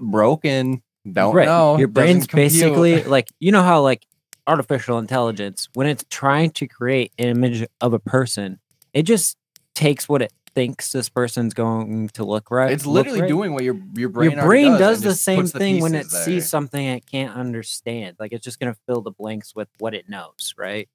broken. 0.00 0.82
Don't 1.10 1.34
Right. 1.34 1.46
know. 1.46 1.78
Your 1.78 1.88
brain's 1.88 2.26
basically 2.26 3.02
like 3.16 3.28
you 3.40 3.52
know 3.52 3.62
how 3.62 3.80
like 3.82 4.06
artificial 4.46 4.98
intelligence 4.98 5.68
when 5.74 5.86
it's 5.86 6.04
trying 6.10 6.50
to 6.50 6.66
create 6.66 7.12
an 7.18 7.28
image 7.28 7.66
of 7.80 7.92
a 7.92 7.98
person, 7.98 8.58
it 8.92 9.02
just 9.04 9.36
takes 9.74 10.08
what 10.08 10.22
it 10.22 10.32
thinks 10.54 10.92
this 10.92 11.08
person's 11.08 11.54
going 11.54 12.08
to 12.10 12.24
look 12.26 12.50
right. 12.50 12.72
it's 12.72 12.84
literally 12.84 13.22
right. 13.22 13.28
doing 13.28 13.54
what 13.54 13.64
your 13.64 13.80
your 13.94 14.10
brain 14.10 14.32
your 14.32 14.44
brain 14.44 14.72
does, 14.72 15.00
does 15.00 15.00
the 15.00 15.14
same 15.14 15.40
puts 15.40 15.52
the 15.52 15.58
thing 15.58 15.80
when 15.80 15.94
it 15.94 16.10
there. 16.10 16.24
sees 16.24 16.46
something 16.46 16.84
it 16.84 17.06
can't 17.06 17.34
understand. 17.34 18.16
Like 18.20 18.32
it's 18.32 18.44
just 18.44 18.60
gonna 18.60 18.76
fill 18.86 19.00
the 19.00 19.12
blanks 19.12 19.54
with 19.56 19.68
what 19.78 19.94
it 19.94 20.08
knows, 20.10 20.54
right? 20.58 20.88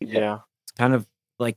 yeah. 0.00 0.38
It's 0.64 0.72
kind 0.72 0.92
of 0.94 1.06
like 1.38 1.56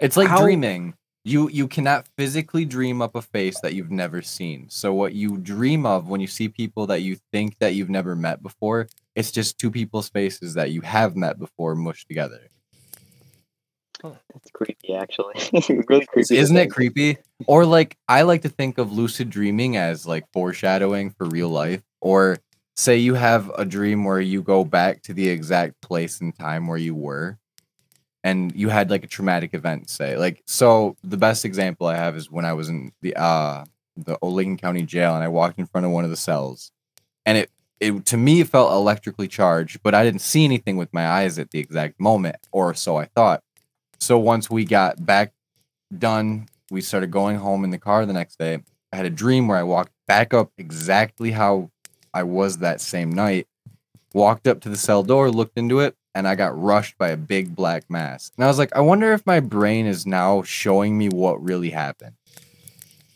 It's 0.00 0.16
like 0.18 0.28
How- 0.28 0.42
dreaming. 0.42 0.94
You 1.24 1.48
you 1.48 1.68
cannot 1.68 2.06
physically 2.18 2.66
dream 2.66 3.00
up 3.00 3.14
a 3.14 3.22
face 3.22 3.58
that 3.60 3.74
you've 3.74 3.90
never 3.90 4.20
seen. 4.20 4.68
So 4.68 4.92
what 4.92 5.14
you 5.14 5.38
dream 5.38 5.86
of 5.86 6.06
when 6.06 6.20
you 6.20 6.26
see 6.26 6.48
people 6.48 6.86
that 6.88 7.00
you 7.00 7.16
think 7.32 7.58
that 7.60 7.74
you've 7.74 7.90
never 7.90 8.14
met 8.14 8.42
before, 8.42 8.88
it's 9.14 9.30
just 9.30 9.58
two 9.58 9.70
people's 9.70 10.10
faces 10.10 10.54
that 10.54 10.70
you 10.70 10.82
have 10.82 11.16
met 11.16 11.38
before 11.38 11.74
mushed 11.74 12.08
together. 12.08 12.50
That's 14.02 14.50
creepy, 14.52 14.94
actually. 14.94 15.34
really 15.88 16.06
creepy. 16.06 16.36
Isn't 16.36 16.56
it 16.56 16.70
creepy? 16.70 17.16
Or 17.46 17.64
like 17.64 17.96
I 18.08 18.22
like 18.22 18.42
to 18.42 18.48
think 18.48 18.78
of 18.78 18.92
lucid 18.92 19.30
dreaming 19.30 19.76
as 19.76 20.06
like 20.06 20.24
foreshadowing 20.32 21.10
for 21.10 21.26
real 21.26 21.48
life. 21.48 21.82
Or 22.00 22.38
say 22.76 22.98
you 22.98 23.14
have 23.14 23.50
a 23.56 23.64
dream 23.64 24.04
where 24.04 24.20
you 24.20 24.42
go 24.42 24.64
back 24.64 25.02
to 25.02 25.14
the 25.14 25.28
exact 25.28 25.80
place 25.80 26.20
and 26.20 26.36
time 26.36 26.66
where 26.66 26.78
you 26.78 26.94
were 26.94 27.38
and 28.24 28.52
you 28.56 28.70
had 28.70 28.90
like 28.90 29.04
a 29.04 29.06
traumatic 29.06 29.54
event 29.54 29.88
say 29.88 30.16
like 30.16 30.42
so 30.46 30.96
the 31.04 31.16
best 31.16 31.44
example 31.44 31.86
i 31.86 31.94
have 31.94 32.16
is 32.16 32.28
when 32.30 32.44
i 32.44 32.52
was 32.52 32.68
in 32.68 32.90
the 33.02 33.14
uh 33.14 33.64
the 33.96 34.18
Lincoln 34.22 34.56
County 34.56 34.82
jail 34.82 35.14
and 35.14 35.24
I 35.24 35.28
walked 35.28 35.58
in 35.58 35.66
front 35.66 35.86
of 35.86 35.92
one 35.92 36.04
of 36.04 36.10
the 36.10 36.16
cells. 36.16 36.72
And 37.24 37.38
it 37.38 37.50
it 37.80 38.06
to 38.06 38.16
me 38.16 38.40
it 38.40 38.48
felt 38.48 38.72
electrically 38.72 39.28
charged 39.28 39.82
but 39.82 39.94
I 39.94 40.04
didn't 40.04 40.20
see 40.20 40.44
anything 40.44 40.76
with 40.76 40.92
my 40.92 41.06
eyes 41.06 41.38
at 41.38 41.50
the 41.50 41.58
exact 41.58 42.00
moment 42.00 42.36
or 42.52 42.72
so 42.74 42.96
I 42.96 43.06
thought. 43.06 43.42
So 43.98 44.18
once 44.18 44.48
we 44.48 44.64
got 44.64 45.04
back 45.04 45.32
done 45.96 46.48
we 46.70 46.80
started 46.80 47.10
going 47.10 47.36
home 47.36 47.64
in 47.64 47.70
the 47.70 47.78
car 47.78 48.06
the 48.06 48.12
next 48.12 48.38
day. 48.38 48.60
I 48.92 48.96
had 48.96 49.06
a 49.06 49.10
dream 49.10 49.48
where 49.48 49.58
I 49.58 49.64
walked 49.64 49.92
back 50.06 50.32
up 50.32 50.52
exactly 50.56 51.32
how 51.32 51.70
I 52.12 52.22
was 52.22 52.58
that 52.58 52.80
same 52.80 53.10
night 53.10 53.46
walked 54.12 54.46
up 54.46 54.60
to 54.60 54.68
the 54.68 54.76
cell 54.76 55.02
door 55.02 55.30
looked 55.30 55.58
into 55.58 55.80
it 55.80 55.96
and 56.14 56.26
I 56.28 56.34
got 56.34 56.60
rushed 56.60 56.96
by 56.98 57.08
a 57.10 57.16
big 57.16 57.54
black 57.56 57.88
mass 57.90 58.30
and 58.36 58.44
I 58.44 58.48
was 58.48 58.58
like 58.58 58.74
I 58.76 58.80
wonder 58.80 59.12
if 59.12 59.24
my 59.26 59.40
brain 59.40 59.86
is 59.86 60.06
now 60.06 60.42
showing 60.42 60.96
me 60.98 61.08
what 61.08 61.42
really 61.42 61.70
happened 61.70 62.14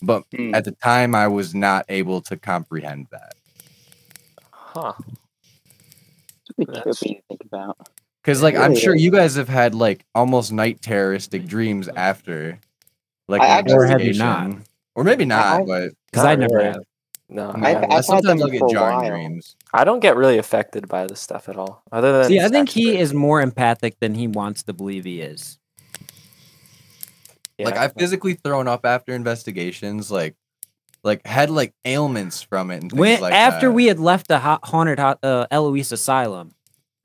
but 0.02 0.24
Hmm. 0.34 0.54
at 0.54 0.64
the 0.64 0.72
time 0.72 1.14
I 1.14 1.26
was 1.28 1.54
not 1.54 1.84
able 1.88 2.20
to 2.22 2.36
comprehend 2.36 3.08
that. 3.10 3.34
Huh. 4.52 4.92
It's 6.40 6.58
really 6.58 6.72
That's- 6.74 6.98
creepy 6.98 7.14
to 7.16 7.22
think 7.28 7.40
about. 7.44 7.76
Cause 8.24 8.42
like 8.42 8.54
I'm 8.56 8.76
sure 8.76 8.94
is. 8.94 9.02
you 9.02 9.10
guys 9.10 9.36
have 9.36 9.48
had 9.48 9.74
like 9.74 10.04
almost 10.14 10.52
night 10.52 10.82
terroristic 10.82 11.46
dreams 11.46 11.88
after 11.88 12.58
like 13.26 13.40
I 13.40 13.58
an 13.60 13.72
Or 13.72 13.86
have 13.86 14.00
you 14.02 14.14
not? 14.14 14.58
Or 14.94 15.02
maybe 15.04 15.24
not, 15.24 15.62
I- 15.62 15.64
but 15.64 15.90
because 16.10 16.24
I 16.26 16.34
never 16.36 16.62
have. 16.62 16.82
No, 17.30 17.52
no, 17.52 17.66
I, 17.66 17.70
I've- 17.70 17.86
I 17.90 17.96
I've 17.98 18.04
sometimes 18.04 18.42
I'll 18.42 18.48
get 18.48 18.60
for 18.60 18.70
jarring 18.72 18.98
while. 19.00 19.10
dreams. 19.10 19.54
I 19.74 19.84
don't 19.84 20.00
get 20.00 20.16
really 20.16 20.38
affected 20.38 20.88
by 20.88 21.06
this 21.06 21.20
stuff 21.20 21.48
at 21.48 21.56
all. 21.56 21.82
Other 21.92 22.12
than 22.22 22.28
See, 22.28 22.40
I 22.40 22.48
think 22.48 22.70
he 22.70 22.96
is 22.96 23.12
more 23.12 23.40
empathic 23.42 24.00
than 24.00 24.14
he 24.14 24.26
wants 24.26 24.62
to 24.64 24.72
believe 24.72 25.04
he 25.04 25.20
is. 25.20 25.58
yeah, 27.58 27.66
Like 27.66 27.76
I've 27.76 27.92
physically 27.94 28.34
thrown 28.34 28.66
up 28.68 28.86
after 28.86 29.12
investigations, 29.12 30.10
like 30.10 30.36
like 31.04 31.26
had 31.26 31.50
like 31.50 31.74
ailments 31.84 32.42
from 32.42 32.70
it 32.70 32.82
and 32.82 32.90
things 32.90 32.98
When 33.00 33.20
like 33.20 33.34
after 33.34 33.68
that. 33.68 33.72
we 33.74 33.86
had 33.86 34.00
left 34.00 34.28
the 34.28 34.38
ha- 34.38 34.60
haunted 34.62 34.98
ha- 34.98 35.16
uh, 35.22 35.46
Eloise 35.50 35.92
Asylum, 35.92 36.54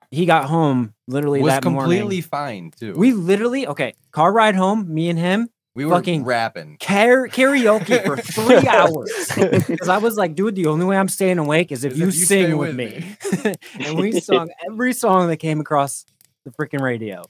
he 0.10 0.26
got 0.26 0.46
home 0.46 0.94
literally 1.08 1.42
was 1.42 1.52
that 1.54 1.64
completely 1.64 2.16
morning. 2.18 2.22
fine 2.22 2.72
too. 2.80 2.94
We 2.96 3.12
literally 3.14 3.68
okay, 3.68 3.94
car 4.12 4.32
ride 4.32 4.56
home, 4.56 4.92
me 4.94 5.10
and 5.10 5.20
him 5.20 5.50
we 5.76 5.86
were 5.86 5.96
fucking 5.96 6.24
rapping. 6.24 6.78
car- 6.80 7.28
karaoke 7.28 8.04
for 8.06 8.18
three 8.22 8.68
hours. 8.68 9.12
Because 9.68 9.90
I 9.90 9.98
was 9.98 10.16
like, 10.18 10.36
dude, 10.36 10.56
the 10.56 10.68
only 10.68 10.86
way 10.86 10.98
I'm 10.98 11.10
staying 11.10 11.40
awake 11.40 11.72
is 11.72 11.84
if 11.84 11.94
Is 11.94 12.00
you 12.00 12.08
if 12.10 12.16
you 12.16 12.26
sing 12.26 12.46
stay 12.46 12.54
with 12.54 12.76
with 12.76 13.46
me. 13.46 13.56
and 13.86 13.98
we 13.98 14.20
sung 14.20 14.50
every 14.70 14.94
song 14.94 15.28
that 15.30 15.38
came 15.38 15.60
across 15.60 16.06
the 16.46 16.52
freaking 16.52 16.82
radio. 16.82 17.24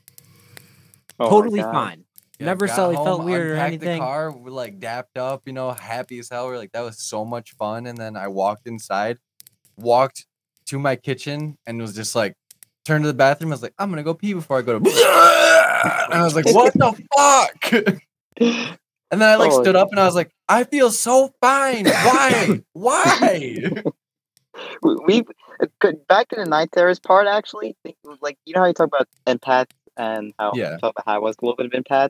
Oh 1.20 1.30
totally 1.30 1.62
fine. 1.62 2.04
Yeah, 2.40 2.48
Never 2.48 2.68
got 2.68 2.76
felt- 2.76 2.96
felt 2.96 3.24
weird 3.24 3.52
or 3.52 3.56
anything. 3.56 4.00
The 4.00 4.06
car, 4.06 4.32
we're 4.32 4.50
like 4.50 4.80
dapped 4.80 5.18
up, 5.18 5.44
you 5.46 5.54
know, 5.54 5.72
happy 5.72 6.20
as 6.20 6.30
hell. 6.30 6.48
We're 6.48 6.58
like, 6.58 6.72
that 6.74 6.82
was 6.82 7.00
so 7.00 7.24
much 7.24 7.52
fun. 7.54 7.86
And 7.86 7.98
then 7.98 8.18
I 8.18 8.28
walked 8.28 8.68
inside, 8.68 9.20
walked 9.78 10.26
to 10.66 10.80
my 10.80 10.96
kitchen, 10.96 11.58
and 11.68 11.80
was 11.80 11.96
just 11.96 12.16
like, 12.16 12.36
turned 12.86 13.04
to 13.04 13.08
the 13.08 13.14
bathroom. 13.14 13.52
I 13.52 13.56
was 13.56 13.62
like, 13.62 13.76
I'm 13.78 13.90
gonna 13.90 14.04
go 14.04 14.14
pee 14.16 14.34
before 14.34 14.58
I 14.58 14.62
go 14.64 14.80
to. 14.80 14.86
and 14.86 16.14
I 16.20 16.24
was 16.24 16.36
like, 16.36 16.46
what 16.48 16.74
the 16.74 16.92
fuck? 17.16 17.94
And 18.40 19.22
then 19.22 19.30
I 19.30 19.36
like 19.36 19.52
Oh, 19.52 19.62
stood 19.62 19.76
up 19.76 19.90
and 19.92 20.00
I 20.00 20.06
was 20.06 20.16
like, 20.16 20.32
I 20.50 20.64
feel 20.64 20.90
so 20.92 21.34
fine. 21.42 21.86
Why? 21.86 22.62
Why? 22.74 23.72
we, 24.82 25.24
uh, 25.62 25.92
back 26.08 26.32
in 26.34 26.40
the 26.40 26.46
night 26.46 26.72
terrors 26.72 27.00
part 27.00 27.28
actually 27.28 27.76
think 27.84 27.96
it 28.04 28.08
was 28.08 28.20
like 28.22 28.38
you 28.46 28.54
know 28.54 28.62
how 28.62 28.68
you 28.68 28.74
talk 28.74 28.88
about 28.88 29.08
empaths 29.28 29.68
and 29.98 30.34
how 30.40 30.54
Yeah. 30.56 30.76
I 30.76 30.80
talk 30.80 30.94
about 30.96 31.06
how 31.06 31.16
I 31.16 31.20
was 31.20 31.36
a 31.42 31.46
little 31.46 31.58
bit 31.58 31.68
of 31.68 31.84
empath. 31.84 32.10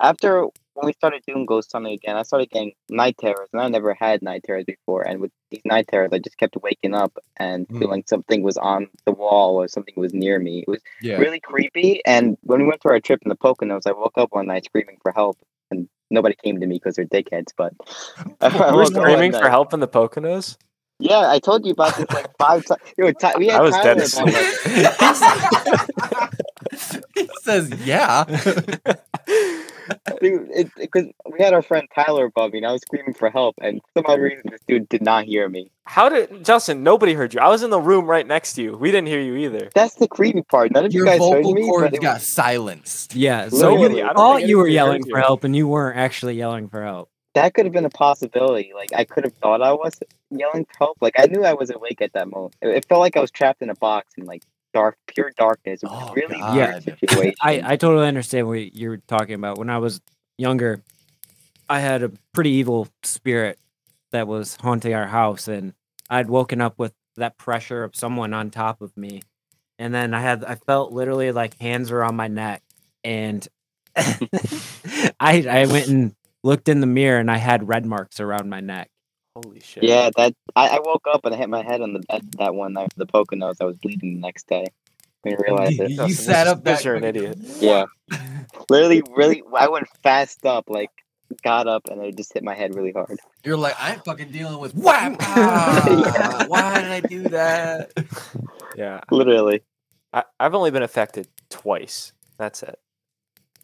After 0.00 0.42
when 0.74 0.86
we 0.86 0.92
started 0.92 1.22
doing 1.26 1.46
ghost 1.46 1.70
hunting 1.72 1.92
again, 1.92 2.16
I 2.16 2.22
started 2.22 2.50
getting 2.50 2.72
night 2.88 3.16
terrors, 3.18 3.48
and 3.52 3.60
I 3.60 3.68
never 3.68 3.92
had 3.92 4.22
night 4.22 4.42
terrors 4.44 4.64
before. 4.64 5.02
And 5.06 5.20
with 5.20 5.30
these 5.50 5.60
night 5.64 5.88
terrors, 5.88 6.10
I 6.12 6.18
just 6.18 6.38
kept 6.38 6.56
waking 6.62 6.94
up 6.94 7.16
and 7.36 7.68
Mm. 7.68 7.78
feeling 7.78 8.04
something 8.06 8.42
was 8.42 8.56
on 8.56 8.88
the 9.04 9.12
wall 9.12 9.56
or 9.56 9.68
something 9.68 9.94
was 9.96 10.14
near 10.14 10.38
me. 10.38 10.60
It 10.60 10.68
was 10.68 10.80
Yeah. 11.02 11.18
really 11.18 11.40
creepy. 11.40 12.02
And 12.06 12.38
when 12.42 12.60
we 12.60 12.66
went 12.66 12.82
for 12.82 12.92
our 12.92 13.00
trip 13.00 13.20
in 13.24 13.28
the 13.28 13.36
Poconos, 13.36 13.86
I 13.86 13.92
woke 13.92 14.16
up 14.16 14.32
one 14.32 14.46
night 14.46 14.64
screaming 14.64 14.98
for 15.02 15.12
help, 15.12 15.38
nobody 16.10 16.34
came 16.42 16.60
to 16.60 16.66
me 16.66 16.76
because 16.76 16.96
they're 16.96 17.06
dickheads. 17.06 17.52
But 17.56 17.72
I 18.40 18.48
You 18.48 18.58
were 18.58 18.58
woke 18.58 18.68
up 18.68 18.74
one 18.74 18.86
screaming 18.86 19.32
for 19.32 19.48
help 19.48 19.72
in 19.72 19.80
the 19.80 19.88
Poconos. 19.88 20.56
Yeah, 20.98 21.30
I 21.30 21.38
told 21.38 21.64
you 21.64 21.72
about 21.72 21.96
this 21.96 22.10
like 22.10 22.26
five 22.38 22.64
times. 22.66 22.80
Yo, 22.98 23.10
Ty- 23.12 23.38
we 23.38 23.46
had 23.48 23.60
I 23.60 23.62
was 23.62 23.74
Tyler 23.74 23.94
dead 23.94 24.02
asleep. 24.02 24.34
he 27.16 27.28
says, 27.42 27.70
yeah. 27.84 28.24
Dude, 30.20 30.70
because 30.76 31.06
we 31.30 31.38
had 31.42 31.54
our 31.54 31.62
friend 31.62 31.86
Tyler 31.94 32.26
above 32.26 32.52
me, 32.52 32.58
and 32.58 32.66
I 32.66 32.72
was 32.72 32.82
screaming 32.82 33.14
for 33.14 33.30
help, 33.30 33.56
and 33.60 33.80
for 33.82 34.00
some 34.00 34.06
odd 34.06 34.20
reason, 34.20 34.42
this 34.50 34.60
dude 34.66 34.88
did 34.88 35.02
not 35.02 35.24
hear 35.24 35.48
me. 35.48 35.70
How 35.86 36.08
did 36.08 36.44
Justin? 36.44 36.82
Nobody 36.82 37.14
heard 37.14 37.34
you. 37.34 37.40
I 37.40 37.48
was 37.48 37.62
in 37.62 37.70
the 37.70 37.80
room 37.80 38.06
right 38.06 38.26
next 38.26 38.54
to 38.54 38.62
you. 38.62 38.76
We 38.76 38.90
didn't 38.90 39.08
hear 39.08 39.20
you 39.20 39.34
either. 39.36 39.70
That's 39.74 39.94
the 39.96 40.08
creepy 40.08 40.42
part. 40.42 40.72
None 40.72 40.84
of 40.84 40.92
you 40.94 40.98
Your 40.98 41.06
guys 41.06 41.18
heard 41.18 41.42
vocal 41.44 41.54
me, 41.54 41.62
cords 41.62 41.84
but 41.90 41.94
it 41.94 42.00
got 42.02 42.14
was, 42.16 42.26
silenced. 42.26 43.14
Yeah, 43.14 43.48
so 43.48 43.74
Literally, 43.74 43.98
you 43.98 44.06
I 44.08 44.12
thought 44.14 44.46
you 44.46 44.58
were 44.58 44.68
yelling 44.68 45.02
for 45.04 45.18
you. 45.18 45.24
help, 45.24 45.44
and 45.44 45.54
you 45.56 45.66
weren't 45.68 45.98
actually 45.98 46.34
yelling 46.36 46.68
for 46.68 46.82
help. 46.84 47.10
that 47.34 47.54
could 47.54 47.64
have 47.66 47.72
been 47.72 47.84
a 47.84 47.90
possibility. 47.90 48.72
Like 48.74 48.90
I 48.94 49.04
could 49.04 49.24
have 49.24 49.34
thought 49.34 49.62
I 49.62 49.72
was 49.72 49.98
yelling 50.30 50.64
for 50.66 50.76
help. 50.78 50.98
Like 51.00 51.14
I 51.18 51.26
knew 51.26 51.44
I 51.44 51.54
was 51.54 51.70
awake 51.70 52.00
at 52.02 52.12
that 52.14 52.28
moment. 52.28 52.56
It, 52.62 52.68
it 52.68 52.86
felt 52.88 53.00
like 53.00 53.16
I 53.16 53.20
was 53.20 53.30
trapped 53.30 53.62
in 53.62 53.70
a 53.70 53.74
box 53.76 54.14
and 54.16 54.26
like 54.26 54.42
dark, 54.72 54.96
pure 55.06 55.32
darkness. 55.36 55.82
It 55.82 55.90
was 55.90 56.08
Oh, 56.10 56.14
really 56.14 56.38
God. 56.38 56.56
weird 56.56 56.98
situation. 57.00 57.34
I, 57.42 57.62
I 57.64 57.76
totally 57.76 58.06
understand 58.06 58.46
what 58.48 58.74
you're 58.74 58.98
talking 59.08 59.34
about. 59.34 59.58
When 59.58 59.70
I 59.70 59.78
was 59.78 60.00
younger, 60.38 60.82
I 61.68 61.80
had 61.80 62.02
a 62.02 62.10
pretty 62.32 62.50
evil 62.50 62.88
spirit 63.02 63.58
that 64.12 64.26
was 64.26 64.56
haunting 64.56 64.94
our 64.94 65.06
house, 65.06 65.48
and 65.48 65.74
I'd 66.08 66.28
woken 66.28 66.60
up 66.60 66.78
with 66.78 66.92
that 67.16 67.38
pressure 67.38 67.84
of 67.84 67.94
someone 67.96 68.32
on 68.34 68.50
top 68.50 68.80
of 68.80 68.96
me, 68.96 69.22
and 69.78 69.94
then 69.94 70.14
I 70.14 70.20
had 70.20 70.44
I 70.44 70.56
felt 70.56 70.92
literally 70.92 71.32
like 71.32 71.58
hands 71.60 71.90
were 71.90 72.02
on 72.04 72.16
my 72.16 72.28
neck, 72.28 72.62
and 73.04 73.46
I 73.96 75.44
I 75.48 75.66
went 75.66 75.88
and 75.88 76.14
looked 76.42 76.68
in 76.68 76.80
the 76.80 76.86
mirror, 76.86 77.18
and 77.20 77.30
I 77.30 77.36
had 77.36 77.68
red 77.68 77.86
marks 77.86 78.20
around 78.20 78.48
my 78.50 78.60
neck. 78.60 78.88
Holy 79.44 79.60
shit. 79.60 79.82
yeah, 79.82 80.10
that 80.16 80.34
I, 80.56 80.68
I 80.68 80.78
woke 80.82 81.04
up 81.12 81.24
and 81.24 81.34
I 81.34 81.38
hit 81.38 81.48
my 81.48 81.62
head 81.62 81.80
on 81.80 81.92
the 81.92 82.00
bed 82.00 82.22
that 82.38 82.54
one 82.54 82.72
night 82.74 82.92
for 82.92 82.98
the 82.98 83.06
Poconos. 83.06 83.56
I 83.60 83.64
was 83.64 83.76
bleeding 83.76 84.14
the 84.14 84.20
next 84.20 84.46
day. 84.48 84.64
I 85.24 85.28
didn't 85.30 85.42
realize 85.42 85.78
it. 85.78 85.90
You 85.90 85.96
Justin, 85.96 86.14
sat 86.16 86.44
this- 86.44 86.52
up 86.52 86.64
this 86.64 86.78
that 86.78 86.84
you're 86.84 86.94
an 86.96 87.04
idiot. 87.04 87.38
Yeah. 87.58 87.84
Literally, 88.70 89.02
really, 89.14 89.42
I 89.56 89.68
went 89.68 89.86
fast 90.02 90.44
up, 90.46 90.64
like 90.68 90.90
got 91.44 91.66
up, 91.68 91.88
and 91.90 92.00
I 92.00 92.10
just 92.10 92.32
hit 92.32 92.42
my 92.42 92.54
head 92.54 92.74
really 92.74 92.92
hard. 92.92 93.18
You're 93.44 93.56
like, 93.56 93.76
I'm 93.78 94.00
fucking 94.00 94.30
dealing 94.32 94.58
with 94.58 94.74
whap. 94.74 95.16
Ah, 95.20 96.44
Why 96.48 96.80
did 96.80 96.90
I 96.90 97.00
do 97.00 97.22
that? 97.28 97.92
Yeah. 98.76 99.00
Literally. 99.10 99.62
I, 100.12 100.24
I've 100.40 100.54
only 100.54 100.70
been 100.70 100.82
affected 100.82 101.28
twice. 101.50 102.12
That's 102.38 102.62
it. 102.62 102.78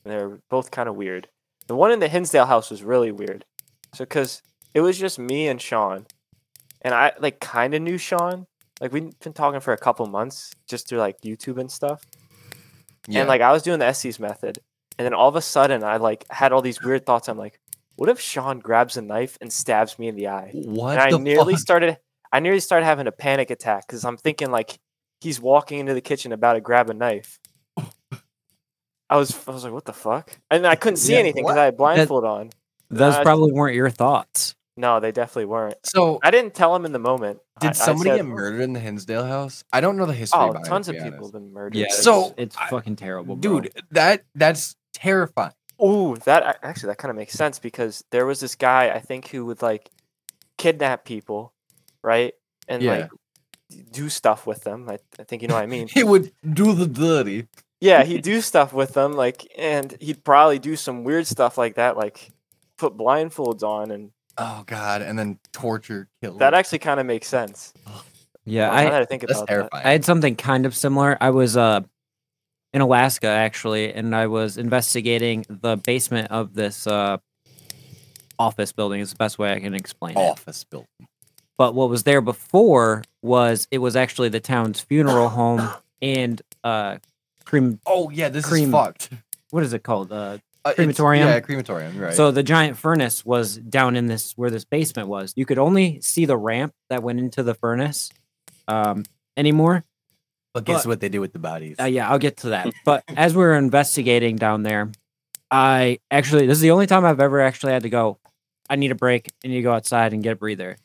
And 0.04 0.12
they're 0.12 0.38
both 0.48 0.70
kind 0.70 0.88
of 0.88 0.94
weird. 0.94 1.28
The 1.66 1.74
one 1.74 1.90
in 1.90 1.98
the 1.98 2.08
Hinsdale 2.08 2.46
house 2.46 2.70
was 2.70 2.82
really 2.84 3.10
weird. 3.10 3.44
So, 3.94 4.04
because 4.04 4.42
it 4.76 4.82
was 4.82 4.98
just 4.98 5.18
me 5.18 5.48
and 5.48 5.58
Sean, 5.58 6.04
and 6.82 6.92
I 6.94 7.12
like 7.18 7.40
kind 7.40 7.72
of 7.72 7.80
knew 7.80 7.96
Sean. 7.96 8.46
Like 8.78 8.92
we'd 8.92 9.18
been 9.20 9.32
talking 9.32 9.60
for 9.60 9.72
a 9.72 9.78
couple 9.78 10.04
months 10.04 10.52
just 10.68 10.86
through 10.86 10.98
like 10.98 11.22
YouTube 11.22 11.58
and 11.58 11.72
stuff. 11.72 12.04
Yeah. 13.08 13.20
And 13.20 13.28
like 13.28 13.40
I 13.40 13.52
was 13.52 13.62
doing 13.62 13.78
the 13.78 13.86
Estes 13.86 14.20
method, 14.20 14.58
and 14.98 15.06
then 15.06 15.14
all 15.14 15.30
of 15.30 15.36
a 15.36 15.40
sudden 15.40 15.82
I 15.82 15.96
like 15.96 16.26
had 16.30 16.52
all 16.52 16.60
these 16.60 16.82
weird 16.82 17.06
thoughts. 17.06 17.26
I'm 17.30 17.38
like, 17.38 17.58
what 17.94 18.10
if 18.10 18.20
Sean 18.20 18.58
grabs 18.58 18.98
a 18.98 19.02
knife 19.02 19.38
and 19.40 19.50
stabs 19.50 19.98
me 19.98 20.08
in 20.08 20.14
the 20.14 20.28
eye? 20.28 20.50
what 20.52 20.98
and 20.98 21.14
I 21.14 21.18
nearly 21.18 21.54
fuck? 21.54 21.60
started 21.60 21.96
I 22.30 22.40
nearly 22.40 22.60
started 22.60 22.84
having 22.84 23.06
a 23.06 23.12
panic 23.12 23.50
attack 23.50 23.86
because 23.86 24.04
I'm 24.04 24.18
thinking 24.18 24.50
like 24.50 24.78
he's 25.22 25.40
walking 25.40 25.78
into 25.78 25.94
the 25.94 26.02
kitchen 26.02 26.32
about 26.32 26.52
to 26.52 26.60
grab 26.60 26.90
a 26.90 26.94
knife. 26.94 27.38
I 29.08 29.16
was 29.16 29.34
I 29.48 29.52
was 29.52 29.64
like, 29.64 29.72
what 29.72 29.86
the 29.86 29.94
fuck? 29.94 30.36
And 30.50 30.66
I 30.66 30.74
couldn't 30.74 30.98
see 30.98 31.14
Yeah, 31.14 31.20
anything 31.20 31.44
because 31.44 31.56
I 31.56 31.64
had 31.64 31.78
blindfold 31.78 32.26
on. 32.26 32.50
Those 32.90 33.14
Uh, 33.14 33.22
probably 33.22 33.52
weren't 33.52 33.74
your 33.74 33.90
thoughts. 33.90 34.55
No, 34.76 35.00
they 35.00 35.10
definitely 35.12 35.46
weren't. 35.46 35.76
So, 35.84 36.18
I 36.22 36.30
didn't 36.30 36.54
tell 36.54 36.74
him 36.76 36.84
in 36.84 36.92
the 36.92 36.98
moment. 36.98 37.40
I- 37.60 37.66
I 37.66 37.68
did 37.70 37.76
somebody 37.76 38.10
said, 38.10 38.16
get 38.16 38.24
murdered 38.26 38.60
in 38.60 38.72
the 38.74 38.80
Hinsdale 38.80 39.24
house? 39.24 39.64
I 39.72 39.80
don't 39.80 39.96
know 39.96 40.04
the 40.06 40.12
history. 40.12 40.38
Oh, 40.40 40.48
behind 40.52 40.66
it, 40.66 40.68
tons 40.68 40.86
to 40.86 40.92
of 40.92 40.96
be 40.98 41.02
people 41.04 41.16
honest. 41.18 41.32
have 41.34 41.42
been 41.42 41.52
murdered. 41.52 41.76
Yeah. 41.76 41.86
So, 41.90 42.34
it's 42.36 42.56
I- 42.58 42.68
fucking 42.68 42.96
terrible, 42.96 43.36
bro. 43.36 43.60
dude, 43.60 43.72
that 43.92 44.24
that's 44.34 44.76
terrifying. 44.92 45.52
Ooh, 45.82 46.16
that 46.24 46.58
actually 46.62 46.88
that 46.88 46.98
kind 46.98 47.10
of 47.10 47.16
makes 47.16 47.32
sense 47.34 47.58
because 47.58 48.02
there 48.10 48.24
was 48.26 48.40
this 48.40 48.54
guy 48.54 48.90
I 48.90 48.98
think 49.00 49.28
who 49.28 49.44
would 49.46 49.60
like 49.62 49.90
kidnap 50.58 51.04
people, 51.04 51.52
right? 52.02 52.34
And 52.68 52.82
Yeah. 52.82 52.92
like 52.92 53.10
do 53.92 54.08
stuff 54.08 54.46
with 54.46 54.62
them. 54.64 54.88
I, 54.88 54.98
I 55.18 55.24
think 55.24 55.42
you 55.42 55.48
know 55.48 55.54
what 55.54 55.62
I 55.64 55.66
mean. 55.66 55.88
He 55.92 56.02
would 56.04 56.32
do 56.52 56.72
the 56.74 56.86
dirty. 56.86 57.48
yeah, 57.80 58.04
he'd 58.04 58.22
do 58.22 58.40
stuff 58.40 58.72
with 58.72 58.94
them, 58.94 59.12
like, 59.12 59.46
and 59.58 59.96
he'd 60.00 60.24
probably 60.24 60.58
do 60.58 60.76
some 60.76 61.04
weird 61.04 61.26
stuff 61.26 61.58
like 61.58 61.74
that, 61.74 61.96
like 61.96 62.30
put 62.78 62.96
blindfolds 62.96 63.62
on, 63.62 63.90
and 63.90 64.12
Oh 64.38 64.64
god, 64.66 65.02
and 65.02 65.18
then 65.18 65.38
torture, 65.52 66.08
kill. 66.22 66.34
that 66.38 66.54
actually 66.54 66.78
kind 66.78 67.00
of 67.00 67.06
makes 67.06 67.26
sense. 67.26 67.72
yeah, 68.44 68.66
Now 68.68 68.72
I, 68.74 68.84
that 68.84 69.02
I 69.02 69.04
think 69.06 69.22
about 69.22 69.46
that. 69.46 69.68
I 69.72 69.92
had 69.92 70.04
something 70.04 70.36
kind 70.36 70.66
of 70.66 70.74
similar. 70.76 71.16
I 71.20 71.30
was 71.30 71.56
uh 71.56 71.80
in 72.74 72.80
Alaska 72.82 73.28
actually, 73.28 73.92
and 73.92 74.14
I 74.14 74.26
was 74.26 74.58
investigating 74.58 75.46
the 75.48 75.76
basement 75.76 76.30
of 76.30 76.54
this 76.54 76.86
uh 76.86 77.16
office 78.38 78.72
building. 78.72 79.00
Is 79.00 79.10
the 79.10 79.16
best 79.16 79.38
way 79.38 79.52
I 79.52 79.60
can 79.60 79.74
explain 79.74 80.16
it. 80.16 80.20
office 80.20 80.64
building. 80.64 80.88
But 81.58 81.74
what 81.74 81.88
was 81.88 82.02
there 82.02 82.20
before 82.20 83.02
was 83.22 83.66
it 83.70 83.78
was 83.78 83.96
actually 83.96 84.28
the 84.28 84.40
town's 84.40 84.80
funeral 84.80 85.30
home 85.30 85.66
and 86.02 86.42
uh 86.62 86.98
cream. 87.46 87.80
Oh 87.86 88.10
yeah, 88.10 88.28
this 88.28 88.44
Cream. 88.44 88.68
is 88.68 88.72
fucked. 88.72 89.10
what 89.50 89.62
is 89.62 89.72
it 89.72 89.82
called? 89.82 90.12
Uh 90.12 90.38
Uh, 90.66 90.74
Crematorium? 90.74 91.28
Yeah, 91.28 91.40
crematorium. 91.40 91.97
Right. 91.98 92.14
So 92.14 92.30
the 92.32 92.43
giant 92.43 92.76
furnace 92.76 93.24
was 93.24 93.56
down 93.56 93.94
in 93.94 94.06
this 94.06 94.32
where 94.36 94.51
this 94.51 94.64
basement 94.64 95.09
was. 95.09 95.32
You 95.36 95.47
could 95.47 95.59
only 95.59 96.01
see 96.01 96.24
the 96.24 96.36
ramp 96.36 96.72
that 96.90 97.02
went 97.02 97.20
into 97.20 97.43
the 97.44 97.55
furnace 97.55 98.10
um, 98.66 99.05
anymore. 99.36 99.84
but 100.55 100.64
guess 100.64 100.82
but- 100.82 100.88
what 100.88 101.01
they 101.01 101.09
do 101.09 101.20
with 101.20 101.32
the 101.32 101.38
bodies? 101.38 101.76
Uh, 101.78 101.84
yeah, 101.84 102.10
I'll 102.10 102.18
get 102.18 102.38
to 102.38 102.48
that. 102.51 102.72
But 102.84 103.05
as 103.16 103.34
we 103.34 103.43
were 103.43 103.55
investigating 103.55 104.36
down 104.36 104.64
there, 104.64 104.90
I 105.51 106.01
actually 106.10 106.47
this 106.47 106.59
is 106.59 106.62
the 106.62 106.72
only 106.72 106.86
time 106.88 107.05
I've 107.05 107.20
ever 107.20 107.40
actually 107.40 107.72
had 107.72 107.82
to 107.82 107.90
go. 107.90 108.18
I 108.68 108.74
need 108.74 108.90
a 108.90 108.97
break. 108.97 109.28
I 109.44 109.48
need 109.48 109.56
to 109.56 109.62
go 109.62 109.72
outside 109.72 110.12
and 110.12 110.22
get 110.22 110.32
a 110.32 110.36
breather. 110.36 110.76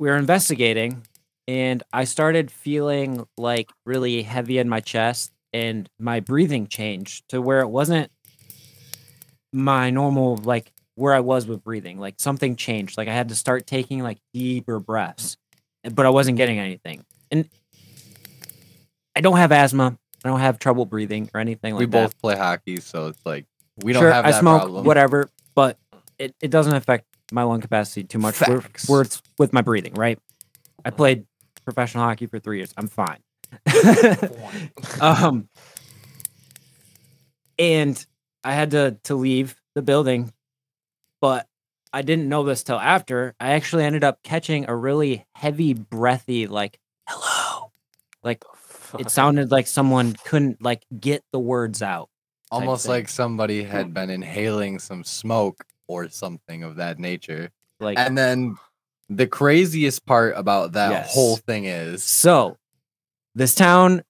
We 0.00 0.08
were 0.08 0.16
investigating, 0.16 1.02
and 1.46 1.82
I 1.92 2.02
started 2.04 2.50
feeling 2.50 3.24
like 3.36 3.70
really 3.86 4.22
heavy 4.22 4.58
in 4.58 4.68
my 4.68 4.80
chest, 4.80 5.30
and 5.52 5.88
my 6.00 6.18
breathing 6.18 6.66
changed 6.66 7.28
to 7.28 7.40
where 7.40 7.60
it 7.60 7.68
wasn't 7.68 8.10
my 9.52 9.90
normal 9.90 10.36
like 10.36 10.72
where 10.94 11.14
I 11.14 11.20
was 11.20 11.46
with 11.46 11.62
breathing. 11.62 11.98
Like 11.98 12.16
something 12.18 12.56
changed. 12.56 12.98
Like 12.98 13.08
I 13.08 13.14
had 13.14 13.28
to 13.28 13.34
start 13.34 13.66
taking 13.66 14.02
like 14.02 14.18
deeper 14.34 14.80
breaths, 14.80 15.36
but 15.82 16.04
I 16.06 16.10
wasn't 16.10 16.36
getting 16.36 16.58
anything. 16.58 17.04
And 17.30 17.48
I 19.14 19.20
don't 19.20 19.36
have 19.36 19.52
asthma. 19.52 19.96
I 20.24 20.28
don't 20.28 20.40
have 20.40 20.58
trouble 20.58 20.84
breathing 20.84 21.30
or 21.32 21.40
anything 21.40 21.74
like 21.74 21.80
we 21.80 21.86
that. 21.86 21.92
both 21.92 22.18
play 22.20 22.36
hockey, 22.36 22.80
so 22.80 23.06
it's 23.06 23.20
like 23.24 23.46
we 23.84 23.92
don't 23.92 24.02
sure, 24.02 24.10
have 24.10 24.24
I 24.24 24.32
that 24.32 24.40
smoke 24.40 24.62
problem. 24.62 24.84
whatever, 24.84 25.30
but 25.54 25.78
it, 26.18 26.34
it 26.40 26.50
doesn't 26.50 26.74
affect 26.74 27.04
my 27.30 27.44
lung 27.44 27.60
capacity 27.60 28.02
too 28.04 28.18
much. 28.18 28.40
We're, 28.40 28.60
Facts. 28.60 28.88
we're 28.88 29.04
with 29.38 29.52
my 29.52 29.62
breathing, 29.62 29.94
right? 29.94 30.18
I 30.84 30.90
played 30.90 31.26
professional 31.64 32.04
hockey 32.04 32.26
for 32.26 32.40
three 32.40 32.58
years. 32.58 32.74
I'm 32.76 32.88
fine. 32.88 33.18
um, 35.00 35.48
and 37.58 38.04
I 38.44 38.52
had 38.54 38.70
to 38.72 38.98
to 39.04 39.14
leave 39.14 39.56
the 39.74 39.82
building, 39.82 40.32
but 41.20 41.46
I 41.92 42.02
didn't 42.02 42.28
know 42.28 42.44
this 42.44 42.62
till 42.62 42.78
after. 42.78 43.34
I 43.40 43.52
actually 43.52 43.84
ended 43.84 44.04
up 44.04 44.22
catching 44.22 44.68
a 44.68 44.76
really 44.76 45.26
heavy, 45.34 45.74
breathy, 45.74 46.46
like 46.46 46.78
"hello," 47.08 47.72
like 48.22 48.44
it 48.98 49.10
sounded 49.10 49.50
like 49.50 49.66
someone 49.66 50.14
couldn't 50.24 50.62
like 50.62 50.84
get 51.00 51.24
the 51.32 51.38
words 51.38 51.82
out. 51.82 52.08
Almost 52.50 52.88
like 52.88 53.08
somebody 53.08 53.62
had 53.62 53.92
been 53.92 54.08
inhaling 54.10 54.78
some 54.78 55.04
smoke 55.04 55.64
or 55.86 56.08
something 56.08 56.62
of 56.62 56.76
that 56.76 56.98
nature. 56.98 57.50
Like 57.80 57.98
And 57.98 58.16
then 58.16 58.56
the 59.10 59.26
craziest 59.26 60.06
part 60.06 60.34
about 60.36 60.72
that 60.72 60.90
Yes. 60.90 61.12
whole 61.14 61.36
thing 61.36 61.64
is 61.66 62.02
So, 62.04 62.56
this 63.34 63.54
town, 63.54 64.02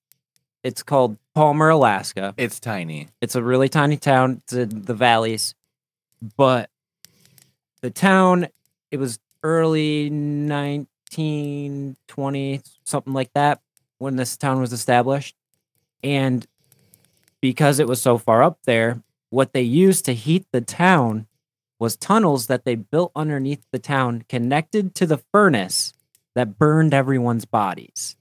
it's 0.63 0.83
called 0.83 1.17
Palmer, 1.35 1.71
Alaska. 1.71 2.35
it's 2.37 2.61
tiny. 2.61 3.09
It's 3.21 3.35
a 3.35 3.43
really 3.43 3.69
tiny 3.69 3.97
town. 3.97 4.43
It's 4.43 4.53
in 4.53 4.83
the 4.83 4.95
valleys, 4.95 5.57
but 6.37 6.71
the 7.81 7.91
town, 7.91 8.47
it 8.91 8.99
was 8.99 9.19
early 9.43 10.11
1920, 10.11 12.61
something 12.85 13.13
like 13.13 13.33
that, 13.35 13.61
when 13.99 14.17
this 14.17 14.37
town 14.37 14.61
was 14.61 14.73
established. 14.73 15.37
And 16.03 16.45
because 17.41 17.79
it 17.79 17.87
was 17.87 18.03
so 18.03 18.19
far 18.19 18.43
up 18.43 18.59
there, 18.65 19.01
what 19.31 19.53
they 19.53 19.63
used 19.63 20.05
to 20.07 20.15
heat 20.15 20.45
the 20.53 20.61
town 20.61 21.29
was 21.79 21.97
tunnels 21.97 22.49
that 22.49 22.65
they 22.65 22.75
built 22.75 23.13
underneath 23.15 23.65
the 23.71 23.79
town 23.79 24.25
connected 24.29 24.97
to 24.97 25.07
the 25.07 25.19
furnace 25.33 25.95
that 26.35 26.59
burned 26.59 26.93
everyone's 26.93 27.45
bodies. 27.45 28.17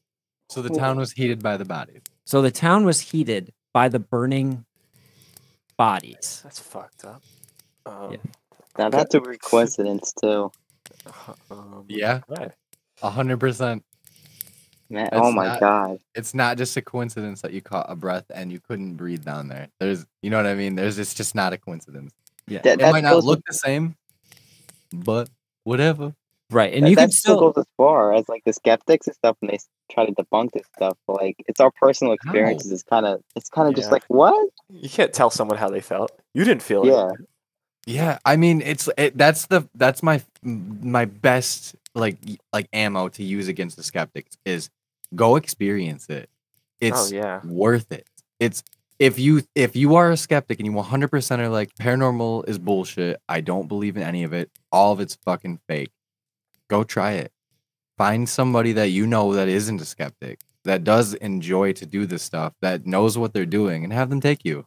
So 0.50 0.62
the 0.62 0.70
town 0.70 0.98
was 0.98 1.14
heated 1.14 1.42
by 1.42 1.58
the 1.58 1.66
bodies. 1.66 2.02
So 2.28 2.42
the 2.42 2.52
town 2.52 2.84
was 2.84 3.00
heated 3.00 3.54
by 3.74 3.88
the 3.88 4.00
burning 4.00 4.66
bodies. 5.78 6.42
That's 6.44 6.60
fucked 6.60 7.06
up. 7.06 7.24
Um, 7.86 8.18
Now 8.78 8.90
that's 8.90 9.16
a 9.16 9.22
weird 9.22 9.42
coincidence 9.42 10.12
too. 10.22 10.52
um, 11.50 11.86
Yeah, 11.88 12.20
right. 12.28 12.52
a 13.02 13.10
hundred 13.10 13.40
percent. 13.40 13.86
Man, 14.90 15.08
That's 15.10 15.26
oh 15.26 15.32
my 15.32 15.46
not- 15.48 15.60
god. 15.62 16.00
It's 16.16 16.34
not 16.34 16.58
just 16.58 16.76
a 16.76 16.82
coincidence 16.82 17.42
that 17.44 17.54
you 17.54 17.62
caught 17.62 17.86
a 17.90 17.96
breath 17.96 18.26
and 18.36 18.52
you 18.52 18.60
couldn't 18.60 18.96
breathe 18.96 19.24
down 19.24 19.48
there. 19.48 19.70
There's, 19.80 20.06
you 20.22 20.30
know 20.30 20.36
what 20.38 20.48
I 20.48 20.54
mean. 20.56 20.76
There's, 20.76 21.00
it's 21.00 21.14
just 21.14 21.34
not 21.34 21.54
a 21.54 21.58
coincidence. 21.58 22.12
Yeah. 22.46 22.60
That, 22.64 22.82
It 22.82 22.92
might 22.92 23.04
not 23.04 23.14
goes- 23.14 23.24
look 23.26 23.40
the 23.48 23.54
same, 23.54 23.96
but 24.94 25.30
whatever. 25.64 26.14
Right. 26.50 26.74
And 26.74 26.86
that, 26.86 26.90
you 26.90 26.96
that 26.96 27.02
can 27.04 27.12
still 27.12 27.36
still 27.36 27.52
goes 27.52 27.58
as 27.58 27.66
far 27.76 28.14
as 28.14 28.30
like 28.30 28.44
the 28.46 28.54
skeptics 28.54 29.08
and 29.08 29.16
stuff 29.16 29.36
when 29.40 29.52
they 29.52 29.60
try 29.92 30.06
to 30.06 30.14
debunk 30.14 30.52
this 30.52 30.66
stuff. 30.76 30.98
But 31.06 31.22
like 31.22 31.36
it's 31.48 31.60
our 31.60 31.72
personal 31.72 32.14
experiences. 32.14 32.72
It's 32.72 32.84
kind 32.84 33.06
of 33.06 33.22
it's 33.36 33.50
kind 33.50 33.68
of 33.68 33.76
just 33.76 33.92
like 33.92 34.04
what? 34.08 34.50
You 34.70 34.90
can't 34.90 35.14
tell 35.14 35.30
someone 35.30 35.58
how 35.58 35.70
they 35.70 35.82
felt. 35.82 36.12
You 36.34 36.46
didn't 36.46 36.64
feel 36.64 36.86
Yeah. 36.86 37.10
it. 37.10 37.16
Yeah, 37.86 38.04
Yeah. 38.04 38.20
I 38.26 38.38
mean, 38.38 38.62
it's 38.62 38.90
it, 38.98 39.18
that's 39.18 39.48
the 39.48 39.68
that's 39.76 40.02
my 40.02 40.22
my 40.42 41.06
best 41.06 41.76
like 41.96 42.18
like 42.54 42.68
ammo 42.72 43.10
to 43.10 43.24
use 43.24 43.50
against 43.50 43.76
the 43.76 43.84
skeptics 43.84 44.38
is 44.46 44.70
go 45.16 45.36
experience 45.36 46.08
it. 46.10 46.30
It's 46.80 47.12
oh 47.12 47.16
yeah. 47.16 47.42
worth 47.44 47.92
it. 47.92 48.08
It's 48.40 48.64
if 49.00 49.20
you 49.20 49.44
if 49.54 49.76
you 49.76 49.96
are 49.96 50.12
a 50.12 50.18
skeptic 50.18 50.60
and 50.60 50.66
you 50.66 50.72
100% 50.72 51.40
are 51.40 51.50
like 51.50 51.76
paranormal 51.76 52.48
is 52.48 52.58
bullshit. 52.58 53.20
I 53.28 53.42
don't 53.42 53.68
believe 53.68 53.98
in 53.98 54.04
any 54.04 54.24
of 54.24 54.32
it. 54.34 54.50
All 54.72 54.94
of 54.94 55.00
it's 55.00 55.16
fucking 55.26 55.60
fake. 55.68 55.92
Go 56.70 56.84
try 56.84 57.14
it. 57.14 57.32
Find 57.98 58.28
somebody 58.30 58.74
that 58.74 58.90
you 58.90 59.08
know 59.08 59.34
that 59.34 59.48
isn't 59.48 59.82
a 59.82 59.86
skeptic 59.86 60.42
that 60.64 60.84
does 60.84 61.14
enjoy 61.16 61.72
to 61.74 61.86
do 61.86 62.06
this 62.06 62.22
stuff 62.24 62.54
that 62.62 62.86
knows 62.86 63.18
what 63.18 63.34
they're 63.34 63.46
doing 63.46 63.84
and 63.84 63.94
have 63.94 64.10
them 64.10 64.20
take 64.22 64.44
you. 64.46 64.66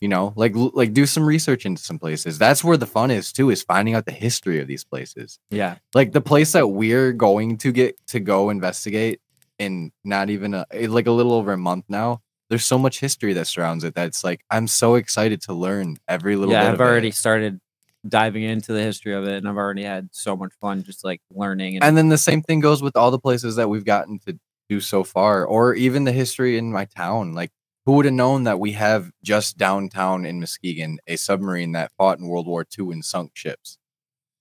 You 0.00 0.08
know, 0.08 0.34
like 0.36 0.52
like 0.54 0.92
do 0.92 1.06
some 1.06 1.24
research 1.24 1.64
into 1.64 1.82
some 1.82 1.98
places. 1.98 2.36
That's 2.38 2.62
where 2.62 2.76
the 2.76 2.86
fun 2.86 3.10
is 3.10 3.32
too 3.32 3.48
is 3.50 3.62
finding 3.62 3.94
out 3.94 4.04
the 4.04 4.12
history 4.12 4.60
of 4.60 4.66
these 4.66 4.84
places 4.84 5.38
Yeah. 5.50 5.76
like 5.94 6.12
the 6.12 6.20
place 6.20 6.52
that 6.52 6.68
we're 6.68 7.12
going 7.12 7.56
to 7.58 7.72
get 7.72 8.06
to 8.08 8.20
go 8.20 8.50
investigate 8.50 9.20
in 9.58 9.92
not 10.04 10.28
even 10.30 10.52
a 10.52 10.66
eh, 10.72 10.88
like 10.90 11.06
a 11.06 11.10
little 11.12 11.32
over 11.32 11.52
a 11.52 11.56
month 11.56 11.84
now 11.88 12.20
there's 12.50 12.66
so 12.66 12.76
much 12.76 13.00
history 13.00 13.32
that 13.32 13.46
surrounds 13.46 13.82
it 13.84 13.94
that's 13.94 14.22
like 14.24 14.44
I'm 14.50 14.66
so 14.66 14.96
excited 14.96 15.40
to 15.42 15.54
learn 15.54 15.96
every 16.06 16.36
little 16.36 16.52
yeah, 16.52 16.62
bit 16.64 16.68
I've 16.68 16.74
of 16.74 16.80
it. 16.80 16.84
already 16.84 17.10
started 17.12 17.60
diving 18.06 18.42
into 18.42 18.72
the 18.72 18.82
history 18.82 19.14
of 19.14 19.24
it, 19.24 19.36
and 19.36 19.48
I've 19.48 19.56
already 19.56 19.82
had 19.82 20.08
so 20.12 20.36
much 20.36 20.52
fun 20.60 20.82
just 20.82 21.04
like 21.04 21.20
learning. 21.30 21.76
And, 21.76 21.84
And 21.84 21.96
then 21.96 22.08
the 22.08 22.18
same 22.18 22.42
thing 22.42 22.60
goes 22.60 22.82
with 22.82 22.96
all 22.96 23.10
the 23.10 23.18
places 23.18 23.56
that 23.56 23.68
we've 23.68 23.84
gotten 23.84 24.18
to 24.20 24.38
do 24.68 24.80
so 24.80 25.04
far, 25.04 25.44
or 25.44 25.74
even 25.74 26.04
the 26.04 26.12
history 26.12 26.58
in 26.58 26.72
my 26.72 26.84
town. 26.84 27.32
Like, 27.34 27.50
who 27.86 27.92
would 27.92 28.06
have 28.06 28.14
known 28.14 28.44
that 28.44 28.58
we 28.58 28.72
have 28.72 29.10
just 29.22 29.58
downtown 29.58 30.24
in 30.24 30.40
Muskegon 30.40 30.98
a 31.06 31.16
submarine 31.16 31.72
that 31.72 31.92
fought 31.98 32.18
in 32.18 32.26
World 32.26 32.46
War 32.46 32.64
II 32.78 32.92
and 32.92 33.04
sunk 33.04 33.32
ships? 33.34 33.78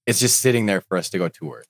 It's 0.06 0.20
just 0.20 0.40
sitting 0.40 0.66
there 0.66 0.82
for 0.82 0.98
us 0.98 1.10
to 1.10 1.18
go 1.18 1.30
tour. 1.30 1.64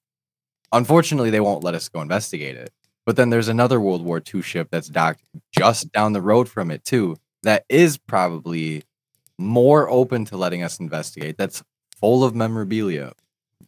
Unfortunately, 0.72 1.30
they 1.30 1.40
won't 1.40 1.64
let 1.64 1.76
us 1.76 1.90
go 1.90 2.02
investigate 2.02 2.56
it. 2.56 2.72
But 3.06 3.16
then 3.16 3.30
there's 3.30 3.48
another 3.50 3.80
World 3.80 4.04
War 4.04 4.22
II 4.34 4.42
ship 4.42 4.70
that's 4.72 4.88
docked 4.88 5.22
just 5.52 5.92
down 5.92 6.14
the 6.14 6.22
road 6.22 6.48
from 6.48 6.72
it, 6.72 6.84
too, 6.84 7.18
that 7.44 7.66
is 7.70 7.98
probably 7.98 8.84
more 9.38 9.90
open 9.90 10.26
to 10.26 10.38
letting 10.38 10.64
us 10.64 10.80
investigate. 10.80 11.38
That's 11.38 11.62
full 12.04 12.24
of 12.26 12.36
memorabilia 12.36 13.14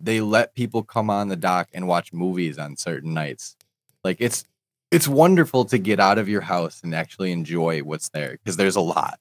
they 0.02 0.22
let 0.22 0.54
people 0.56 0.84
come 0.84 1.10
on 1.10 1.30
the 1.30 1.36
dock 1.36 1.70
and 1.74 1.88
watch 1.88 2.14
movies 2.14 2.58
on 2.58 2.76
certain 2.76 3.14
nights. 3.14 3.56
Like 4.04 4.18
it's 4.20 4.44
it's 4.92 5.08
wonderful 5.08 5.66
to 5.66 5.78
get 5.78 6.00
out 6.00 6.18
of 6.18 6.30
your 6.30 6.42
house 6.42 6.82
and 6.84 6.94
actually 6.94 7.32
enjoy 7.32 7.80
what's 7.80 8.10
there 8.10 8.32
because 8.34 8.58
there's 8.58 8.76
a 8.76 8.82
lot. 8.82 9.20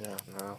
Yeah, 0.00 0.16
no. 0.38 0.58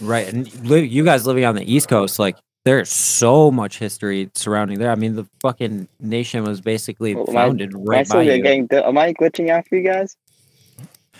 right, 0.00 0.26
and 0.26 0.52
li- 0.68 0.86
you 0.86 1.04
guys 1.04 1.26
living 1.26 1.44
on 1.44 1.54
the 1.54 1.70
East 1.70 1.88
Coast, 1.88 2.18
like 2.18 2.36
there's 2.64 2.88
so 2.88 3.50
much 3.50 3.78
history 3.78 4.30
surrounding 4.34 4.78
there. 4.78 4.90
I 4.90 4.94
mean, 4.94 5.14
the 5.14 5.26
fucking 5.40 5.88
nation 6.00 6.44
was 6.44 6.60
basically 6.60 7.14
Well, 7.14 7.26
founded 7.26 7.74
I 7.74 7.78
right 7.78 8.06
still 8.06 8.20
by 8.20 8.22
you. 8.24 8.42
getting? 8.42 8.68
Am 8.72 8.98
I 8.98 9.12
glitching 9.12 9.50
out 9.50 9.68
for 9.68 9.76
you 9.76 9.84
guys? 9.84 10.16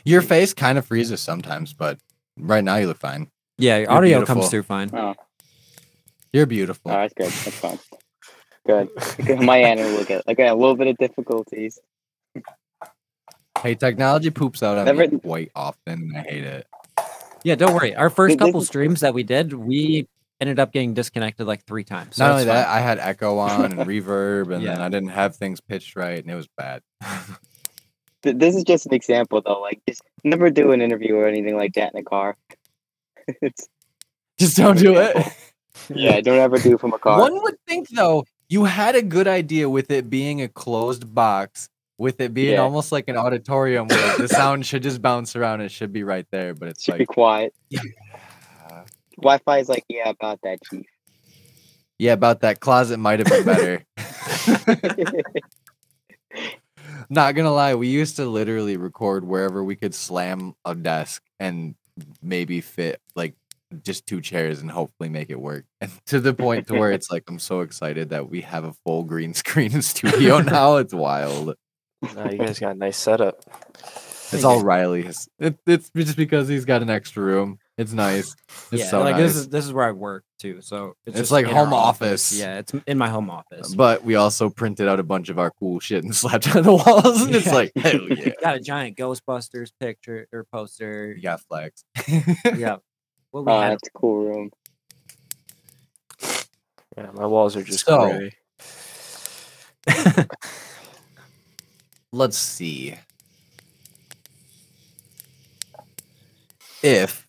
Your 0.05 0.23
face 0.23 0.53
kind 0.55 0.79
of 0.79 0.87
freezes 0.87 1.21
sometimes, 1.21 1.73
but 1.75 1.99
right 2.39 2.65
now 2.65 2.77
you 2.77 2.87
look 2.89 2.99
fine. 2.99 3.29
Yeah, 3.63 3.79
your 3.79 3.91
audio 3.93 4.19
beautiful. 4.19 4.35
comes 4.35 4.51
through 4.51 4.65
fine. 4.65 4.91
Oh, 4.93 5.15
You're 6.33 6.47
beautiful. 6.47 6.91
oh, 6.91 6.95
that's 6.95 7.15
good. 7.15 7.27
That's 7.31 7.57
fine. 7.59 7.79
Good. 8.67 8.89
Because 9.17 9.41
My 9.41 9.61
end 9.61 9.79
will 9.81 10.05
get. 10.05 10.19
at. 10.19 10.25
I 10.27 10.35
got 10.35 10.49
a 10.49 10.55
little 10.55 10.75
bit 10.77 10.89
of 10.89 10.97
difficulties. 10.97 11.79
Hey, 13.61 13.77
technology 13.77 14.31
poops 14.31 14.63
out 14.63 14.79
on 14.79 14.87
Never- 14.87 15.07
me 15.09 15.19
quite 15.21 15.53
often. 15.55 16.11
and 16.13 16.17
I 16.17 16.23
hate 16.23 16.45
it. 16.45 16.67
Yeah, 17.45 17.55
don't 17.55 17.75
worry. 17.75 17.95
Our 17.95 18.11
first 18.11 18.39
couple 18.39 18.63
streams 18.63 19.01
that 19.01 19.15
we 19.15 19.23
did, 19.23 19.53
we 19.53 20.09
ended 20.41 20.59
up 20.59 20.73
getting 20.73 20.95
disconnected 20.95 21.47
like 21.47 21.65
three 21.65 21.85
times. 21.85 22.17
So 22.17 22.25
Not 22.25 22.31
it's 22.33 22.41
only 22.43 22.45
that, 22.47 22.67
fine. 22.67 22.77
I 22.77 22.81
had 22.81 22.99
echo 22.99 23.39
on 23.39 23.65
and 23.65 23.75
reverb, 23.75 24.53
and 24.55 24.67
then 24.67 24.81
I 24.81 24.89
didn't 24.89 25.11
have 25.11 25.37
things 25.37 25.61
pitched 25.61 25.95
right, 25.97 26.21
and 26.21 26.31
it 26.31 26.35
was 26.35 26.49
bad. 26.57 26.83
This 28.25 28.55
is 28.55 28.63
just 28.63 28.87
an 28.87 28.95
example, 28.95 29.43
though. 29.45 29.61
Like, 29.61 29.81
just 29.89 30.03
never 30.23 30.49
do 30.51 30.71
an 30.71 30.81
interview 30.81 31.17
or 31.17 31.27
anything 31.27 31.57
like 31.57 31.75
that 31.75 31.93
in 31.93 31.99
a 32.01 32.05
car. 32.05 32.37
It's 33.43 33.69
Just 34.39 34.57
don't 34.57 34.78
do 34.78 34.97
it. 34.97 35.16
yeah, 35.94 36.20
don't 36.20 36.39
ever 36.39 36.59
do 36.59 36.77
from 36.78 36.93
a 36.94 36.99
car. 36.99 37.20
One 37.20 37.43
would 37.43 37.57
think 37.69 37.89
though, 37.90 38.24
you 38.49 38.65
had 38.65 38.94
a 38.97 39.03
good 39.03 39.28
idea 39.28 39.69
with 39.69 39.90
it 39.90 40.11
being 40.11 40.40
a 40.43 40.49
closed 40.49 41.15
box, 41.15 41.69
with 41.99 42.20
it 42.20 42.35
being 42.35 42.55
Yeah. 42.55 42.61
almost 42.62 42.90
like 42.93 43.09
an 43.09 43.16
auditorium 43.16 43.89
where 43.89 44.16
the 44.19 44.28
sound 44.40 44.66
should 44.66 44.82
just 44.82 45.01
bounce 45.03 45.36
around. 45.36 45.61
It 45.61 45.70
should 45.70 45.93
be 45.93 46.03
right 46.03 46.27
there, 46.31 46.55
but 46.55 46.69
it's 46.70 46.82
Should 46.85 46.94
be 46.94 46.99
like, 47.01 47.09
quiet. 47.09 47.55
Yeah. 47.70 47.81
Wi-Fi 49.19 49.59
is 49.59 49.69
like, 49.69 49.85
yeah, 49.89 50.09
about 50.09 50.40
that, 50.43 50.59
chief. 50.70 50.86
yeah, 51.99 52.15
about 52.15 52.40
that 52.40 52.61
closet 52.61 52.97
might 52.99 53.19
have 53.20 53.28
been 53.28 53.44
better. 53.44 53.85
Not 57.11 57.35
gonna 57.35 57.53
lie, 57.53 57.74
we 57.74 57.89
used 57.89 58.16
to 58.16 58.24
literally 58.27 58.77
record 58.77 59.24
wherever 59.24 59.62
we 59.62 59.77
could 59.77 59.94
slam 59.94 60.55
a 60.65 60.74
desk 60.74 61.23
and 61.39 61.74
maybe 62.23 62.60
fit 62.60 63.01
like 63.14 63.35
just 63.82 64.06
two 64.06 64.20
chairs 64.20 64.60
and 64.60 64.70
hopefully 64.70 65.09
make 65.09 65.31
it 65.31 65.40
work. 65.40 65.64
And 65.81 65.90
to 66.06 66.20
the 66.20 66.35
point 66.35 66.69
to 66.69 66.74
where 66.74 66.93
it's 66.97 67.10
like 67.10 67.24
I'm 67.28 67.39
so 67.39 67.60
excited 67.60 68.10
that 68.10 68.28
we 68.28 68.43
have 68.43 68.64
a 68.64 68.73
full 68.85 69.05
green 69.05 69.35
screen 69.43 69.82
studio 69.82 70.40
now. 70.40 70.77
It's 70.77 70.94
wild. 70.94 71.55
no, 72.14 72.31
you 72.31 72.39
guys 72.39 72.59
got 72.59 72.77
a 72.77 72.78
nice 72.78 72.97
setup. 72.97 73.43
It's 74.32 74.44
all 74.44 74.62
Riley's. 74.62 75.28
It, 75.39 75.59
it's 75.66 75.90
just 75.94 76.16
because 76.16 76.48
he's 76.48 76.64
got 76.64 76.82
an 76.82 76.89
extra 76.89 77.23
room. 77.23 77.59
It's 77.83 77.93
nice. 77.93 78.35
It's 78.71 78.83
yeah, 78.85 78.87
so 78.91 79.01
like 79.01 79.17
nice. 79.17 79.23
this 79.25 79.37
is 79.37 79.49
this 79.49 79.65
is 79.67 79.73
where 79.73 79.85
I 79.87 79.91
work 79.91 80.25
too. 80.39 80.61
So 80.63 80.95
It's 81.05 81.17
just 81.17 81.31
like 81.33 81.47
home 81.47 81.73
office. 81.73 82.33
Yeah, 82.39 82.59
it's 82.61 82.73
in 82.87 82.97
my 82.97 83.09
home 83.09 83.29
office. 83.29 83.75
but 83.75 84.05
we 84.05 84.15
also 84.15 84.49
printed 84.49 84.87
out 84.89 85.01
a 85.01 85.03
bunch 85.03 85.29
of 85.29 85.39
our 85.39 85.51
cool 85.51 85.81
shit 85.81 86.05
and 86.05 86.15
slapped 86.23 86.47
it 86.47 86.55
on 86.57 86.63
the 86.63 86.73
walls, 86.73 87.23
and 87.23 87.35
it's 87.35 87.53
like, 87.53 87.73
hell 87.77 88.01
yeah, 88.09 88.31
Got 88.41 88.57
a 88.57 88.61
giant 88.61 88.97
Ghostbusters 88.97 89.73
picture 89.81 90.29
or 90.33 90.45
poster. 90.45 91.13
we 91.17 91.21
got 91.23 91.41
flex. 91.43 91.85
yeah. 92.57 92.77
What 93.33 93.45
we 93.47 93.53
Oh, 93.53 93.61
had 93.61 93.73
that's 93.73 93.89
a 93.89 93.99
cool 93.99 94.25
room. 94.27 94.51
Yeah, 96.97 97.11
my 97.15 97.27
walls 97.27 97.57
are 97.57 97.63
just 97.65 97.85
So- 97.85 98.09
gray. 98.11 98.33
Let's 102.13 102.37
see. 102.39 102.95
If 106.83 107.27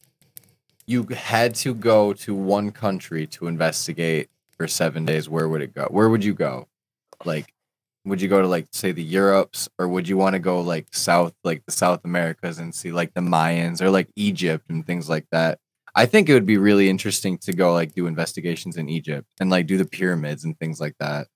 you 0.86 1.04
had 1.04 1.56
to 1.56 1.74
go 1.74 2.14
to 2.14 2.36
one 2.36 2.72
country 2.72 3.28
to 3.28 3.48
investigate 3.48 4.30
for 4.58 4.68
seven 4.68 5.06
days, 5.06 5.30
where 5.30 5.48
would 5.48 5.62
it 5.62 5.74
go? 5.74 5.88
Where 5.90 6.10
would 6.10 6.24
you 6.24 6.34
go? 6.34 6.68
Like, 7.26 7.54
would 8.06 8.22
you 8.22 8.28
go 8.28 8.42
to 8.42 8.48
like 8.48 8.68
say 8.72 8.92
the 8.92 9.04
Europes, 9.04 9.70
or 9.80 9.88
would 9.88 10.08
you 10.08 10.18
want 10.18 10.34
to 10.34 10.40
go 10.40 10.62
like 10.62 10.88
south, 10.92 11.34
like 11.44 11.66
the 11.66 11.72
South 11.72 12.02
Americas, 12.04 12.60
and 12.60 12.76
see 12.76 12.92
like 12.92 13.14
the 13.14 13.22
Mayans 13.22 13.82
or 13.82 13.90
like 13.90 14.10
Egypt 14.16 14.70
and 14.70 14.86
things 14.86 15.10
like 15.10 15.26
that? 15.32 15.60
I 15.96 16.06
think 16.06 16.28
it 16.28 16.34
would 16.34 16.46
be 16.46 16.58
really 16.58 16.90
interesting 16.90 17.38
to 17.40 17.54
go 17.54 17.72
like 17.72 17.94
do 17.94 18.08
investigations 18.08 18.78
in 18.78 18.90
Egypt 18.90 19.28
and 19.40 19.50
like 19.50 19.68
do 19.68 19.78
the 19.78 19.86
pyramids 19.86 20.44
and 20.44 20.58
things 20.60 20.82
like 20.82 20.96
that. 21.00 21.28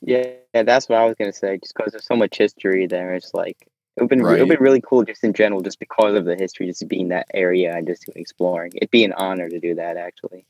Yeah, 0.00 0.34
that's 0.52 0.88
what 0.88 0.98
I 0.98 1.04
was 1.04 1.16
gonna 1.18 1.32
say. 1.32 1.58
Just 1.58 1.74
because 1.74 1.92
there's 1.92 2.06
so 2.06 2.16
much 2.16 2.36
history 2.36 2.86
there, 2.86 3.14
it's 3.14 3.34
like 3.34 3.68
it 3.96 4.00
would 4.02 4.08
been 4.08 4.22
re- 4.22 4.36
it 4.36 4.40
would 4.40 4.48
Right. 4.48 4.58
been 4.58 4.64
really 4.64 4.80
cool 4.80 5.04
just 5.04 5.22
in 5.22 5.32
general, 5.32 5.60
just 5.60 5.78
because 5.78 6.14
of 6.14 6.24
the 6.24 6.34
history, 6.36 6.66
just 6.66 6.86
being 6.88 7.08
that 7.08 7.26
area 7.34 7.74
and 7.76 7.86
just 7.86 8.08
exploring. 8.16 8.72
It'd 8.74 8.90
be 8.90 9.04
an 9.04 9.12
honor 9.12 9.48
to 9.48 9.60
do 9.60 9.74
that, 9.74 9.96
actually. 9.96 10.46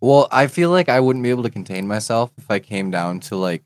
Well, 0.00 0.28
I 0.30 0.46
feel 0.46 0.70
like 0.70 0.88
I 0.88 1.00
wouldn't 1.00 1.22
be 1.22 1.30
able 1.30 1.42
to 1.44 1.50
contain 1.50 1.86
myself 1.86 2.30
if 2.38 2.50
I 2.50 2.58
came 2.58 2.90
down 2.90 3.20
to 3.20 3.36
like 3.36 3.64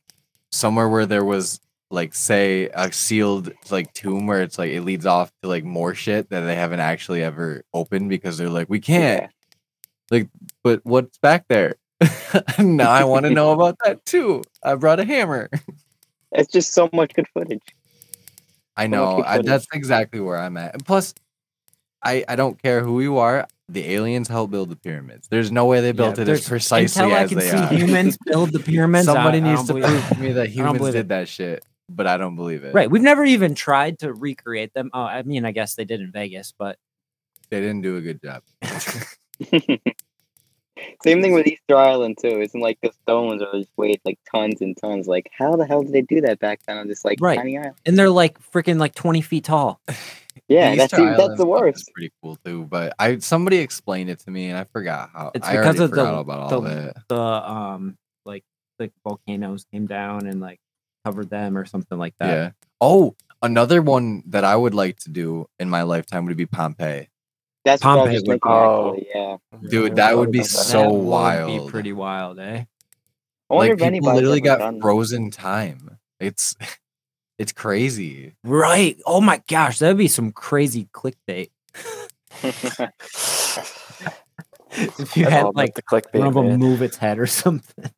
somewhere 0.50 0.88
where 0.88 1.06
there 1.06 1.24
was 1.24 1.60
like 1.90 2.14
say 2.14 2.70
a 2.72 2.92
sealed 2.92 3.52
like 3.70 3.92
tomb 3.94 4.26
where 4.26 4.42
it's 4.42 4.58
like 4.58 4.70
it 4.70 4.82
leads 4.82 5.06
off 5.06 5.32
to 5.42 5.48
like 5.48 5.64
more 5.64 5.92
shit 5.94 6.30
that 6.30 6.42
they 6.42 6.54
haven't 6.54 6.78
actually 6.80 7.22
ever 7.22 7.64
opened 7.74 8.08
because 8.08 8.38
they're 8.38 8.48
like 8.48 8.70
we 8.70 8.78
can't. 8.80 9.30
Like 10.10 10.28
but 10.62 10.80
what's 10.84 11.18
back 11.18 11.46
there? 11.48 11.74
now 12.60 12.92
I 12.92 13.04
want 13.04 13.26
to 13.26 13.30
know 13.30 13.50
about 13.56 13.76
that 13.84 14.04
too. 14.06 14.42
I 14.62 14.76
brought 14.76 15.00
a 15.00 15.04
hammer. 15.04 15.50
It's 16.32 16.52
just 16.52 16.72
so 16.72 16.88
much 16.92 17.12
good 17.14 17.26
footage. 17.34 17.74
I 18.82 18.86
know. 18.86 19.22
I, 19.24 19.42
that's 19.42 19.66
exactly 19.72 20.20
where 20.20 20.38
I'm 20.38 20.56
at. 20.56 20.74
And 20.74 20.84
plus, 20.84 21.14
I 22.02 22.24
I 22.28 22.36
don't 22.36 22.60
care 22.60 22.80
who 22.82 23.00
you 23.00 23.18
are. 23.18 23.46
The 23.68 23.92
aliens 23.94 24.26
helped 24.26 24.50
build 24.50 24.68
the 24.70 24.76
pyramids. 24.76 25.28
There's 25.28 25.52
no 25.52 25.66
way 25.66 25.80
they 25.80 25.92
built 25.92 26.16
Yeah, 26.16 26.22
it 26.22 26.22
as 26.22 26.26
there's- 26.26 26.48
precisely 26.48 27.02
until 27.04 27.16
I 27.16 27.26
can 27.28 27.38
they 27.38 27.50
see 27.50 27.56
are. 27.56 27.68
humans 27.72 28.18
build 28.26 28.52
the 28.52 28.58
pyramids. 28.58 29.06
Somebody 29.06 29.38
I 29.38 29.40
needs 29.42 29.68
don't 29.68 29.80
to 29.80 29.86
prove 29.86 30.08
to 30.08 30.18
me 30.18 30.32
that 30.32 30.48
humans 30.48 30.80
did 30.86 30.94
it. 30.96 31.08
that 31.08 31.28
shit, 31.28 31.64
but 31.88 32.06
I 32.08 32.16
don't 32.16 32.34
believe 32.36 32.64
it. 32.64 32.74
Right. 32.74 32.90
We've 32.90 33.02
never 33.02 33.24
even 33.24 33.54
tried 33.54 34.00
to 34.00 34.12
recreate 34.12 34.72
them. 34.74 34.90
Oh, 34.92 35.02
I 35.02 35.22
mean, 35.22 35.44
I 35.44 35.52
guess 35.52 35.74
they 35.76 35.84
did 35.84 36.00
in 36.00 36.10
Vegas, 36.10 36.52
but 36.58 36.78
They 37.50 37.60
didn't 37.60 37.82
do 37.82 37.96
a 37.96 38.00
good 38.00 38.20
job. 38.22 38.42
Same 41.04 41.20
thing 41.22 41.32
with 41.32 41.46
Easter 41.46 41.76
Island 41.76 42.18
too. 42.20 42.40
Isn't 42.40 42.60
like 42.60 42.78
the 42.82 42.92
stones 43.02 43.42
are 43.42 43.52
just 43.52 43.70
weighed 43.76 44.00
like 44.04 44.18
tons 44.34 44.60
and 44.60 44.76
tons. 44.76 45.06
Like 45.06 45.30
how 45.36 45.56
the 45.56 45.66
hell 45.66 45.82
did 45.82 45.92
they 45.92 46.02
do 46.02 46.20
that 46.22 46.38
back 46.38 46.60
then 46.66 46.76
on 46.78 46.88
this 46.88 47.04
like 47.04 47.18
Right. 47.20 47.36
tiny 47.38 47.58
island? 47.58 47.76
and 47.86 47.98
they're 47.98 48.10
like 48.10 48.38
freaking 48.52 48.78
like 48.78 48.94
20 48.94 49.20
feet 49.20 49.44
tall. 49.44 49.80
Yeah, 50.48 50.74
that's 50.76 50.92
Easter 50.92 51.02
even, 51.02 51.16
that's 51.16 51.28
the 51.30 51.34
stuff 51.36 51.40
is 51.40 51.46
worst. 51.46 51.90
Pretty 51.92 52.12
cool 52.22 52.36
too, 52.44 52.64
but 52.64 52.94
I 52.98 53.18
somebody 53.18 53.58
explained 53.58 54.10
it 54.10 54.20
to 54.20 54.30
me 54.30 54.46
and 54.48 54.56
I 54.56 54.64
forgot 54.64 55.10
how. 55.12 55.32
It's 55.34 55.46
I 55.46 55.56
because 55.56 55.80
of 55.80 55.90
the- 55.90 55.96
forgot 55.96 56.20
about 56.20 56.38
all 56.52 56.60
the- 56.60 56.70
of 56.70 56.84
it. 56.86 56.96
The 57.08 57.16
um 57.20 57.98
like 58.24 58.44
the 58.78 58.90
volcanoes 59.04 59.66
came 59.72 59.86
down 59.86 60.26
and 60.26 60.40
like 60.40 60.58
covered 61.04 61.30
them 61.30 61.58
or 61.58 61.66
something 61.66 61.98
like 61.98 62.14
that. 62.20 62.28
Yeah. 62.28 62.50
Oh, 62.80 63.16
another 63.42 63.82
one 63.82 64.22
that 64.26 64.44
I 64.44 64.54
would 64.56 64.72
like 64.74 64.98
to 65.00 65.10
do 65.10 65.46
in 65.58 65.68
my 65.68 65.82
lifetime 65.82 66.24
would 66.26 66.36
be 66.36 66.46
Pompeii. 66.46 67.08
That's 67.64 67.84
what 67.84 67.90
I 67.90 67.94
was 67.94 68.00
Pompeii 68.02 68.14
just 68.16 68.26
would- 68.26 68.32
thinking. 68.32 68.50
Oh. 68.52 68.98
Yeah. 69.14 69.36
Dude, 69.68 69.88
Yeah, 69.90 69.94
that 69.94 70.16
would 70.18 70.32
be 70.32 70.42
so 70.42 70.80
That 70.82 70.90
would 70.90 70.96
wild. 71.04 71.64
Be 71.66 71.70
pretty 71.70 71.92
wild, 71.92 72.38
eh? 72.38 72.64
I 73.50 73.54
wonder 73.54 73.74
Like 73.76 73.82
if 73.88 73.92
people 73.94 74.14
literally 74.14 74.40
got 74.40 74.58
done 74.60 74.80
frozen 74.80 75.30
time. 75.30 75.98
It's 76.20 76.54
it's 77.38 77.52
crazy. 77.52 78.34
Right. 78.44 78.96
Oh 79.06 79.20
my 79.20 79.42
gosh, 79.48 79.78
that'd 79.80 79.96
be 79.98 80.08
some 80.08 80.32
crazy 80.32 80.88
clickbait. 80.92 81.50
If 84.72 85.16
you 85.16 85.24
had 85.26 85.46
like 85.56 85.74
the 85.74 85.82
clickbait. 85.82 86.20
one 86.20 86.28
of 86.28 86.34
them 86.34 86.46
man. 86.48 86.58
move 86.60 86.80
its 86.80 86.96
head 86.96 87.18
or 87.18 87.26
something. 87.26 87.90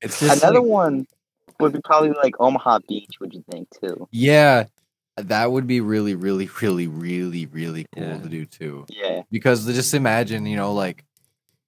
It's 0.00 0.20
just 0.20 0.42
Another 0.42 0.60
like- 0.60 0.68
one 0.68 1.06
would 1.58 1.72
be 1.72 1.80
probably 1.84 2.10
like 2.10 2.34
Omaha 2.40 2.78
Beach. 2.88 3.14
Would 3.20 3.34
you 3.34 3.44
think 3.50 3.68
too? 3.80 4.08
Yeah, 4.12 4.66
that 5.28 5.50
would 5.50 5.66
be 5.66 5.80
really, 5.80 6.14
really, 6.14 6.48
really, 6.60 6.86
really, 6.86 7.46
really 7.46 7.86
cool 7.94 8.04
Yeah. 8.04 8.18
to 8.18 8.28
do 8.28 8.44
too. 8.46 8.86
Yeah. 8.88 9.22
Because 9.30 9.66
just 9.66 9.94
imagine, 9.94 10.46
you 10.46 10.56
know, 10.56 10.72
like 10.72 11.04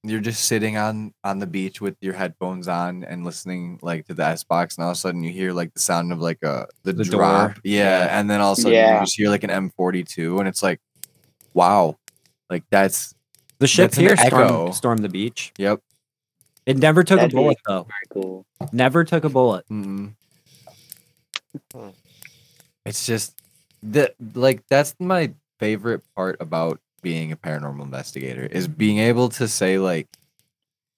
you're 0.06 0.20
just 0.20 0.44
sitting 0.44 0.76
on 0.76 1.14
on 1.24 1.39
the 1.39 1.47
beach 1.47 1.81
with 1.81 1.97
your 2.02 2.12
headphones 2.12 2.68
on 2.68 3.05
and 3.05 3.24
listening 3.24 3.78
like 3.82 4.06
to 4.06 4.14
the 4.14 4.24
S 4.24 4.44
box, 4.44 4.76
and 4.76 4.85
all 4.85 4.90
of 4.90 4.97
a 4.97 5.01
sudden 5.01 5.22
you 5.22 5.31
hear 5.32 5.52
like 5.52 5.72
the 5.72 5.81
sound 5.81 6.12
of 6.12 6.20
like 6.20 6.43
a 6.43 6.66
the, 6.82 6.93
The 6.93 7.05
drop, 7.05 7.59
yeah, 7.64 8.05
Yeah. 8.06 8.20
and 8.20 8.28
then 8.31 8.40
all 8.40 8.52
of 8.52 8.59
a 8.59 8.60
sudden 8.60 8.74
Yeah. 8.76 8.94
you 8.94 9.01
just 9.06 9.16
hear 9.16 9.31
like 9.31 9.44
an 9.44 9.51
M42, 9.51 10.39
and 10.40 10.47
it's 10.48 10.62
like, 10.62 10.81
wow, 11.55 11.97
like 12.51 12.64
that's 12.70 13.14
The 13.60 13.66
ship 13.66 13.93
That's 13.93 13.97
here 13.98 14.14
echo. 14.18 14.47
stormed, 14.47 14.74
stormed 14.74 15.05
the 15.05 15.09
beach. 15.09 15.52
yep. 15.59 15.81
It 16.66 16.76
never 16.78 17.02
took 17.05 17.18
That'd 17.20 17.32
a 17.32 17.36
bullet 17.36 17.59
though. 17.66 17.85
Very 17.85 18.22
cool. 18.22 18.47
Never 18.72 19.05
took 19.05 19.24
a 19.24 19.28
bullet. 19.31 19.64
Mm-mm. 19.70 20.14
Hmm. 21.72 21.89
It's 22.85 23.06
just 23.06 23.40
that 23.85 24.15
like 24.35 24.66
that's 24.69 24.94
my 24.98 25.32
favorite 25.59 26.02
part 26.16 26.36
about 26.40 26.81
being 27.02 27.31
a 27.31 27.36
paranormal 27.36 27.82
investigator 27.82 28.47
is 28.47 28.66
mm-hmm. 28.66 28.77
being 28.77 28.98
able 28.98 29.28
to 29.28 29.47
say 29.47 29.78
like 29.78 30.09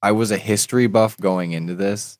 I 0.02 0.12
was 0.12 0.30
a 0.30 0.38
history 0.38 0.86
buff 0.86 1.16
going 1.18 1.52
into 1.52 1.74
this, 1.74 2.18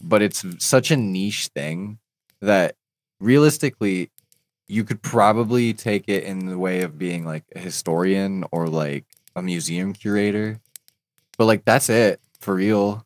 but 0.00 0.22
it's 0.22 0.44
such 0.58 0.90
a 0.90 0.96
niche 0.96 1.48
thing 1.48 1.98
that 2.40 2.76
realistically 3.20 4.10
you 4.68 4.84
could 4.84 5.02
probably 5.02 5.72
take 5.72 6.04
it 6.08 6.24
in 6.24 6.46
the 6.46 6.58
way 6.58 6.82
of 6.82 6.98
being 6.98 7.24
like 7.24 7.44
a 7.54 7.58
historian 7.58 8.44
or 8.52 8.68
like 8.68 9.04
a 9.34 9.42
museum 9.42 9.92
curator. 9.92 10.60
But 11.38 11.46
like 11.46 11.64
that's 11.64 11.88
it 11.88 12.20
for 12.40 12.54
real 12.54 13.04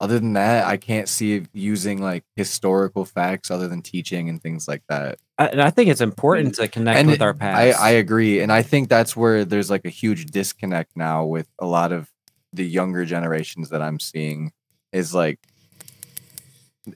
other 0.00 0.18
than 0.18 0.34
that, 0.34 0.66
I 0.66 0.76
can't 0.76 1.08
see 1.08 1.44
using 1.52 2.00
like 2.00 2.24
historical 2.36 3.04
facts 3.04 3.50
other 3.50 3.68
than 3.68 3.82
teaching 3.82 4.28
and 4.28 4.40
things 4.40 4.68
like 4.68 4.82
that. 4.88 5.18
I, 5.38 5.46
and 5.46 5.62
I 5.62 5.70
think 5.70 5.88
it's 5.88 6.00
important 6.00 6.56
to 6.56 6.66
connect 6.68 7.06
with 7.06 7.16
it- 7.16 7.22
our 7.22 7.30
I, 7.30 7.32
past. 7.38 7.80
I 7.80 7.90
agree. 7.90 8.40
And 8.40 8.52
I 8.52 8.62
think 8.62 8.88
that's 8.88 9.16
where 9.16 9.44
there's 9.44 9.70
like 9.70 9.84
a 9.84 9.90
huge 9.90 10.26
disconnect 10.26 10.96
now 10.96 11.24
with 11.24 11.46
a 11.58 11.66
lot 11.66 11.92
of 11.92 12.10
the 12.52 12.66
younger 12.66 13.04
generations 13.04 13.68
that 13.70 13.80
I'm 13.82 14.00
seeing 14.00 14.52
is 14.92 15.14
like 15.14 15.38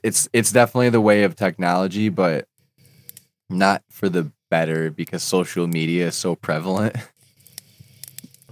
it's 0.03 0.27
it's 0.33 0.51
definitely 0.51 0.89
the 0.89 0.99
way 1.01 1.23
of 1.23 1.35
technology, 1.35 2.09
but 2.09 2.47
not 3.49 3.83
for 3.89 4.09
the 4.09 4.31
better 4.49 4.89
because 4.89 5.23
social 5.23 5.67
media 5.67 6.07
is 6.07 6.15
so 6.15 6.35
prevalent 6.35 6.95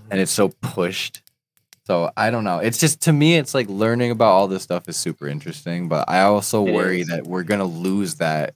and 0.09 0.19
it's 0.19 0.31
so 0.31 0.49
pushed. 0.61 1.21
So 1.85 2.11
I 2.15 2.29
don't 2.29 2.43
know. 2.43 2.59
It's 2.59 2.77
just 2.77 3.01
to 3.01 3.13
me, 3.13 3.35
it's 3.37 3.53
like 3.55 3.67
learning 3.69 4.11
about 4.11 4.31
all 4.31 4.47
this 4.47 4.63
stuff 4.63 4.87
is 4.87 4.95
super 4.97 5.27
interesting, 5.27 5.87
but 5.89 6.07
I 6.09 6.21
also 6.21 6.65
It 6.65 6.73
worry 6.73 7.01
is. 7.01 7.07
that 7.07 7.25
we're 7.25 7.43
gonna 7.43 7.65
lose 7.65 8.15
that 8.15 8.53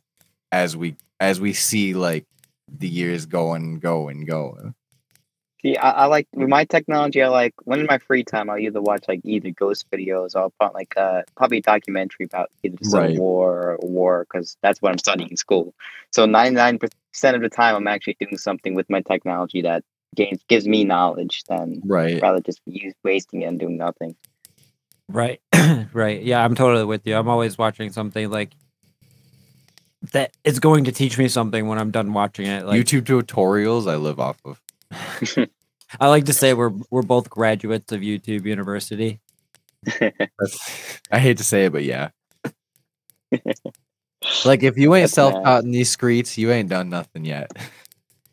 as 0.51 0.77
we 0.77 0.95
as 1.19 1.39
we 1.39 1.53
see 1.53 1.93
like 1.93 2.25
the 2.67 2.87
years 2.87 3.25
go 3.25 3.53
and 3.53 3.81
go 3.81 4.07
and 4.09 4.27
go. 4.27 4.73
See, 5.61 5.77
I, 5.77 5.91
I 5.91 6.05
like 6.05 6.27
with 6.33 6.49
my 6.49 6.65
technology. 6.65 7.21
I 7.21 7.27
like 7.29 7.53
when 7.63 7.79
in 7.79 7.87
my 7.87 7.97
free 7.97 8.23
time, 8.23 8.49
I'll 8.49 8.57
either 8.59 8.81
watch 8.81 9.05
like 9.07 9.21
either 9.23 9.49
ghost 9.49 9.85
videos 9.91 10.35
or 10.35 10.39
I'll 10.41 10.53
put 10.59 10.73
like 10.73 10.93
uh 10.97 11.23
probably 11.35 11.57
a 11.59 11.61
documentary 11.61 12.25
about 12.25 12.51
either 12.63 12.75
the 12.77 12.85
Civil 12.85 13.07
Right. 13.09 13.17
War 13.19 13.71
or 13.71 13.77
war 13.81 14.27
because 14.29 14.57
that's 14.61 14.81
what 14.81 14.91
I'm 14.91 14.97
studying 14.99 15.29
in 15.29 15.37
school. 15.37 15.73
So 16.11 16.25
ninety 16.25 16.55
nine 16.55 16.77
percent 16.77 17.35
of 17.35 17.41
the 17.41 17.49
time, 17.49 17.75
I'm 17.75 17.87
actually 17.87 18.17
doing 18.19 18.37
something 18.37 18.75
with 18.75 18.89
my 18.89 19.01
technology 19.01 19.61
that 19.63 19.83
gains 20.15 20.43
gives 20.47 20.67
me 20.67 20.83
knowledge 20.83 21.43
than 21.49 21.81
Right. 21.83 22.21
rather 22.21 22.41
just 22.41 22.61
use 22.65 22.93
wasting 23.03 23.41
it 23.41 23.45
and 23.45 23.59
doing 23.59 23.77
nothing. 23.77 24.15
Right. 25.07 25.41
right. 25.93 26.21
Yeah, 26.21 26.43
I'm 26.43 26.55
totally 26.55 26.85
with 26.85 27.05
you. 27.07 27.15
I'm 27.15 27.27
always 27.27 27.57
watching 27.57 27.91
something 27.91 28.29
like 28.29 28.53
that 30.11 30.31
is 30.43 30.59
going 30.59 30.85
to 30.85 30.91
teach 30.91 31.17
me 31.17 31.27
something 31.27 31.67
when 31.67 31.77
I'm 31.77 31.91
done 31.91 32.13
watching 32.13 32.45
it. 32.47 32.65
Like 32.65 32.79
YouTube 32.79 33.03
tutorials 33.03 33.89
I 33.91 33.95
live 33.95 34.19
off 34.19 34.37
of. 34.45 34.61
I 35.99 36.07
like 36.07 36.25
to 36.25 36.33
say 36.33 36.53
we're 36.53 36.73
we're 36.89 37.01
both 37.01 37.29
graduates 37.29 37.91
of 37.91 38.01
YouTube 38.01 38.45
University. 38.45 39.19
I 41.11 41.19
hate 41.19 41.37
to 41.37 41.43
say 41.43 41.65
it, 41.65 41.71
but 41.71 41.83
yeah. 41.83 42.09
like 44.45 44.63
if 44.63 44.77
you 44.77 44.95
ain't 44.95 45.03
That's 45.03 45.13
self 45.13 45.33
mad. 45.33 45.43
taught 45.43 45.63
in 45.63 45.71
these 45.71 45.89
streets, 45.89 46.37
you 46.37 46.51
ain't 46.51 46.69
done 46.69 46.89
nothing 46.89 47.25
yet. 47.25 47.51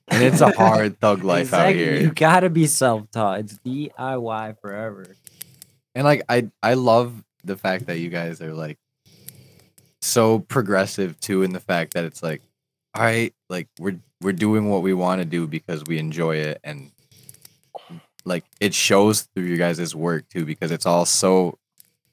and 0.08 0.22
it's 0.22 0.40
a 0.40 0.50
hard 0.50 0.98
thug 1.00 1.24
life 1.24 1.52
out 1.52 1.74
here. 1.74 1.96
You 1.96 2.10
gotta 2.10 2.50
be 2.50 2.66
self-taught. 2.66 3.40
It's 3.40 3.58
DIY 3.64 4.60
forever. 4.60 5.06
And 5.94 6.04
like 6.04 6.22
I 6.28 6.50
I 6.62 6.74
love 6.74 7.22
the 7.44 7.56
fact 7.56 7.86
that 7.86 7.98
you 7.98 8.08
guys 8.08 8.40
are 8.40 8.54
like 8.54 8.78
so 10.02 10.40
progressive 10.40 11.18
too 11.20 11.42
in 11.42 11.52
the 11.52 11.60
fact 11.60 11.94
that 11.94 12.04
it's 12.04 12.22
like 12.22 12.42
all 12.94 13.02
right, 13.02 13.34
like 13.48 13.68
we're 13.78 13.98
we're 14.20 14.32
doing 14.32 14.68
what 14.68 14.82
we 14.82 14.94
want 14.94 15.20
to 15.20 15.24
do 15.24 15.46
because 15.46 15.82
we 15.84 15.98
enjoy 15.98 16.36
it 16.36 16.60
and 16.62 16.90
like 18.24 18.44
it 18.60 18.74
shows 18.74 19.22
through 19.22 19.44
you 19.44 19.56
guys' 19.56 19.94
work 19.94 20.28
too 20.28 20.44
because 20.44 20.70
it's 20.70 20.86
all 20.86 21.04
so 21.04 21.58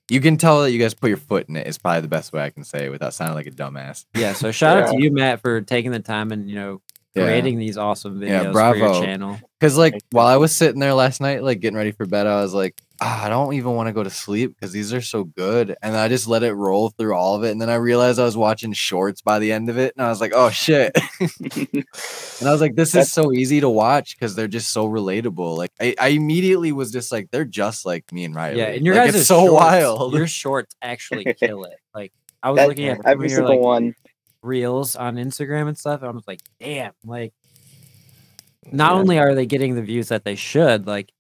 you 0.10 0.22
can 0.22 0.38
tell 0.38 0.64
that 0.64 0.72
you 0.72 0.80
guys 0.80 0.95
put 0.95 1.10
your 1.10 1.18
foot 1.18 1.48
in 1.49 1.56
it 1.56 1.68
is 1.68 1.78
probably 1.78 2.02
the 2.02 2.07
best 2.07 2.34
way 2.34 2.41
I 2.41 2.49
can 2.49 2.64
say 2.64 2.86
it 2.86 2.90
without 2.90 3.14
sounding 3.14 3.36
like 3.36 3.45
a 3.45 3.52
dumbass. 3.52 4.06
Yeah. 4.16 4.34
So 4.34 4.52
shout 4.52 4.78
out 4.78 4.91
to 4.91 5.02
you, 5.02 5.11
Matt, 5.11 5.41
for 5.41 5.61
taking 5.61 5.91
the 5.91 5.99
time 5.99 6.32
and 6.32 6.49
you 6.49 6.56
know 6.56 6.82
Yeah. 7.15 7.23
creating 7.23 7.57
these 7.57 7.76
awesome 7.77 8.19
videos 8.19 8.27
Yeah, 8.30 8.44
for 8.44 8.52
bravo. 8.52 8.94
your 8.94 9.03
channel. 9.03 9.40
Cause 9.60 9.76
like 9.77 9.95
while 10.11 10.27
I 10.27 10.38
was 10.38 10.56
sitting 10.56 10.80
there 10.80 10.94
last 10.94 11.19
night, 11.19 11.44
like 11.44 11.60
getting 11.60 11.76
ready 11.76 11.91
for 11.91 12.06
bed, 12.06 12.27
I 12.27 12.41
was 12.41 12.53
like, 12.53 12.76
ah, 13.02 13.26
I 13.26 13.30
don't 13.30 13.53
even 13.56 13.72
want 13.73 13.88
to 13.88 13.94
go 13.94 14.03
to 14.03 14.10
sleep 14.11 14.53
because 14.56 14.72
these 14.72 14.94
are 14.94 15.02
so 15.02 15.23
good. 15.23 15.76
And 15.81 15.98
I 15.98 16.07
just 16.07 16.27
let 16.27 16.44
it 16.44 16.53
roll 16.53 16.90
through 16.91 17.15
all 17.15 17.36
of 17.36 17.44
it. 17.44 17.52
And 17.52 17.60
then 17.60 17.69
I 17.69 17.76
realized 17.76 18.19
I 18.19 18.26
was 18.26 18.38
watching 18.38 18.73
shorts 18.73 19.22
by 19.22 19.40
the 19.40 19.52
end 19.52 19.69
of 19.69 19.77
it. 19.77 19.94
And 19.98 20.06
I 20.06 20.10
was 20.10 20.22
like, 20.22 20.34
oh 20.36 20.49
shit. 20.52 20.95
and 21.19 22.48
I 22.48 22.52
was 22.52 22.61
like, 22.61 22.76
this 22.76 22.95
is 22.95 23.11
so 23.11 23.34
easy 23.34 23.60
to 23.61 23.69
watch 23.69 24.15
because 24.18 24.36
they're 24.36 24.48
just 24.48 24.72
so 24.72 24.88
relatable. 24.88 25.57
Like 25.57 25.72
I, 25.81 25.95
I 25.99 26.07
immediately 26.10 26.72
was 26.72 26.91
just 26.91 27.11
like, 27.11 27.30
they're 27.31 27.44
just 27.45 27.86
like 27.86 28.11
me 28.14 28.26
and 28.26 28.36
Riley. 28.36 28.60
Yeah, 28.60 28.65
and 28.68 28.86
your 28.86 28.95
like, 28.95 29.07
guys' 29.11 29.15
it's 29.22 29.27
so 29.27 29.40
shorts, 29.48 29.53
wild. 29.53 30.14
Your 30.14 30.27
shorts 30.27 30.76
actually 30.81 31.26
kill 31.34 31.64
it. 31.65 31.77
Like 31.94 32.14
I 32.44 32.52
was 32.52 32.57
That- 32.60 32.68
looking 32.69 32.88
at 32.88 32.99
Every 33.06 33.30
single 33.30 33.56
like 33.56 33.60
one. 33.60 33.95
Reels 34.41 34.95
on 34.95 35.16
Instagram 35.16 35.68
and 35.68 35.78
stuff, 35.78 36.02
and 36.02 36.10
I 36.10 36.14
was 36.14 36.28
like, 36.28 36.41
damn, 36.60 36.94
like 37.06 37.34
not 38.72 38.94
Yeah. 38.94 38.99
only 38.99 39.20
are 39.20 39.36
they 39.36 39.45
getting 39.45 39.76
the 39.76 39.82
views 39.82 40.10
that 40.10 40.24
they 40.24 40.36
should, 40.36 40.86
like 40.88 41.11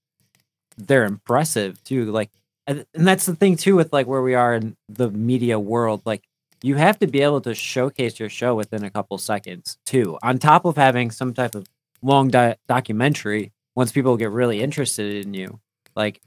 they're 0.77 1.05
impressive 1.05 1.83
too. 1.83 2.05
Like, 2.11 2.29
and, 2.67 2.85
that's 2.93 3.25
the 3.25 3.35
thing 3.35 3.55
too 3.57 3.75
with 3.75 3.91
like 3.91 4.07
where 4.07 4.21
we 4.21 4.35
are 4.35 4.53
in 4.55 4.75
the 4.87 5.09
media 5.11 5.59
world. 5.59 6.01
Like, 6.05 6.23
you 6.61 6.75
have 6.75 6.99
to 6.99 7.07
be 7.07 7.21
able 7.21 7.41
to 7.41 7.55
showcase 7.55 8.19
your 8.19 8.29
show 8.29 8.53
within 8.55 8.83
a 8.83 8.89
couple 8.91 9.17
seconds 9.17 9.77
too. 9.85 10.17
On 10.23 10.37
top 10.37 10.65
of 10.65 10.75
having 10.77 11.09
some 11.11 11.33
type 11.33 11.55
of 11.55 11.65
long 12.01 12.29
di- 12.29 12.55
documentary, 12.67 13.51
once 13.75 13.91
people 13.91 14.17
get 14.17 14.31
really 14.31 14.61
interested 14.61 15.25
in 15.25 15.33
you, 15.33 15.59
like 15.95 16.21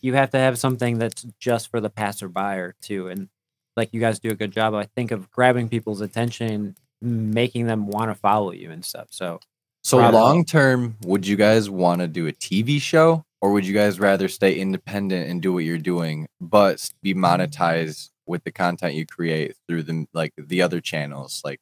you 0.00 0.14
have 0.14 0.30
to 0.30 0.38
have 0.38 0.58
something 0.58 0.98
that's 0.98 1.24
just 1.40 1.68
for 1.68 1.80
the 1.80 1.90
passerby 1.90 2.72
too. 2.80 3.08
And 3.08 3.28
like 3.76 3.90
you 3.92 4.00
guys 4.00 4.18
do 4.18 4.30
a 4.30 4.34
good 4.34 4.52
job, 4.52 4.74
I 4.74 4.84
think, 4.84 5.10
of 5.10 5.30
grabbing 5.30 5.68
people's 5.68 6.00
attention 6.00 6.76
making 7.02 7.66
them 7.66 7.88
want 7.88 8.10
to 8.10 8.14
follow 8.14 8.52
you 8.52 8.70
and 8.70 8.84
stuff. 8.84 9.08
So 9.10 9.40
So 9.82 9.98
Bravo. 9.98 10.16
long 10.16 10.44
term, 10.44 10.96
would 11.04 11.26
you 11.26 11.36
guys 11.36 11.68
want 11.68 12.00
to 12.00 12.06
do 12.08 12.28
a 12.28 12.32
TV 12.32 12.80
show, 12.80 13.24
or 13.40 13.52
would 13.52 13.66
you 13.66 13.74
guys 13.74 13.98
rather 13.98 14.28
stay 14.28 14.54
independent 14.54 15.28
and 15.28 15.42
do 15.42 15.52
what 15.52 15.64
you're 15.64 15.78
doing, 15.78 16.28
but 16.40 16.88
be 17.02 17.14
monetized 17.14 18.10
with 18.26 18.44
the 18.44 18.52
content 18.52 18.94
you 18.94 19.04
create 19.04 19.56
through 19.66 19.82
the 19.82 20.06
like 20.14 20.32
the 20.38 20.62
other 20.62 20.80
channels, 20.80 21.42
like 21.44 21.60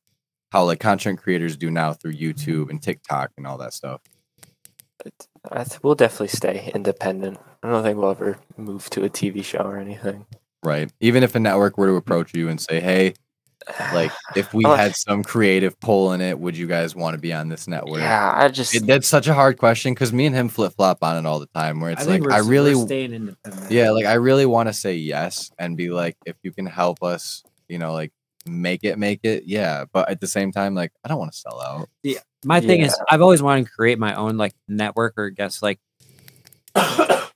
how 0.52 0.64
like 0.64 0.80
content 0.80 1.18
creators 1.18 1.56
do 1.56 1.70
now 1.70 1.94
through 1.94 2.12
YouTube 2.12 2.68
and 2.68 2.82
TikTok 2.82 3.30
and 3.38 3.46
all 3.46 3.56
that 3.58 3.72
stuff? 3.72 4.02
I 5.50 5.64
th- 5.64 5.82
we'll 5.82 5.94
definitely 5.94 6.28
stay 6.28 6.70
independent. 6.74 7.38
I 7.62 7.70
don't 7.70 7.82
think 7.82 7.98
we'll 7.98 8.10
ever 8.10 8.38
move 8.58 8.90
to 8.90 9.04
a 9.04 9.08
TV 9.08 9.42
show 9.42 9.60
or 9.60 9.78
anything. 9.78 10.26
Right. 10.62 10.90
Even 11.00 11.22
if 11.22 11.34
a 11.34 11.40
network 11.40 11.78
were 11.78 11.86
to 11.86 11.96
approach 11.96 12.34
you 12.34 12.48
and 12.48 12.60
say, 12.60 12.80
"Hey, 12.80 13.14
like 13.94 14.12
if 14.36 14.52
we 14.52 14.64
Oh, 14.66 14.74
had 14.74 14.94
some 14.94 15.22
creative 15.24 15.78
pull 15.80 16.12
in 16.12 16.20
it, 16.20 16.38
would 16.38 16.56
you 16.56 16.66
guys 16.66 16.94
want 16.94 17.14
to 17.14 17.18
be 17.20 17.32
on 17.32 17.48
this 17.48 17.66
network?" 17.66 18.00
yeah, 18.00 18.32
I 18.36 18.48
just 18.48 18.74
It, 18.74 18.86
that's 18.86 19.08
such 19.08 19.26
a 19.26 19.34
hard 19.34 19.58
question 19.58 19.94
because 19.94 20.12
me 20.12 20.26
and 20.26 20.34
him 20.36 20.48
flip 20.48 20.74
flop 20.76 20.98
on 21.02 21.16
it 21.16 21.26
all 21.26 21.40
the 21.40 21.48
time. 21.54 21.80
Where 21.80 21.90
it's 21.90 22.06
like 22.06 22.20
we're 22.22 22.30
I 22.32 22.38
s- 22.38 22.44
we're 22.44 22.50
really 22.50 22.74
staying 22.74 23.14
independent. 23.14 23.70
Yeah, 23.70 23.90
like 23.90 24.04
I 24.06 24.14
really 24.14 24.46
want 24.46 24.68
to 24.68 24.72
say 24.72 24.94
yes 24.96 25.50
and 25.58 25.76
be 25.76 25.90
like, 25.90 26.16
if 26.26 26.36
you 26.42 26.52
can 26.52 26.66
help 26.66 27.02
us, 27.02 27.42
you 27.68 27.78
know, 27.78 27.92
like 27.92 28.12
make 28.46 28.84
it, 28.84 28.98
make 28.98 29.20
it, 29.22 29.44
yeah. 29.46 29.84
But 29.92 30.08
at 30.10 30.20
the 30.20 30.26
same 30.26 30.52
time, 30.52 30.74
like 30.74 30.92
I 31.04 31.08
don't 31.08 31.18
want 31.18 31.32
to 31.32 31.38
sell 31.38 31.60
out. 31.60 31.88
my 32.44 32.60
thing 32.60 32.80
is 32.80 32.98
I've 33.10 33.22
always 33.22 33.42
wanted 33.42 33.66
to 33.66 33.72
create 33.72 33.98
my 33.98 34.14
own 34.14 34.36
like 34.36 34.54
network 34.68 35.14
or 35.16 35.30
guess 35.30 35.62
like 35.62 35.78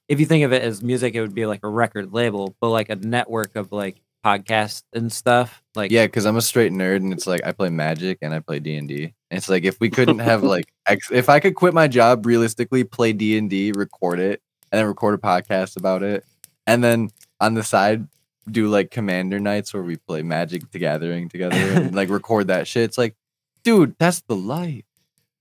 if 0.09 0.21
you 0.21 0.27
think 0.27 0.45
of 0.45 0.53
it 0.53 0.63
as 0.63 0.83
music, 0.83 1.15
it 1.15 1.21
would 1.21 1.35
be 1.35 1.47
like 1.47 1.61
a 1.63 1.69
record 1.69 2.13
label, 2.13 2.55
but 2.61 2.71
like 2.71 2.91
a 2.91 2.97
network 2.97 3.57
of 3.57 3.73
like 3.73 4.01
podcasts 4.25 4.83
and 4.93 5.13
stuff. 5.13 5.63
Like 5.75 5.91
Yeah, 5.91 6.07
because 6.07 6.27
I'm 6.27 6.37
a 6.37 6.43
straight 6.43 6.73
nerd, 6.73 6.97
and 6.97 7.13
it's 7.13 7.27
like 7.27 7.43
I 7.45 7.53
play 7.53 7.71
Magic 7.71 8.19
and 8.23 8.35
I 8.35 8.41
play 8.41 8.59
D 8.59 8.77
and 8.77 8.89
D. 8.89 9.15
It's 9.31 9.49
like 9.49 9.65
if 9.65 9.79
we 9.81 9.91
couldn't 9.91 10.21
have 10.21 10.43
like, 10.45 10.73
ex- 10.87 11.11
if 11.11 11.29
I 11.29 11.41
could 11.41 11.55
quit 11.55 11.75
my 11.75 11.89
job, 11.89 12.27
realistically, 12.27 12.85
play 12.85 13.13
D 13.13 13.39
and 13.39 13.51
D, 13.51 13.73
record 13.73 14.21
it, 14.21 14.43
and 14.73 14.79
then 14.79 14.87
record 14.87 15.15
a 15.15 15.19
podcast 15.19 15.77
about 15.77 16.03
it, 16.03 16.25
and 16.67 16.83
then 16.83 17.11
on 17.41 17.55
the 17.55 17.63
side 17.63 18.07
do 18.51 18.69
like 18.69 18.91
commander 18.91 19.41
nights 19.41 19.73
where 19.73 19.83
we 19.83 19.97
play 19.97 20.23
Magic 20.23 20.71
the 20.71 20.79
Gathering 20.79 21.29
together 21.31 21.57
and 21.57 21.95
like 21.95 22.11
record 22.11 22.49
that 22.49 22.69
shit. 22.69 22.85
It's 22.85 22.99
like 22.99 23.17
dude, 23.63 23.97
that's 23.99 24.21
the 24.23 24.37
life. 24.37 24.85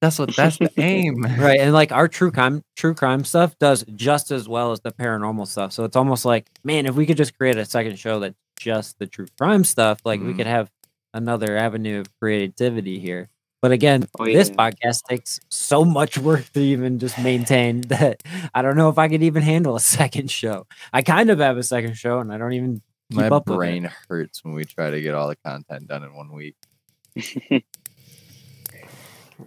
That's 0.03 0.19
what 0.19 0.35
that's 0.35 0.57
the 0.57 0.69
aim. 0.77 1.21
right 1.39 1.61
and 1.61 1.71
like 1.71 1.93
our 1.93 2.09
true 2.09 2.29
crime 2.29 2.61
true 2.75 2.93
crime 2.93 3.23
stuff 3.23 3.57
does 3.57 3.85
just 3.95 4.31
as 4.31 4.49
well 4.49 4.73
as 4.73 4.81
the 4.81 4.91
paranormal 4.91 5.47
stuff 5.47 5.71
so 5.71 5.85
it's 5.85 5.95
almost 5.95 6.25
like 6.25 6.49
man 6.65 6.85
if 6.85 6.93
we 6.95 7.05
could 7.05 7.15
just 7.15 7.37
create 7.37 7.55
a 7.57 7.63
second 7.63 7.97
show 7.97 8.19
that's 8.19 8.35
just 8.59 8.99
the 8.99 9.07
true 9.07 9.27
crime 9.39 9.63
stuff 9.63 9.99
like 10.03 10.19
we 10.19 10.33
Mhm. 10.33 10.37
could 10.37 10.47
have 10.47 10.69
another 11.13 11.55
avenue 11.55 12.01
of 12.01 12.07
creativity 12.19 12.99
here 12.99 13.29
but 13.61 13.71
again 13.71 14.05
Oh, 14.19 14.25
this 14.25 14.49
podcast 14.49 15.03
takes 15.07 15.39
so 15.49 15.85
much 15.85 16.17
work 16.17 16.51
to 16.51 16.59
even 16.59 16.99
just 16.99 17.17
maintain 17.19 17.79
that 17.87 18.21
i 18.53 18.61
don't 18.61 18.75
know 18.75 18.89
if 18.89 18.97
i 18.97 19.07
could 19.07 19.23
even 19.23 19.41
handle 19.41 19.77
a 19.77 19.79
second 19.79 20.29
show 20.29 20.67
i 20.91 21.01
kind 21.01 21.29
of 21.29 21.39
have 21.39 21.57
a 21.57 21.63
second 21.63 21.93
show 21.95 22.19
and 22.19 22.33
i 22.33 22.37
don't 22.37 22.51
even 22.53 22.81
keep 23.09 23.19
My 23.21 23.27
up 23.29 23.47
with 23.47 23.55
it. 23.55 23.57
brain 23.57 23.89
hurts 24.09 24.43
when 24.43 24.53
we 24.53 24.65
try 24.65 24.89
to 24.89 24.99
get 25.01 25.13
all 25.13 25.29
the 25.29 25.37
content 25.37 25.87
done 25.87 26.03
in 26.03 26.13
one 26.13 26.33
week. 26.33 26.55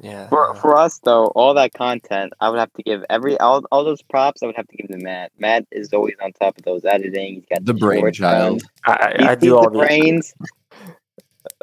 Yeah. 0.00 0.28
For 0.28 0.54
for 0.56 0.76
us 0.76 0.98
though, 1.04 1.26
all 1.28 1.54
that 1.54 1.72
content, 1.74 2.32
I 2.40 2.48
would 2.50 2.58
have 2.58 2.72
to 2.74 2.82
give 2.82 3.04
every 3.10 3.38
all, 3.38 3.64
all 3.70 3.84
those 3.84 4.02
props. 4.02 4.42
I 4.42 4.46
would 4.46 4.56
have 4.56 4.68
to 4.68 4.76
give 4.76 4.88
to 4.88 4.98
Matt. 4.98 5.32
Matt 5.38 5.66
is 5.70 5.92
always 5.92 6.14
on 6.22 6.32
top 6.32 6.56
of 6.58 6.64
those 6.64 6.84
editing. 6.84 7.34
He's 7.36 7.46
got 7.50 7.64
The 7.64 7.72
short 7.72 7.80
brainchild. 7.80 8.60
done. 8.60 8.68
I, 8.84 9.14
I, 9.20 9.30
I 9.30 9.34
do 9.34 9.56
all 9.56 9.64
the 9.64 9.70
the 9.70 9.78
brains. 9.78 10.34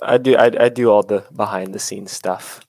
I 0.01 0.17
do 0.17 0.35
I, 0.35 0.51
I 0.59 0.69
do 0.69 0.89
all 0.89 1.03
the 1.03 1.23
behind 1.35 1.73
the 1.73 1.79
scenes 1.79 2.11
stuff. 2.11 2.61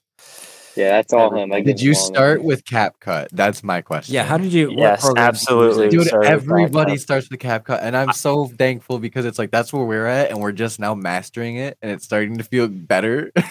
Yeah, 0.75 0.89
that's 0.89 1.13
all 1.13 1.27
Everything. 1.27 1.43
him. 1.43 1.53
I 1.53 1.61
Did 1.61 1.77
give 1.77 1.85
you 1.85 1.89
him 1.91 1.95
start 1.95 2.43
with 2.43 2.65
CapCut? 2.65 3.27
That's 3.31 3.63
my 3.63 3.81
question. 3.81 4.13
yeah 4.13 4.25
how 4.25 4.37
did 4.37 4.51
you 4.51 4.67
what 4.67 4.77
Yes, 4.77 5.01
programs 5.01 5.39
did 5.39 5.49
you 5.49 5.55
use? 5.55 5.65
absolutely. 5.77 5.89
Dude, 5.97 6.07
started 6.07 6.27
with 6.27 6.31
everybody 6.33 6.97
starts 6.97 7.29
with 7.29 7.39
CapCut, 7.39 7.79
and 7.81 7.95
I'm 7.95 8.11
so 8.11 8.47
thankful 8.47 8.99
because 8.99 9.25
it's 9.25 9.39
like 9.39 9.51
that's 9.51 9.71
where 9.71 9.85
we're 9.85 10.05
at, 10.07 10.31
and 10.31 10.39
we're 10.41 10.51
just 10.51 10.79
now 10.79 10.93
mastering 10.93 11.55
it, 11.55 11.77
and 11.81 11.91
it's 11.91 12.03
starting 12.03 12.37
to 12.39 12.43
feel 12.43 12.67
better. 12.67 13.31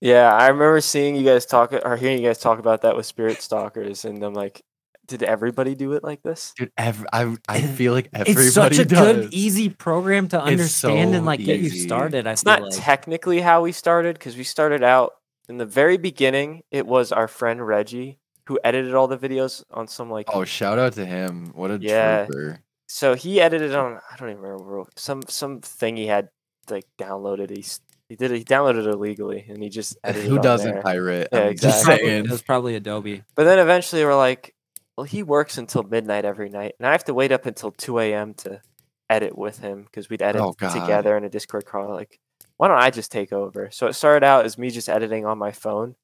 Yeah, 0.00 0.32
I 0.32 0.48
remember 0.48 0.80
seeing 0.80 1.16
you 1.16 1.24
guys 1.24 1.44
talk 1.46 1.72
or 1.72 1.96
hearing 1.96 2.18
you 2.22 2.28
guys 2.28 2.38
talk 2.38 2.58
about 2.58 2.82
that 2.82 2.96
with 2.96 3.06
Spirit 3.06 3.42
Stalkers, 3.42 4.04
and 4.04 4.22
I'm 4.22 4.34
like, 4.34 4.62
did 5.06 5.22
everybody 5.22 5.74
do 5.74 5.92
it 5.94 6.04
like 6.04 6.22
this? 6.22 6.52
Dude, 6.56 6.70
ev- 6.76 7.06
I 7.12 7.34
I 7.48 7.62
feel 7.62 7.92
like 7.94 8.08
everybody 8.12 8.46
it's 8.46 8.54
such 8.54 8.78
a 8.78 8.84
does. 8.84 9.16
good 9.24 9.34
easy 9.34 9.68
program 9.70 10.28
to 10.28 10.36
It's 10.36 10.46
understand 10.46 11.14
and 11.14 11.22
so 11.24 11.26
like 11.26 11.42
get 11.42 11.60
you 11.60 11.70
started 11.70 12.26
i 12.26 12.32
It's 12.32 12.42
feel 12.42 12.52
not 12.52 12.62
like. 12.62 12.72
technically 12.74 13.40
how 13.40 13.62
we 13.62 13.72
started 13.72 14.18
because 14.18 14.36
we 14.36 14.44
started 14.44 14.82
out 14.82 15.14
in 15.48 15.56
the 15.56 15.64
very 15.66 15.96
beginning. 15.96 16.62
It 16.70 16.86
was 16.86 17.10
our 17.10 17.26
friend 17.26 17.66
Reggie 17.66 18.18
who 18.46 18.58
edited 18.62 18.94
all 18.94 19.08
the 19.08 19.16
videos 19.18 19.64
on 19.70 19.88
some 19.88 20.10
like. 20.10 20.28
Oh, 20.32 20.44
shout 20.44 20.78
out 20.78 20.92
to 20.94 21.06
him! 21.06 21.52
What 21.54 21.70
a 21.70 21.78
Yeah. 21.80 22.26
trooper. 22.26 22.60
So 22.86 23.14
he 23.14 23.40
edited 23.40 23.74
on 23.74 23.98
I 24.12 24.16
don't 24.16 24.28
even 24.30 24.42
remember 24.42 24.84
some 24.96 25.22
some 25.28 25.60
thing 25.62 25.96
he 25.96 26.06
had 26.06 26.28
like 26.70 26.84
downloaded. 26.98 27.48
He 27.50 27.62
s- 27.62 27.80
he 28.08 28.16
did 28.16 28.30
it. 28.32 28.38
He 28.38 28.44
downloaded 28.44 28.86
it 28.86 28.94
illegally 28.94 29.44
and 29.48 29.62
he 29.62 29.68
just 29.68 29.96
edited. 30.04 30.28
Who 30.28 30.36
on 30.36 30.42
doesn't 30.42 30.72
there. 30.72 30.82
pirate? 30.82 31.28
Yeah, 31.32 31.40
I'm 31.40 31.56
just 31.56 31.80
exactly. 31.82 32.08
saying. 32.08 32.24
it 32.24 32.30
was 32.30 32.42
probably 32.42 32.74
adobe 32.74 33.22
But 33.34 33.44
then 33.44 33.58
eventually 33.58 34.04
we're 34.04 34.16
like, 34.16 34.54
well, 34.96 35.04
he 35.04 35.22
works 35.22 35.58
until 35.58 35.82
midnight 35.84 36.24
every 36.24 36.48
night, 36.48 36.74
and 36.78 36.86
I 36.88 36.92
have 36.92 37.04
to 37.04 37.14
wait 37.14 37.30
up 37.32 37.46
until 37.46 37.70
two 37.70 37.98
a.m. 38.00 38.34
to 38.34 38.60
edit 39.08 39.38
with 39.38 39.58
him 39.60 39.84
because 39.84 40.08
we'd 40.10 40.22
edit 40.22 40.42
Oh, 40.42 40.52
together 40.54 41.16
in 41.16 41.24
a 41.24 41.30
Discord 41.30 41.64
call. 41.66 41.88
Like, 41.94 42.18
why 42.56 42.66
don't 42.68 42.78
I 42.82 42.90
just 42.90 43.12
take 43.12 43.32
over? 43.32 43.70
So 43.70 43.86
it 43.86 43.92
started 43.92 44.24
out 44.26 44.44
as 44.44 44.58
me 44.58 44.70
just 44.70 44.88
editing 44.88 45.24
on 45.24 45.38
my 45.38 45.52
phone, 45.52 45.94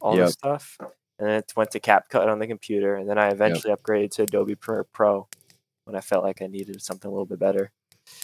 all 0.00 0.16
Yep. 0.16 0.26
the 0.26 0.32
stuff, 0.32 0.76
and 0.80 1.28
then 1.28 1.30
it 1.40 1.52
went 1.56 1.70
to 1.72 1.80
CapCut 1.80 2.26
on 2.26 2.38
the 2.38 2.46
computer, 2.46 2.94
and 2.96 3.06
then 3.08 3.18
I 3.18 3.28
eventually 3.28 3.74
upgraded 3.74 4.12
to 4.12 4.22
Adobe 4.22 4.54
Premiere 4.54 4.84
Pro 4.84 5.28
when 5.84 5.94
I 5.96 6.00
felt 6.00 6.24
like 6.24 6.40
I 6.40 6.46
needed 6.46 6.80
something 6.80 7.08
a 7.08 7.12
little 7.12 7.26
bit 7.26 7.38
better. 7.38 7.70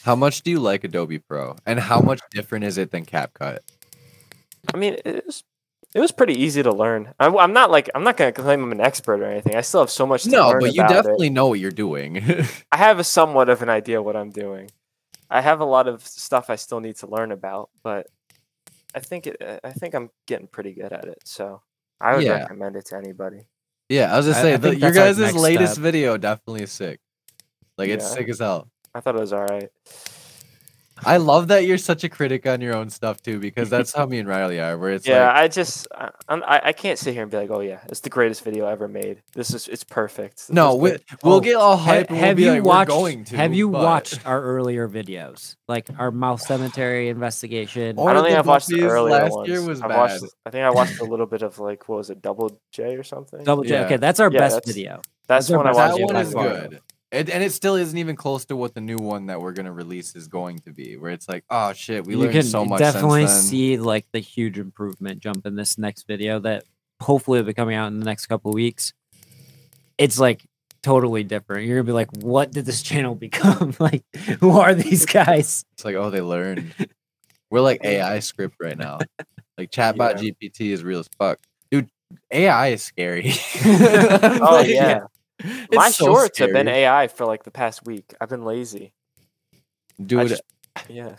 How 0.02 0.14
much 0.14 0.42
do 0.42 0.50
you 0.50 0.60
like 0.60 0.84
Adobe 0.84 1.18
Pro, 1.18 1.56
and 1.66 1.78
how 1.80 2.00
much 2.00 2.20
different 2.30 2.64
is 2.64 2.76
it 2.78 2.90
than 2.90 3.04
CapCut? 3.06 3.60
I 4.72 4.76
mean, 4.76 4.96
it 5.04 5.24
was 5.26 5.44
it 5.94 6.00
was 6.00 6.12
pretty 6.12 6.34
easy 6.34 6.62
to 6.62 6.72
learn. 6.72 7.14
I'm, 7.20 7.36
I'm 7.38 7.52
not 7.52 7.70
like 7.70 7.88
I'm 7.94 8.02
not 8.04 8.16
gonna 8.16 8.32
claim 8.32 8.62
I'm 8.62 8.72
an 8.72 8.80
expert 8.80 9.20
or 9.20 9.24
anything. 9.24 9.54
I 9.56 9.60
still 9.62 9.80
have 9.80 9.90
so 9.90 10.06
much 10.06 10.24
to 10.24 10.30
No, 10.30 10.48
learn 10.48 10.60
but 10.60 10.74
you 10.74 10.80
about 10.82 10.90
it. 10.90 10.94
definitely 10.96 11.30
know 11.30 11.46
what 11.48 11.60
you're 11.60 11.70
doing. 11.70 12.22
I 12.72 12.76
have 12.76 12.98
a 12.98 13.04
somewhat 13.04 13.48
of 13.48 13.62
an 13.62 13.68
idea 13.68 14.02
what 14.02 14.16
I'm 14.16 14.30
doing. 14.30 14.70
I 15.30 15.40
have 15.40 15.60
a 15.60 15.64
lot 15.64 15.88
of 15.88 16.06
stuff 16.06 16.50
I 16.50 16.56
still 16.56 16.80
need 16.80 16.96
to 16.96 17.06
learn 17.06 17.32
about, 17.32 17.70
but 17.82 18.06
I 18.94 19.00
think 19.00 19.26
it, 19.26 19.60
I 19.64 19.72
think 19.72 19.94
I'm 19.94 20.10
getting 20.26 20.46
pretty 20.48 20.72
good 20.72 20.92
at 20.92 21.04
it. 21.06 21.18
So 21.24 21.62
I 22.00 22.14
would 22.14 22.24
Yeah. 22.24 22.42
recommend 22.42 22.76
it 22.76 22.86
to 22.86 22.96
anybody. 22.96 23.46
yeah, 23.88 24.12
I 24.12 24.16
was 24.16 24.26
just 24.26 24.38
I- 24.38 24.40
I 24.40 24.42
saying, 24.44 24.60
the, 24.60 24.76
your 24.76 24.92
guys' 24.92 25.18
latest 25.34 25.72
step. 25.74 25.82
video 25.82 26.16
definitely 26.18 26.62
is 26.64 26.72
sick. 26.72 27.00
Like 27.78 27.88
it's 27.88 28.06
sick 28.12 28.28
as 28.28 28.38
hell. 28.38 28.68
I 28.94 29.00
thought 29.00 29.16
it 29.16 29.20
was 29.20 29.32
all 29.32 29.44
right. 29.44 29.70
I 31.06 31.16
love 31.16 31.48
that 31.48 31.66
you're 31.66 31.76
such 31.76 32.04
a 32.04 32.08
critic 32.08 32.46
on 32.46 32.60
your 32.60 32.74
own 32.74 32.88
stuff 32.88 33.20
too, 33.20 33.38
because 33.40 33.68
that's 33.68 33.92
how 33.92 34.06
me 34.06 34.20
and 34.20 34.28
Riley 34.28 34.60
are. 34.60 34.78
Where 34.78 34.92
it's 34.92 35.06
yeah, 35.06 35.26
like, 35.26 35.36
I 35.36 35.48
just 35.48 35.88
I, 35.92 36.10
I'm, 36.28 36.42
I 36.44 36.60
I 36.66 36.72
can't 36.72 36.98
sit 36.98 37.12
here 37.12 37.22
and 37.22 37.30
be 37.30 37.36
like, 37.36 37.50
oh 37.50 37.60
yeah, 37.60 37.80
it's 37.88 37.98
the 38.00 38.08
greatest 38.10 38.44
video 38.44 38.66
ever 38.68 38.86
made. 38.86 39.20
This 39.32 39.52
is 39.52 39.66
it's 39.68 39.82
perfect. 39.82 40.48
no, 40.50 40.76
we, 40.76 40.92
we'll 41.24 41.34
Oh, 41.34 41.40
get 41.40 41.56
all 41.56 41.76
hype. 41.76 42.06
hyped. 42.06 42.10
and 42.10 42.16
we'll 42.16 42.20
have 42.26 42.36
be 42.36 42.42
you 42.44 42.50
like, 42.52 42.62
"We're 42.62 42.68
watched? 42.68 42.88
going 42.90 43.24
to, 43.24 43.36
have 43.36 43.52
you 43.52 43.68
but- 43.70 43.82
watched 43.82 44.24
our 44.24 44.40
earlier 44.40 44.88
videos, 44.88 45.56
like 45.68 45.88
our 45.98 46.12
Mouth 46.12 46.40
Cemetery 46.40 47.08
investigation? 47.08 47.98
I 47.98 48.12
don't 48.12 48.24
think 48.24 48.38
I've 48.38 48.46
watched 48.46 48.68
the 48.68 48.84
earlier 48.84 49.12
last 49.14 49.32
ones. 49.32 49.48
year 49.48 49.62
was 49.66 49.82
I've 49.82 49.88
bad. 49.88 49.96
watched. 49.98 50.24
I 50.46 50.50
think 50.50 50.64
I 50.64 50.70
watched 50.70 51.00
a 51.00 51.04
little 51.04 51.26
bit 51.26 51.42
of 51.42 51.58
like 51.58 51.88
what 51.88 51.96
was 51.98 52.10
it, 52.10 52.22
Double 52.22 52.60
J 52.70 52.94
or 52.94 53.02
something. 53.02 53.42
Double 53.42 53.64
J. 53.64 53.70
Yeah. 53.74 53.84
Okay, 53.86 53.96
that's 53.96 54.20
our 54.20 54.30
Yeah, 54.30 54.38
best 54.38 54.54
that's- 54.54 54.72
video. 54.74 55.02
That's 55.26 55.48
that's 55.48 55.50
our 55.50 55.56
one 55.58 55.66
I 55.66 55.72
watched. 55.72 55.96
that 55.98 56.04
one 56.06 56.16
is 56.16 56.32
far. 56.32 56.48
good. 56.48 56.80
It, 57.14 57.30
and 57.30 57.44
it 57.44 57.52
still 57.52 57.76
isn't 57.76 57.96
even 57.96 58.16
close 58.16 58.44
to 58.46 58.56
what 58.56 58.74
the 58.74 58.80
new 58.80 58.96
one 58.96 59.26
that 59.26 59.40
we're 59.40 59.52
gonna 59.52 59.72
release 59.72 60.16
is 60.16 60.26
going 60.26 60.58
to 60.60 60.72
be. 60.72 60.96
Where 60.96 61.12
it's 61.12 61.28
like, 61.28 61.44
oh 61.48 61.72
shit, 61.72 62.04
we 62.04 62.14
you 62.14 62.20
learned 62.20 62.44
so 62.44 62.64
much. 62.64 62.80
definitely 62.80 63.26
since 63.26 63.42
then. 63.42 63.42
see 63.42 63.76
like 63.76 64.06
the 64.12 64.18
huge 64.18 64.58
improvement 64.58 65.20
jump 65.20 65.46
in 65.46 65.54
this 65.54 65.78
next 65.78 66.08
video 66.08 66.40
that 66.40 66.64
hopefully 67.00 67.38
will 67.38 67.46
be 67.46 67.54
coming 67.54 67.76
out 67.76 67.86
in 67.88 68.00
the 68.00 68.04
next 68.04 68.26
couple 68.26 68.52
weeks. 68.52 68.92
It's 69.96 70.18
like 70.18 70.44
totally 70.82 71.22
different. 71.22 71.66
You're 71.66 71.76
gonna 71.76 71.86
be 71.86 71.92
like, 71.92 72.10
what 72.16 72.50
did 72.50 72.66
this 72.66 72.82
channel 72.82 73.14
become? 73.26 73.76
like, 73.80 74.02
who 74.40 74.58
are 74.58 74.74
these 74.74 75.06
guys? 75.06 75.64
It's 75.74 75.84
like, 75.84 75.94
oh, 75.94 76.10
they 76.10 76.20
learned. 76.20 76.74
We're 77.48 77.60
like 77.60 77.80
AI 77.84 78.18
script 78.18 78.56
right 78.60 78.76
now. 78.76 78.98
Like 79.56 79.70
chatbot 79.70 80.16
GPT 80.16 80.72
is 80.72 80.82
real 80.82 80.98
as 80.98 81.08
fuck, 81.16 81.38
dude. 81.70 81.88
AI 82.32 82.68
is 82.68 82.82
scary. 82.82 83.32
Oh 83.64 84.38
Like, 84.40 84.68
yeah, 84.68 85.04
it's 85.40 85.74
my 85.76 85.90
so 85.90 86.06
shorts 86.06 86.38
have 86.38 86.52
been. 86.52 86.68
AI 86.68 87.08
for 87.08 87.26
like 87.26 87.44
the 87.44 87.50
past 87.50 87.84
week. 87.86 88.14
I've 88.20 88.28
been 88.28 88.44
lazy. 88.44 88.92
Dude. 90.04 90.28
just- 90.28 90.42
yeah. 90.88 91.16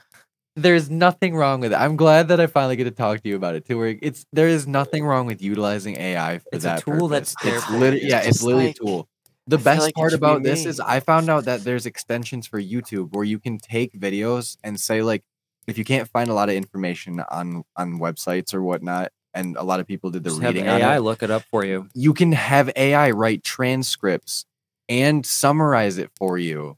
there's 0.58 0.90
nothing 0.90 1.36
wrong 1.36 1.62
with 1.62 1.72
it. 1.72 1.76
I'm 1.76 1.96
glad 1.96 2.28
that 2.28 2.40
I 2.40 2.48
finally 2.48 2.76
get 2.76 2.84
to 2.86 2.92
talk 2.92 3.22
to 3.24 3.30
you 3.30 3.36
about 3.36 3.56
it 3.56 3.66
too. 3.66 3.78
Where 3.78 3.98
it's 4.02 4.26
there 4.34 4.48
is 4.48 4.68
nothing 4.68 5.06
wrong 5.06 5.26
with 5.28 5.42
utilizing 5.42 5.98
AI 5.98 6.40
for 6.40 6.50
It's 6.54 6.66
a 6.66 6.68
that. 6.70 6.82
tool 6.84 7.08
that's 7.08 7.36
there 7.44 7.56
It's 7.56 7.66
for 7.66 7.78
lit- 7.78 8.04
yeah, 8.04 8.22
It's 8.22 8.44
literally 8.44 8.68
like- 8.68 8.76
a 8.82 8.86
tool. 8.86 9.10
The 9.48 9.60
I 9.60 9.62
best 9.62 9.82
like 9.82 9.94
part 9.94 10.10
be 10.12 10.16
about 10.16 10.42
this 10.42 10.66
is 10.66 10.80
I 10.80 11.00
found 11.02 11.30
out 11.30 11.46
that 11.46 11.64
there's 11.64 11.86
extensions 11.86 12.48
for 12.48 12.60
YouTube 12.60 13.14
where 13.14 13.24
you 13.24 13.38
can 13.38 13.60
take 13.60 13.94
videos 13.94 14.58
and 14.64 14.80
say 14.80 15.04
like 15.04 15.24
if 15.68 15.78
you 15.78 15.84
can't 15.86 16.10
find 16.10 16.30
a 16.32 16.34
lot 16.34 16.50
of 16.50 16.56
information 16.56 17.20
on 17.30 17.64
on 17.78 18.00
websites 18.00 18.54
or 18.56 18.64
whatnot, 18.64 19.12
and 19.36 19.58
a 19.58 19.64
lot 19.64 19.80
of 19.80 19.86
people 19.88 20.10
did 20.10 20.24
the 20.24 20.30
Just 20.30 20.42
have 20.42 20.56
reading 20.56 20.70
on 20.70 20.82
AI 20.82 20.98
it, 20.98 21.02
look 21.02 21.22
it 21.22 21.30
up 21.30 21.44
for 21.52 21.64
you. 21.64 21.90
you 21.94 22.14
can 22.14 22.32
have 22.32 22.72
AI 22.76 23.12
write 23.12 23.44
transcripts 23.44 24.46
and 24.90 25.26
summarize 25.26 25.98
it 25.98 26.10
for 26.16 26.38
you, 26.38 26.78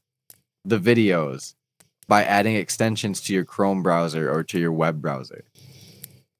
the 0.65 0.79
videos, 0.79 1.53
by 2.07 2.23
adding 2.23 2.55
extensions 2.55 3.21
to 3.21 3.33
your 3.33 3.45
Chrome 3.45 3.83
browser 3.83 4.31
or 4.31 4.43
to 4.43 4.59
your 4.59 4.71
web 4.71 5.01
browser. 5.01 5.43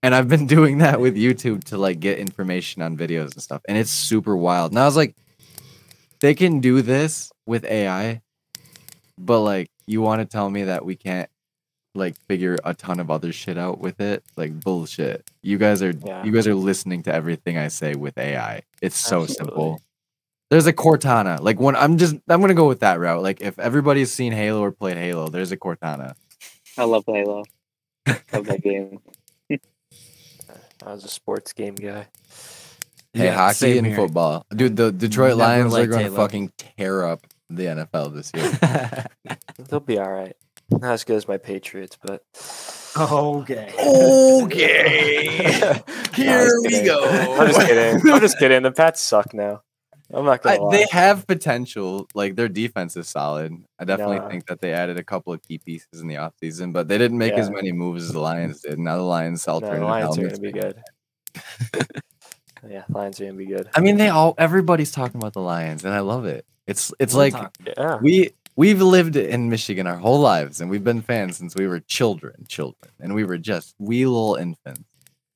And 0.02 0.16
I've 0.16 0.28
been 0.28 0.48
doing 0.58 0.80
that 0.80 1.00
with 1.00 1.16
YouTube 1.16 1.64
to 1.66 1.78
like 1.78 2.00
get 2.00 2.18
information 2.18 2.82
on 2.82 2.98
videos 2.98 3.34
and 3.34 3.42
stuff. 3.42 3.62
And 3.68 3.78
it's 3.78 3.92
super 3.92 4.36
wild. 4.36 4.72
And 4.72 4.80
I 4.80 4.86
was 4.86 4.96
like, 4.96 5.16
they 6.20 6.34
can 6.34 6.62
do 6.62 6.82
this 6.82 7.32
with 7.46 7.64
AI, 7.66 8.22
but 9.18 9.42
like, 9.42 9.70
you 9.86 10.02
want 10.02 10.22
to 10.22 10.26
tell 10.26 10.50
me 10.50 10.64
that 10.64 10.84
we 10.84 10.96
can't 10.96 11.30
like 11.98 12.18
figure 12.28 12.58
a 12.64 12.74
ton 12.74 13.00
of 13.00 13.12
other 13.12 13.32
shit 13.34 13.58
out 13.58 13.80
with 13.80 14.00
it? 14.00 14.24
Like 14.38 14.60
bullshit. 14.62 15.30
You 15.42 15.58
guys 15.58 15.82
are 15.82 15.92
Yeah. 15.92 16.24
you 16.24 16.32
guys 16.32 16.48
are 16.48 16.56
listening 16.56 17.04
to 17.04 17.14
everything 17.14 17.58
I 17.58 17.68
say 17.68 17.96
with 17.96 18.18
AI. 18.18 18.62
It's 18.82 18.98
so 18.98 19.24
Absolutely. 19.24 19.36
simple. 19.36 19.82
There's 20.50 20.66
a 20.68 20.74
Cortana. 20.74 21.42
Like 21.42 21.60
when 21.60 21.76
I'm 21.76 21.98
just 21.98 22.16
I'm 22.30 22.40
gonna 22.42 22.54
go 22.54 22.68
with 22.68 22.80
that 22.80 23.00
route. 23.00 23.22
Like 23.22 23.42
if 23.42 23.60
everybody's 23.60 24.12
seen 24.12 24.32
Halo 24.32 24.62
or 24.64 24.72
played 24.72 24.98
Halo, 24.98 25.28
there's 25.28 25.52
a 25.52 25.58
Cortana. 25.58 26.14
I 26.78 26.84
love 26.86 27.04
Halo. 27.08 27.44
love 28.08 28.46
that 28.46 28.62
game. 28.64 29.00
I 30.86 30.94
was 30.94 31.04
a 31.04 31.10
sports 31.10 31.54
game 31.54 31.76
guy. 31.76 32.08
Hey, 33.14 33.26
Yeah, 33.26 33.34
hockey 33.34 33.56
same 33.56 33.78
and 33.80 33.88
here. 33.88 33.96
football. 33.96 34.46
Dude, 34.56 34.76
the 34.78 34.92
Detroit 34.92 35.38
Never 35.38 35.50
Lions 35.50 35.76
are 35.76 35.88
gonna 35.88 36.12
fucking 36.12 36.52
tear 36.58 37.04
up 37.06 37.26
the 37.50 37.64
NFL 37.66 38.14
this 38.14 38.32
year. 38.36 39.08
They'll 39.70 39.80
be 39.80 39.98
all 39.98 40.12
right. 40.12 40.36
Not 40.70 40.84
as 40.92 41.04
good 41.04 41.16
as 41.18 41.28
my 41.28 41.38
Patriots, 41.38 41.98
but 42.02 42.24
okay. 42.98 43.74
Okay. 43.80 45.28
Here 46.14 46.46
just 46.46 46.56
we 46.62 46.70
kidding. 46.70 46.86
go. 46.86 47.36
I'm 47.40 47.48
just 47.48 47.68
kidding. 47.68 48.12
I'm 48.12 48.20
just 48.20 48.38
kidding. 48.40 48.64
The 48.64 48.72
Pats 48.72 49.02
suck 49.02 49.34
now. 49.34 49.62
I'm 50.14 50.24
not 50.26 50.42
gonna 50.42 50.62
lie. 50.62 50.78
they 50.78 50.86
have 50.92 51.28
potential. 51.28 52.08
Like 52.14 52.36
their 52.36 52.48
defense 52.50 52.96
is 52.98 53.08
solid. 53.10 53.54
I 53.80 53.84
definitely 53.86 54.20
Nah. 54.20 54.30
think 54.30 54.48
that 54.48 54.62
they 54.62 54.72
added 54.74 54.98
a 54.98 55.04
couple 55.04 55.34
of 55.34 55.42
key 55.42 55.58
pieces 55.58 56.02
in 56.02 56.08
the 56.08 56.16
offseason, 56.16 56.72
but 56.74 56.88
they 56.88 56.98
didn't 56.98 57.18
make 57.18 57.34
as 57.34 57.50
many 57.50 57.72
moves 57.74 58.04
as 58.06 58.14
the 58.14 58.20
Lions 58.20 58.62
did. 58.62 58.80
Now 58.80 58.96
the 58.98 59.04
Lions 59.04 59.46
no, 59.48 59.54
alternative 59.56 59.82
the 59.82 59.86
Lions 59.86 60.18
are 60.18 60.22
helmets 60.22 60.40
gonna 60.40 60.52
be 60.52 60.60
make- 60.60 60.62
good. 61.84 62.02
Yeah, 62.68 62.84
Lions 62.90 63.22
are 63.22 63.26
gonna 63.26 63.38
be 63.38 63.46
good. 63.46 63.70
I 63.76 63.80
mean, 63.82 63.98
they 63.98 64.10
all 64.10 64.34
everybody's 64.38 64.92
talking 64.92 65.18
about 65.22 65.34
the 65.34 65.42
Lions, 65.42 65.86
and 65.86 65.94
I 65.94 66.00
love 66.00 66.26
it. 66.26 66.46
It's 66.66 66.92
it's 67.00 67.14
We'll 67.14 67.24
like 67.26 67.34
talk. 67.34 67.56
Yeah. 67.66 67.98
we 68.02 68.32
we've 68.58 68.82
lived 68.82 69.16
in 69.16 69.50
Michigan 69.50 69.88
our 69.88 69.96
whole 69.96 70.20
lives, 70.20 70.60
and 70.60 70.70
we've 70.70 70.84
been 70.84 71.02
fans 71.02 71.38
since 71.38 71.56
we 71.56 71.68
were 71.68 71.80
children, 71.80 72.46
children, 72.50 72.92
and 73.00 73.16
we 73.16 73.24
were 73.24 73.38
just 73.38 73.74
wee 73.80 74.06
little 74.06 74.36
infants. 74.36 74.84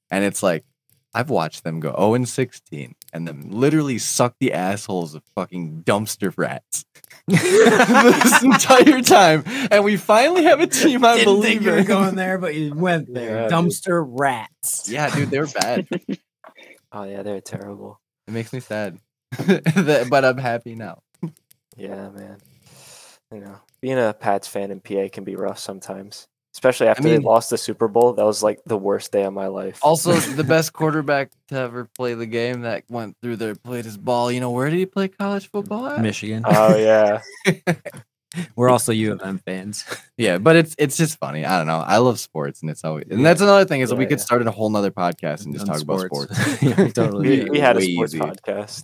And 0.10 0.26
it's 0.26 0.44
like 0.44 0.66
I've 1.14 1.30
watched 1.30 1.64
them 1.64 1.80
go 1.80 1.94
0 1.98 2.16
and 2.16 2.28
16, 2.28 2.96
and 3.14 3.28
them 3.28 3.50
literally 3.52 3.98
suck 3.98 4.36
the 4.40 4.52
assholes 4.54 5.14
of 5.16 5.24
fucking 5.36 5.84
dumpster 5.86 6.34
rats 6.38 6.84
this 7.28 8.44
entire 8.44 9.02
time, 9.02 9.44
and 9.72 9.84
we 9.86 9.96
finally 9.98 10.44
have 10.44 10.60
a 10.60 10.68
team 10.68 11.06
I 11.06 11.16
Didn't 11.18 11.26
believe 11.34 11.44
think 11.44 11.62
you 11.64 11.72
were 11.72 11.78
in. 11.78 11.86
going 11.86 12.16
there, 12.16 12.38
but 12.38 12.56
you 12.56 12.74
went 12.74 13.14
there. 13.14 13.36
Yeah, 13.36 13.42
dude. 13.44 13.52
Dumpster 13.52 14.06
rats. 14.08 14.90
Yeah, 14.90 15.10
dude, 15.14 15.30
they're 15.30 15.48
bad. 15.48 15.88
Oh 16.92 17.04
yeah, 17.04 17.22
they're 17.24 17.40
terrible. 17.42 18.00
It 18.28 18.32
makes 18.32 18.52
me 18.54 18.60
sad, 18.60 18.98
but 19.38 20.26
I'm 20.26 20.38
happy 20.38 20.76
now. 20.76 21.02
Yeah, 21.78 22.10
man. 22.10 22.38
You 23.34 23.40
know, 23.40 23.56
being 23.82 23.98
a 23.98 24.14
Pats 24.14 24.48
fan 24.48 24.72
in 24.72 24.80
PA 24.82 25.08
can 25.12 25.24
be 25.24 25.36
rough 25.36 25.58
sometimes, 25.60 26.28
especially 26.54 26.88
after 26.88 27.04
mean- 27.04 27.14
they 27.14 27.20
lost 27.20 27.50
the 27.50 27.58
Super 27.58 27.88
Bowl. 27.88 28.14
That 28.14 28.26
was 28.26 28.44
like 28.44 28.60
the 28.66 28.78
worst 28.78 29.12
day 29.12 29.24
of 29.24 29.34
my 29.34 29.48
life. 29.48 29.80
Also, 29.82 30.14
the 30.36 30.44
best 30.44 30.74
quarterback 30.74 31.32
to 31.48 31.56
ever 31.56 31.86
play 31.98 32.14
the 32.14 32.26
game 32.26 32.62
that 32.62 32.84
went 32.90 33.16
through 33.22 33.38
there 33.38 33.56
played 33.56 33.86
his 33.86 33.98
ball. 33.98 34.32
You 34.32 34.42
know, 34.42 34.52
where 34.52 34.70
did 34.70 34.78
he 34.80 34.86
play 34.86 35.08
college 35.08 35.50
football 35.50 35.88
at? 35.88 36.02
Michigan. 36.02 36.44
oh 36.46 36.76
yeah, 36.76 37.22
We're 38.56 38.70
also 38.70 38.92
U 38.94 39.12
of 39.14 39.22
M 39.22 39.40
fans. 39.40 39.86
Yeah, 40.18 40.38
but 40.38 40.56
it's 40.56 40.76
it's 40.78 40.98
just 40.98 41.18
funny. 41.18 41.46
I 41.46 41.58
don't 41.58 41.66
know. 41.66 41.80
I 41.80 41.98
love 41.98 42.20
sports, 42.20 42.62
and 42.62 42.70
it's 42.70 42.84
always 42.84 43.06
and 43.10 43.26
that's 43.26 43.42
another 43.42 43.66
thing 43.66 43.82
is 43.82 43.90
that 43.90 43.96
we 43.96 44.06
could 44.06 44.20
yeah. 44.20 44.24
start 44.24 44.46
a 44.46 44.52
whole 44.52 44.70
nother 44.70 44.92
podcast 44.92 45.46
and 45.46 45.54
just 45.54 45.68
On 45.68 45.74
talk 45.74 45.82
about 45.82 46.02
sports. 46.02 46.62
yeah, 46.62 46.84
we 46.84 46.92
totally. 46.92 47.44
we, 47.46 47.50
we 47.50 47.60
had 47.60 47.76
a 47.76 47.82
sports 47.82 48.14
easy. 48.14 48.20
podcast. 48.24 48.84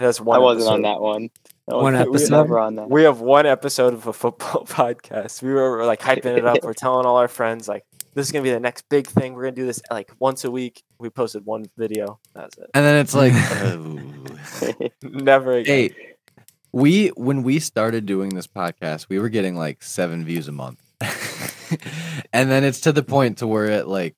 That's 0.00 0.18
I 0.20 0.38
wasn't 0.38 0.68
on 0.72 0.82
that 0.82 1.00
one. 1.00 1.30
I 1.70 1.74
One 1.74 1.92
was- 1.94 2.06
we 2.06 2.10
episode? 2.16 2.30
never 2.36 2.58
on 2.58 2.74
that. 2.76 2.90
We 2.90 3.02
have 3.04 3.20
one 3.20 3.46
episode 3.46 3.92
of 3.94 4.06
a 4.06 4.12
football 4.12 4.64
podcast. 4.68 5.42
We 5.42 5.52
were 5.52 5.84
like 5.84 6.00
hyping 6.00 6.36
it 6.38 6.44
up. 6.46 6.58
We're 6.62 6.72
telling 6.74 7.06
all 7.06 7.16
our 7.18 7.28
friends 7.28 7.68
like 7.68 7.84
this 8.14 8.26
is 8.26 8.32
gonna 8.32 8.42
be 8.42 8.50
the 8.50 8.58
next 8.58 8.88
big 8.88 9.06
thing. 9.06 9.34
We're 9.34 9.42
gonna 9.44 9.56
do 9.56 9.66
this 9.66 9.80
like 9.90 10.10
once 10.18 10.44
a 10.44 10.50
week. 10.50 10.82
We 10.98 11.10
posted 11.10 11.44
one 11.46 11.66
video. 11.76 12.18
That's 12.34 12.56
it. 12.58 12.70
And 12.74 12.84
then 12.84 12.96
it's 12.96 13.14
like, 13.14 13.32
oh. 13.36 14.00
Never 15.02 15.52
again. 15.58 15.90
hey, 15.90 15.96
we 16.72 17.08
when 17.08 17.42
we 17.42 17.60
started 17.60 18.06
doing 18.06 18.30
this 18.30 18.46
podcast, 18.46 19.06
we 19.08 19.18
were 19.18 19.28
getting 19.28 19.54
like 19.54 19.82
seven 19.82 20.24
views 20.24 20.48
a 20.48 20.52
month, 20.52 20.80
and 22.32 22.50
then 22.50 22.64
it's 22.64 22.80
to 22.80 22.92
the 22.92 23.02
point 23.02 23.38
to 23.38 23.46
where 23.46 23.66
it 23.66 23.86
like 23.86 24.16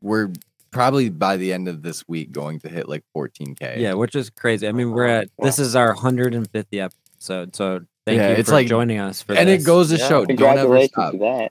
we're 0.00 0.32
probably 0.74 1.08
by 1.08 1.36
the 1.38 1.52
end 1.52 1.68
of 1.68 1.82
this 1.82 2.06
week 2.08 2.32
going 2.32 2.58
to 2.60 2.68
hit 2.68 2.88
like 2.88 3.04
14k. 3.16 3.78
Yeah, 3.78 3.94
which 3.94 4.14
is 4.14 4.28
crazy. 4.30 4.68
I 4.68 4.72
mean, 4.72 4.90
we're 4.90 5.06
at 5.06 5.28
this 5.38 5.58
is 5.58 5.74
our 5.76 5.94
150th 5.94 6.92
episode, 7.18 7.56
so 7.56 7.80
thank 8.06 8.18
Yeah, 8.18 8.30
you 8.30 8.34
it's 8.36 8.48
for 8.50 8.56
like- 8.56 8.66
joining 8.66 8.98
us 8.98 9.22
for 9.22 9.34
and 9.34 9.48
this. 9.48 9.62
it 9.62 9.66
goes 9.66 9.88
to 9.90 9.96
Yeah. 9.96 10.08
show, 10.08 10.24
don't 10.26 10.58
ever 10.58 10.84
stop. 10.84 11.12
that. 11.18 11.50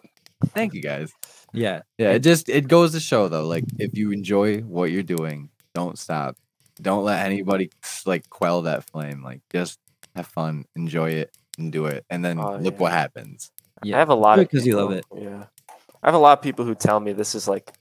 Thank 0.49 0.73
you 0.73 0.81
guys. 0.81 1.11
Yeah, 1.53 1.81
Yeah, 1.97 2.11
it 2.11 2.19
just 2.19 2.49
it 2.49 2.67
goes 2.67 2.91
to 2.93 2.99
show 2.99 3.27
though, 3.29 3.47
like 3.47 3.63
if 3.79 3.97
you 3.97 4.11
enjoy 4.11 4.59
what 4.61 4.91
you're 4.91 5.03
doing, 5.03 5.49
don't 5.73 5.97
stop. 5.97 6.35
Don't 6.81 7.03
let 7.05 7.25
anybody 7.25 7.71
like 8.05 8.29
quell 8.29 8.63
that 8.63 8.89
flame. 8.89 9.23
Like 9.23 9.41
just 9.51 9.79
have 10.15 10.27
fun, 10.27 10.65
enjoy 10.75 11.11
it, 11.11 11.35
and 11.57 11.71
do 11.71 11.85
it, 11.85 12.05
and 12.09 12.25
then 12.25 12.39
Oh, 12.39 12.57
look 12.57 12.73
yeah. 12.73 12.79
what 12.79 12.91
happens. 12.91 13.51
yeah. 13.83 13.95
I 13.95 13.99
have 13.99 14.09
a 14.09 14.15
lot 14.15 14.35
Do 14.35 14.41
of 14.41 14.47
it 14.47 14.51
'cause 14.51 14.65
you 14.65 14.75
love 14.75 14.89
people- 14.91 15.19
Yeah, 15.21 15.45
I 16.01 16.07
have 16.07 16.15
a 16.15 16.17
lot 16.17 16.37
of 16.39 16.43
people 16.43 16.65
who 16.65 16.73
tell 16.75 16.99
me 16.99 17.13
this 17.13 17.35
is 17.35 17.47
like 17.47 17.71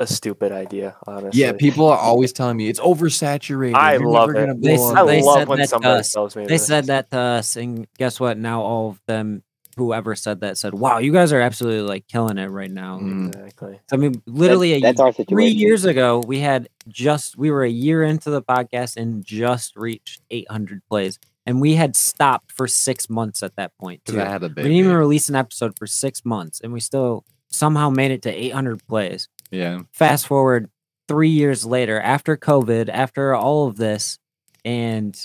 a 0.00 0.06
stupid 0.06 0.52
idea. 0.52 0.96
Honestly, 1.06 1.40
Yeah, 1.40 1.52
people 1.52 1.86
are 1.88 1.98
always 1.98 2.32
telling 2.32 2.56
me 2.56 2.68
it's 2.68 2.80
oversaturated. 2.80 3.74
I 3.74 3.94
you're 3.94 4.08
love 4.08 4.30
it. 4.34 4.60
They 4.62 4.76
blow 4.76 4.90
s- 4.90 4.96
up." 4.96 4.96
I 4.96 5.06
they 5.06 5.22
love 5.22 5.38
said 5.40 5.48
when 5.48 5.58
that 5.58 5.68
somebody 5.68 5.98
us. 6.00 6.10
tells 6.12 6.36
me 6.36 6.42
They 6.44 6.54
this. 6.54 6.66
said 6.66 6.84
that 6.86 7.10
to 7.10 7.18
us, 7.18 7.56
and 7.56 7.86
guess 7.98 8.20
what? 8.20 8.38
Now 8.38 8.62
all 8.62 8.90
of 8.90 9.00
them, 9.06 9.42
whoever 9.76 10.14
said 10.14 10.40
that, 10.40 10.56
said, 10.58 10.74
"Wow, 10.74 10.98
you 10.98 11.12
guys 11.12 11.32
are 11.32 11.40
absolutely 11.40 11.82
like 11.82 12.06
killing 12.08 12.38
it 12.38 12.46
right 12.50 12.70
now." 12.70 12.98
Mm. 12.98 13.28
exactly. 13.28 13.80
I 13.92 13.96
mean, 13.96 14.22
literally, 14.26 14.72
a, 14.74 14.80
that's 14.80 15.00
our 15.00 15.12
three 15.12 15.48
years 15.48 15.84
ago, 15.84 16.22
we 16.26 16.38
had 16.40 16.68
just 16.88 17.36
we 17.36 17.50
were 17.50 17.64
a 17.64 17.70
year 17.70 18.02
into 18.02 18.30
the 18.30 18.42
podcast 18.42 18.96
and 18.96 19.24
just 19.24 19.76
reached 19.76 20.20
800 20.30 20.82
plays, 20.88 21.18
and 21.46 21.60
we 21.60 21.74
had 21.74 21.96
stopped 21.96 22.52
for 22.52 22.66
six 22.68 23.08
months 23.10 23.42
at 23.42 23.56
that 23.56 23.72
point. 23.78 24.04
'Cause 24.04 24.14
Too. 24.14 24.20
I 24.20 24.26
had 24.26 24.42
a 24.44 24.48
We 24.48 24.54
didn't 24.54 24.72
even 24.72 24.92
release 24.92 25.28
an 25.28 25.34
episode 25.36 25.76
for 25.78 25.86
six 25.88 26.24
months, 26.24 26.60
and 26.62 26.72
we 26.72 26.80
still 26.80 27.24
somehow 27.50 27.88
made 27.88 28.10
it 28.10 28.20
to 28.22 28.30
800 28.30 28.86
plays. 28.86 29.28
Yeah, 29.50 29.80
Fast 29.92 30.26
forward 30.26 30.70
three 31.06 31.30
years 31.30 31.64
later, 31.64 32.00
after 32.00 32.36
COVID, 32.36 32.88
after 32.88 33.34
all 33.34 33.66
of 33.66 33.76
this, 33.76 34.18
and 34.64 35.18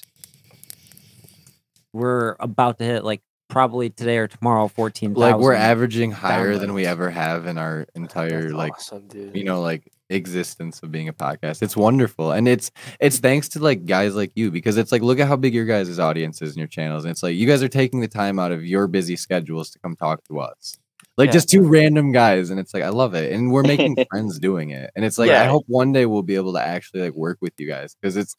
we're 1.92 2.36
about 2.40 2.78
to 2.80 2.84
hit 2.84 3.04
like 3.04 3.22
probably 3.50 3.90
today 3.90 4.18
or 4.18 4.28
tomorrow 4.28 4.68
14 4.68 5.14
like 5.14 5.38
we're 5.38 5.54
averaging 5.54 6.10
higher 6.12 6.58
than 6.58 6.74
we 6.74 6.88
ever 6.88 7.12
have 7.12 7.46
in 7.46 7.60
our 7.60 7.86
entire 7.94 8.44
That's 8.44 8.54
like 8.54 8.74
awesome, 8.74 9.08
dude. 9.08 9.36
you 9.36 9.44
know 9.44 9.62
like 9.62 9.92
existence 10.10 10.82
of 10.84 10.92
being 10.92 11.08
a 11.08 11.14
podcast. 11.14 11.62
It's 11.62 11.78
wonderful 11.78 12.32
and 12.32 12.48
it's 12.48 12.72
it's 13.00 13.20
thanks 13.20 13.50
to 13.50 13.60
like 13.60 13.86
guys 13.86 14.16
like 14.16 14.32
you 14.36 14.52
because 14.52 14.78
it's 14.78 14.92
like 14.92 15.02
look 15.02 15.20
at 15.20 15.28
how 15.28 15.36
big 15.36 15.54
your 15.54 15.66
guys' 15.66 16.00
audience 16.00 16.42
is 16.42 16.52
and 16.52 16.58
your 16.58 16.68
channels 16.68 17.04
and 17.04 17.12
it's 17.12 17.24
like 17.24 17.36
you 17.36 17.48
guys 17.48 17.62
are 17.62 17.70
taking 17.70 18.00
the 18.00 18.08
time 18.08 18.40
out 18.40 18.52
of 18.52 18.66
your 18.66 18.88
busy 18.88 19.16
schedules 19.16 19.70
to 19.72 19.80
come 19.80 19.96
talk 19.96 20.24
to 20.26 20.40
us 20.40 20.78
like 21.18 21.28
Yeah. 21.28 21.34
just 21.34 21.50
two 21.50 21.62
random 21.68 22.12
guys 22.12 22.50
and 22.50 22.60
it's 22.60 22.74
like 22.74 22.84
i 22.84 22.90
love 22.90 23.14
it 23.14 23.32
and 23.34 23.52
we're 23.52 23.64
making 23.64 23.96
friends 24.10 24.40
doing 24.40 24.72
it 24.72 24.90
and 24.96 25.06
it's 25.06 25.18
like 25.18 25.30
i 25.32 25.46
hope 25.46 25.64
one 25.68 25.92
day 25.92 26.06
we'll 26.06 26.24
be 26.24 26.36
able 26.36 26.54
to 26.54 26.62
actually 26.66 27.02
like 27.02 27.14
work 27.14 27.38
with 27.42 27.54
you 27.58 27.68
guys 27.68 27.96
because 28.02 28.18
it's 28.18 28.36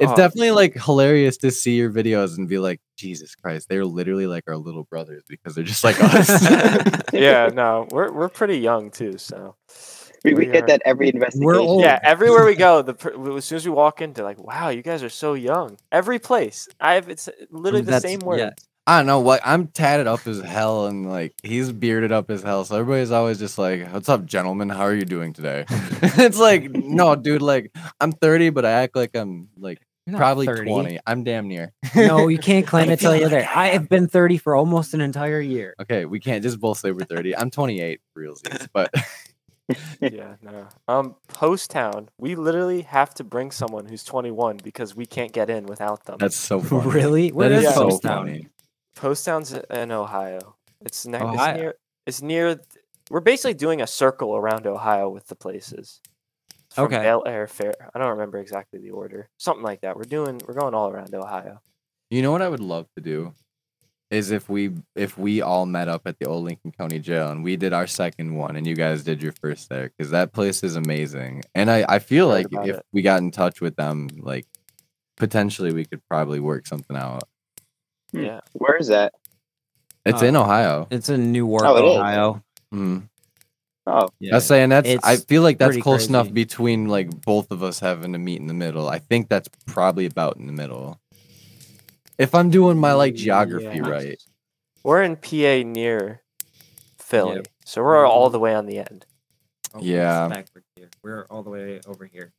it's 0.00 0.12
Oh. 0.12 0.16
definitely 0.16 0.50
like 0.52 0.74
hilarious 0.74 1.36
to 1.38 1.50
see 1.50 1.76
your 1.76 1.90
videos 1.90 2.36
and 2.36 2.48
be 2.48 2.58
like 2.58 2.80
jesus 2.96 3.34
christ 3.34 3.68
they're 3.68 3.84
literally 3.86 4.26
like 4.26 4.44
our 4.48 4.56
little 4.56 4.84
brothers 4.84 5.22
because 5.28 5.54
they're 5.54 5.64
just 5.64 5.84
like 5.84 5.96
us 6.02 6.28
yeah, 7.12 7.48
no, 7.54 7.86
we're 7.90 8.10
we're 8.12 8.28
pretty 8.28 8.58
young 8.58 8.90
too, 8.90 9.16
so 9.18 9.54
We, 10.24 10.34
we 10.34 10.46
We 10.46 10.52
get 10.52 10.64
are- 10.64 10.66
that 10.66 10.82
every 10.84 11.08
investigation. 11.10 11.54
old. 11.56 11.82
yeah. 11.82 11.98
Everywhere 12.02 12.44
we 12.44 12.56
go, 12.56 12.82
the 12.82 12.94
as 13.36 13.44
soon 13.44 13.56
as 13.56 13.64
we 13.64 13.70
walk 13.70 14.00
in, 14.02 14.12
they're 14.12 14.24
like, 14.24 14.42
"Wow, 14.42 14.68
you 14.70 14.82
guys 14.82 15.02
are 15.04 15.08
so 15.08 15.34
young." 15.34 15.78
Every 15.92 16.18
place, 16.18 16.68
I 16.80 16.94
have 16.94 17.08
it's 17.08 17.28
literally 17.50 17.82
the 17.84 17.92
That's- 17.92 18.02
same 18.02 18.20
yeah. 18.36 18.50
Words. 18.88 18.94
I 18.94 18.98
don't 18.98 19.06
know 19.06 19.20
what 19.20 19.40
I'm 19.44 19.66
tatted 19.68 20.06
up 20.06 20.26
as 20.26 20.40
hell 20.40 20.86
and 20.86 21.08
like 21.08 21.34
he's 21.42 21.70
bearded 21.72 22.12
up 22.12 22.30
as 22.30 22.42
hell. 22.42 22.64
So 22.64 22.76
everybody's 22.76 23.10
always 23.10 23.38
just 23.38 23.58
like, 23.58 23.86
"What's 23.92 24.08
up, 24.08 24.24
gentlemen? 24.26 24.68
How 24.70 24.82
are 24.82 24.94
you 24.94 25.04
doing 25.04 25.32
today?" 25.32 25.64
it's 25.70 26.38
like, 26.38 26.70
no, 26.70 27.14
dude. 27.14 27.42
Like 27.42 27.74
I'm 28.00 28.12
30, 28.12 28.50
but 28.50 28.64
I 28.64 28.70
act 28.70 28.96
like 28.96 29.14
I'm 29.14 29.48
like 29.58 29.78
You're 30.06 30.12
not 30.12 30.18
probably 30.18 30.46
30. 30.46 30.70
20. 30.70 30.98
I'm 31.06 31.22
damn 31.24 31.48
near. 31.48 31.72
no, 31.94 32.28
you 32.28 32.38
can't 32.50 32.66
claim 32.66 32.88
I 32.88 32.92
it 32.94 33.00
till 33.00 33.12
feel 33.12 33.20
you're 33.20 33.28
there. 33.30 33.48
I 33.54 33.68
have 33.68 33.88
been 33.88 34.08
30 34.08 34.38
for 34.38 34.56
almost 34.56 34.94
an 34.94 35.00
entire 35.02 35.40
year. 35.40 35.74
okay, 35.80 36.04
we 36.06 36.18
can't 36.20 36.42
just 36.42 36.58
both 36.58 36.78
say 36.78 36.90
we're 36.90 37.04
30. 37.04 37.36
I'm 37.36 37.50
28 37.50 38.00
for 38.14 38.22
realsies, 38.22 38.68
but 38.72 38.90
yeah, 40.00 40.36
no. 40.42 40.66
Um, 40.88 41.14
Poasttown, 41.28 42.08
we 42.18 42.34
literally 42.36 42.82
have 42.82 43.12
to 43.14 43.24
bring 43.24 43.50
someone 43.50 43.84
who's 43.84 44.02
21 44.02 44.58
because 44.64 44.96
we 44.96 45.04
can't 45.04 45.32
get 45.32 45.50
in 45.50 45.66
without 45.66 46.04
them. 46.06 46.16
that's 46.18 46.36
so 46.36 46.60
funny. 46.60 46.90
Really? 46.90 47.32
Where 47.32 47.50
That 47.50 47.58
is 47.58 47.64
is 47.68 47.74
so 47.74 47.88
Poasttown? 47.88 48.00
funny. 48.02 48.48
Poasttown's 48.98 49.52
in 49.52 49.92
Ohio. 49.92 50.56
It's, 50.80 51.06
ne- 51.06 51.18
Ohio. 51.18 51.34
it's 51.52 51.56
near. 51.58 51.74
It's 52.06 52.22
near. 52.22 52.60
We're 53.10 53.20
basically 53.20 53.54
doing 53.54 53.80
a 53.80 53.86
circle 53.86 54.36
around 54.36 54.66
Ohio 54.66 55.08
with 55.08 55.26
the 55.28 55.34
places. 55.34 56.00
From 56.70 56.84
Okay. 56.86 56.96
Bellaire 56.98 57.48
Fair. 57.48 57.74
I 57.94 57.98
don't 57.98 58.10
remember 58.10 58.38
exactly 58.38 58.78
the 58.80 58.90
order. 58.90 59.28
Something 59.38 59.64
like 59.64 59.80
that. 59.80 59.96
We're 59.96 60.02
doing. 60.04 60.40
We're 60.46 60.54
going 60.54 60.74
all 60.74 60.90
around 60.90 61.14
Ohio. 61.14 61.60
You 62.10 62.22
know 62.22 62.30
what 62.32 62.42
I 62.42 62.48
would 62.48 62.60
love 62.60 62.86
to 62.96 63.02
do 63.02 63.34
is 64.10 64.30
if 64.30 64.48
we 64.48 64.72
if 64.94 65.18
we 65.18 65.42
all 65.42 65.66
met 65.66 65.88
up 65.88 66.02
at 66.06 66.18
the 66.18 66.26
old 66.26 66.44
Licking 66.44 66.72
County 66.72 66.98
Jail 66.98 67.30
and 67.30 67.44
we 67.44 67.56
did 67.56 67.72
our 67.74 67.86
second 67.86 68.34
one 68.34 68.56
and 68.56 68.66
you 68.66 68.74
guys 68.74 69.04
did 69.04 69.22
your 69.22 69.32
first 69.40 69.68
there 69.68 69.90
because 69.96 70.10
that 70.12 70.32
place 70.32 70.62
is 70.62 70.76
amazing. 70.76 71.42
And 71.54 71.70
I 71.70 71.84
I 71.88 71.98
feel 71.98 72.26
like 72.28 72.46
if 72.50 72.76
it. 72.76 72.86
we 72.92 73.02
got 73.02 73.20
in 73.20 73.30
touch 73.30 73.60
with 73.60 73.76
them, 73.76 74.08
like 74.18 74.46
potentially 75.16 75.72
we 75.72 75.84
could 75.84 76.00
probably 76.08 76.40
work 76.40 76.66
something 76.66 76.96
out. 76.96 77.24
Hmm. 78.12 78.20
Yeah. 78.24 78.40
Where 78.54 78.76
is 78.76 78.88
that? 78.88 79.14
It's 80.04 80.22
Uh, 80.22 80.26
in 80.26 80.36
Ohio. 80.36 80.86
It's 80.90 81.08
in 81.08 81.32
Newark, 81.32 81.64
Oh, 81.64 81.76
it 81.76 81.84
is. 81.84 81.98
Ohio. 81.98 82.42
Mm. 82.72 83.08
Oh, 83.86 84.08
Yeah. 84.20 84.32
That's 84.32 84.46
saying 84.46 84.68
that's 84.70 84.88
I 85.04 85.16
feel 85.16 85.42
like 85.42 85.58
that's 85.58 85.68
pretty 85.68 85.82
close 85.82 86.08
enough 86.08 86.32
between 86.32 86.88
like 86.88 87.22
both 87.22 87.50
of 87.50 87.62
us 87.62 87.80
having 87.80 88.12
to 88.12 88.18
meet 88.18 88.40
in 88.40 88.46
the 88.46 88.54
middle. 88.54 88.88
I 88.88 88.98
think 88.98 89.28
that's 89.28 89.48
probably 89.66 90.06
about 90.06 90.36
in 90.36 90.46
the 90.46 90.52
middle. 90.52 91.00
If 92.18 92.34
I'm 92.34 92.50
doing 92.50 92.78
my 92.78 92.92
like 92.94 93.14
geography 93.14 93.78
Yeah. 93.78 93.88
right. 93.88 94.22
We're 94.82 95.02
in 95.02 95.16
PA 95.16 95.62
near 95.64 96.22
Philly, 96.98 97.42
so 97.64 97.82
we're 97.82 98.06
all 98.06 98.30
the 98.30 98.38
way 98.38 98.54
on 98.54 98.66
the 98.66 98.78
end. 98.78 99.06
Oh, 99.74 99.80
Yeah. 99.82 100.26
it's 100.26 100.34
backwards 100.36 100.66
here. 100.76 100.88
We're 101.02 101.24
all 101.30 101.42
the 101.42 101.50
way 101.50 101.80
over 101.86 102.04
here. 102.06 102.32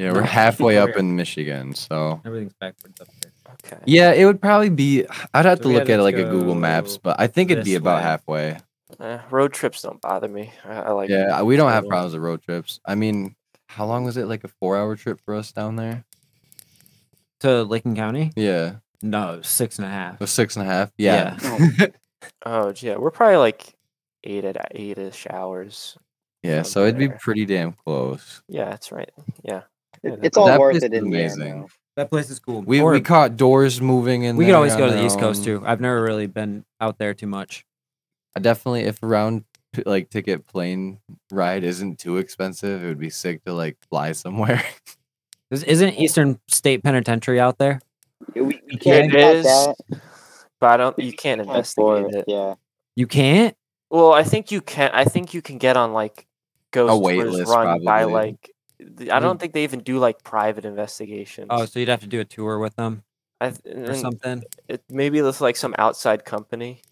Yeah, 0.00 0.12
we're 0.12 0.22
halfway 0.22 0.78
up 0.78 0.96
in 0.96 1.14
Michigan, 1.16 1.74
so 1.74 2.20
Everything's 2.24 2.54
backwards 2.54 3.00
up 3.00 3.08
here. 3.22 3.32
Okay. 3.64 3.82
Yeah, 3.84 4.12
it 4.12 4.24
would 4.24 4.40
probably 4.40 4.70
be. 4.70 5.04
I'd 5.34 5.44
have 5.44 5.58
So 5.58 5.62
to 5.64 5.68
we 5.68 5.74
look 5.74 5.88
at 5.90 5.96
to 5.98 6.02
like 6.02 6.14
a 6.16 6.24
Google 6.24 6.54
Maps, 6.54 6.94
go 6.96 7.00
but 7.04 7.20
I 7.20 7.26
think 7.26 7.50
it'd 7.50 7.64
be 7.64 7.72
this 7.72 7.78
about 7.80 7.96
way. 7.98 8.02
halfway. 8.02 8.56
Eh, 8.98 9.18
road 9.30 9.52
trips 9.52 9.82
don't 9.82 10.00
bother 10.00 10.28
me. 10.28 10.52
I, 10.64 10.72
I 10.74 10.90
like. 10.92 11.10
Yeah, 11.10 11.42
we 11.42 11.56
don't 11.56 11.70
have 11.70 11.84
little- 11.84 11.90
problems 11.90 12.14
with 12.14 12.22
road 12.22 12.42
trips. 12.42 12.80
I 12.86 12.94
mean, 12.94 13.34
how 13.68 13.84
long 13.86 14.04
was 14.04 14.16
it? 14.16 14.26
Like 14.26 14.42
a 14.44 14.48
four-hour 14.48 14.96
trip 14.96 15.20
for 15.24 15.34
us 15.34 15.52
down 15.52 15.76
there? 15.76 16.04
To 17.40 17.62
Licking 17.62 17.94
County? 17.96 18.32
Yeah, 18.36 18.76
No, 19.02 19.40
six 19.42 19.78
and 19.78 19.86
a 19.86 19.90
half. 19.90 20.14
it 20.14 20.20
was 20.20 20.30
six 20.30 20.56
and 20.56 20.66
a 20.66 20.68
half. 20.70 20.92
Yeah, 20.98 21.38
Oh, 22.44 22.72
yeah, 22.80 22.96
we're 22.96 23.10
probably 23.10 23.36
like 23.38 23.74
eight 24.24 24.44
at 24.44 24.56
eight-ish 24.72 25.26
hours. 25.30 25.96
yeah. 26.42 26.62
From 26.62 26.70
So 26.70 26.82
it'd 26.82 26.98
be 26.98 27.06
there. 27.06 27.18
pretty 27.20 27.46
damn 27.46 27.72
close. 27.72 28.42
Yeah, 28.48 28.66
that's 28.70 28.92
right. 28.92 29.10
Yeah. 29.42 29.62
Yeah, 30.02 30.16
It's 30.22 30.36
all 30.36 30.46
That 30.46 30.58
worth 30.60 30.76
it 30.76 30.84
it 30.84 30.92
is 30.94 31.02
in 31.02 31.10
the 31.10 31.18
end, 31.18 31.32
amazing. 31.32 31.60
though. 31.62 31.68
That 31.96 32.08
place 32.10 32.30
is 32.30 32.38
cool. 32.38 32.62
We 32.62 32.80
Or 32.80 32.92
we 32.92 33.00
caught 33.00 33.36
doors 33.36 33.80
moving 33.80 34.22
in. 34.22 34.36
we 34.36 34.46
could 34.46 34.54
always 34.54 34.74
go 34.76 34.86
to 34.86 34.92
the 34.92 35.04
East 35.04 35.18
Coast 35.18 35.44
too. 35.44 35.62
I've 35.66 35.80
never 35.80 36.02
really 36.02 36.26
been 36.26 36.64
out 36.80 36.98
there 36.98 37.12
too 37.14 37.26
much. 37.26 37.66
I 38.36 38.40
definitely, 38.40 38.82
if 38.82 39.02
a 39.02 39.06
round 39.06 39.44
like 39.84 40.08
ticket 40.10 40.46
plane 40.46 40.98
ride 41.30 41.62
isn't 41.64 41.98
too 41.98 42.16
expensive, 42.16 42.82
it 42.82 42.86
would 42.86 42.98
be 42.98 43.10
sick 43.10 43.44
to 43.44 43.52
like 43.52 43.76
fly 43.90 44.12
somewhere. 44.12 44.62
Is- 45.50 45.64
Isn't 45.64 45.94
Eastern 45.94 46.38
State 46.48 46.82
Penitentiary 46.84 47.40
out 47.40 47.58
there? 47.58 47.80
We, 48.34 48.42
we 48.42 48.76
can't 48.78 49.10
cut 49.10 49.20
is, 49.20 49.44
that. 49.44 49.74
but 50.60 50.70
I 50.70 50.76
don't. 50.76 50.96
You 50.98 51.12
can't 51.12 51.38
can't 51.38 51.40
investigate 51.40 52.14
it. 52.14 52.24
Yeah. 52.28 52.54
You 52.94 53.06
can't. 53.06 53.56
Well, 53.90 54.12
I 54.12 54.22
think 54.22 54.52
you 54.52 54.60
can. 54.60 54.90
I 54.94 55.04
think 55.04 55.34
you 55.34 55.42
can 55.42 55.58
get 55.58 55.76
on 55.76 55.92
like 55.92 56.26
ghost 56.70 57.02
wait 57.02 57.16
tours 57.16 57.34
list, 57.34 57.50
run 57.52 57.82
by 57.84 58.04
like. 58.04 58.50
Th- 58.98 59.10
I 59.10 59.18
don't 59.20 59.40
think 59.40 59.52
they 59.52 59.64
even 59.64 59.80
do 59.80 59.98
like 59.98 60.22
private 60.22 60.64
investigations. 60.64 61.48
Oh, 61.50 61.64
so 61.66 61.78
you'd 61.80 61.88
have 61.88 62.00
to 62.00 62.06
do 62.06 62.20
a 62.20 62.24
tour 62.24 62.58
with 62.58 62.76
them 62.76 63.02
I 63.40 63.50
th- 63.50 63.88
or 63.88 63.94
something. 63.94 64.42
It, 64.68 64.82
maybe 64.90 65.18
it's 65.18 65.40
like 65.40 65.56
some 65.56 65.74
outside 65.78 66.24
company 66.24 66.82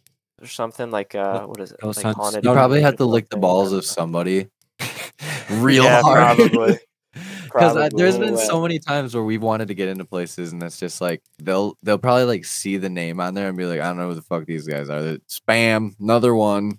or 0.40 0.46
something 0.46 0.90
like 0.90 1.14
uh, 1.14 1.46
what 1.46 1.60
is 1.60 1.72
it? 1.72 1.80
Ghost 1.80 2.04
like 2.04 2.16
haunted 2.16 2.44
you 2.44 2.52
probably 2.52 2.80
have 2.82 2.96
to 2.96 3.04
lick 3.04 3.28
the 3.28 3.36
balls 3.36 3.72
of 3.72 3.84
somebody 3.98 4.48
real 5.50 5.84
Yeah, 5.84 6.02
hard. 6.02 6.36
probably. 6.52 6.78
Because 7.44 7.90
there's 7.96 8.16
Probably. 8.16 8.36
been 8.36 8.36
so 8.36 8.60
many 8.60 8.78
times 8.78 9.14
where 9.14 9.24
we've 9.24 9.42
wanted 9.42 9.68
to 9.68 9.74
get 9.74 9.88
into 9.88 10.04
places, 10.04 10.52
and 10.52 10.62
it's 10.62 10.78
just 10.78 11.00
like 11.00 11.22
they'll 11.42 11.76
they'll 11.82 11.98
probably 11.98 12.24
like 12.24 12.44
see 12.44 12.76
the 12.76 12.90
name 12.90 13.18
on 13.20 13.34
there 13.34 13.48
and 13.48 13.56
be 13.56 13.64
like, 13.64 13.80
I 13.80 13.84
don't 13.84 13.96
know 13.96 14.08
who 14.08 14.14
the 14.14 14.22
fuck 14.22 14.44
these 14.44 14.66
guys 14.68 14.88
are. 14.90 15.02
They're 15.02 15.18
spam, 15.28 15.94
another 15.98 16.34
one. 16.34 16.78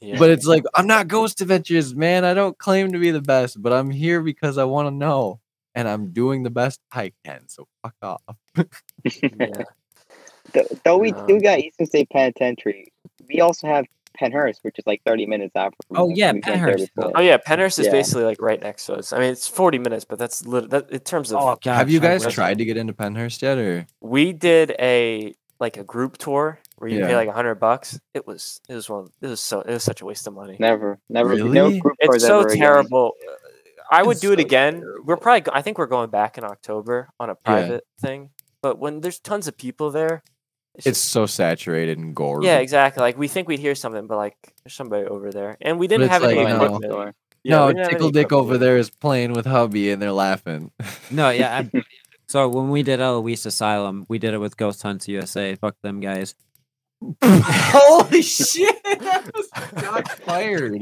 Yeah. 0.00 0.18
But 0.18 0.30
it's 0.30 0.46
like 0.46 0.64
I'm 0.74 0.86
not 0.86 1.08
Ghost 1.08 1.40
Adventures, 1.40 1.94
man. 1.94 2.24
I 2.24 2.34
don't 2.34 2.56
claim 2.58 2.92
to 2.92 2.98
be 2.98 3.10
the 3.10 3.22
best, 3.22 3.60
but 3.60 3.72
I'm 3.72 3.90
here 3.90 4.20
because 4.22 4.58
I 4.58 4.64
want 4.64 4.86
to 4.88 4.90
know, 4.90 5.40
and 5.74 5.88
I'm 5.88 6.12
doing 6.12 6.42
the 6.42 6.50
best 6.50 6.80
I 6.92 7.12
can. 7.24 7.48
So 7.48 7.66
fuck 7.82 7.94
off. 8.02 8.22
yeah. 9.04 9.64
Th- 10.52 10.66
Though 10.84 10.98
we 10.98 11.12
Um, 11.12 11.26
do 11.26 11.40
got 11.40 11.58
Eastern 11.60 11.86
State 11.86 12.10
Penitentiary, 12.10 12.92
we 13.28 13.40
also 13.40 13.66
have 13.68 13.86
Pennhurst, 14.20 14.58
which 14.62 14.78
is 14.78 14.86
like 14.86 15.00
30 15.06 15.24
minutes 15.26 15.56
out 15.56 15.72
from 15.88 15.96
Oh, 15.98 16.08
yeah, 16.10 16.32
We 16.32 16.40
went 16.40 16.44
there 16.44 16.76
Pennhurst. 16.76 16.88
Oh 17.14 17.20
yeah, 17.20 17.38
Pennhurst 17.38 17.78
is 17.78 17.86
Yeah. 17.86 17.92
basically 17.92 18.24
like 18.24 18.42
right 18.42 18.60
next 18.60 18.84
to 18.86 18.94
us. 18.94 19.12
I 19.12 19.18
mean, 19.18 19.30
it's 19.32 19.48
40 19.48 19.78
minutes, 19.78 20.04
but 20.04 20.18
that's 20.18 20.44
lit- 20.44 20.68
that 20.70 20.90
in 20.90 21.00
terms 21.00 21.30
of 21.32 21.38
Oh 21.40 21.56
god. 21.62 21.76
Have 21.76 21.90
you 21.90 22.00
guys 22.00 22.26
tried 22.26 22.58
to 22.58 22.64
get 22.66 22.76
into 22.76 22.92
Pennhurst 22.92 23.40
yet, 23.40 23.56
or 23.56 23.86
we 24.02 24.32
did 24.34 24.72
a 24.78 25.34
like 25.60 25.76
a 25.78 25.84
group 25.84 26.18
tour 26.18 26.58
where 26.82 26.90
you 26.90 27.00
pay 27.06 27.16
like 27.16 27.28
a 27.28 27.32
hundred 27.32 27.54
bucks. 27.56 27.98
It 28.12 28.26
was 28.26 28.60
it 28.68 28.74
was 28.74 28.90
one 28.90 29.08
it 29.22 29.28
was 29.28 29.40
so 29.40 29.60
it 29.62 29.72
was 29.72 29.82
such 29.82 30.00
a 30.02 30.04
waste 30.04 30.26
of 30.26 30.34
money. 30.34 30.56
Never, 30.60 30.98
never. 31.08 31.36
No 31.36 31.46
Really? 31.46 31.78
group 31.80 31.94
It's 32.00 32.24
so 32.24 32.40
ever 32.40 32.48
again. 32.48 32.58
terrible. 32.58 33.12
Uh, 33.26 33.32
I 33.90 34.02
would 34.02 34.12
It's 34.12 34.20
do 34.20 34.32
it 34.32 34.38
so 34.40 34.44
again. 34.44 34.84
We're 35.04 35.16
probably 35.16 35.50
I 35.54 35.62
think 35.62 35.78
we're 35.78 35.86
going 35.86 36.10
back 36.10 36.36
in 36.38 36.44
October 36.44 37.08
on 37.20 37.30
a 37.30 37.34
private 37.34 37.84
thing. 38.00 38.30
But 38.62 38.78
when 38.78 39.00
there's 39.00 39.18
tons 39.20 39.48
of 39.48 39.56
people 39.56 39.90
there, 39.90 40.22
it's, 40.74 40.86
it's 40.86 40.98
just- 41.00 41.10
so 41.12 41.26
saturated 41.26 41.98
and 41.98 42.14
gory? 42.16 42.46
yeah, 42.46 42.58
exactly. 42.58 43.00
Like 43.02 43.16
we 43.16 43.28
think 43.28 43.48
we'd 43.48 43.58
hear 43.60 43.74
something, 43.74 44.06
but 44.06 44.16
like 44.16 44.36
there's 44.64 44.74
somebody 44.74 45.06
over 45.06 45.30
there, 45.30 45.56
and 45.60 45.78
we 45.78 45.86
didn't 45.86 46.08
have 46.08 46.24
any 46.24 46.34
like, 46.36 46.44
Like, 46.44 46.58
no. 46.58 46.64
equipment. 46.64 46.84
store. 46.92 47.14
Yeah, 47.44 47.56
no, 47.56 47.66
we 47.66 47.72
didn't 47.72 47.78
have 47.78 47.86
any 47.88 47.94
Tickle 47.96 48.10
Dick 48.10 48.32
over 48.32 48.56
there 48.58 48.76
is 48.76 48.88
playing 48.90 49.32
with 49.32 49.46
hubby, 49.46 49.90
and 49.90 50.00
they're 50.00 50.12
laughing. 50.12 50.70
No, 51.10 51.30
yeah. 51.30 51.62
I, 51.74 51.82
so 52.28 52.48
when 52.48 52.70
we 52.70 52.82
did 52.84 53.00
Eloise 53.00 53.44
Asylum, 53.44 54.06
we 54.08 54.18
did 54.18 54.32
it 54.32 54.38
with 54.38 54.56
Ghost 54.56 54.80
Hunts 54.82 55.06
USA. 55.08 55.54
Fuck 55.56 55.74
them 55.82 56.00
guys. 56.00 56.34
Holy 57.24 58.22
shit! 58.22 58.76
That 59.02 59.30
was 59.34 59.48
shots 59.82 60.14
fired. 60.20 60.72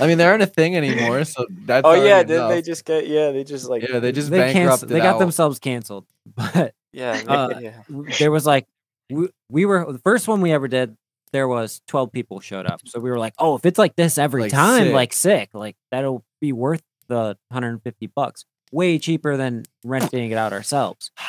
I 0.00 0.06
mean, 0.06 0.18
they 0.18 0.24
aren't 0.24 0.42
a 0.42 0.46
thing 0.46 0.76
anymore, 0.76 1.24
so 1.24 1.46
that's. 1.64 1.84
Oh 1.86 1.92
yeah, 1.94 2.22
did 2.22 2.48
they 2.50 2.62
just 2.62 2.84
get? 2.84 3.06
Yeah, 3.06 3.30
they 3.30 3.44
just 3.44 3.68
like 3.68 3.82
Yeah, 3.86 3.98
they 3.98 4.12
just 4.12 4.30
They 4.30 4.38
cancel, 4.38 4.54
bankrupted. 4.60 4.88
They 4.88 4.98
got 4.98 5.14
out. 5.16 5.18
themselves 5.18 5.58
canceled. 5.58 6.06
But 6.36 6.74
yeah, 6.92 7.20
uh, 7.26 7.58
yeah. 7.60 7.82
there 8.18 8.30
was 8.30 8.46
like 8.46 8.66
we, 9.10 9.28
we 9.50 9.64
were 9.64 9.90
the 9.92 9.98
first 9.98 10.28
one 10.28 10.40
we 10.40 10.52
ever 10.52 10.68
did. 10.68 10.96
There 11.32 11.48
was 11.48 11.80
twelve 11.86 12.12
people 12.12 12.40
showed 12.40 12.66
up, 12.66 12.80
so 12.86 13.00
we 13.00 13.10
were 13.10 13.18
like, 13.18 13.34
oh, 13.38 13.56
if 13.56 13.64
it's 13.66 13.78
like 13.78 13.96
this 13.96 14.18
every 14.18 14.42
Like, 14.42 14.52
time, 14.52 14.84
sick. 14.84 14.94
like 14.94 15.12
sick, 15.12 15.50
like 15.54 15.76
that'll 15.90 16.24
be 16.40 16.52
worth 16.52 16.82
the 17.08 17.36
hundred 17.50 17.70
and 17.70 17.82
fifty 17.82 18.06
bucks. 18.06 18.44
Way 18.70 18.98
cheaper 18.98 19.36
than 19.36 19.64
renting 19.84 20.30
it 20.30 20.36
out 20.38 20.52
ourselves. 20.52 21.10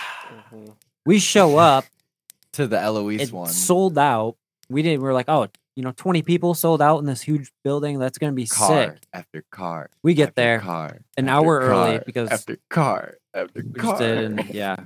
Mhm. 0.53 0.73
We 1.05 1.19
show 1.19 1.57
up, 1.57 1.83
to 2.53 2.67
the 2.67 2.80
Eloise 2.80 3.21
it's 3.21 3.31
one. 3.31 3.49
sold 3.49 3.97
out. 3.97 4.35
We 4.69 4.81
didn't. 4.81 5.01
We 5.03 5.09
are 5.09 5.13
like, 5.13 5.30
oh, 5.30 5.47
you 5.75 5.84
know, 5.84 5.91
twenty 5.91 6.21
people 6.21 6.53
sold 6.53 6.81
out 6.81 6.99
in 6.99 7.05
this 7.05 7.21
huge 7.21 7.51
building. 7.63 7.99
That's 7.99 8.17
gonna 8.17 8.34
be 8.34 8.47
car 8.47 8.93
sick. 8.93 9.03
after 9.13 9.43
car. 9.51 9.89
We 10.03 10.13
get 10.13 10.30
after 10.30 10.41
there 10.41 10.59
Car 10.59 10.99
an 11.17 11.30
after 11.30 11.45
hour 11.45 11.59
early 11.59 11.99
because 12.05 12.30
after 12.30 12.57
car 12.69 13.15
after 13.34 13.63
car. 13.63 13.91
just 13.91 13.99
did, 13.99 14.17
and 14.17 14.49
yeah, 14.53 14.77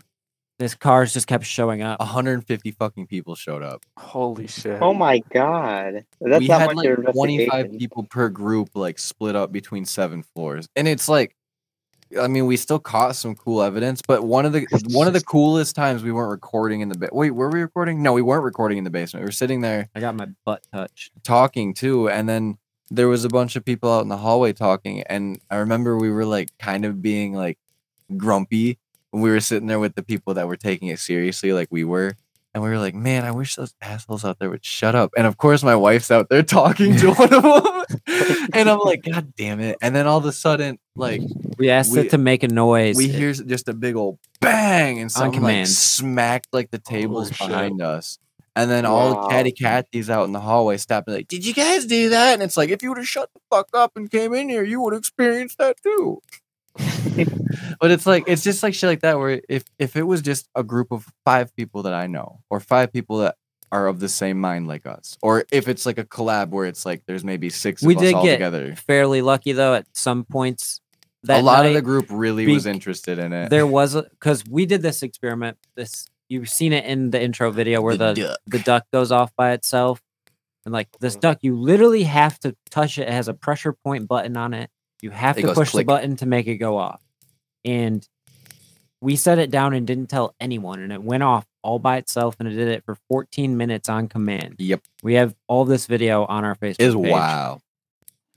this 0.59 0.73
cars 0.75 1.13
just 1.13 1.27
kept 1.27 1.45
showing 1.45 1.81
up. 1.81 1.99
150 1.99 2.71
fucking 2.71 3.07
people 3.07 3.35
showed 3.35 3.61
up. 3.61 3.83
Holy 3.97 4.47
shit! 4.47 4.81
Oh 4.81 4.93
my 4.93 5.19
god, 5.31 6.05
that's 6.21 6.39
we 6.39 6.47
not 6.47 6.61
had 6.61 6.75
like 6.75 7.13
25 7.13 7.73
people 7.77 8.03
per 8.03 8.29
group, 8.29 8.69
like 8.73 8.97
split 8.97 9.35
up 9.35 9.51
between 9.51 9.85
seven 9.85 10.23
floors, 10.23 10.67
and 10.75 10.87
it's 10.87 11.07
like, 11.07 11.35
I 12.19 12.27
mean, 12.27 12.45
we 12.45 12.57
still 12.57 12.79
caught 12.79 13.15
some 13.15 13.35
cool 13.35 13.61
evidence, 13.61 14.01
but 14.05 14.23
one 14.23 14.45
of 14.45 14.53
the 14.53 14.65
one 14.91 15.07
of 15.07 15.13
the 15.13 15.21
coolest 15.21 15.75
times 15.75 16.03
we 16.03 16.11
weren't 16.11 16.31
recording 16.31 16.81
in 16.81 16.89
the 16.89 16.97
ba- 16.97 17.09
wait, 17.11 17.31
were 17.31 17.49
we 17.49 17.61
recording? 17.61 18.01
No, 18.01 18.13
we 18.13 18.21
weren't 18.21 18.43
recording 18.43 18.77
in 18.77 18.83
the 18.83 18.89
basement. 18.89 19.23
We 19.23 19.27
were 19.27 19.31
sitting 19.31 19.61
there 19.61 19.89
I 19.95 19.99
got 19.99 20.15
my 20.15 20.27
butt 20.45 20.65
touched. 20.71 21.11
talking 21.23 21.73
too, 21.73 22.09
and 22.09 22.27
then 22.29 22.57
there 22.89 23.07
was 23.07 23.25
a 23.25 23.29
bunch 23.29 23.55
of 23.55 23.65
people 23.65 23.91
out 23.91 24.01
in 24.01 24.07
the 24.07 24.17
hallway 24.17 24.53
talking, 24.53 25.01
and 25.03 25.39
I 25.49 25.57
remember 25.57 25.97
we 25.97 26.09
were 26.09 26.25
like 26.25 26.49
kind 26.57 26.85
of 26.85 27.01
being 27.01 27.33
like 27.33 27.57
grumpy 28.15 28.77
when 29.11 29.21
we 29.21 29.29
were 29.29 29.39
sitting 29.39 29.67
there 29.67 29.79
with 29.79 29.95
the 29.95 30.03
people 30.03 30.33
that 30.35 30.47
were 30.47 30.57
taking 30.57 30.87
it 30.87 30.99
seriously, 30.99 31.51
like 31.53 31.67
we 31.71 31.83
were. 31.83 32.15
And 32.57 32.63
we 32.63 32.71
were 32.71 32.79
like, 32.79 32.95
man, 32.95 33.23
I 33.23 33.29
wish 33.29 33.53
those 33.55 33.75
assholes 33.83 34.25
out 34.25 34.39
there 34.39 34.49
would 34.49 34.65
shut 34.65 34.95
up. 34.95 35.11
And 35.15 35.27
of 35.27 35.37
course, 35.37 35.61
my 35.61 35.75
wife's 35.75 36.09
out 36.09 36.27
there 36.27 36.41
talking 36.41 36.95
to 36.97 37.13
one 37.13 37.31
of 37.31 37.43
them. 37.43 37.85
and 38.51 38.67
I'm 38.67 38.79
like, 38.79 39.03
God 39.03 39.31
damn 39.37 39.59
it. 39.59 39.77
And 39.79 39.95
then 39.95 40.07
all 40.07 40.17
of 40.17 40.25
a 40.25 40.31
sudden, 40.31 40.79
like, 40.95 41.21
We 41.59 41.69
asked 41.69 41.91
We- 41.91 41.99
it 41.99 42.09
to 42.09 42.17
make 42.17 42.41
a 42.41 42.47
noise. 42.47 42.95
we 42.97 43.09
hear 43.09 43.31
just 43.31 43.67
a 43.69 43.75
big 43.75 43.95
old 43.95 44.17
bang 44.41 44.97
and 44.99 45.11
something 45.11 45.39
like 45.43 45.67
smacked 45.67 46.47
like 46.51 46.71
the 46.71 46.79
tables 46.79 47.29
shit. 47.29 47.47
behind 47.47 47.79
us. 47.79 48.17
And 48.55 48.71
then 48.71 48.87
all 48.87 49.09
the 49.09 49.15
Wow. 49.17 49.27
catty 49.27 49.51
catties 49.51 50.09
out 50.09 50.25
in 50.25 50.31
the 50.31 50.39
hallway 50.39 50.77
stopping 50.77 51.13
like, 51.13 51.27
Did 51.27 51.45
you 51.45 51.53
guys 51.53 51.85
do 51.85 52.09
that? 52.09 52.33
And 52.33 52.41
it's 52.41 52.57
like, 52.57 52.71
if 52.71 52.81
you 52.81 52.89
would 52.89 52.97
have 52.97 53.07
shut 53.07 53.29
the 53.35 53.39
fuck 53.51 53.69
up 53.75 53.91
and 53.95 54.09
came 54.09 54.33
in 54.33 54.49
here, 54.49 54.63
you 54.63 54.81
would 54.81 54.93
have 54.93 55.01
experienced 55.01 55.59
that 55.59 55.77
too. 55.83 56.23
But 57.79 57.91
it's 57.91 58.05
like 58.05 58.23
it's 58.27 58.43
just 58.43 58.63
like 58.63 58.73
shit 58.73 58.87
like 58.89 59.01
that 59.01 59.17
where 59.17 59.41
if 59.49 59.63
if 59.79 59.95
it 59.95 60.03
was 60.03 60.21
just 60.21 60.47
a 60.55 60.63
group 60.63 60.91
of 60.91 61.05
five 61.25 61.55
people 61.55 61.83
that 61.83 61.93
I 61.93 62.07
know 62.07 62.39
or 62.49 62.59
five 62.59 62.91
people 62.93 63.19
that 63.19 63.35
are 63.71 63.87
of 63.87 63.99
the 63.99 64.07
same 64.09 64.39
mind 64.39 64.67
like 64.67 64.85
us 64.85 65.17
or 65.21 65.43
if 65.51 65.67
it's 65.67 65.85
like 65.85 65.97
a 65.97 66.05
collab 66.05 66.49
where 66.49 66.65
it's 66.65 66.85
like 66.85 67.03
there's 67.07 67.23
maybe 67.23 67.49
six 67.49 67.81
of 67.81 67.87
We 67.87 67.95
us 67.95 68.01
did 68.01 68.13
all 68.13 68.23
get 68.23 68.33
together 68.33 68.75
fairly 68.75 69.21
lucky 69.21 69.51
though 69.53 69.73
at 69.75 69.85
some 69.93 70.23
points. 70.23 70.81
That 71.23 71.41
a 71.41 71.43
lot 71.43 71.65
of 71.65 71.73
the 71.73 71.81
group 71.81 72.05
really 72.09 72.47
was 72.47 72.65
interested 72.67 73.17
in 73.19 73.33
it 73.33 73.49
there 73.49 73.67
was 73.67 73.95
because 73.95 74.43
we 74.49 74.65
did 74.65 74.81
this 74.81 75.01
experiment. 75.03 75.57
This 75.75 76.05
you've 76.29 76.47
seen 76.49 76.71
it 76.73 76.85
in 76.85 77.09
the 77.11 77.21
intro 77.21 77.51
video 77.51 77.81
where 77.81 77.97
The 77.97 78.13
the 78.13 78.21
duck. 78.21 78.37
the 78.47 78.59
duck 78.59 78.83
goes 78.93 79.11
off 79.11 79.35
by 79.35 79.51
itself, 79.51 79.99
and 80.63 80.71
like 80.73 80.87
this 81.01 81.17
Mhm. 81.17 81.21
duck, 81.21 81.37
you 81.41 81.55
literally 81.57 82.03
have 82.03 82.39
to 82.41 82.55
touch 82.69 82.97
it. 82.99 83.03
It 83.09 83.13
has 83.13 83.27
a 83.27 83.33
pressure 83.33 83.73
point 83.73 84.07
button 84.07 84.37
on 84.37 84.53
it. 84.53 84.69
You 85.01 85.11
have 85.11 85.37
It 85.37 85.41
to 85.43 85.53
push 85.53 85.71
click. 85.71 85.85
the 85.85 85.91
button 85.93 86.15
to 86.17 86.25
make 86.25 86.47
it 86.47 86.55
go 86.57 86.77
off. 86.77 87.01
And 87.65 88.07
we 89.01 89.15
set 89.15 89.37
it 89.37 89.51
down 89.51 89.73
and 89.73 89.85
didn't 89.85 90.07
tell 90.09 90.33
anyone, 90.39 90.79
and 90.79 90.91
it 90.91 91.03
went 91.03 91.21
off 91.23 91.45
all 91.61 91.77
by 91.79 91.97
itself, 91.97 92.35
and 92.39 92.47
it 92.49 92.53
did 92.53 92.67
it 92.67 92.83
for 92.85 92.95
14 93.09 93.55
minutes 93.57 93.89
on 93.89 94.07
command. 94.07 94.55
yep 94.59 94.81
We 95.03 95.13
have 95.15 95.35
all 95.47 95.65
this 95.65 95.85
video 95.85 96.25
on 96.25 96.43
our 96.45 96.55
Facebook 96.55 96.79
is 96.79 96.95
wow 96.95 97.59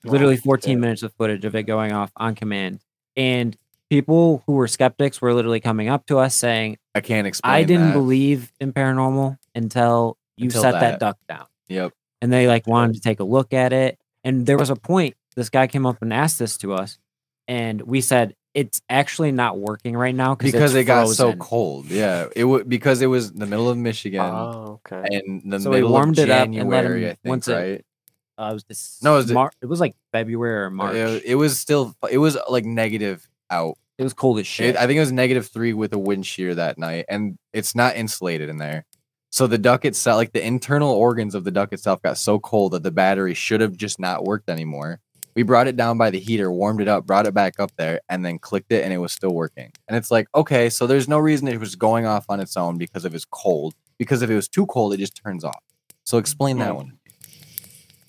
literally 0.05 0.37
14 0.37 0.73
Yeah. 0.73 0.81
minutes 0.81 1.03
of 1.03 1.13
footage 1.15 1.45
of 1.45 1.55
it 1.55 1.63
going 1.65 1.93
off 1.93 2.11
on 2.17 2.35
command. 2.35 2.81
And 3.17 3.57
people 3.91 4.43
who 4.47 4.53
were 4.55 4.67
skeptics 4.69 5.21
were 5.21 5.35
literally 5.35 5.61
coming 5.61 5.89
up 5.89 6.07
to 6.07 6.19
us 6.19 6.35
saying, 6.35 6.79
I 6.95 7.01
can't 7.01 7.27
explain. 7.27 7.53
I 7.53 7.63
didn't 7.65 7.89
that. 7.89 7.93
believe 7.95 8.51
in 8.61 8.73
paranormal 8.73 9.37
until 9.55 10.17
you 10.37 10.45
Until 10.47 10.63
set 10.63 10.73
that. 10.73 10.81
that. 10.81 11.01
duck 11.01 11.19
down. 11.29 11.47
Yep. 11.69 11.93
And 12.23 12.33
they 12.33 12.47
like 12.49 12.67
wanted 12.67 12.95
to 12.95 13.01
take 13.01 13.21
a 13.21 13.25
look 13.25 13.53
at 13.53 13.73
it. 13.75 13.99
And 14.25 14.47
there 14.47 14.57
was 14.59 14.71
a 14.71 14.77
point 14.77 15.17
this 15.41 15.49
guy 15.51 15.67
came 15.67 15.87
up 15.87 16.03
and 16.03 16.13
asked 16.13 16.39
this 16.39 16.57
to 16.59 16.75
us. 16.75 16.99
And 17.49 17.81
we 17.83 18.01
said, 18.03 18.35
it's 18.53 18.83
actually 18.91 19.33
not 19.33 19.59
working 19.59 19.97
right 19.97 20.15
now 20.15 20.35
Because 20.35 20.75
it's 20.75 20.83
it 20.83 20.85
got 20.85 21.09
so 21.09 21.35
cold. 21.35 21.87
Yeah, 21.87 22.27
it 22.37 22.45
would 22.45 22.69
because 22.69 23.01
it 23.01 23.07
was 23.07 23.33
the 23.33 23.47
middle 23.47 23.69
of 23.71 23.79
Michigan 23.79 24.21
Oh, 24.21 24.81
okay. 24.87 25.17
and 25.17 25.51
the 25.53 25.61
So 25.61 25.71
we 25.71 25.77
middle 25.77 25.91
warmed 25.93 26.19
of 26.19 26.25
it 26.25 26.31
up 26.31 26.45
and 26.45 26.55
let 26.55 26.83
January. 26.83 27.03
him- 27.05 27.11
I 27.11 27.15
think 27.15 27.19
once 27.25 27.49
it- 27.49 27.55
right. 27.55 27.85
uh, 28.39 28.51
it 28.51 28.55
was 28.55 28.65
this. 28.65 28.99
No, 29.03 29.15
it 29.15 29.17
was- 29.19 29.33
Mar- 29.33 29.53
it 29.63 29.67
was 29.67 29.81
like 29.81 29.95
February 30.13 30.65
or 30.65 30.71
March. 30.71 30.95
It, 30.97 31.23
it 31.25 31.35
was 31.37 31.59
still 31.59 31.95
it 32.11 32.19
was 32.19 32.37
like 32.49 32.65
negative 32.65 33.27
out. 33.51 33.79
it 33.99 34.03
was 34.05 34.13
cold 34.15 34.39
as 34.39 34.43
It, 34.43 34.47
shit. 34.47 34.77
I 34.77 34.87
think 34.87 34.97
it 34.97 35.01
was 35.01 35.13
negative 35.13 35.47
three 35.47 35.73
with 35.73 35.93
a 35.93 35.99
wind 35.99 36.27
shear 36.27 36.55
that 36.55 36.77
night, 36.79 37.07
and 37.09 37.39
it's 37.53 37.75
not 37.75 37.97
insulated 37.97 38.49
in 38.49 38.59
there. 38.59 38.85
So 39.31 39.47
the 39.47 39.59
duck 39.59 39.85
itself, 39.85 40.17
like 40.17 40.33
the 40.33 40.45
internal 40.45 40.91
organs 40.91 41.37
of 41.37 41.45
the 41.45 41.53
duck 41.53 41.73
itself, 41.73 42.03
got 42.03 42.19
so 42.19 42.41
cold 42.41 42.73
that 42.73 42.83
the 42.83 42.91
battery 42.91 43.35
should 43.35 43.61
have 43.61 43.77
just 43.77 44.01
not 44.01 44.25
worked 44.25 44.49
anymore. 44.51 44.99
We 45.35 45.43
brought 45.43 45.67
it 45.69 45.77
down 45.77 45.97
by 45.99 46.11
the 46.11 46.19
heater, 46.19 46.51
warmed 46.51 46.81
it 46.81 46.89
up, 46.89 47.07
brought 47.07 47.27
it 47.27 47.35
back 47.35 47.59
up 47.61 47.71
there, 47.77 48.01
and 48.09 48.25
then 48.25 48.39
clicked 48.39 48.73
it, 48.73 48.83
and 48.85 48.93
it 48.93 48.99
was 48.99 49.13
still 49.13 49.31
working. 49.35 49.73
And 49.89 49.97
it's 49.97 50.11
like, 50.11 50.27
okay, 50.35 50.69
so 50.71 50.87
there's 50.87 51.09
no 51.09 51.19
reason 51.19 51.47
it 51.49 51.61
was 51.61 51.77
going 51.77 52.07
off 52.07 52.27
on 52.29 52.41
its 52.41 52.57
own 52.57 52.79
because 52.79 53.05
it 53.05 53.13
was 53.13 53.25
cold. 53.25 53.75
Because 53.99 54.23
if 54.23 54.31
it 54.31 54.35
was 54.35 54.49
too 54.49 54.67
cold, 54.67 54.93
it 54.95 54.97
just 54.99 55.15
turns 55.23 55.45
off. 55.45 55.63
So 56.05 56.19
explain 56.19 56.59
that 56.59 56.71
Hmm. 56.71 56.77
one. 56.77 56.99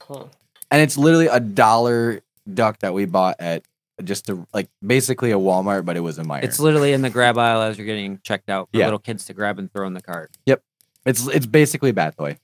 Huh. 0.08 0.26
And 0.72 0.82
it's 0.82 0.98
literally 0.98 1.28
a 1.28 1.40
dollar 1.40 2.22
duck 2.52 2.80
that 2.80 2.94
we 2.94 3.06
bought 3.06 3.36
at 3.40 3.64
just 4.04 4.30
a 4.30 4.48
like 4.54 4.68
basically 4.86 5.32
a 5.32 5.36
Walmart, 5.38 5.86
but 5.86 5.96
it 5.96 6.00
was 6.00 6.18
a 6.18 6.24
Meyer. 6.24 6.42
it's 6.44 6.60
literally 6.60 6.92
in 6.94 7.02
the 7.04 7.10
grab 7.10 7.38
aisle 7.38 7.62
as 7.62 7.78
you're 7.78 7.86
getting 7.86 8.20
checked 8.24 8.50
out 8.50 8.70
for 8.72 8.80
Yeah. 8.80 8.86
little 8.86 9.00
kids 9.00 9.26
to 9.26 9.34
grab 9.34 9.60
and 9.60 9.72
throw 9.72 9.86
in 9.86 9.94
the 9.94 10.02
cart. 10.02 10.32
Yep. 10.48 10.64
It's 11.06 11.28
it's 11.28 11.46
basically 11.46 11.92
a 11.92 11.94
bad 11.94 12.16
toy. 12.18 12.38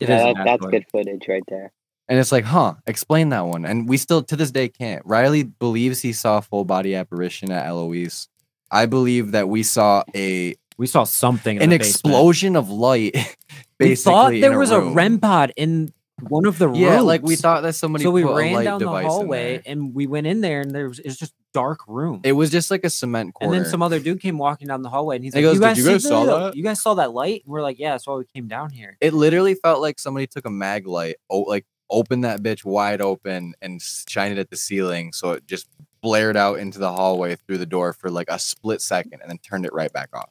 It 0.00 0.08
yeah, 0.08 0.16
is 0.16 0.22
that, 0.22 0.34
bad 0.34 0.46
that's 0.46 0.62
toy. 0.64 0.70
good 0.70 0.86
footage 0.90 1.26
right 1.28 1.42
there. 1.48 1.72
And 2.10 2.18
it's 2.18 2.32
like, 2.32 2.44
huh, 2.44 2.74
explain 2.86 3.28
that 3.30 3.46
one. 3.46 3.64
And 3.64 3.88
we 3.88 3.96
still 3.96 4.22
to 4.24 4.36
this 4.36 4.50
day 4.50 4.68
can't. 4.68 5.00
Riley 5.06 5.44
believes 5.44 6.00
he 6.02 6.12
saw 6.12 6.38
a 6.38 6.42
full 6.42 6.64
body 6.66 6.94
apparition 6.96 7.50
at 7.52 7.64
Eloise. 7.66 8.28
I 8.70 8.86
believe 8.86 9.30
that 9.32 9.48
we 9.48 9.62
saw 9.62 10.02
a 10.14 10.56
We 10.76 10.86
saw 10.88 11.04
something. 11.04 11.56
In 11.56 11.62
an 11.62 11.72
explosion 11.72 12.56
of 12.56 12.68
light. 12.68 13.16
We 13.80 13.94
thought 13.94 14.32
there 14.32 14.52
in 14.52 14.58
was 14.58 14.70
room. 14.72 14.88
a 14.88 14.92
REM 14.92 15.20
pod 15.20 15.54
in 15.56 15.90
one 16.28 16.44
of 16.44 16.58
the 16.58 16.68
rooms. 16.68 16.80
Yeah, 16.80 17.00
like 17.00 17.22
we 17.22 17.34
thought 17.36 17.62
that 17.62 17.72
somebody 17.72 18.04
So 18.04 18.10
we 18.10 18.22
put 18.22 18.32
a 18.32 18.34
ran 18.36 18.52
light 18.52 18.64
down 18.64 18.78
the 18.80 18.88
hallway 18.90 19.62
and 19.64 19.94
we 19.94 20.06
went 20.06 20.26
in 20.26 20.42
there 20.42 20.60
and 20.60 20.70
there 20.74 20.86
was 20.88 20.98
it 20.98 21.06
was 21.06 21.16
just 21.16 21.32
dark 21.54 21.80
room. 21.88 22.20
It 22.22 22.32
was 22.32 22.50
just 22.50 22.70
like 22.70 22.84
a 22.84 22.90
cement 22.90 23.32
corner. 23.32 23.54
and 23.54 23.64
then 23.64 23.70
some 23.70 23.80
other 23.82 23.98
dude 23.98 24.20
came 24.20 24.36
walking 24.36 24.68
down 24.68 24.82
the 24.82 24.90
hallway 24.90 25.16
and 25.16 25.24
he's 25.24 25.32
He 25.32 25.40
like, 25.40 25.44
goes, 25.44 25.54
"You 25.54 25.60
"Did 25.60 25.66
guys, 25.66 25.78
you 25.78 25.84
guys 25.92 26.02
saw 26.02 26.24
the- 26.26 26.38
that?" 26.50 26.56
You 26.56 26.62
guys 26.62 26.82
saw 26.82 26.92
that 26.94 27.14
light?" 27.14 27.42
And 27.46 27.52
we're 27.52 27.62
like, 27.62 27.78
"Yeah, 27.78 27.92
that's 27.92 28.06
why 28.06 28.16
we 28.16 28.24
came 28.34 28.48
down 28.48 28.68
here." 28.68 28.98
it 29.00 29.14
literally 29.14 29.54
felt 29.54 29.80
like 29.80 29.98
somebody 29.98 30.26
took 30.26 30.44
a 30.44 30.50
mag 30.50 30.86
light, 30.86 31.16
oh, 31.30 31.40
like 31.40 31.64
opened 31.90 32.24
that 32.24 32.42
bitch 32.42 32.64
wide 32.64 33.00
open 33.00 33.54
and 33.60 33.80
shined 33.82 34.32
it 34.32 34.38
at 34.38 34.50
the 34.50 34.56
ceiling, 34.56 35.12
so 35.12 35.32
it 35.32 35.46
just 35.46 35.68
blared 36.00 36.36
out 36.36 36.58
into 36.58 36.78
the 36.78 36.92
hallway 36.92 37.36
through 37.36 37.58
the 37.58 37.66
door 37.66 37.92
for 37.92 38.10
like 38.10 38.30
a 38.30 38.38
split 38.38 38.80
second, 38.80 39.20
and 39.20 39.30
then 39.30 39.38
turned 39.38 39.66
it 39.66 39.72
right 39.72 39.92
back 39.92 40.08
off. 40.14 40.30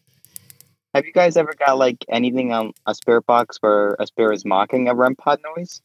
Have 0.95 1.06
you 1.06 1.14
guys 1.14 1.38
ever 1.38 1.53
got 1.53 1.77
like 1.77 2.03
anything 2.10 2.52
on 2.52 2.73
a 2.88 2.95
spirit 2.95 3.26
box 3.26 3.57
where 3.61 3.95
a 3.99 4.07
spirit 4.07 4.36
is 4.36 4.45
mocking 4.45 4.88
a 4.88 4.95
REM 4.95 5.15
pod 5.15 5.40
noise? 5.56 5.81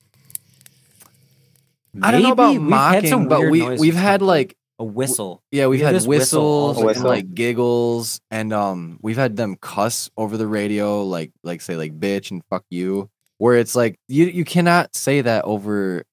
I 2.02 2.10
don't 2.10 2.22
know 2.22 2.32
about 2.32 2.58
We've 2.58 2.70
had 2.70 3.08
some 3.08 3.28
mocking, 3.28 3.28
but 3.28 3.40
weird 3.40 3.52
we 3.52 3.60
noises 3.60 3.80
we've 3.80 3.94
had 3.94 4.22
like 4.22 4.56
a 4.78 4.84
whistle. 4.84 5.42
yeah, 5.50 5.66
we've 5.66 5.80
We 5.80 5.84
have 5.84 5.92
had 5.92 6.00
this 6.00 6.06
whistle 6.06 6.68
whistles 6.74 6.96
and 6.96 7.04
like 7.04 7.34
giggles, 7.34 8.20
and 8.30 8.52
um, 8.52 8.98
we've 9.02 9.16
had 9.16 9.36
them 9.36 9.56
cuss 9.60 10.10
over 10.16 10.36
the 10.36 10.46
radio, 10.46 11.04
like 11.04 11.32
like 11.42 11.60
say 11.60 11.76
like 11.76 11.98
bitch 11.98 12.30
and 12.30 12.42
fuck 12.50 12.64
you, 12.70 13.10
where 13.38 13.56
it's 13.56 13.74
like 13.76 13.98
you 14.08 14.26
you 14.26 14.44
cannot 14.44 14.94
say 14.94 15.20
that 15.20 15.44
over 15.44 16.04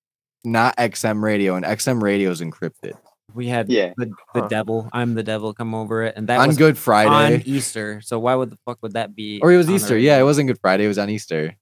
not 0.44 0.76
XM 0.78 1.22
radio, 1.24 1.56
and 1.56 1.66
XM 1.66 2.02
radio 2.02 2.32
is 2.32 2.42
encrypted 2.42 2.94
We 3.34 3.48
had 3.48 3.70
Yeah. 3.70 3.94
the, 3.96 4.08
the 4.34 4.42
Huh. 4.42 4.48
devil. 4.50 4.90
I'm 4.92 5.14
the 5.14 5.24
devil. 5.24 5.54
Come 5.54 5.74
over 5.76 6.04
it, 6.04 6.16
and 6.18 6.28
that 6.28 6.40
on 6.40 6.48
was 6.48 6.58
Good 6.58 6.78
Friday. 6.78 7.36
on 7.36 7.42
Easter. 7.46 8.02
So 8.04 8.20
why 8.20 8.36
would 8.36 8.50
the 8.50 8.58
fuck 8.66 8.80
would 8.82 8.94
that 8.94 9.16
be? 9.16 9.40
Or 9.42 9.52
it 9.54 9.58
was 9.58 9.68
on 9.68 9.72
the 9.74 9.76
Easter. 9.78 9.98
Yeah, 9.98 10.20
it 10.20 10.24
wasn't 10.24 10.48
Good 10.48 10.60
Friday. 10.60 10.84
It 10.86 10.90
was 10.90 10.98
on 11.00 11.10
Easter. 11.10 11.56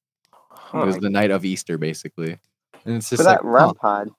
Huh. 0.52 0.82
It 0.82 0.86
was 0.86 0.98
the 0.98 1.10
night 1.10 1.30
of 1.32 1.46
Easter, 1.46 1.78
basically. 1.78 2.38
And 2.86 2.96
it's 2.98 3.10
For 3.10 3.18
just 3.18 3.28
like, 3.28 3.38
that 3.40 3.46
REM 3.46 3.68
huh. 3.68 3.74
pod, 3.74 4.10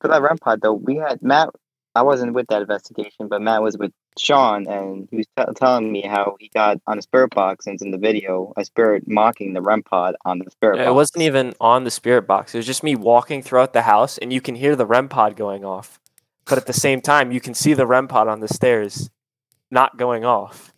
for 0.00 0.08
that 0.08 0.22
REM 0.22 0.38
pod 0.38 0.60
though, 0.62 0.72
we 0.74 0.96
had 0.96 1.20
Matt. 1.22 1.50
I 1.94 2.02
wasn't 2.02 2.32
with 2.32 2.46
that 2.48 2.62
investigation, 2.62 3.28
but 3.28 3.42
Matt 3.42 3.62
was 3.62 3.76
with 3.76 3.92
Sean, 4.18 4.66
and 4.66 5.08
he 5.10 5.16
was 5.18 5.26
t- 5.36 5.44
telling 5.56 5.90
me 5.90 6.02
how 6.02 6.36
he 6.38 6.48
got 6.52 6.78
on 6.86 6.98
a 6.98 7.02
spirit 7.02 7.30
box, 7.34 7.66
and 7.66 7.74
it's 7.74 7.82
in 7.82 7.90
the 7.90 7.98
video, 7.98 8.52
a 8.56 8.64
spirit 8.64 9.04
mocking 9.08 9.52
the 9.54 9.62
REM 9.62 9.82
pod 9.82 10.14
on 10.24 10.38
the 10.38 10.50
spirit 10.50 10.76
Yeah, 10.76 10.84
box. 10.84 10.90
it 10.90 10.94
wasn't 10.94 11.22
even 11.22 11.54
on 11.60 11.84
the 11.84 11.90
spirit 11.90 12.26
box. 12.26 12.54
It 12.54 12.58
was 12.58 12.66
just 12.66 12.82
me 12.82 12.94
walking 12.96 13.42
throughout 13.42 13.72
the 13.72 13.82
house, 13.82 14.18
and 14.18 14.32
you 14.32 14.40
can 14.40 14.54
hear 14.54 14.76
the 14.76 14.86
REM 14.86 15.08
pod 15.08 15.36
going 15.36 15.64
off. 15.64 15.98
But 16.44 16.58
at 16.58 16.66
the 16.66 16.72
same 16.72 17.00
time, 17.00 17.32
you 17.32 17.40
can 17.40 17.54
see 17.54 17.72
the 17.72 17.86
REM 17.86 18.08
pod 18.08 18.28
on 18.28 18.40
the 18.40 18.48
stairs 18.48 19.08
not 19.70 19.96
going 19.96 20.24
off. 20.24 20.72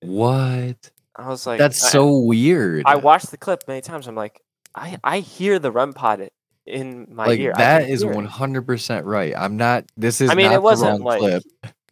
What? 0.00 0.90
I 1.16 1.28
was 1.28 1.46
like, 1.46 1.58
That's 1.58 1.82
I- 1.84 1.88
so 1.90 2.18
weird. 2.18 2.84
I 2.86 2.96
watched 2.96 3.30
the 3.30 3.36
clip 3.36 3.64
many 3.66 3.80
times. 3.80 4.06
I'm 4.06 4.14
like, 4.14 4.40
I 4.74 4.98
I 5.02 5.18
hear 5.20 5.58
the 5.58 5.72
REM 5.72 5.92
pod 5.92 6.28
in 6.66 7.08
my 7.10 7.26
like 7.26 7.40
ear. 7.40 7.52
I 7.56 7.58
that 7.58 7.82
can 7.82 7.90
is 7.90 8.02
hear 8.02 8.12
it. 8.12 8.14
one 8.14 8.26
hundred 8.26 8.66
percent 8.66 9.06
right. 9.06 9.34
I'm 9.36 9.56
not. 9.56 9.86
This 9.96 10.20
is. 10.20 10.30
I 10.30 10.34
mean, 10.34 10.46
not 10.50 10.54
it 10.54 10.62
wasn't 10.62 10.90
wrong 10.92 11.00
like 11.00 11.18
clip. 11.18 11.42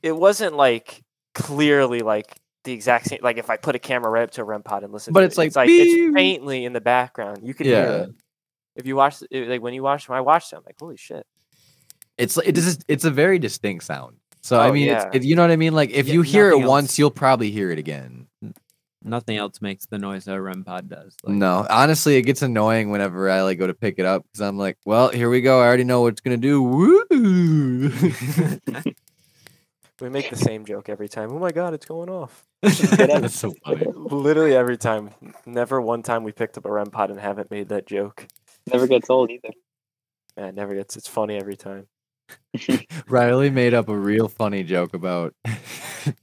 It 0.06 0.16
wasn't 0.16 0.54
like 0.56 1.02
clearly 1.34 2.00
like 2.00 2.38
the 2.64 2.72
exact 2.72 3.06
same. 3.06 3.18
Like 3.22 3.38
if 3.38 3.50
I 3.50 3.56
put 3.56 3.74
a 3.74 3.78
camera 3.78 4.10
right 4.10 4.22
up 4.24 4.30
to 4.32 4.42
a 4.42 4.44
REM 4.44 4.62
pod 4.62 4.84
and 4.84 4.92
listen, 4.92 5.12
But 5.12 5.20
to 5.20 5.26
it's 5.26 5.34
it, 5.36 5.38
like, 5.38 5.46
it's 5.48 5.56
like 5.56 5.66
beep. 5.68 5.86
it's 6.08 6.14
faintly 6.16 6.64
in 6.64 6.72
the 6.72 6.80
background. 6.80 7.40
You 7.42 7.54
can 7.54 7.66
hear 7.66 7.74
Yeah. 7.74 8.02
it. 8.04 8.10
If 8.76 8.86
you 8.86 8.94
watch, 8.96 9.16
it, 9.30 9.48
like 9.48 9.62
when 9.62 9.72
you 9.74 9.82
watch, 9.82 10.08
when 10.08 10.18
I 10.18 10.20
watched 10.20 10.52
it, 10.52 10.56
I'm 10.56 10.62
like, 10.66 10.76
holy 10.78 10.96
shit. 10.96 11.26
It's 12.18 12.36
it 12.38 12.56
is. 12.56 12.78
It's 12.88 13.04
a 13.04 13.10
very 13.10 13.38
distinct 13.38 13.84
sound. 13.84 14.16
So 14.42 14.58
I 14.60 14.68
Oh, 14.68 14.72
mean, 14.72 14.86
yeah. 14.86 15.06
it's, 15.06 15.16
it, 15.16 15.24
you 15.24 15.34
know 15.36 15.42
what 15.42 15.50
I 15.50 15.56
mean. 15.56 15.74
Like 15.74 15.90
if 15.90 16.06
Yeah, 16.06 16.14
you 16.14 16.22
hear 16.22 16.48
it 16.50 16.52
nothing 16.52 16.66
once, 16.66 16.98
you'll 16.98 17.10
probably 17.10 17.50
hear 17.50 17.70
it 17.70 17.78
again. 17.78 18.26
Nothing 19.04 19.36
else 19.36 19.60
makes 19.60 19.86
the 19.86 19.98
noise 19.98 20.24
that 20.24 20.34
a 20.34 20.40
REM 20.40 20.64
pod 20.64 20.88
does. 20.88 21.14
Like, 21.22 21.36
No, 21.36 21.64
honestly, 21.70 22.16
it 22.16 22.22
gets 22.22 22.42
annoying 22.42 22.90
whenever 22.90 23.30
I 23.30 23.42
like 23.42 23.58
go 23.58 23.66
to 23.68 23.74
pick 23.74 23.96
it 23.98 24.04
up 24.06 24.24
because 24.24 24.40
I'm 24.40 24.58
like, 24.58 24.78
well, 24.84 25.10
here 25.10 25.30
we 25.30 25.40
go. 25.42 25.60
I 25.60 25.66
already 25.66 25.84
know 25.84 26.00
what 26.02 26.12
it's 26.14 26.20
gonna 26.20 26.36
do. 26.38 26.62
Woo! 26.62 27.90
We 30.00 30.10
make 30.10 30.28
the 30.28 30.36
same 30.36 30.64
joke 30.66 30.88
every 30.88 31.08
time. 31.08 31.32
Oh 31.32 31.38
my 31.38 31.52
god, 31.52 31.72
it's 31.72 31.86
going 31.86 32.10
off. 32.10 32.44
That's 32.62 33.34
so 33.34 33.54
funny. 33.64 33.86
Literally 33.94 34.54
every 34.54 34.76
time. 34.76 35.10
Never 35.46 35.80
one 35.80 36.02
time 36.02 36.22
we 36.22 36.32
picked 36.32 36.58
up 36.58 36.66
a 36.66 36.70
REM 36.70 36.90
pod 36.90 37.10
and 37.10 37.18
haven't 37.18 37.50
made 37.50 37.68
that 37.70 37.86
joke. 37.86 38.26
Never 38.70 38.86
gets 38.86 39.08
old 39.08 39.30
either. 39.30 39.50
Man, 40.36 40.48
it 40.48 40.54
never 40.54 40.74
gets. 40.74 40.96
It's 40.96 41.08
funny 41.08 41.36
every 41.36 41.56
time. 41.56 41.86
Riley 43.08 43.50
made 43.50 43.72
up 43.72 43.88
a 43.88 43.96
real 43.96 44.28
funny 44.28 44.64
joke 44.64 44.92
about 44.94 45.34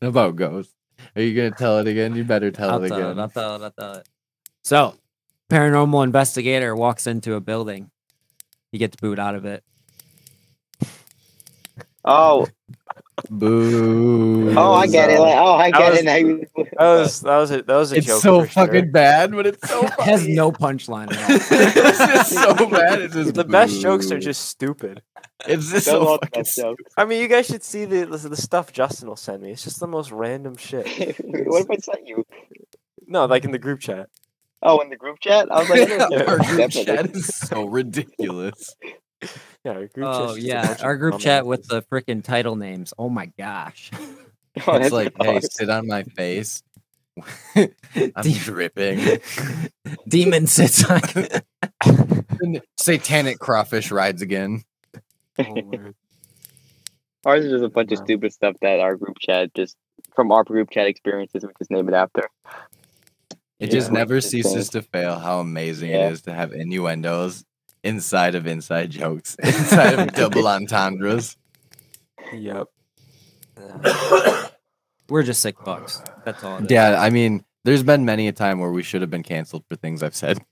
about 0.02 0.36
ghosts. 0.36 0.74
Are 1.16 1.22
you 1.22 1.36
gonna 1.36 1.52
tell 1.56 1.80
it 1.80 1.88
again? 1.88 2.16
You 2.16 2.24
better 2.24 2.52
tell 2.52 2.70
I'll 2.72 2.84
it 2.84 2.90
tell 2.90 2.98
again. 2.98 3.18
it. 3.18 3.22
I'll 3.22 3.30
tell 3.30 3.56
it. 3.56 3.62
I'll 3.64 3.72
tell 3.72 3.94
it. 4.00 4.10
So, 4.64 4.95
paranormal 5.50 6.04
investigator 6.04 6.76
walks 6.76 7.08
into 7.08 7.36
a 7.36 7.41
building. 7.41 7.90
He 8.72 8.78
gets 8.78 8.95
booed 8.98 9.20
out 9.20 9.36
of 9.36 9.45
it. 9.45 9.64
Oh, 12.06 12.48
Boo. 13.30 14.54
oh, 14.58 14.74
I 14.74 14.88
get 14.88 15.10
it. 15.10 15.20
Like, 15.20 15.36
oh, 15.38 15.54
I 15.54 15.72
That 15.72 15.78
get 15.78 15.92
was- 15.92 16.00
it. 16.00 16.06
Now 16.06 16.64
That 16.80 17.00
was 17.00 17.22
that 17.22 17.38
was 17.38 17.52
a 17.52 17.62
that 17.64 17.76
was 17.76 17.92
a 17.94 17.98
It's 17.98 18.08
joke. 18.08 18.22
so 18.22 18.42
for 18.42 18.48
sure. 18.48 18.66
fucking 18.68 18.92
bad, 18.92 19.32
but 19.32 19.46
it's 19.48 19.70
so 19.70 19.82
It 19.86 20.00
has 20.02 20.28
no 20.28 20.52
punchline 20.52 21.12
at 21.14 21.18
all. 21.18 21.36
it's 21.58 21.98
just 21.98 22.32
so 22.34 22.56
bad. 22.70 23.02
It's 23.02 23.14
just 23.14 23.34
The 23.36 23.44
best 23.44 23.80
jokes 23.82 24.12
are 24.12 24.20
just 24.20 24.46
stupid. 24.46 25.02
It's 25.48 25.72
just 25.72 25.86
Those 25.86 25.86
so 25.86 26.06
fucking. 26.18 26.30
best 26.34 26.56
jokes. 26.58 26.84
I 26.98 27.06
mean, 27.06 27.22
you 27.22 27.28
guys 27.28 27.46
should 27.48 27.64
see 27.64 27.86
the 27.86 28.06
the, 28.06 28.18
the 28.30 28.38
stuff 28.38 28.74
Justin 28.74 29.08
will 29.08 29.16
send 29.16 29.42
me. 29.44 29.52
It's 29.52 29.64
just 29.64 29.80
the 29.80 29.88
most 29.88 30.12
random 30.12 30.58
shit. 30.58 30.86
what 31.48 31.62
if 31.64 31.72
I 31.72 31.76
sent 31.78 32.08
you? 32.08 32.26
No, 33.08 33.26
like 33.26 33.46
in 33.46 33.52
the 33.52 33.60
group 33.60 33.80
chat. 33.80 34.10
Oh, 34.62 34.80
in 34.80 34.90
the 34.90 34.96
group 34.98 35.20
chat? 35.20 35.52
I 35.52 35.60
was 35.60 35.70
like, 35.70 35.90
I. 35.92 36.26
Our 36.26 36.38
group 36.40 36.72
chat 36.72 37.12
is 37.16 37.28
so 37.28 37.66
ridiculous. 37.66 38.76
Yeah, 39.64 39.72
our 39.72 39.88
group 39.88 40.08
Oh 40.08 40.36
just 40.36 40.40
yeah, 40.45 40.78
our 40.82 40.98
group 40.98 41.20
chat 41.20 41.44
oh, 41.44 41.48
with 41.48 41.68
the 41.68 41.82
freaking 41.84 42.24
title 42.24 42.56
names. 42.56 42.94
Oh 42.98 43.10
my 43.10 43.28
gosh. 43.38 43.91
Oh, 44.68 44.74
It's 44.76 44.84
that's 44.84 44.91
like, 44.91 45.14
hey, 45.22 45.32
hard. 45.32 45.52
sit 45.52 45.68
on 45.72 45.88
my 45.88 46.04
face. 46.04 46.62
I'm 47.56 48.32
dripping. 48.44 49.20
Demon 50.08 50.45
sits 50.45 50.84
on. 50.88 51.02
Satanic 52.80 53.40
crawfish 53.40 53.90
rides 53.90 54.22
again. 54.22 54.64
Oh. 55.40 55.72
Ours 57.26 57.45
is 57.45 57.52
just 57.52 57.64
a 57.64 57.70
bunch 57.70 57.91
of 57.94 57.98
stupid 57.98 58.32
stuff 58.32 58.56
that 58.62 58.80
our 58.80 58.95
group 58.95 59.18
chat 59.20 59.52
just 59.56 59.76
from 60.16 60.32
our 60.32 60.44
group 60.44 60.70
chat 60.70 60.86
experiences, 60.86 61.44
we 61.44 61.50
just 61.58 61.72
name 61.72 61.88
it 61.88 61.95
after. 61.95 62.30
It 63.60 63.68
Yeah. 63.68 63.68
just 63.70 63.91
never 63.91 64.22
ceases 64.22 64.70
to 64.70 64.82
fail 64.84 65.18
how 65.18 65.40
amazing 65.40 65.90
Yeah. 65.91 66.10
it 66.10 66.14
is 66.14 66.22
to 66.24 66.34
have 66.34 66.52
innuendos 66.54 67.44
inside 67.84 68.35
of 68.35 68.47
inside 68.47 68.91
jokes, 68.91 69.35
inside 69.43 69.99
of 69.99 70.14
double 70.14 70.47
entendres. 70.47 71.38
Yep. 72.34 72.68
We're 75.10 75.23
just 75.23 75.41
sick 75.41 75.55
bucks. 75.64 76.01
That's 76.26 76.43
all. 76.43 76.57
it 76.57 76.65
is. 76.65 76.72
Yeah, 76.72 76.99
I 76.99 77.10
mean, 77.10 77.43
there's 77.65 77.84
been 77.84 78.05
many 78.05 78.27
a 78.27 78.31
time 78.31 78.60
where 78.60 78.72
we 78.72 78.84
should 78.84 79.01
have 79.01 79.10
been 79.10 79.23
canceled 79.23 79.64
for 79.69 79.76
things 79.76 80.03
I've 80.03 80.15
said. 80.15 80.39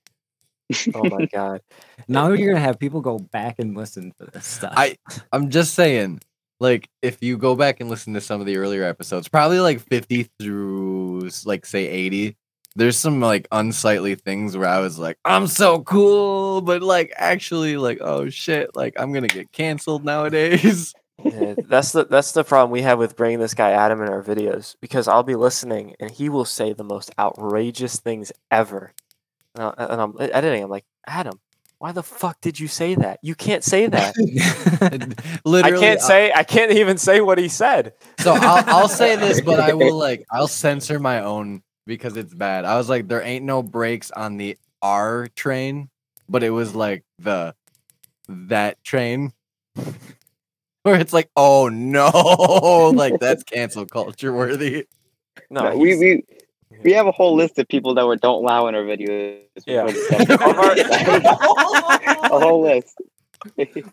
Oh 0.95 1.03
my 1.03 1.25
god. 1.25 1.59
Now 2.07 2.29
you're 2.31 2.53
gonna 2.53 2.63
have 2.65 2.79
people 2.79 3.01
go 3.01 3.19
back 3.19 3.59
and 3.59 3.75
listen 3.75 4.13
to 4.21 4.27
this 4.31 4.45
stuff. 4.47 4.73
I 4.77 4.95
I'm 5.33 5.49
just 5.49 5.73
saying, 5.73 6.21
like, 6.61 6.87
if 7.01 7.21
you 7.21 7.37
go 7.37 7.57
back 7.57 7.81
and 7.81 7.89
listen 7.89 8.13
to 8.13 8.21
some 8.21 8.39
of 8.39 8.47
the 8.47 8.55
earlier 8.55 8.85
episodes, 8.85 9.27
probably 9.27 9.59
like 9.59 9.81
50 9.81 10.29
through 10.39 11.29
like 11.43 11.65
say 11.65 11.87
80, 11.87 12.37
there's 12.75 12.97
some 12.97 13.19
like 13.19 13.47
unsightly 13.51 14.15
things 14.15 14.55
where 14.55 14.67
I 14.67 14.79
was 14.79 14.97
like, 14.97 15.17
I'm 15.25 15.47
so 15.47 15.81
cool, 15.81 16.61
but 16.61 16.81
like 16.81 17.11
actually 17.15 17.77
like, 17.77 17.99
oh 18.01 18.29
shit, 18.29 18.75
like 18.75 18.93
I'm 18.97 19.11
gonna 19.11 19.27
get 19.27 19.51
canceled 19.51 20.05
nowadays. 20.05 20.93
Yeah, 21.23 21.53
that's 21.67 21.91
the 21.91 22.05
that's 22.05 22.31
the 22.31 22.43
problem 22.43 22.71
we 22.71 22.81
have 22.81 22.97
with 22.97 23.15
bringing 23.15 23.37
this 23.37 23.53
guy 23.53 23.73
Adam 23.73 24.01
in 24.01 24.09
our 24.09 24.23
videos 24.23 24.75
because 24.81 25.07
I'll 25.07 25.21
be 25.21 25.35
listening 25.35 25.95
and 25.99 26.09
he 26.09 26.29
will 26.29 26.45
say 26.45 26.73
the 26.73 26.83
most 26.83 27.11
outrageous 27.19 27.99
things 27.99 28.31
ever, 28.49 28.91
and, 29.53 29.65
I, 29.77 29.85
and 29.85 30.01
I'm 30.01 30.15
editing. 30.19 30.63
I'm 30.63 30.71
like, 30.71 30.85
Adam, 31.05 31.39
why 31.77 31.91
the 31.91 32.01
fuck 32.01 32.41
did 32.41 32.59
you 32.59 32.67
say 32.67 32.95
that? 32.95 33.19
You 33.21 33.35
can't 33.35 33.63
say 33.63 33.87
that. 33.87 34.15
Literally, 35.45 35.77
I 35.77 35.79
can't 35.79 35.99
uh, 35.99 36.03
say. 36.03 36.31
I 36.31 36.43
can't 36.43 36.71
even 36.71 36.97
say 36.97 37.21
what 37.21 37.37
he 37.37 37.49
said. 37.49 37.93
So 38.19 38.33
I'll, 38.33 38.63
I'll 38.67 38.87
say 38.87 39.15
this, 39.17 39.41
but 39.41 39.59
I 39.59 39.73
will 39.73 39.97
like 39.97 40.25
I'll 40.31 40.47
censor 40.47 40.99
my 40.99 41.21
own 41.21 41.61
because 41.85 42.17
it's 42.17 42.33
bad. 42.33 42.65
I 42.65 42.77
was 42.77 42.89
like, 42.89 43.07
there 43.07 43.21
ain't 43.21 43.45
no 43.45 43.63
brakes 43.63 44.11
on 44.11 44.37
the 44.37 44.57
R 44.81 45.27
train, 45.35 45.89
but 46.29 46.43
it 46.43 46.49
was 46.49 46.69
mm-hmm. 46.69 46.79
like 46.79 47.03
the 47.19 47.55
that 48.27 48.83
train 48.83 49.33
where 50.83 50.99
it's 50.99 51.13
like, 51.13 51.29
oh 51.35 51.69
no, 51.69 52.91
like 52.95 53.19
that's 53.19 53.43
cancel 53.43 53.85
culture 53.85 54.33
worthy. 54.33 54.87
No, 55.49 55.69
No, 55.69 55.77
we, 55.77 55.97
we 55.97 56.23
we 56.83 56.93
have 56.93 57.07
a 57.07 57.11
whole 57.11 57.35
list 57.35 57.59
of 57.59 57.67
people 57.67 57.95
that 57.95 58.07
we 58.07 58.15
don't 58.17 58.43
allow 58.43 58.67
in 58.67 58.75
our 58.75 58.83
videos. 58.83 59.41
Yeah. 59.65 59.85
a 62.31 62.39
whole 62.39 62.61
list. 62.61 62.95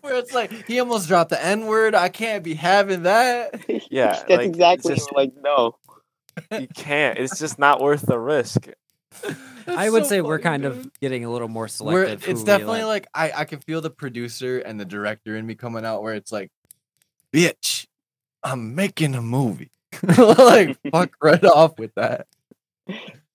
Where 0.01 0.15
it's 0.15 0.33
like 0.33 0.51
he 0.67 0.79
almost 0.79 1.07
dropped 1.07 1.31
the 1.31 1.43
N 1.43 1.65
word. 1.65 1.95
I 1.95 2.09
can't 2.09 2.43
be 2.43 2.53
having 2.53 3.03
that. 3.03 3.63
Yeah, 3.89 4.13
that's 4.13 4.29
like, 4.29 4.41
exactly 4.41 4.95
just- 4.95 5.11
like 5.13 5.31
no. 5.41 5.75
You 6.51 6.67
can't. 6.73 7.17
It's 7.17 7.39
just 7.39 7.59
not 7.59 7.81
worth 7.81 8.01
the 8.01 8.19
risk. 8.19 8.67
I 9.67 9.89
would 9.89 10.05
say 10.05 10.21
we're 10.21 10.39
kind 10.39 10.65
of 10.65 10.91
getting 10.99 11.25
a 11.25 11.31
little 11.31 11.47
more 11.47 11.63
We're, 11.63 11.67
selective. 11.67 12.27
it's 12.27 12.43
definitely 12.43 12.79
let. 12.79 12.85
like 12.85 13.07
I, 13.13 13.31
I 13.37 13.45
can 13.45 13.59
feel 13.59 13.81
the 13.81 13.89
producer 13.89 14.59
and 14.59 14.79
the 14.79 14.85
director 14.85 15.35
in 15.35 15.45
me 15.45 15.55
coming 15.55 15.85
out 15.85 16.03
where 16.03 16.13
it's 16.13 16.31
like, 16.31 16.51
bitch, 17.33 17.87
I'm 18.43 18.75
making 18.75 19.15
a 19.15 19.21
movie. 19.21 19.71
like 20.17 20.77
fuck 20.91 21.11
right 21.21 21.43
off 21.43 21.77
with 21.79 21.93
that. 21.95 22.27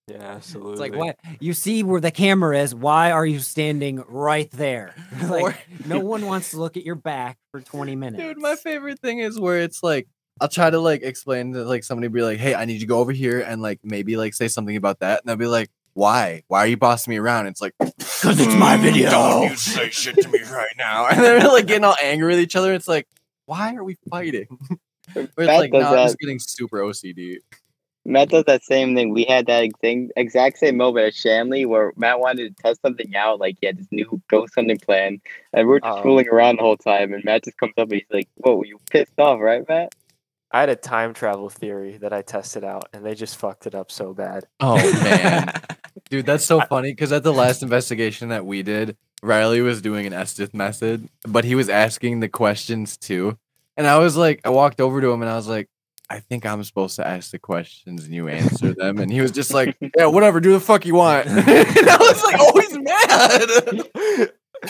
Yeah, 0.07 0.19
absolutely. 0.21 0.73
It's 0.73 0.81
like 0.81 0.95
what 0.95 1.17
you 1.41 1.55
see 1.55 1.83
where 1.83 2.01
the 2.01 2.11
camera 2.11 2.59
is. 2.59 2.75
Why 2.75 3.11
are 3.11 3.25
you 3.25 3.41
standing 3.41 4.05
right 4.07 4.51
there? 4.51 4.95
like 5.23 5.43
Or- 5.43 5.59
no 5.87 6.01
one 6.01 6.27
wants 6.27 6.51
to 6.51 6.59
look 6.59 6.77
at 6.77 6.85
your 6.85 6.95
back 6.95 7.39
for 7.51 7.61
20 7.61 7.97
minutes. 7.97 8.23
Dude, 8.23 8.39
my 8.39 8.57
favorite 8.57 9.01
thing 9.01 9.19
is 9.21 9.41
where 9.41 9.61
it's 9.61 9.83
like 9.83 10.07
I'll 10.41 10.49
try 10.49 10.69
to 10.71 10.79
like 10.79 11.03
explain 11.03 11.53
to 11.53 11.65
like 11.65 11.85
somebody 11.85 12.09
be 12.09 12.23
like, 12.23 12.39
hey, 12.39 12.55
I 12.55 12.65
need 12.65 12.75
you 12.75 12.81
to 12.81 12.87
go 12.87 12.99
over 12.99 13.13
here 13.13 13.41
and 13.41 13.63
like 13.63 13.81
maybe 13.85 14.17
like 14.17 14.35
say 14.35 14.49
something 14.49 14.77
about 14.77 15.01
that, 15.01 15.21
and 15.21 15.29
they'll 15.29 15.37
be 15.37 15.47
like, 15.47 15.71
why? 15.95 16.43
Why 16.49 16.59
are 16.61 16.67
you 16.67 16.77
bossing 16.77 17.13
me 17.13 17.19
around? 17.19 17.47
It's 17.47 17.61
like 17.61 17.75
because 17.79 18.41
it's 18.41 18.55
my 18.55 18.77
mm, 18.77 18.83
video." 18.83 19.11
Don't 19.11 19.51
you 19.51 19.57
say 19.57 19.91
shit 19.91 20.21
to 20.23 20.29
me 20.29 20.41
right 20.51 20.75
now, 20.77 21.07
and 21.11 21.21
they're 21.21 21.41
like 21.49 21.67
getting 21.67 21.85
all 21.85 21.97
angry 22.03 22.29
with 22.29 22.41
each 22.41 22.57
other. 22.57 22.75
It's 22.75 22.89
like, 22.89 23.07
why 23.47 23.75
are 23.77 23.85
we 23.85 23.97
fighting? 24.11 24.47
Where 25.13 25.25
it's 25.25 25.37
Matt 25.39 25.61
like, 25.61 25.73
does 25.73 25.83
no, 25.83 25.89
I'm 25.91 26.07
just 26.07 26.19
getting 26.19 26.39
super 26.41 26.79
OCD. 26.81 27.37
Matt 28.07 28.29
does 28.29 28.45
that 28.45 28.63
same 28.65 28.95
thing. 28.95 29.15
We 29.15 29.25
had 29.25 29.47
that 29.47 29.71
thing, 29.81 30.11
exact 30.17 30.59
same 30.59 30.77
moment 30.77 31.07
at 31.07 31.15
Shanley 31.15 31.65
where 31.65 31.93
Matt 31.97 32.21
wanted 32.21 32.55
to 32.55 32.63
test 32.63 32.83
something 32.83 33.15
out. 33.17 33.39
Like 33.39 33.57
he 33.61 33.67
had 33.67 33.79
this 33.79 33.87
new 33.91 34.21
ghost 34.29 34.55
hunting 34.57 34.79
plan, 34.79 35.21
and 35.53 35.69
we 35.69 35.77
are 35.77 35.81
just 35.81 35.99
Oh. 35.99 36.03
fooling 36.03 36.29
around 36.29 36.57
the 36.57 36.63
whole 36.63 36.77
time. 36.77 37.15
And 37.15 37.25
Matt 37.25 37.45
just 37.45 37.57
comes 37.57 37.73
up 37.79 37.85
and 37.91 37.95
he's 37.95 38.11
like, 38.11 38.29
"Whoa, 38.37 38.63
you 38.65 38.81
pissed 38.91 39.19
off, 39.19 39.41
right, 39.41 39.67
Matt?" 39.69 39.95
I 40.55 40.61
had 40.61 40.69
a 40.69 40.77
time 40.77 41.15
travel 41.15 41.51
theory 41.51 41.97
that 41.97 42.13
I 42.13 42.23
tested 42.23 42.63
out, 42.63 42.89
and 42.93 43.05
they 43.05 43.17
just 43.17 43.37
fucked 43.39 43.67
it 43.67 43.75
up 43.75 43.91
so 43.91 44.15
bad. 44.15 44.45
Oh 44.61 44.77
man, 45.03 45.53
dude, 46.11 46.27
that's 46.27 46.45
so 46.45 46.61
funny 46.61 46.93
because 46.93 47.11
at 47.11 47.25
the 47.25 47.33
last 47.33 47.65
investigation 47.65 48.29
that 48.29 48.47
we 48.47 48.63
did, 48.63 48.97
Riley 49.21 49.63
was 49.63 49.83
doing 49.83 50.07
an 50.07 50.13
Estes 50.13 50.55
method, 50.55 51.09
but 51.27 51.43
he 51.45 51.57
was 51.57 51.69
asking 51.69 52.21
the 52.21 52.29
questions 52.29 52.97
too. 52.97 53.37
And 53.77 53.89
I 53.89 53.99
was 53.99 54.17
like, 54.17 54.43
I 54.45 54.51
walked 54.51 54.81
over 54.81 55.01
to 55.01 55.11
him 55.11 55.23
and 55.23 55.31
I 55.31 55.35
was 55.35 55.49
like, 55.49 55.69
I 56.09 56.21
think 56.21 56.47
I'm 56.47 56.63
supposed 56.63 56.95
to 56.97 57.07
ask 57.07 57.33
the 57.33 57.41
questions 57.41 58.05
and 58.05 58.15
you 58.15 58.29
answer 58.29 58.73
them. 58.77 58.99
And 58.99 59.11
he 59.11 59.21
was 59.21 59.33
just 59.33 59.53
like, 59.53 59.77
Yeah, 59.97 60.07
whatever, 60.07 60.39
do 60.39 60.53
the 60.53 60.61
fuck 60.61 60.87
you 60.87 60.95
want. 60.95 61.27
and 61.31 61.41
I 61.49 61.97
was 61.97 62.23
like, 62.23 62.37
Oh, 62.39 62.61
he's 62.61 62.79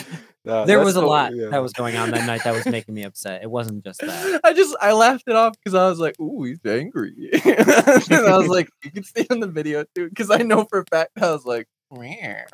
mad. 0.01 0.15
No, 0.45 0.65
there 0.65 0.79
was 0.79 0.95
a 0.95 0.99
the- 1.01 1.05
lot 1.07 1.35
yeah. 1.35 1.49
that 1.49 1.61
was 1.61 1.73
going 1.73 1.95
on 1.95 2.11
that 2.11 2.25
night 2.27 2.43
that 2.43 2.53
was 2.53 2.65
making 2.65 2.93
me 2.93 3.03
upset. 3.03 3.41
It 3.43 3.49
wasn't 3.49 3.83
just 3.83 3.99
that. 4.01 4.41
I 4.43 4.53
just 4.53 4.75
I 4.79 4.93
laughed 4.93 5.23
it 5.27 5.35
off 5.35 5.53
because 5.57 5.73
I 5.73 5.89
was 5.89 5.99
like, 5.99 6.19
"Ooh, 6.19 6.43
he's 6.43 6.59
angry." 6.65 7.29
and 7.45 8.11
I 8.27 8.37
was 8.37 8.47
like, 8.47 8.69
"You 8.83 8.91
can 8.91 9.03
see 9.03 9.25
on 9.31 9.39
the 9.39 9.47
video 9.47 9.83
too," 9.95 10.09
because 10.09 10.29
I 10.29 10.37
know 10.37 10.65
for 10.69 10.79
a 10.79 10.85
fact 10.85 11.11
I 11.21 11.31
was 11.31 11.45
like, 11.45 11.67
"Where?" 11.89 12.47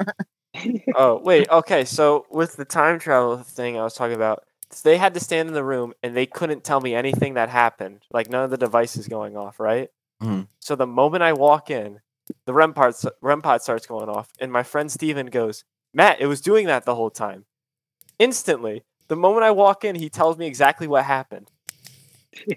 Oh 0.95 1.21
wait, 1.23 1.49
okay. 1.49 1.85
So 1.85 2.25
with 2.29 2.55
the 2.55 2.65
time 2.65 2.99
travel 2.99 3.37
thing 3.37 3.77
I 3.77 3.83
was 3.83 3.93
talking 3.93 4.15
about, 4.15 4.43
they 4.83 4.97
had 4.97 5.13
to 5.13 5.19
stand 5.19 5.47
in 5.49 5.53
the 5.53 5.63
room 5.63 5.93
and 6.03 6.15
they 6.15 6.25
couldn't 6.25 6.63
tell 6.63 6.81
me 6.81 6.93
anything 6.93 7.35
that 7.35 7.49
happened. 7.49 8.03
Like 8.11 8.29
none 8.29 8.43
of 8.43 8.51
the 8.51 8.57
devices 8.57 9.07
going 9.07 9.37
off, 9.37 9.59
right? 9.59 9.89
Mhm. 10.21 10.47
So 10.59 10.75
the 10.75 10.87
moment 10.87 11.23
I 11.23 11.33
walk 11.33 11.69
in, 11.69 11.99
the 12.45 12.53
REM 12.53 12.73
part 12.73 12.95
REM 13.21 13.41
pod 13.41 13.61
starts 13.61 13.85
going 13.85 14.09
off, 14.09 14.29
and 14.39 14.51
my 14.51 14.63
friend 14.63 14.91
Steven 14.91 15.27
goes, 15.27 15.63
"Matt, 15.93 16.19
it 16.21 16.27
was 16.27 16.41
doing 16.41 16.67
that 16.67 16.85
the 16.85 16.95
whole 16.95 17.09
time." 17.09 17.45
Instantly, 18.21 18.83
the 19.07 19.15
moment 19.15 19.43
I 19.43 19.49
walk 19.49 19.83
in, 19.83 19.95
he 19.95 20.07
tells 20.07 20.37
me 20.37 20.45
exactly 20.45 20.87
what 20.87 21.03
happened. 21.03 21.49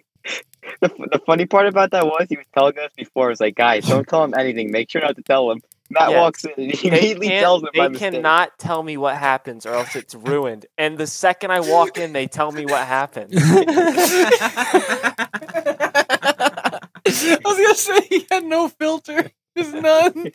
The, 0.80 0.88
the 0.88 1.20
funny 1.26 1.44
part 1.44 1.66
about 1.66 1.90
that 1.90 2.06
was 2.06 2.26
he 2.28 2.36
was 2.38 2.46
telling 2.54 2.78
us 2.78 2.90
before. 2.96 3.26
It 3.26 3.32
was 3.32 3.40
like, 3.40 3.54
"Guys, 3.54 3.86
don't 3.86 4.08
tell 4.08 4.24
him 4.24 4.32
anything. 4.34 4.70
Make 4.70 4.90
sure 4.90 5.02
not 5.02 5.14
to 5.16 5.22
tell 5.22 5.50
him." 5.50 5.60
Matt 5.90 6.10
Yes. 6.10 6.20
walks 6.20 6.44
in 6.44 6.52
and 6.56 6.72
he 6.72 6.88
They, 6.88 6.96
immediately 7.10 7.28
tells 7.28 7.62
him 7.62 7.68
they 7.74 7.78
by 7.80 7.88
mistake. 7.88 8.12
cannot 8.12 8.58
tell 8.58 8.82
me 8.82 8.96
what 8.96 9.16
happens, 9.16 9.66
or 9.66 9.74
else 9.74 9.94
it's 9.94 10.14
ruined. 10.14 10.64
And 10.78 10.96
the 10.96 11.06
second 11.06 11.50
I 11.52 11.60
walk 11.60 11.98
in, 11.98 12.14
they 12.14 12.26
tell 12.26 12.50
me 12.50 12.64
what 12.64 12.86
happened. 12.86 13.34
I 13.36 14.64
was 17.06 17.58
gonna 17.58 17.74
say 17.74 18.00
he 18.08 18.26
had 18.30 18.44
no 18.44 18.68
filter. 18.68 19.30
There's 19.54 19.72
none. 19.72 20.32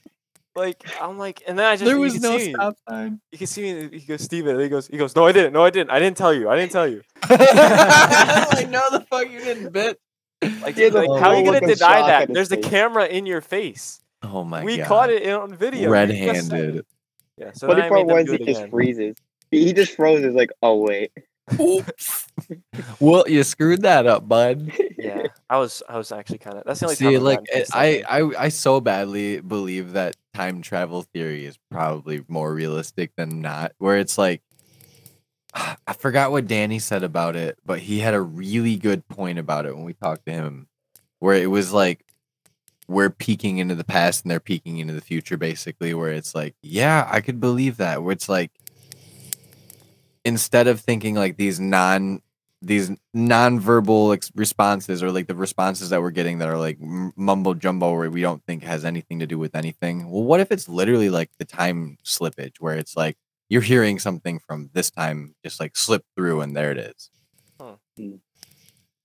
Like 0.55 0.83
I'm 1.01 1.17
like, 1.17 1.43
and 1.47 1.57
then 1.57 1.65
I 1.65 1.73
just 1.75 1.85
there 1.85 1.95
you 1.95 2.01
was 2.01 2.13
can 2.13 2.21
no 2.23 2.37
see 2.37 2.47
me- 2.47 2.53
stop 2.53 2.75
sign. 2.89 3.21
You 3.31 3.37
can 3.37 3.47
see 3.47 3.73
me. 3.73 3.99
He 3.99 4.05
goes, 4.05 4.21
Steven. 4.21 4.59
He 4.59 4.67
goes, 4.67 4.87
he 4.87 4.97
goes, 4.97 5.15
no, 5.15 5.25
I 5.25 5.31
didn't. 5.31 5.53
No, 5.53 5.63
I 5.63 5.69
didn't. 5.69 5.91
I 5.91 5.99
didn't 5.99 6.17
tell 6.17 6.33
you. 6.33 6.49
I 6.49 6.55
didn't 6.55 6.71
tell 6.71 6.87
you. 6.87 7.01
like 7.29 8.69
no, 8.69 8.81
the 8.91 9.05
fuck 9.09 9.29
you 9.31 9.39
didn't, 9.39 9.71
bitch. 9.71 9.95
Like, 10.61 10.75
He 10.75 10.81
has 10.83 10.93
a 10.95 11.01
like 11.03 11.21
how 11.21 11.29
are 11.31 11.37
you 11.37 11.45
gonna 11.45 11.59
deny 11.61 12.01
that? 12.07 12.21
on 12.23 12.27
his 12.29 12.33
There's 12.35 12.51
a 12.51 12.57
camera 12.57 13.05
in 13.05 13.25
your 13.25 13.41
face. 13.41 14.01
Oh 14.23 14.43
my 14.43 14.63
we 14.63 14.77
god. 14.77 14.83
We 14.83 14.87
caught 14.87 15.09
it 15.11 15.21
in- 15.23 15.33
on 15.35 15.55
video. 15.55 15.93
You 15.93 16.07
just 16.07 16.17
said 16.19 16.51
Red-handed. 16.51 16.75
it. 16.77 16.85
Yeah. 17.37 17.51
So 17.53 17.67
funny 17.67 17.81
then 17.81 17.85
I 17.85 17.89
part 17.89 18.07
made 18.07 18.09
them 18.09 18.15
was 18.17 18.25
do 18.25 18.31
he 18.31 18.43
it 18.43 18.45
just 18.55 18.69
freezes. 18.69 19.15
He, 19.51 19.65
he 19.65 19.73
just 19.73 19.95
froze. 19.95 20.23
Is 20.25 20.33
like, 20.33 20.49
"Oh 20.61 20.77
wait." 20.77 21.11
Oops. 21.59 22.27
well, 22.99 23.23
you 23.27 23.43
screwed 23.43 23.81
that 23.83 24.05
up, 24.05 24.27
bud. 24.27 24.71
Yeah. 24.97 25.27
I 25.49 25.57
was. 25.57 25.81
I 25.89 25.97
was 25.97 26.11
actually 26.11 26.37
kind 26.39 26.57
of. 26.57 26.63
That's 26.65 26.79
the 26.79 26.87
only 26.87 26.95
See, 26.95 27.05
time. 27.05 27.23
Like 27.23 27.39
gotten 27.39 27.53
it- 27.53 27.59
pissed, 27.59 27.75
I 27.75 28.03
I. 28.07 28.19
I, 28.19 28.43
I 28.45 28.49
so 28.49 28.79
badly 28.81 29.41
believe 29.41 29.93
that 29.93 30.15
time 30.33 30.61
travel 30.61 31.01
theory 31.01 31.45
is 31.45 31.57
probably 31.71 32.23
more 32.27 32.53
realistic 32.53 33.15
than 33.15 33.41
not. 33.41 33.71
Where 33.79 33.97
it's 33.97 34.17
like, 34.17 34.41
I 35.53 35.93
forgot 35.97 36.31
what 36.31 36.47
Danny 36.47 36.79
said 36.79 37.03
about 37.03 37.35
it, 37.35 37.57
but 37.65 37.79
he 37.79 37.99
had 37.99 38.13
a 38.13 38.21
really 38.21 38.75
good 38.75 39.07
point 39.07 39.39
about 39.39 39.65
it 39.65 39.75
when 39.75 39.85
we 39.85 39.93
talked 39.93 40.25
to 40.27 40.31
him, 40.31 40.67
where 41.19 41.35
it 41.35 41.49
was 41.49 41.73
like 41.73 42.05
we're 42.87 43.09
peeking 43.09 43.59
into 43.59 43.75
the 43.75 43.83
past 43.83 44.23
and 44.23 44.31
they're 44.31 44.39
peeking 44.39 44.79
into 44.79 44.93
the 44.93 45.01
future, 45.01 45.37
basically. 45.37 45.93
Where 45.93 46.11
it's 46.11 46.35
like, 46.35 46.55
yeah, 46.61 47.07
I 47.09 47.21
could 47.21 47.39
believe 47.39 47.77
that. 47.77 48.03
Where 48.03 48.11
it's 48.11 48.29
like, 48.29 48.51
instead 50.25 50.67
of 50.67 50.79
thinking 50.79 51.15
like 51.15 51.37
these 51.37 51.59
non 51.59 52.21
these 52.61 52.91
non-verbal 53.13 54.11
ex- 54.11 54.31
responses 54.35 55.01
or 55.01 55.11
like 55.13 55.27
the 55.27 55.35
responses 55.35 55.91
that 55.91 56.01
we're 56.01 56.11
getting 56.11 56.39
that 56.39 56.49
are 56.49 56.57
like 56.57 56.77
mumbo 56.79 57.53
jumbo 57.53 57.95
where 57.95 58.09
we 58.11 58.21
don't 58.21 58.43
think 58.45 58.63
has 58.63 58.83
anything 58.83 59.19
to 59.19 59.25
do 59.27 59.39
with 59.39 59.55
anything 59.55 60.09
well 60.09 60.23
what 60.23 60.41
if 60.41 60.51
it's 60.51 60.67
literally 60.67 61.09
like 61.09 61.31
the 61.37 61.45
time 61.45 61.97
slippage 62.03 62.55
where 62.59 62.75
it's 62.75 62.97
like 62.97 63.17
you're 63.47 63.61
hearing 63.61 63.97
something 63.97 64.39
from 64.45 64.69
this 64.73 64.91
time 64.91 65.33
just 65.41 65.59
like 65.61 65.77
slip 65.77 66.03
through 66.17 66.41
and 66.41 66.53
there 66.55 66.71
it 66.71 66.77
is 66.77 67.09
Never 67.59 67.77
hmm. 67.97 68.15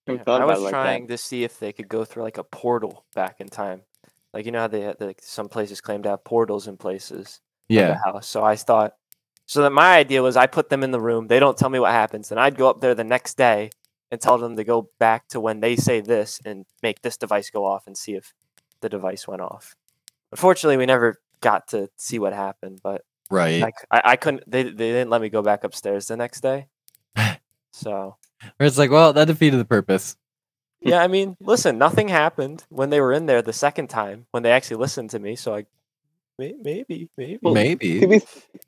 Yeah, 0.07 0.23
I 0.27 0.45
was 0.45 0.59
it 0.59 0.63
like 0.63 0.73
that. 0.73 0.83
trying 0.83 1.09
to 1.09 1.19
see 1.19 1.45
if 1.45 1.59
they 1.59 1.73
could 1.73 1.89
go 1.89 2.05
through 2.05 2.25
like 2.25 2.39
a 2.39 2.45
portal 2.45 3.05
back 3.15 3.41
in 3.41 3.49
time. 3.49 3.83
Like 4.33 4.47
you 4.47 4.53
know 4.53 4.61
how 4.61 4.69
they 4.69 4.83
had, 4.83 5.01
like 5.01 5.21
some 5.23 5.49
places 5.49 5.81
claim 5.81 6.03
to 6.03 6.11
have 6.11 6.25
portals 6.25 6.69
in 6.69 6.77
places. 6.77 7.41
yeah 7.69 7.89
the 7.89 8.13
house. 8.13 8.27
So 8.27 8.45
I 8.45 8.57
thought, 8.57 8.95
so 9.47 9.63
that 9.63 9.71
my 9.71 9.97
idea 9.97 10.23
was 10.23 10.37
I 10.37 10.47
put 10.47 10.71
them 10.71 10.83
in 10.83 10.91
the 10.91 11.01
room. 11.01 11.27
They 11.27 11.39
don't 11.39 11.57
tell 11.57 11.71
me 11.71 11.79
what 11.79 11.93
happens. 11.93 12.31
and 12.31 12.41
I'd 12.41 12.57
go 12.57 12.69
up 12.69 12.81
there 12.81 12.95
the 12.95 13.05
next 13.05 13.37
day 13.37 13.71
and 14.11 14.21
tell 14.21 14.39
them 14.39 14.57
to 14.57 14.65
go 14.65 14.91
back 14.99 15.29
to 15.29 15.41
when 15.41 15.61
they 15.61 15.77
say 15.77 16.01
this 16.01 16.41
and 16.45 16.67
make 16.83 17.03
this 17.03 17.17
device 17.17 17.51
go 17.51 17.65
off 17.65 17.87
and 17.87 17.97
see 17.97 18.15
if 18.15 18.33
the 18.81 18.89
device 18.89 19.27
went 19.27 19.43
off. 19.43 19.75
Unfortunately, 20.31 20.77
we 20.77 20.87
never 20.87 21.21
got 21.41 21.69
to 21.69 21.89
see 21.97 22.19
what 22.19 22.33
happened, 22.33 22.81
but 22.83 23.03
right 23.31 23.63
I 23.91 24.17
couldn't. 24.17 24.45
They, 24.47 24.65
they 24.65 24.71
didn't 24.71 25.11
let 25.11 25.21
me 25.21 25.29
go 25.29 25.43
back 25.43 25.65
upstairs 25.65 26.07
the 26.07 26.17
next 26.17 26.41
day. 26.41 26.69
So 27.77 28.15
where 28.57 28.69
it's 28.69 28.79
like 28.79 28.93
well 28.93 29.13
that 29.13 29.25
defeated 29.25 29.57
the 29.57 29.65
purpose 29.65 30.17
yeah, 30.85 31.03
I 31.03 31.09
mean, 31.09 31.37
listen, 31.41 31.79
nothing 31.79 32.09
happened 32.09 32.65
when 32.69 32.91
they 32.91 33.01
were 33.01 33.15
in 33.15 33.25
there 33.25 33.41
the 33.41 33.55
second 33.55 33.89
time 33.89 34.27
when 34.33 34.43
they 34.43 34.53
actually 34.53 34.77
listened 34.77 35.11
to 35.11 35.19
me. 35.19 35.35
So 35.35 35.55
I 35.55 35.65
Maybe, 36.37 37.09
maybe. 37.17 37.39
Well, 37.43 37.55
Maybe. 37.55 38.01
To 38.01 38.09
be 38.09 38.21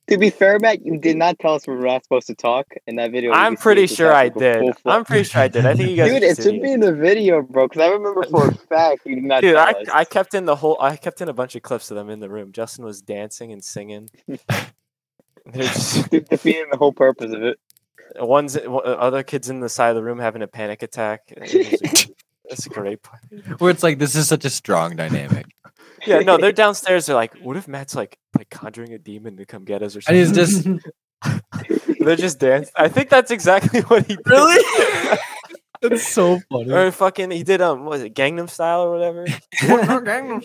to 0.09 0.19
be 0.19 0.31
fair, 0.31 0.59
Matt, 0.61 0.87
you 0.87 0.99
did 0.99 1.17
not 1.17 1.39
tell 1.41 1.55
us 1.55 1.67
we 1.67 1.75
were 1.75 1.85
not 1.85 2.05
supposed 2.05 2.29
to 2.29 2.35
talk 2.35 2.67
in 2.87 2.95
that 2.97 3.11
video. 3.11 3.33
I'm 3.33 3.57
pretty 3.57 3.89
sure 3.89 4.13
I 4.13 4.29
did. 4.29 4.77
full 4.77 4.93
I'm 4.93 5.05
pretty 5.05 5.25
sure 5.25 5.43
I 5.43 5.49
did. 5.49 5.67
I 5.67 5.75
think 5.75 5.91
you 5.91 5.97
guys. 5.97 6.11
are 6.11 6.21
Dude, 6.21 6.23
it 6.23 6.43
should 6.43 6.63
be 6.63 6.71
in 6.71 6.79
the 6.79 6.95
video, 6.95 7.43
bro. 7.43 7.67
Because 7.67 7.83
I 7.83 7.89
remember 7.89 8.23
for 8.25 8.49
a 8.49 8.55
fact 8.69 9.05
you 9.05 9.17
did 9.17 9.25
not 9.25 9.41
Dude, 9.41 9.57
tell 9.57 9.67
I, 9.67 9.73
us. 9.73 9.89
I 9.93 10.05
kept 10.05 10.35
in 10.35 10.45
the 10.45 10.55
whole. 10.55 10.77
I 10.81 10.95
kept 10.97 11.21
in 11.21 11.29
a 11.29 11.33
bunch 11.33 11.57
of 11.57 11.63
clips 11.63 11.91
of 11.91 11.97
them 11.97 12.09
in 12.09 12.21
the 12.21 12.29
room. 12.29 12.53
Justin 12.53 12.85
was 12.85 13.03
dancing 13.03 13.53
and 13.53 13.65
singing. 13.65 14.11
They're 14.29 15.63
just 15.63 16.11
defeating 16.11 16.67
the 16.71 16.77
whole 16.77 16.93
purpose 16.93 17.33
of 17.33 17.43
it. 17.43 17.59
one's 18.17 18.57
other 18.57 19.25
kids 19.25 19.51
in 19.51 19.59
the 19.61 19.69
side 19.69 19.91
of 19.91 19.97
the 19.97 20.05
room 20.05 20.21
having 20.21 20.43
a 20.43 20.49
panic 20.49 20.83
attack. 20.83 21.23
It 21.37 22.11
That's 22.49 22.67
a 22.67 22.69
great 22.69 23.03
part. 23.03 23.23
Where 23.59 23.71
it's 23.73 23.83
like 23.83 23.99
this 23.99 24.15
is 24.15 24.29
such 24.29 24.45
a 24.45 24.51
strong 24.51 24.95
dynamic. 24.95 25.47
Yeah, 26.07 26.21
no, 26.21 26.37
they're 26.39 26.53
downstairs. 26.65 27.07
They're 27.07 27.17
like, 27.17 27.37
what 27.39 27.57
if 27.57 27.67
Matt's 27.69 27.95
like 27.95 28.19
like 28.37 28.51
conjuring 28.51 28.93
a 28.93 28.99
demon 28.99 29.37
to 29.39 29.45
come 29.47 29.65
get 29.65 29.83
us 29.83 29.97
or 29.97 30.01
And 30.09 30.27
something? 30.27 30.75
he's 30.75 30.83
just 30.85 31.99
they're 32.01 32.17
just 32.17 32.39
dancing. 32.39 32.73
I 32.77 32.89
think 32.89 33.09
that's 33.11 33.31
exactly 33.31 33.81
what 33.83 34.07
he 34.07 34.17
did. 34.17 34.27
Really? 34.27 35.19
That's 35.83 36.09
so 36.09 36.41
funny. 36.51 36.73
or 36.73 36.91
fucking 36.91 37.31
he 37.31 37.43
did 37.43 37.61
um 37.61 37.81
what 37.81 37.91
was 37.91 38.03
it 38.03 38.15
Gangnam 38.15 38.49
Style 38.49 38.81
or 38.85 38.91
whatever? 38.93 39.27
Gangnam. 39.61 40.41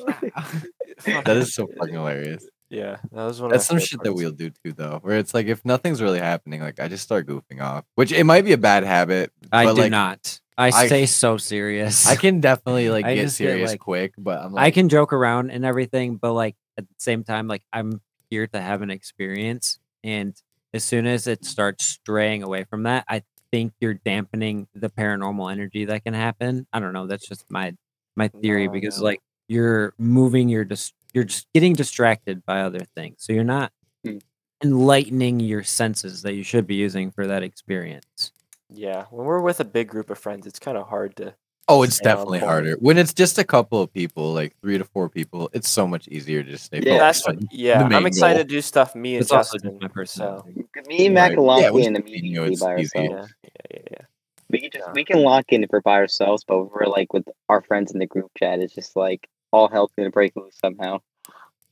that 1.05 1.37
is 1.37 1.53
so 1.55 1.67
fucking 1.77 1.93
hilarious. 1.93 2.45
Yeah, 2.69 2.97
that 3.11 3.25
was 3.25 3.41
one. 3.41 3.49
That's 3.51 3.63
of 3.65 3.67
some 3.67 3.79
shit 3.79 3.99
favorite 3.99 4.03
that 4.03 4.13
we'll 4.13 4.31
do 4.31 4.49
too, 4.63 4.73
though. 4.73 4.99
Where 5.01 5.17
it's 5.17 5.33
like 5.33 5.47
if 5.47 5.63
nothing's 5.65 6.01
really 6.01 6.19
happening, 6.19 6.61
like 6.61 6.79
I 6.79 6.87
just 6.87 7.03
start 7.03 7.27
goofing 7.27 7.61
off, 7.61 7.85
which 7.95 8.11
it 8.11 8.23
might 8.25 8.45
be 8.45 8.53
a 8.53 8.57
bad 8.57 8.83
habit. 8.83 9.31
I 9.51 9.65
but, 9.65 9.75
do 9.75 9.81
like, 9.81 9.91
not. 9.91 10.39
I, 10.69 10.87
stay 10.87 11.05
so 11.05 11.37
serious. 11.37 12.07
I 12.07 12.15
can 12.15 12.39
definitely 12.41 12.89
like 12.95 13.05
I 13.05 13.15
get 13.15 13.21
just 13.23 13.39
get, 13.39 13.45
serious 13.47 13.71
like- 13.71 13.79
quick, 13.79 14.13
but 14.17 14.39
I'm 14.41 14.53
like, 14.53 14.63
I 14.65 14.71
can 14.71 14.89
joke 14.89 15.13
around 15.13 15.51
and 15.51 15.65
everything, 15.65 16.15
but 16.17 16.33
like 16.33 16.55
at 16.77 16.87
the 16.87 16.95
same 16.97 17.23
time, 17.23 17.47
like 17.47 17.63
I'm 17.73 18.01
here 18.29 18.47
to 18.47 18.61
have 18.61 18.81
an 18.81 18.89
experience. 18.91 19.79
And 20.03 20.33
as 20.73 20.83
soon 20.83 21.05
as 21.05 21.27
it 21.27 21.43
starts 21.45 21.85
straying 21.85 22.43
away 22.43 22.63
from 22.63 22.83
that, 22.83 23.05
I 23.09 23.23
think 23.51 23.73
you're 23.81 23.95
dampening 23.95 24.67
the 24.73 24.89
paranormal 24.89 25.51
energy 25.51 25.85
that 25.85 26.03
can 26.05 26.13
happen. 26.13 26.65
I 26.71 26.79
don't 26.79 26.93
know. 26.93 27.07
That's 27.07 27.27
just 27.27 27.45
my 27.49 27.75
my 28.15 28.27
theory 28.29 28.67
No, 28.67 28.73
because 28.73 28.99
no. 28.99 29.05
like 29.05 29.21
you're 29.47 29.93
moving, 29.97 30.47
you're 30.49 30.63
just 30.63 30.93
you're 31.13 31.25
just 31.25 31.47
getting 31.53 31.73
distracted 31.73 32.45
by 32.45 32.61
other 32.61 32.85
things. 32.95 33.17
So 33.19 33.33
you're 33.33 33.43
not 33.43 33.71
Hmm. 34.05 34.17
enlightening 34.63 35.39
your 35.39 35.63
senses 35.63 36.21
that 36.21 36.33
you 36.35 36.43
should 36.43 36.65
be 36.67 36.75
using 36.75 37.11
for 37.11 37.27
that 37.27 37.43
experience. 37.43 38.31
Yeah, 38.73 39.05
when 39.11 39.25
we're 39.25 39.41
with 39.41 39.59
a 39.59 39.65
big 39.65 39.87
group 39.89 40.09
of 40.09 40.17
friends, 40.17 40.47
it's 40.47 40.59
kind 40.59 40.77
of 40.77 40.87
hard 40.87 41.15
to. 41.17 41.35
oh, 41.67 41.83
it's 41.83 41.99
definitely 41.99 42.39
harder 42.39 42.73
when 42.79 42.97
it's 42.97 43.13
just 43.13 43.37
a 43.37 43.43
couple 43.43 43.81
of 43.81 43.93
people, 43.93 44.33
like 44.33 44.55
three 44.61 44.77
to 44.77 44.83
four 44.83 45.09
people. 45.09 45.49
It's 45.53 45.69
so 45.69 45.87
much 45.87 46.07
easier 46.07 46.43
to 46.43 46.49
just 46.51 46.65
stay 46.65 46.79
Yeah, 46.81 46.97
That's 46.97 47.25
what, 47.27 47.37
yeah. 47.51 47.83
main 47.83 47.93
I'm 47.93 48.05
excited 48.05 48.35
goal. 48.39 48.43
to 48.43 48.49
do 48.49 48.61
stuff 48.61 48.95
me 48.95 49.15
and 49.15 49.21
It's 49.23 49.31
also 49.31 49.57
Justin. 49.57 49.79
just 49.79 49.95
my 49.95 50.03
So. 50.05 50.45
Me 50.87 51.05
and 51.05 51.15
Mac 51.15 51.29
Right. 51.29 51.35
can 51.35 51.43
lock 51.45 51.61
Yeah, 51.61 51.69
in 51.69 51.75
you 51.77 51.91
know, 51.91 51.99
immediately 51.99 52.51
it's 52.53 52.61
by 52.61 52.77
easy. 52.77 52.97
ourselves. 52.97 53.33
yeah, 53.43 53.49
yeah, 53.71 53.77
yeah, 53.77 53.87
yeah. 53.91 54.05
We 54.49 54.59
can 54.59 54.69
just 54.71 54.85
Yeah. 54.87 54.93
we 54.93 55.05
can 55.05 55.21
lock 55.23 55.45
in 55.53 55.63
if 55.63 55.69
we're 55.71 55.81
by 55.81 55.95
ourselves, 55.95 56.43
but 56.43 56.65
we're 56.73 56.87
like 56.87 57.13
with 57.13 57.27
our 57.47 57.61
friends 57.61 57.91
in 57.93 57.99
the 57.99 58.05
group 58.07 58.31
chat. 58.37 58.59
It's 58.59 58.73
just 58.75 58.95
like 58.95 59.27
all 59.51 59.67
hell's 59.69 59.91
gonna 59.97 60.09
break 60.09 60.35
loose 60.35 60.57
somehow. 60.59 60.99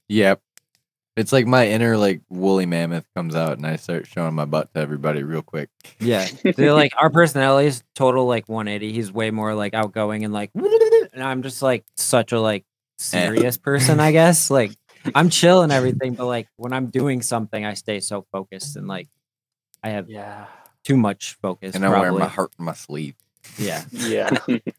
Yep. 0.08 0.42
It's 1.20 1.32
like 1.34 1.46
my 1.46 1.68
inner 1.68 1.98
like 1.98 2.22
woolly 2.30 2.66
mammoth 2.66 3.06
comes 3.16 3.36
out, 3.36 3.58
and 3.58 3.68
I 3.68 3.76
start 3.76 4.08
showing 4.08 4.34
my 4.34 4.46
butt 4.46 4.74
to 4.74 4.80
everybody 4.80 5.24
real 5.24 5.42
quick. 5.42 5.70
Yeah. 6.00 6.28
They're 6.44 6.74
like 6.74 6.94
our 6.98 7.10
personalities 7.10 7.84
total 7.94 8.26
like 8.26 8.48
180. 8.48 8.94
He's 8.94 9.12
way 9.12 9.30
more 9.32 9.54
like 9.54 9.74
outgoing 9.74 10.24
and 10.24 10.34
like 10.34 10.52
and 10.56 11.22
I'm 11.24 11.44
just 11.44 11.62
like 11.62 11.84
such 11.98 12.32
a 12.32 12.40
like 12.40 12.64
eh. 12.64 12.66
serious 12.98 13.58
person, 13.58 14.00
I 14.00 14.12
guess. 14.12 14.50
Like 14.50 14.72
I'm 15.14 15.30
chill 15.30 15.62
and 15.62 15.72
everything, 15.72 16.14
but 16.14 16.26
like 16.26 16.48
when 16.56 16.74
I'm 16.74 16.88
doing 16.88 17.22
something, 17.22 17.66
I 17.66 17.74
stay 17.74 18.00
so 18.00 18.26
focused 18.32 18.76
and 18.78 18.88
like 18.88 19.10
I 19.84 19.90
have 19.90 20.10
Yeah, 20.10 20.46
too 20.84 20.98
much 20.98 21.38
focus. 21.42 21.76
and 21.76 21.86
I 21.86 21.90
wear 21.90 22.12
my 22.14 22.28
heart 22.28 22.52
in 22.58 22.66
my 22.66 22.74
sleeve. 22.74 23.16
Yeah. 23.58 23.84
yeah, 23.92 24.30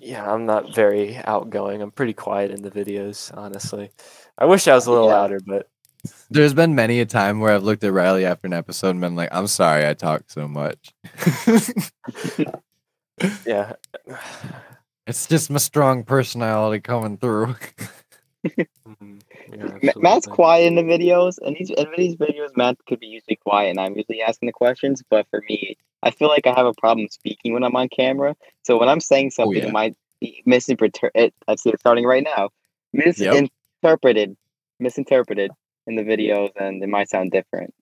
yeah. 0.00 0.30
I'm 0.32 0.46
not 0.46 0.74
very 0.74 1.16
outgoing. 1.16 1.82
I'm 1.82 1.90
pretty 1.90 2.14
quiet 2.14 2.50
in 2.50 2.62
the 2.62 2.70
videos, 2.70 3.36
honestly. 3.36 3.90
I 4.38 4.46
wish 4.46 4.66
I 4.68 4.74
was 4.74 4.86
a 4.86 4.90
little 4.92 5.08
Yeah. 5.08 5.14
louder, 5.14 5.40
but 5.46 5.68
There's 6.30 6.54
been 6.54 6.74
many 6.74 7.00
a 7.00 7.06
time 7.06 7.40
where 7.40 7.54
I've 7.54 7.62
looked 7.62 7.84
at 7.84 7.92
Riley 7.92 8.24
after 8.24 8.46
an 8.46 8.54
episode 8.54 8.90
and 8.90 9.00
been 9.02 9.16
like, 9.16 9.28
"I'm 9.32 9.46
sorry, 9.46 9.86
I 9.86 9.92
talk 9.94 10.24
so 10.30 10.48
much." 10.48 10.94
yeah. 13.46 13.74
it's 15.06 15.26
just 15.26 15.50
my 15.50 15.58
strong 15.58 16.04
personality 16.04 16.80
coming 16.80 17.18
through. 17.18 17.54
Mhm, 18.88 19.20
yeah, 19.52 19.92
Matt's 19.98 20.26
quiet 20.26 20.66
in 20.66 20.74
the 20.74 20.82
videos, 20.82 21.36
and 21.42 21.54
these 21.56 21.68
in 21.68 21.86
these 21.94 22.16
videos, 22.16 22.48
Matt 22.56 22.78
could 22.88 22.98
be 22.98 23.06
usually 23.06 23.36
quiet, 23.36 23.68
and 23.68 23.78
I'm 23.78 23.94
usually 23.94 24.22
asking 24.22 24.46
the 24.46 24.52
questions. 24.54 25.02
But 25.10 25.26
for 25.28 25.42
me, 25.46 25.76
I 26.02 26.10
feel 26.10 26.28
like 26.28 26.46
I 26.46 26.52
have 26.54 26.66
a 26.66 26.72
problem 26.74 27.08
speaking 27.10 27.52
when 27.52 27.62
I'm 27.62 27.76
on 27.76 27.88
camera. 27.88 28.34
So 28.62 28.78
when 28.78 28.88
I'm 28.88 29.00
saying 29.00 29.30
something, 29.30 29.58
yeah. 29.58 29.68
it 29.68 29.72
might 29.72 29.96
be 30.20 30.42
misinterpreted. 30.46 31.32
I 31.48 31.56
see 31.56 31.70
it 31.70 31.80
starting 31.80 32.04
right 32.06 32.22
now. 32.24 32.50
Misinterpreted, 32.92 34.36
misinterpreted 34.78 35.50
in 35.86 35.96
the 35.96 36.02
videos, 36.02 36.50
and 36.56 36.82
it 36.82 36.88
might 36.88 37.08
sound 37.08 37.30
different. 37.32 37.74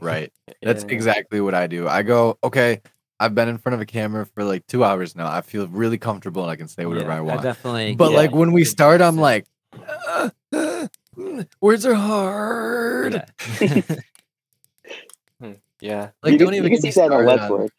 right. 0.00 0.30
That's 0.62 0.84
Yeah. 0.84 0.90
exactly 0.90 1.40
what 1.40 1.54
I 1.54 1.66
do. 1.66 1.88
I 1.88 2.02
go, 2.02 2.38
okay, 2.44 2.82
I've 3.18 3.34
been 3.34 3.48
in 3.48 3.56
front 3.56 3.74
of 3.74 3.80
a 3.80 3.86
camera 3.86 4.26
for 4.26 4.44
like 4.44 4.66
two 4.66 4.84
hours 4.84 5.16
now. 5.16 5.26
I 5.30 5.40
feel 5.40 5.66
really 5.68 5.96
comfortable 5.96 6.42
and 6.42 6.50
I 6.50 6.56
can 6.56 6.68
say 6.68 6.84
whatever 6.84 7.08
Yeah, 7.08 7.16
I 7.16 7.20
want. 7.22 7.42
definitely. 7.42 7.94
but 7.94 8.10
yeah, 8.10 8.16
like 8.18 8.34
when 8.34 8.52
we 8.52 8.64
start, 8.64 9.00
I'm 9.00 9.16
like, 9.16 9.46
"Uh, 10.06 10.28
uh, 10.52 10.88
words 11.62 11.86
are 11.86 11.94
hard. 11.94 13.24
Yeah. 13.60 13.80
Yeah, 15.86 16.10
Like 16.22 16.32
you 16.32 16.38
don't 16.38 16.48
can, 16.48 16.54
even 16.56 16.72
you 16.72 16.78
can 16.78 16.82
get 16.82 16.94
see 16.94 17.00
me 17.00 17.08
that 17.08 17.12
started 17.12 17.40
on- 17.42 17.50
Work. 17.50 17.72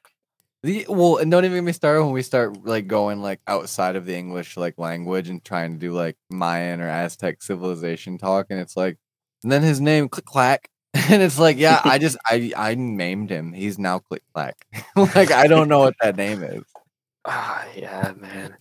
The, 0.63 0.85
well, 0.89 1.17
and 1.17 1.29
don't 1.29 1.45
even 1.45 1.57
get 1.57 1.63
me 1.63 1.71
started 1.71 2.03
when 2.03 2.13
we 2.13 2.23
start 2.23 2.65
like 2.65 2.87
going 2.87 3.21
like 3.21 3.39
outside 3.47 3.95
of 3.95 4.05
the 4.07 4.15
English 4.15 4.57
like 4.57 4.77
language 4.79 5.29
and 5.29 5.43
trying 5.43 5.73
to 5.73 5.79
do 5.79 5.93
like 5.93 6.17
Mayan 6.31 6.81
or 6.81 6.89
Aztec 6.89 7.43
civilization 7.43 8.17
talk, 8.17 8.47
and 8.49 8.59
it's 8.59 8.75
like, 8.75 8.97
and 9.43 9.51
then 9.51 9.61
his 9.61 9.79
name 9.79 10.09
click 10.09 10.25
clack, 10.25 10.69
and 10.93 11.21
it's 11.21 11.37
like, 11.37 11.57
yeah, 11.57 11.79
I 11.83 11.99
just 11.99 12.17
I 12.25 12.51
I 12.57 12.73
named 12.75 13.29
him. 13.29 13.53
He's 13.53 13.77
now 13.77 13.99
click 13.99 14.23
clack. 14.33 14.55
like 14.95 15.31
I 15.31 15.45
don't 15.47 15.67
know 15.69 15.79
what 15.79 15.95
that 16.01 16.15
name 16.17 16.41
is. 16.43 16.63
ah, 17.25 17.65
yeah, 17.75 18.13
man. 18.17 18.55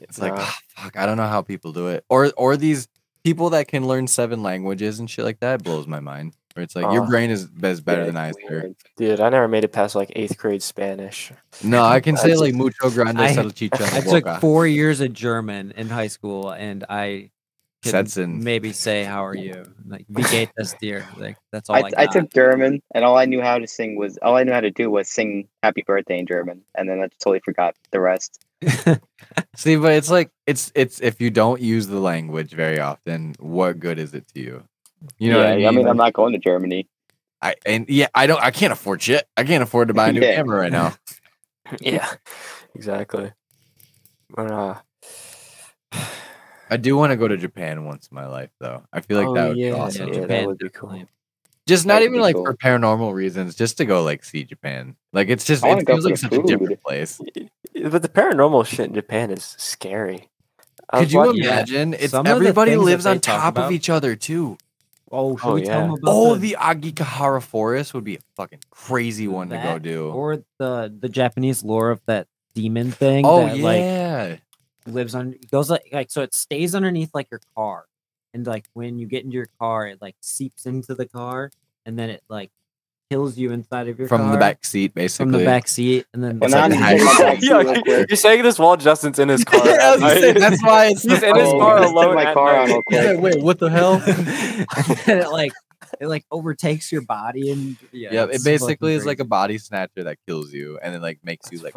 It's 0.00 0.20
like 0.20 0.34
No. 0.36 0.42
ah, 0.42 0.58
fuck, 0.76 0.96
I 0.96 1.04
don't 1.04 1.16
know 1.16 1.26
how 1.26 1.42
people 1.42 1.72
do 1.72 1.88
it, 1.88 2.04
or 2.08 2.32
or 2.36 2.56
these 2.56 2.86
people 3.24 3.50
that 3.50 3.66
can 3.66 3.86
learn 3.88 4.06
seven 4.06 4.42
languages 4.44 5.00
and 5.00 5.10
shit 5.10 5.24
like 5.24 5.40
that 5.40 5.64
blows 5.64 5.86
my 5.88 6.00
mind. 6.00 6.34
Where 6.58 6.64
it's 6.64 6.74
like 6.74 6.92
your 6.92 7.04
Oh. 7.04 7.06
brain 7.06 7.30
is 7.30 7.48
is 7.62 7.80
better 7.80 8.00
Yeah, 8.00 8.06
than 8.06 8.16
I 8.16 8.28
it's 8.30 8.38
sir. 8.48 8.74
dude, 8.96 9.20
I 9.20 9.28
never 9.28 9.46
made 9.46 9.62
it 9.62 9.70
past 9.72 9.94
like 9.94 10.10
eighth 10.16 10.36
grade 10.36 10.60
Spanish. 10.60 11.30
No, 11.62 11.84
I 11.84 12.00
can 12.00 12.16
say 12.24 12.34
like 12.34 12.52
mucho 12.52 12.90
grande 12.90 13.20
I- 13.20 13.32
salchicha. 13.32 13.80
I 13.94 13.98
en 13.98 14.04
la 14.06 14.12
took 14.18 14.40
four 14.40 14.66
years 14.66 15.00
of 15.00 15.12
German 15.12 15.70
in 15.76 15.88
high 15.88 16.08
school, 16.08 16.50
and 16.50 16.84
I 16.88 17.30
could 17.84 17.94
Setzen. 17.94 18.42
maybe 18.42 18.72
say 18.72 19.04
"How 19.04 19.24
are 19.24 19.36
you?" 19.36 19.72
Like 19.86 20.04
"Wie 20.08 20.24
geht 20.24 20.50
es 20.58 20.74
dir?" 20.80 21.06
Like 21.16 21.36
that's 21.52 21.70
all 21.70 21.76
I, 21.76 21.90
I, 21.96 22.02
I 22.02 22.06
took 22.06 22.28
German, 22.34 22.82
and 22.92 23.04
all 23.04 23.16
I 23.16 23.24
knew 23.26 23.40
how 23.40 23.60
to 23.60 23.68
sing 23.68 23.94
was 23.96 24.18
all 24.20 24.34
I 24.36 24.42
knew 24.42 24.50
how 24.52 24.60
to 24.60 24.72
do 24.72 24.90
was 24.90 25.08
sing 25.08 25.46
"Happy 25.62 25.84
Birthday" 25.86 26.18
in 26.18 26.26
German, 26.26 26.62
and 26.74 26.88
then 26.88 26.98
I 26.98 27.06
totally 27.22 27.38
forgot 27.44 27.76
the 27.92 28.00
rest. 28.00 28.44
See, 29.54 29.76
but 29.76 29.92
it's 29.92 30.10
like 30.10 30.30
it's 30.48 30.72
it's 30.74 31.00
if 31.00 31.20
you 31.20 31.30
don't 31.30 31.60
use 31.60 31.86
the 31.86 32.00
language 32.00 32.50
very 32.52 32.80
often, 32.80 33.36
what 33.38 33.78
good 33.78 34.00
is 34.00 34.12
it 34.12 34.26
to 34.34 34.40
you? 34.40 34.64
You 35.18 35.32
know 35.32 35.38
yeah, 35.42 35.54
what 35.66 35.74
I 35.74 35.76
mean? 35.76 35.88
I'm 35.88 35.96
not 35.96 36.12
going 36.12 36.32
to 36.32 36.38
Germany. 36.38 36.88
I 37.40 37.54
and 37.64 37.88
yeah, 37.88 38.08
I 38.14 38.26
don't. 38.26 38.42
I 38.42 38.50
can't 38.50 38.72
afford 38.72 39.00
shit. 39.02 39.26
I 39.36 39.44
can't 39.44 39.62
afford 39.62 39.88
to 39.88 39.94
buy 39.94 40.08
a 40.08 40.12
new 40.12 40.20
Yeah. 40.20 40.34
camera 40.36 40.58
right 40.58 40.72
now. 40.72 40.94
yeah, 41.80 42.08
exactly. 42.74 43.32
But 44.34 44.50
uh, 44.50 44.74
I 46.70 46.76
do 46.76 46.96
want 46.96 47.12
to 47.12 47.16
go 47.16 47.28
to 47.28 47.36
Japan 47.36 47.84
once 47.84 48.08
in 48.10 48.14
my 48.14 48.26
life, 48.26 48.50
though. 48.60 48.82
I 48.92 49.00
feel 49.00 49.18
like 49.18 49.28
Oh, 49.28 49.34
that 49.34 49.48
would 49.48 49.56
yeah, 49.56 49.70
be 49.70 49.76
awesome. 49.78 50.08
yeah, 50.08 50.14
that 50.14 50.20
Japan 50.22 50.46
would 50.46 50.58
be 50.58 50.68
cool. 50.70 51.02
Just 51.66 51.84
That 51.86 51.94
not 51.94 52.02
even 52.02 52.20
like 52.20 52.34
cool. 52.34 52.44
for 52.46 52.54
paranormal 52.54 53.12
reasons, 53.14 53.54
just 53.54 53.76
to 53.78 53.84
go 53.84 54.02
like 54.02 54.24
see 54.24 54.44
Japan. 54.44 54.96
Like 55.12 55.28
it's 55.28 55.44
just 55.44 55.62
I 55.64 55.78
it 55.78 55.86
feels 55.86 56.04
like 56.04 56.14
the 56.14 56.18
such 56.18 56.32
a 56.32 56.42
different 56.42 56.82
place. 56.82 57.20
but 57.74 58.02
the 58.02 58.08
paranormal 58.08 58.66
shit 58.66 58.86
in 58.88 58.94
Japan 58.94 59.30
is 59.30 59.44
scary. 59.58 60.28
Could 60.92 61.12
you 61.12 61.18
watching- 61.18 61.42
Yeah. 61.42 61.52
imagine? 61.52 61.94
It's 61.94 62.10
Some 62.12 62.26
everybody 62.26 62.76
lives 62.76 63.06
on 63.06 63.20
talk 63.20 63.54
top 63.54 63.58
of 63.58 63.70
each 63.72 63.88
other 63.90 64.16
too. 64.16 64.56
Oh, 65.10 65.36
should 65.36 65.46
Oh, 65.48 65.54
we 65.54 65.62
tell 65.62 65.74
yeah. 65.74 65.80
them 65.82 65.90
about 65.92 66.02
Oh, 66.06 66.34
the, 66.34 66.50
the 66.50 66.56
Agikahara 66.58 67.42
forest 67.42 67.94
would 67.94 68.04
be 68.04 68.16
a 68.16 68.20
fucking 68.36 68.60
crazy 68.70 69.28
one 69.28 69.48
to 69.50 69.56
go 69.56 69.62
that 69.62 69.82
do. 69.82 70.08
or 70.10 70.42
the 70.58 70.94
the 71.00 71.08
Japanese 71.08 71.64
lore 71.64 71.90
of 71.90 72.00
that 72.06 72.26
demon 72.54 72.90
thing 72.90 73.24
oh 73.24 73.46
that 73.46 73.58
like 73.58 73.80
yeah. 73.80 74.36
lives 74.86 75.14
on 75.14 75.34
goes 75.50 75.70
like 75.70 75.88
like 75.92 76.10
so 76.10 76.22
it 76.22 76.34
stays 76.34 76.74
underneath 76.74 77.10
like 77.14 77.30
your 77.30 77.40
car 77.54 77.84
and 78.34 78.46
like 78.46 78.64
when 78.72 78.98
you 78.98 79.06
get 79.06 79.22
into 79.24 79.34
your 79.36 79.46
car 79.60 79.86
it 79.86 80.02
like 80.02 80.16
seeps 80.20 80.66
into 80.66 80.94
the 80.94 81.06
car 81.06 81.50
and 81.86 81.96
then 81.96 82.10
it 82.10 82.22
like 82.28 82.50
kills 83.10 83.38
you 83.38 83.52
inside 83.52 83.88
of 83.88 83.98
your 83.98 84.06
from 84.08 84.22
car, 84.22 84.32
the 84.32 84.38
back 84.38 84.64
seat, 84.64 84.94
basically. 84.94 85.24
from 85.24 85.32
the 85.32 85.44
back 85.44 85.66
seat, 85.68 86.06
and 86.12 86.22
then 86.22 86.38
Well, 86.38 86.50
like 86.50 86.60
I 86.62 86.68
need 86.68 86.76
to 86.76 86.82
high- 86.82 86.96
take 86.96 87.04
my 87.04 87.18
back 87.24 87.40
seat 87.40 87.86
Yeah, 87.86 88.04
you're 88.08 88.16
saying 88.16 88.42
this 88.42 88.58
while 88.58 88.76
Justin's 88.76 89.18
in 89.18 89.28
his 89.28 89.44
car. 89.44 89.66
Yeah, 89.66 89.76
I 89.80 89.90
was 89.92 90.02
Right? 90.02 90.38
that's 90.38 90.62
why 90.62 90.86
it's 90.86 91.02
He's 91.08 91.22
in 91.22 91.34
his 91.36 91.48
car 91.50 91.78
I 91.78 91.80
just 91.82 91.88
took 91.94 92.02
alone 92.02 92.14
my 92.14 92.34
car 92.34 92.52
night. 92.52 92.60
on 92.62 92.68
real 92.68 92.82
quick. 92.86 93.04
like, 93.06 93.20
wait, 93.20 93.42
what 93.42 93.58
the 93.58 93.70
hell? 93.70 93.94
and 95.06 95.20
it 95.20 95.30
like 95.30 95.52
it 96.00 96.06
like 96.06 96.24
overtakes 96.30 96.92
your 96.92 97.00
body 97.02 97.50
and 97.50 97.76
yeah, 97.92 98.10
yeah, 98.12 98.24
it 98.30 98.44
basically 98.44 98.92
is 98.92 99.06
like 99.06 99.20
a 99.20 99.24
body 99.24 99.56
snatcher 99.58 100.04
that 100.04 100.18
kills 100.26 100.52
you 100.52 100.78
and 100.82 100.92
then 100.94 101.00
like 101.00 101.18
makes 101.24 101.50
you 101.50 101.60
like. 101.60 101.74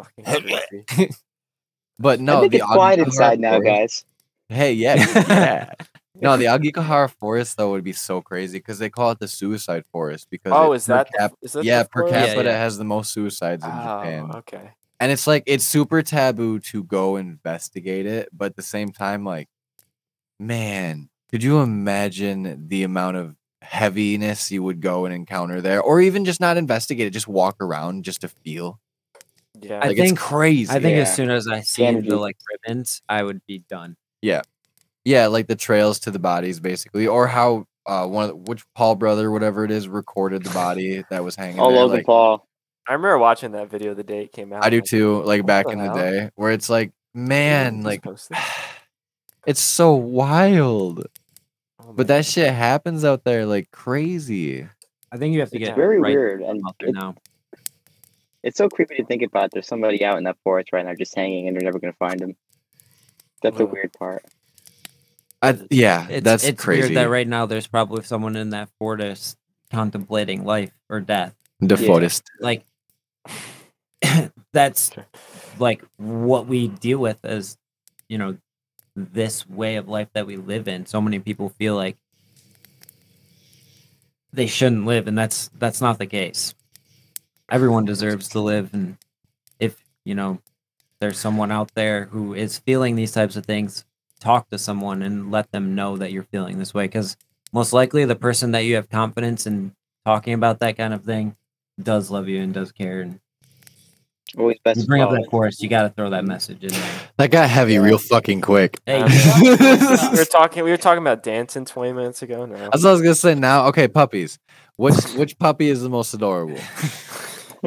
But 1.98 2.20
no, 2.20 2.38
I 2.38 2.40
think 2.40 2.52
the 2.52 2.58
it's 2.58 2.66
quiet 2.66 2.98
inside 2.98 3.38
now, 3.40 3.58
guys. 3.60 4.04
Hey, 4.48 4.72
yeah, 4.74 4.96
yeah. 4.96 5.72
No, 6.20 6.36
the 6.36 6.44
Agikahara 6.46 7.10
forest 7.10 7.56
though 7.56 7.70
would 7.70 7.84
be 7.84 7.92
so 7.92 8.20
crazy 8.20 8.58
because 8.58 8.78
they 8.78 8.90
call 8.90 9.10
it 9.12 9.18
the 9.18 9.28
suicide 9.28 9.84
forest 9.90 10.28
because 10.30 10.52
Oh, 10.54 10.72
it- 10.72 10.76
is 10.76 10.86
per 10.86 10.94
that 10.94 11.08
the- 11.12 11.30
is 11.46 11.52
that 11.52 11.64
yeah 11.64 11.82
the 11.82 11.88
per 11.88 12.00
forest? 12.02 12.14
Yeah, 12.14 12.26
capita 12.26 12.48
yeah. 12.50 12.58
has 12.58 12.76
the 12.78 12.84
most 12.84 13.12
suicides 13.12 13.64
in 13.64 13.70
Oh, 13.70 13.74
Japan. 13.74 14.30
okay. 14.36 14.70
and 15.00 15.10
it's 15.10 15.26
like 15.26 15.42
it's 15.46 15.64
super 15.64 16.02
taboo 16.02 16.58
to 16.60 16.84
go 16.84 17.16
investigate 17.16 18.06
it 18.06 18.28
but 18.32 18.46
at 18.46 18.56
the 18.56 18.62
same 18.62 18.90
time 18.92 19.24
like 19.24 19.48
man 20.38 21.08
could 21.30 21.42
you 21.42 21.60
imagine 21.60 22.68
the 22.68 22.82
amount 22.84 23.16
of 23.16 23.34
heaviness 23.62 24.50
you 24.50 24.62
would 24.62 24.80
go 24.80 25.04
and 25.04 25.14
encounter 25.14 25.60
there 25.60 25.80
or 25.80 26.00
even 26.00 26.24
just 26.24 26.40
not 26.40 26.56
investigate 26.56 27.06
it 27.06 27.10
just 27.10 27.28
walk 27.28 27.56
around 27.60 28.04
just 28.04 28.20
to 28.20 28.28
feel 28.28 28.78
Yeah. 29.60 29.78
I 29.82 29.88
think- 29.88 29.98
it's 30.00 30.12
crazy 30.20 30.70
I 30.70 30.80
think 30.80 30.96
Yeah. 30.96 31.02
as 31.02 31.14
soon 31.14 31.30
as 31.30 31.46
I 31.48 31.60
see 31.60 31.84
Energy. 31.84 32.08
the 32.08 32.16
like 32.16 32.36
ribbons, 32.50 33.02
I 33.08 33.22
would 33.22 33.40
be 33.46 33.58
done. 33.68 33.96
yeah 34.20 34.42
like 35.04 35.46
the 35.46 35.56
trails 35.56 35.98
to 36.00 36.10
the 36.10 36.18
bodies 36.18 36.60
basically 36.60 37.06
or 37.06 37.26
how 37.26 37.66
uh 37.86 38.06
one 38.06 38.24
of 38.24 38.30
the, 38.30 38.36
which 38.36 38.62
paul 38.74 38.94
brother 38.94 39.30
whatever 39.30 39.64
it 39.64 39.70
is 39.70 39.88
recorded 39.88 40.42
the 40.44 40.50
body 40.50 41.04
that 41.10 41.24
was 41.24 41.34
hanging 41.36 41.58
Oh, 41.60 41.68
there 41.70 41.80
Logan 41.80 41.96
like, 41.98 42.06
Paul. 42.06 42.46
I 42.88 42.92
remember 42.94 43.18
watching 43.18 43.52
that 43.52 43.70
video 43.70 43.94
the 43.94 44.04
day 44.04 44.22
it 44.24 44.32
came 44.32 44.52
out. 44.52 44.64
i 44.64 44.70
do 44.70 44.80
too 44.80 45.22
like 45.24 45.44
back 45.46 45.66
the 45.66 45.72
in 45.72 45.78
hell? 45.80 45.94
the 45.94 46.00
day 46.00 46.30
where 46.36 46.52
it's 46.52 46.68
like 46.70 46.92
man 47.14 47.82
like 47.82 48.04
it's 49.46 49.60
so 49.60 49.94
wild 49.94 51.04
Oh 51.84 51.92
But 51.92 52.06
that 52.06 52.24
shit 52.24 52.52
happens 52.52 53.04
out 53.04 53.24
there 53.24 53.44
like 53.44 53.72
crazy. 53.72 54.68
I 55.10 55.16
think 55.18 55.34
you 55.34 55.40
have 55.40 55.50
to 55.50 55.56
It's 55.58 55.66
get 55.66 55.74
very 55.76 55.98
right 55.98 56.12
weird, 56.14 56.40
and 56.40 56.62
it- 56.80 56.94
now. 56.94 57.16
It's 58.44 58.56
so 58.56 58.68
creepy 58.68 58.96
to 58.96 59.04
think 59.04 59.22
about. 59.22 59.50
There's 59.50 59.66
somebody 59.66 60.04
out 60.04 60.16
in 60.18 60.24
that 60.24 60.36
forest 60.44 60.72
right 60.72 60.84
now 60.86 60.94
just 60.94 61.14
hanging, 61.16 61.48
and 61.48 61.56
they're 61.56 61.64
never 61.64 61.80
gonna 61.80 61.92
find 61.94 62.20
him. 62.20 62.36
That's 63.42 63.58
the 63.58 63.66
weird 63.66 63.92
part. 63.94 64.24
I, 65.42 65.58
yeah, 65.70 66.06
It's, 66.08 66.24
that's 66.24 66.44
it's 66.44 66.62
crazy. 66.62 66.82
weird 66.94 66.96
that 66.96 67.10
right 67.10 67.26
now 67.26 67.46
there's 67.46 67.66
probably 67.66 68.02
someone 68.04 68.36
in 68.36 68.50
that 68.50 68.68
forest 68.78 69.36
contemplating 69.72 70.44
life 70.44 70.70
or 70.88 71.00
death. 71.00 71.34
The 71.60 71.76
Yeah. 71.76 71.86
forest. 71.86 72.22
Like 72.40 72.64
that's 74.52 74.92
like 75.58 75.84
what 75.96 76.46
we 76.46 76.68
deal 76.68 76.98
with 76.98 77.18
as 77.24 77.56
you 78.08 78.18
know 78.18 78.36
this 78.94 79.48
way 79.48 79.76
of 79.76 79.88
life 79.88 80.08
that 80.12 80.26
we 80.26 80.36
live 80.36 80.68
in. 80.68 80.86
So 80.86 81.00
many 81.00 81.18
people 81.18 81.48
feel 81.58 81.74
like 81.74 81.96
they 84.32 84.46
shouldn't 84.46 84.86
live, 84.86 85.08
and 85.08 85.16
that's 85.18 85.50
that's 85.58 85.80
not 85.80 85.98
the 85.98 86.06
case. 86.06 86.54
Everyone 87.50 87.84
deserves 87.84 88.28
to 88.30 88.40
live, 88.40 88.72
and 88.72 88.96
if 89.58 89.76
you 90.04 90.14
know 90.14 90.38
there's 91.00 91.18
someone 91.18 91.50
out 91.50 91.72
there 91.74 92.04
who 92.06 92.34
is 92.34 92.58
feeling 92.58 92.94
these 92.96 93.12
types 93.12 93.36
of 93.36 93.44
things, 93.44 93.84
talk 94.22 94.48
to 94.50 94.58
someone 94.58 95.02
and 95.02 95.30
let 95.30 95.50
them 95.52 95.74
know 95.74 95.96
that 95.96 96.12
you're 96.12 96.22
feeling 96.22 96.58
this 96.58 96.72
way, 96.72 96.84
because 96.84 97.16
most 97.52 97.72
likely 97.72 98.04
the 98.04 98.16
person 98.16 98.52
that 98.52 98.60
you 98.60 98.76
have 98.76 98.88
confidence 98.88 99.46
in 99.46 99.74
talking 100.06 100.32
about 100.34 100.60
that 100.60 100.76
kind 100.76 100.94
of 100.94 101.04
thing 101.04 101.36
does 101.82 102.10
love 102.10 102.28
you 102.28 102.40
and 102.40 102.54
does 102.54 102.72
care. 102.72 103.00
And 103.00 103.20
Always 104.38 104.58
best. 104.64 104.80
you 104.80 104.86
bring 104.86 105.02
up 105.02 105.10
that 105.10 105.28
forest, 105.30 105.62
you 105.62 105.68
got 105.68 105.82
to 105.82 105.90
throw 105.90 106.08
that 106.10 106.24
message 106.24 106.62
in 106.62 106.70
there. 106.70 106.90
That 107.18 107.30
got 107.30 107.50
heavy 107.50 107.78
real 107.78 107.98
fucking 107.98 108.40
quick. 108.40 108.80
Hey, 108.86 109.02
we 109.42 109.50
were 110.16 110.24
talking. 110.24 110.64
We 110.64 110.70
were 110.70 110.78
talking 110.78 111.02
about 111.02 111.22
dancing 111.22 111.66
20 111.66 111.92
minutes 111.92 112.22
ago. 112.22 112.46
No. 112.46 112.56
That's 112.56 112.82
what 112.82 112.90
I 112.90 112.92
was 112.92 113.02
gonna 113.02 113.14
say 113.14 113.34
now. 113.34 113.66
Okay, 113.66 113.88
puppies. 113.88 114.38
Which 114.76 114.96
which 115.16 115.38
puppy 115.38 115.68
is 115.68 115.82
the 115.82 115.90
most 115.90 116.14
adorable? 116.14 116.58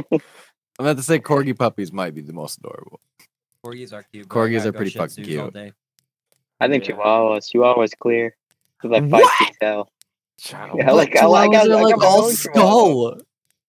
I'm 0.78 0.86
about 0.86 0.98
to 0.98 1.04
say 1.04 1.20
corgi 1.20 1.58
puppies 1.58 1.94
might 1.94 2.14
be 2.16 2.22
the 2.22 2.34
most 2.34 2.58
adorable. 2.58 3.00
corgis 3.64 3.94
are 3.94 4.04
cute. 4.12 4.28
Corgis 4.28 4.66
are 4.66 4.74
pretty 4.74 4.92
fucking 4.92 5.24
Tzus 5.24 5.40
all 5.44 5.52
cute. 5.52 5.74
Day. 6.60 6.66
I 6.66 6.70
think 6.70 6.88
Yeah. 6.88 6.96
Chihuahuas. 6.96 7.52
Chihuahuas 7.52 7.92
clear. 8.00 8.36
They're 8.82 8.92
like 8.92 9.04
five 9.10 9.22
What? 9.22 9.34
feet 9.38 9.58
tall. 9.62 9.90
Yeah, 10.50 10.90
I 10.90 10.92
like- 10.94 11.16
I 11.16 11.26
like- 11.26 11.50
I 11.50 11.54
got- 11.54 11.72
I 11.72 11.90
got 11.92 12.00
my 12.00 12.08
own 12.08 12.36
Chihuahua. 12.36 13.16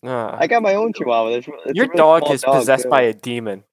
Nah. 0.03 0.37
I 0.39 0.47
got 0.47 0.63
my 0.63 0.75
own 0.75 0.93
Chihuahua. 0.93 1.31
It's, 1.31 1.49
it's 1.49 1.77
Your 1.77 1.87
really 1.87 1.97
dog 1.97 2.31
is 2.31 2.43
dog, 2.43 2.59
possessed 2.61 2.85
too. 2.85 2.91
by 2.91 3.03
a 3.03 3.13
demon. 3.13 3.65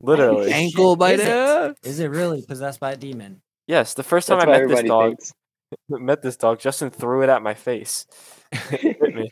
Literally. 0.00 0.52
Ankle 0.52 0.96
bite? 0.96 1.20
Is 1.20 1.26
it? 1.26 1.78
Is 1.88 2.00
it 2.00 2.08
really 2.08 2.42
possessed 2.42 2.80
by 2.80 2.92
a 2.92 2.96
demon? 2.96 3.42
Yes. 3.66 3.94
The 3.94 4.02
first 4.02 4.28
time 4.28 4.38
That's 4.38 4.48
I 4.50 4.58
met 4.64 4.68
this 4.68 4.82
dog, 4.84 5.08
thinks. 5.10 5.32
met 5.88 6.22
this 6.22 6.36
dog, 6.36 6.60
Justin 6.60 6.90
threw 6.90 7.22
it 7.22 7.28
at 7.28 7.42
my 7.42 7.54
face. 7.54 8.06
Hit 8.70 9.00
me. 9.14 9.30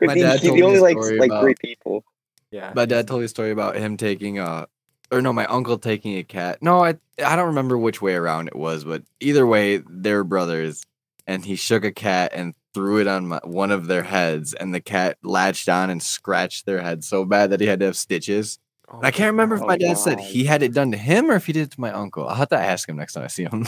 My 0.00 0.14
dad 0.14 0.40
he, 0.40 0.48
told 0.48 0.56
he 0.58 0.60
me 0.60 0.60
a 0.60 0.66
only 0.66 0.80
likes 0.80 1.04
story 1.04 1.18
like 1.18 1.30
about- 1.30 1.42
three 1.42 1.54
people. 1.60 2.04
Yeah. 2.50 2.72
My 2.74 2.86
dad 2.86 3.08
told 3.08 3.20
me 3.20 3.24
a 3.26 3.28
story 3.28 3.50
about 3.50 3.76
him 3.76 3.96
taking 3.96 4.38
uh 4.38 4.66
or 5.10 5.22
no, 5.22 5.32
my 5.32 5.46
uncle 5.46 5.78
taking 5.78 6.16
a 6.16 6.22
cat. 6.22 6.58
No, 6.62 6.84
I 6.84 6.96
I 7.24 7.36
don't 7.36 7.46
remember 7.46 7.78
which 7.78 8.02
way 8.02 8.14
around 8.14 8.48
it 8.48 8.56
was, 8.56 8.84
but 8.84 9.02
either 9.20 9.46
way, 9.46 9.82
they're 9.88 10.24
brothers. 10.24 10.82
And 11.28 11.44
he 11.44 11.56
shook 11.56 11.84
a 11.84 11.90
cat 11.90 12.32
and 12.34 12.54
threw 12.72 13.00
it 13.00 13.08
on 13.08 13.26
my, 13.26 13.40
one 13.42 13.72
of 13.72 13.88
their 13.88 14.04
heads, 14.04 14.54
and 14.54 14.72
the 14.72 14.80
cat 14.80 15.18
latched 15.24 15.68
on 15.68 15.90
and 15.90 16.00
scratched 16.00 16.66
their 16.66 16.80
head 16.80 17.02
so 17.02 17.24
bad 17.24 17.50
that 17.50 17.60
he 17.60 17.66
had 17.66 17.80
to 17.80 17.86
have 17.86 17.96
stitches. 17.96 18.58
Oh 18.88 19.00
I 19.02 19.10
can't 19.10 19.32
remember 19.32 19.56
if 19.56 19.62
my 19.62 19.76
dad 19.76 19.98
said 19.98 20.20
he 20.20 20.44
had 20.44 20.62
it 20.62 20.72
done 20.72 20.92
to 20.92 20.98
him 20.98 21.28
or 21.28 21.34
if 21.34 21.46
he 21.46 21.52
did 21.52 21.62
it 21.62 21.70
to 21.72 21.80
my 21.80 21.90
uncle. 21.90 22.28
I'll 22.28 22.36
have 22.36 22.50
to 22.50 22.58
ask 22.58 22.88
him 22.88 22.96
next 22.96 23.14
time 23.14 23.24
I 23.24 23.28
see 23.28 23.42
him. 23.44 23.66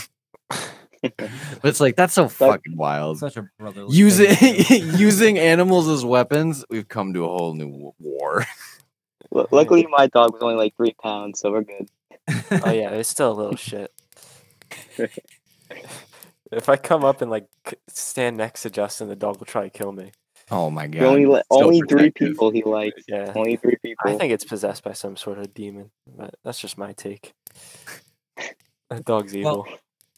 but 1.02 1.64
it's 1.64 1.80
like 1.80 1.96
that's 1.96 2.14
so 2.14 2.28
fucking 2.28 2.76
wild. 2.76 3.18
Such 3.18 3.36
a 3.36 3.48
brotherly. 3.58 3.94
Using 3.96 4.34
thing 4.34 4.56
to 4.56 4.62
do. 4.64 4.96
using 4.98 5.38
animals 5.38 5.88
as 5.88 6.04
weapons, 6.04 6.64
we've 6.70 6.88
come 6.88 7.14
to 7.14 7.24
a 7.24 7.28
whole 7.28 7.54
new 7.54 7.92
war. 7.98 8.44
Lu- 9.30 9.46
Luckily, 9.50 9.86
my 9.90 10.06
dog 10.06 10.32
was 10.32 10.42
only 10.42 10.56
like 10.56 10.76
three 10.76 10.94
pounds, 11.02 11.40
so 11.40 11.50
we're 11.52 11.62
good. 11.62 11.88
Oh 12.64 12.70
yeah, 12.70 12.90
it's 12.90 13.08
still 13.08 13.32
a 13.32 13.34
little 13.34 13.56
shit. 13.56 13.92
if 16.52 16.68
I 16.68 16.76
come 16.76 17.04
up 17.04 17.22
and 17.22 17.30
like 17.30 17.46
stand 17.88 18.36
next 18.36 18.62
to 18.62 18.70
Justin, 18.70 19.08
the 19.08 19.16
dog 19.16 19.38
will 19.38 19.46
try 19.46 19.62
to 19.62 19.70
kill 19.70 19.92
me. 19.92 20.12
Oh 20.50 20.70
my 20.70 20.86
god! 20.86 21.00
He 21.00 21.06
only 21.06 21.26
li- 21.26 21.42
so 21.52 21.64
only 21.64 21.82
three 21.88 22.10
people 22.10 22.50
he 22.50 22.62
likes. 22.62 23.02
Yeah. 23.08 23.32
Only 23.34 23.56
three 23.56 23.76
people. 23.82 24.10
I 24.10 24.16
think 24.16 24.32
it's 24.32 24.44
possessed 24.44 24.82
by 24.82 24.92
some 24.92 25.16
sort 25.16 25.38
of 25.38 25.52
demon, 25.54 25.90
but 26.16 26.34
that's 26.44 26.58
just 26.60 26.78
my 26.78 26.92
take. 26.92 27.32
That 28.90 29.04
dog's 29.04 29.36
evil. 29.36 29.66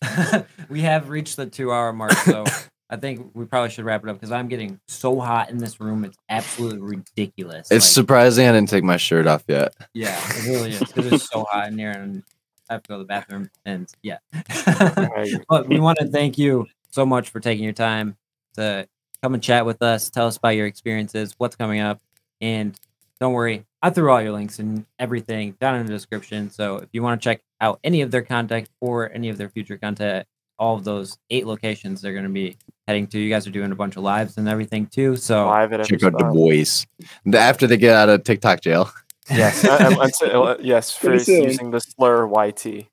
Well, 0.01 0.47
we 0.69 0.82
have 0.82 1.09
reached 1.09 1.37
the 1.37 1.47
two-hour 1.47 1.93
mark, 1.93 2.12
so 2.12 2.45
I 2.93 2.97
think 2.97 3.31
we 3.35 3.45
probably 3.45 3.71
should 3.71 3.85
wrap 3.85 4.03
it 4.03 4.11
up 4.11 4.17
because 4.17 4.33
I'm 4.33 4.49
getting 4.49 4.81
so 4.89 5.21
hot 5.21 5.49
in 5.49 5.59
this 5.59 5.81
room. 5.81 6.05
It's 6.05 6.19
absolutely 6.29 6.81
ridiculous. 6.81 7.69
It's 7.71 7.87
Like, 7.87 7.95
surprising 7.95 8.49
I 8.49 8.53
didn't 8.53 8.69
take 8.69 8.83
my 8.83 8.97
shirt 8.97 9.29
off 9.29 9.45
yet. 9.47 9.73
yeah, 9.95 10.19
it 10.31 10.47
really 10.49 10.71
is 10.73 10.81
because 10.81 11.12
it's 11.12 11.31
so 11.31 11.45
hot 11.45 11.69
in 11.69 11.79
here, 11.79 11.93
and 11.93 12.25
I 12.69 12.75
have 12.75 12.83
to 12.83 12.89
go 12.89 12.95
to 12.97 13.05
the 13.05 13.07
bathroom. 13.07 13.49
And 13.65 13.89
yeah, 14.03 14.19
but 15.49 15.69
we 15.69 15.79
want 15.81 15.99
to 16.01 16.09
thank 16.09 16.37
you 16.37 16.67
so 16.91 17.07
much 17.07 17.29
for 17.31 17.39
taking 17.41 17.62
your 17.65 17.73
time 17.73 18.17
to 18.55 18.89
come 19.23 19.35
and 19.35 19.43
chat 19.43 19.65
with 19.65 19.83
us. 19.83 20.11
Tell 20.11 20.27
us 20.27 20.37
about 20.37 20.51
your 20.51 20.67
experiences, 20.67 21.35
what's 21.39 21.55
coming 21.57 21.81
up, 21.81 22.01
and 22.41 22.79
don't 23.21 23.35
worry, 23.35 23.65
I 23.83 23.91
threw 23.91 24.11
all 24.11 24.21
your 24.21 24.33
links 24.33 24.59
and 24.59 24.85
everything 24.99 25.57
down 25.61 25.77
in 25.77 25.87
the 25.87 25.93
description. 25.93 26.51
So 26.51 26.77
if 26.79 26.89
you 26.93 27.03
want 27.03 27.21
to 27.21 27.25
check 27.25 27.43
out 27.61 27.79
any 27.85 28.01
of 28.01 28.11
their 28.11 28.23
content 28.23 28.69
or 28.81 29.12
any 29.12 29.29
of 29.29 29.37
their 29.39 29.49
future 29.51 29.77
content, 29.77 30.27
all 30.61 30.77
of 30.77 30.85
those 30.85 31.19
eight 31.31 31.47
locations 31.47 32.01
they're 32.01 32.12
going 32.12 32.24
to 32.24 32.31
be 32.31 32.57
heading 32.87 33.09
to. 33.09 33.19
You 33.19 33.31
guys 33.31 33.47
are 33.47 33.51
doing 33.51 33.73
a 33.73 33.74
bunch 33.74 33.97
of 33.97 34.05
lives 34.05 34.37
and 34.37 34.49
everything 34.49 34.87
too. 34.87 35.16
So 35.16 35.47
Live 35.47 35.73
at 35.73 35.81
every 35.81 35.99
Check 35.99 36.12
out 36.15 36.19
the 36.19 36.24
boys. 36.27 36.87
After 37.35 37.66
they 37.66 37.78
get 37.78 37.97
out 37.97 38.09
of 38.09 38.23
TikTok 38.23 38.61
jail, 38.61 38.93
Yes, 39.31 39.65
I, 39.65 39.77
I'm, 39.77 40.01
I'm, 40.01 40.11
uh, 40.23 40.57
yes, 40.61 40.91
for 40.97 41.15
using 41.15 41.70
the 41.70 41.81
slur 41.81 42.27
YT. 42.27 42.87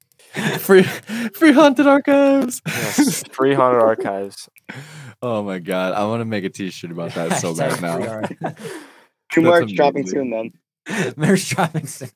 free 0.60 0.84
free 0.84 1.52
haunted 1.52 1.88
archives. 1.88 2.61
Yes, 2.68 3.23
free 3.31 3.53
haunted 3.53 3.81
archives. 3.81 4.48
oh 5.22 5.41
my 5.44 5.60
god, 5.60 5.94
I 5.94 6.06
want 6.06 6.22
to 6.22 6.26
make 6.26 6.44
a 6.44 6.49
T-shirt 6.49 6.91
about 6.91 7.14
that 7.15 7.39
so 7.39 7.56
bad 7.56 7.81
now. 7.81 8.22
Two 9.31 9.41
That's 9.41 9.44
marks 9.44 9.72
dropping 9.72 10.07
soon 10.07 10.30
then. 10.30 11.14
Merch 11.18 11.49
dropping 11.49 11.88
soon. 11.88 12.10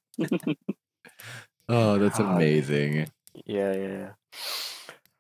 Oh, 1.67 1.97
that's 1.97 2.19
God. 2.19 2.35
amazing. 2.35 3.07
Yeah, 3.45 3.73
yeah, 3.73 3.87
yeah. 3.87 4.09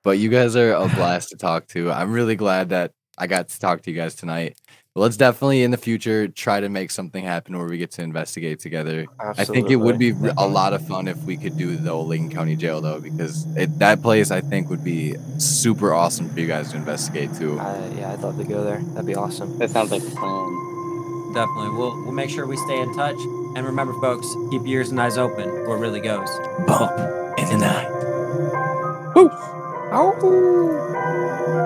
But 0.03 0.17
you 0.17 0.29
guys 0.29 0.55
are 0.55 0.73
a 0.73 0.87
blast 0.87 1.29
to 1.29 1.37
talk 1.37 1.67
to. 1.69 1.91
I'm 1.91 2.11
really 2.11 2.35
glad 2.35 2.69
that 2.69 2.93
I 3.17 3.27
got 3.27 3.49
to 3.49 3.59
talk 3.59 3.81
to 3.83 3.91
you 3.91 3.97
guys 3.97 4.15
tonight. 4.15 4.57
But 4.93 5.01
let's 5.01 5.15
definitely 5.15 5.63
in 5.63 5.71
the 5.71 5.77
future 5.77 6.27
try 6.27 6.59
to 6.59 6.67
make 6.67 6.91
something 6.91 7.23
happen 7.23 7.57
where 7.57 7.67
we 7.67 7.77
get 7.77 7.91
to 7.91 8.01
investigate 8.01 8.59
together. 8.59 9.05
Absolutely. 9.21 9.41
I 9.41 9.45
think 9.45 9.71
it 9.71 9.77
would 9.77 9.97
be 9.97 10.09
a 10.37 10.45
lot 10.47 10.73
of 10.73 10.85
fun 10.85 11.07
if 11.07 11.17
we 11.23 11.37
could 11.37 11.57
do 11.57 11.77
the 11.77 11.89
old 11.91 12.07
Licking 12.09 12.29
County 12.29 12.57
Jail 12.57 12.81
though, 12.81 12.99
because 12.99 13.45
it, 13.55 13.79
that 13.79 14.01
place 14.01 14.31
I 14.31 14.41
think 14.41 14.69
would 14.69 14.83
be 14.83 15.15
super 15.37 15.93
awesome 15.93 16.29
for 16.29 16.39
you 16.41 16.47
guys 16.47 16.71
to 16.71 16.77
investigate 16.77 17.33
too. 17.35 17.57
I, 17.59 17.87
yeah, 17.97 18.11
I'd 18.11 18.19
love 18.19 18.37
to 18.37 18.43
go 18.43 18.65
there. 18.65 18.79
That'd 18.79 19.05
be 19.05 19.15
awesome. 19.15 19.57
That 19.59 19.69
sounds 19.69 19.91
like 19.91 20.01
fun. 20.01 21.33
definitely. 21.33 21.69
We'll 21.69 21.95
we'll 22.03 22.11
make 22.11 22.29
sure 22.29 22.45
we 22.45 22.57
stay 22.57 22.79
in 22.81 22.93
touch. 22.93 23.15
And 23.55 23.65
remember, 23.65 23.93
folks, 24.01 24.27
keep 24.49 24.63
your 24.63 24.79
ears 24.79 24.89
and 24.89 24.99
eyes 24.99 25.17
open 25.17 25.49
for 25.49 25.69
what 25.69 25.79
really 25.79 26.01
goes. 26.01 26.29
Bump 26.67 26.91
in 27.37 27.47
the 27.47 27.57
night. 27.57 27.87
Oh. 29.93 31.60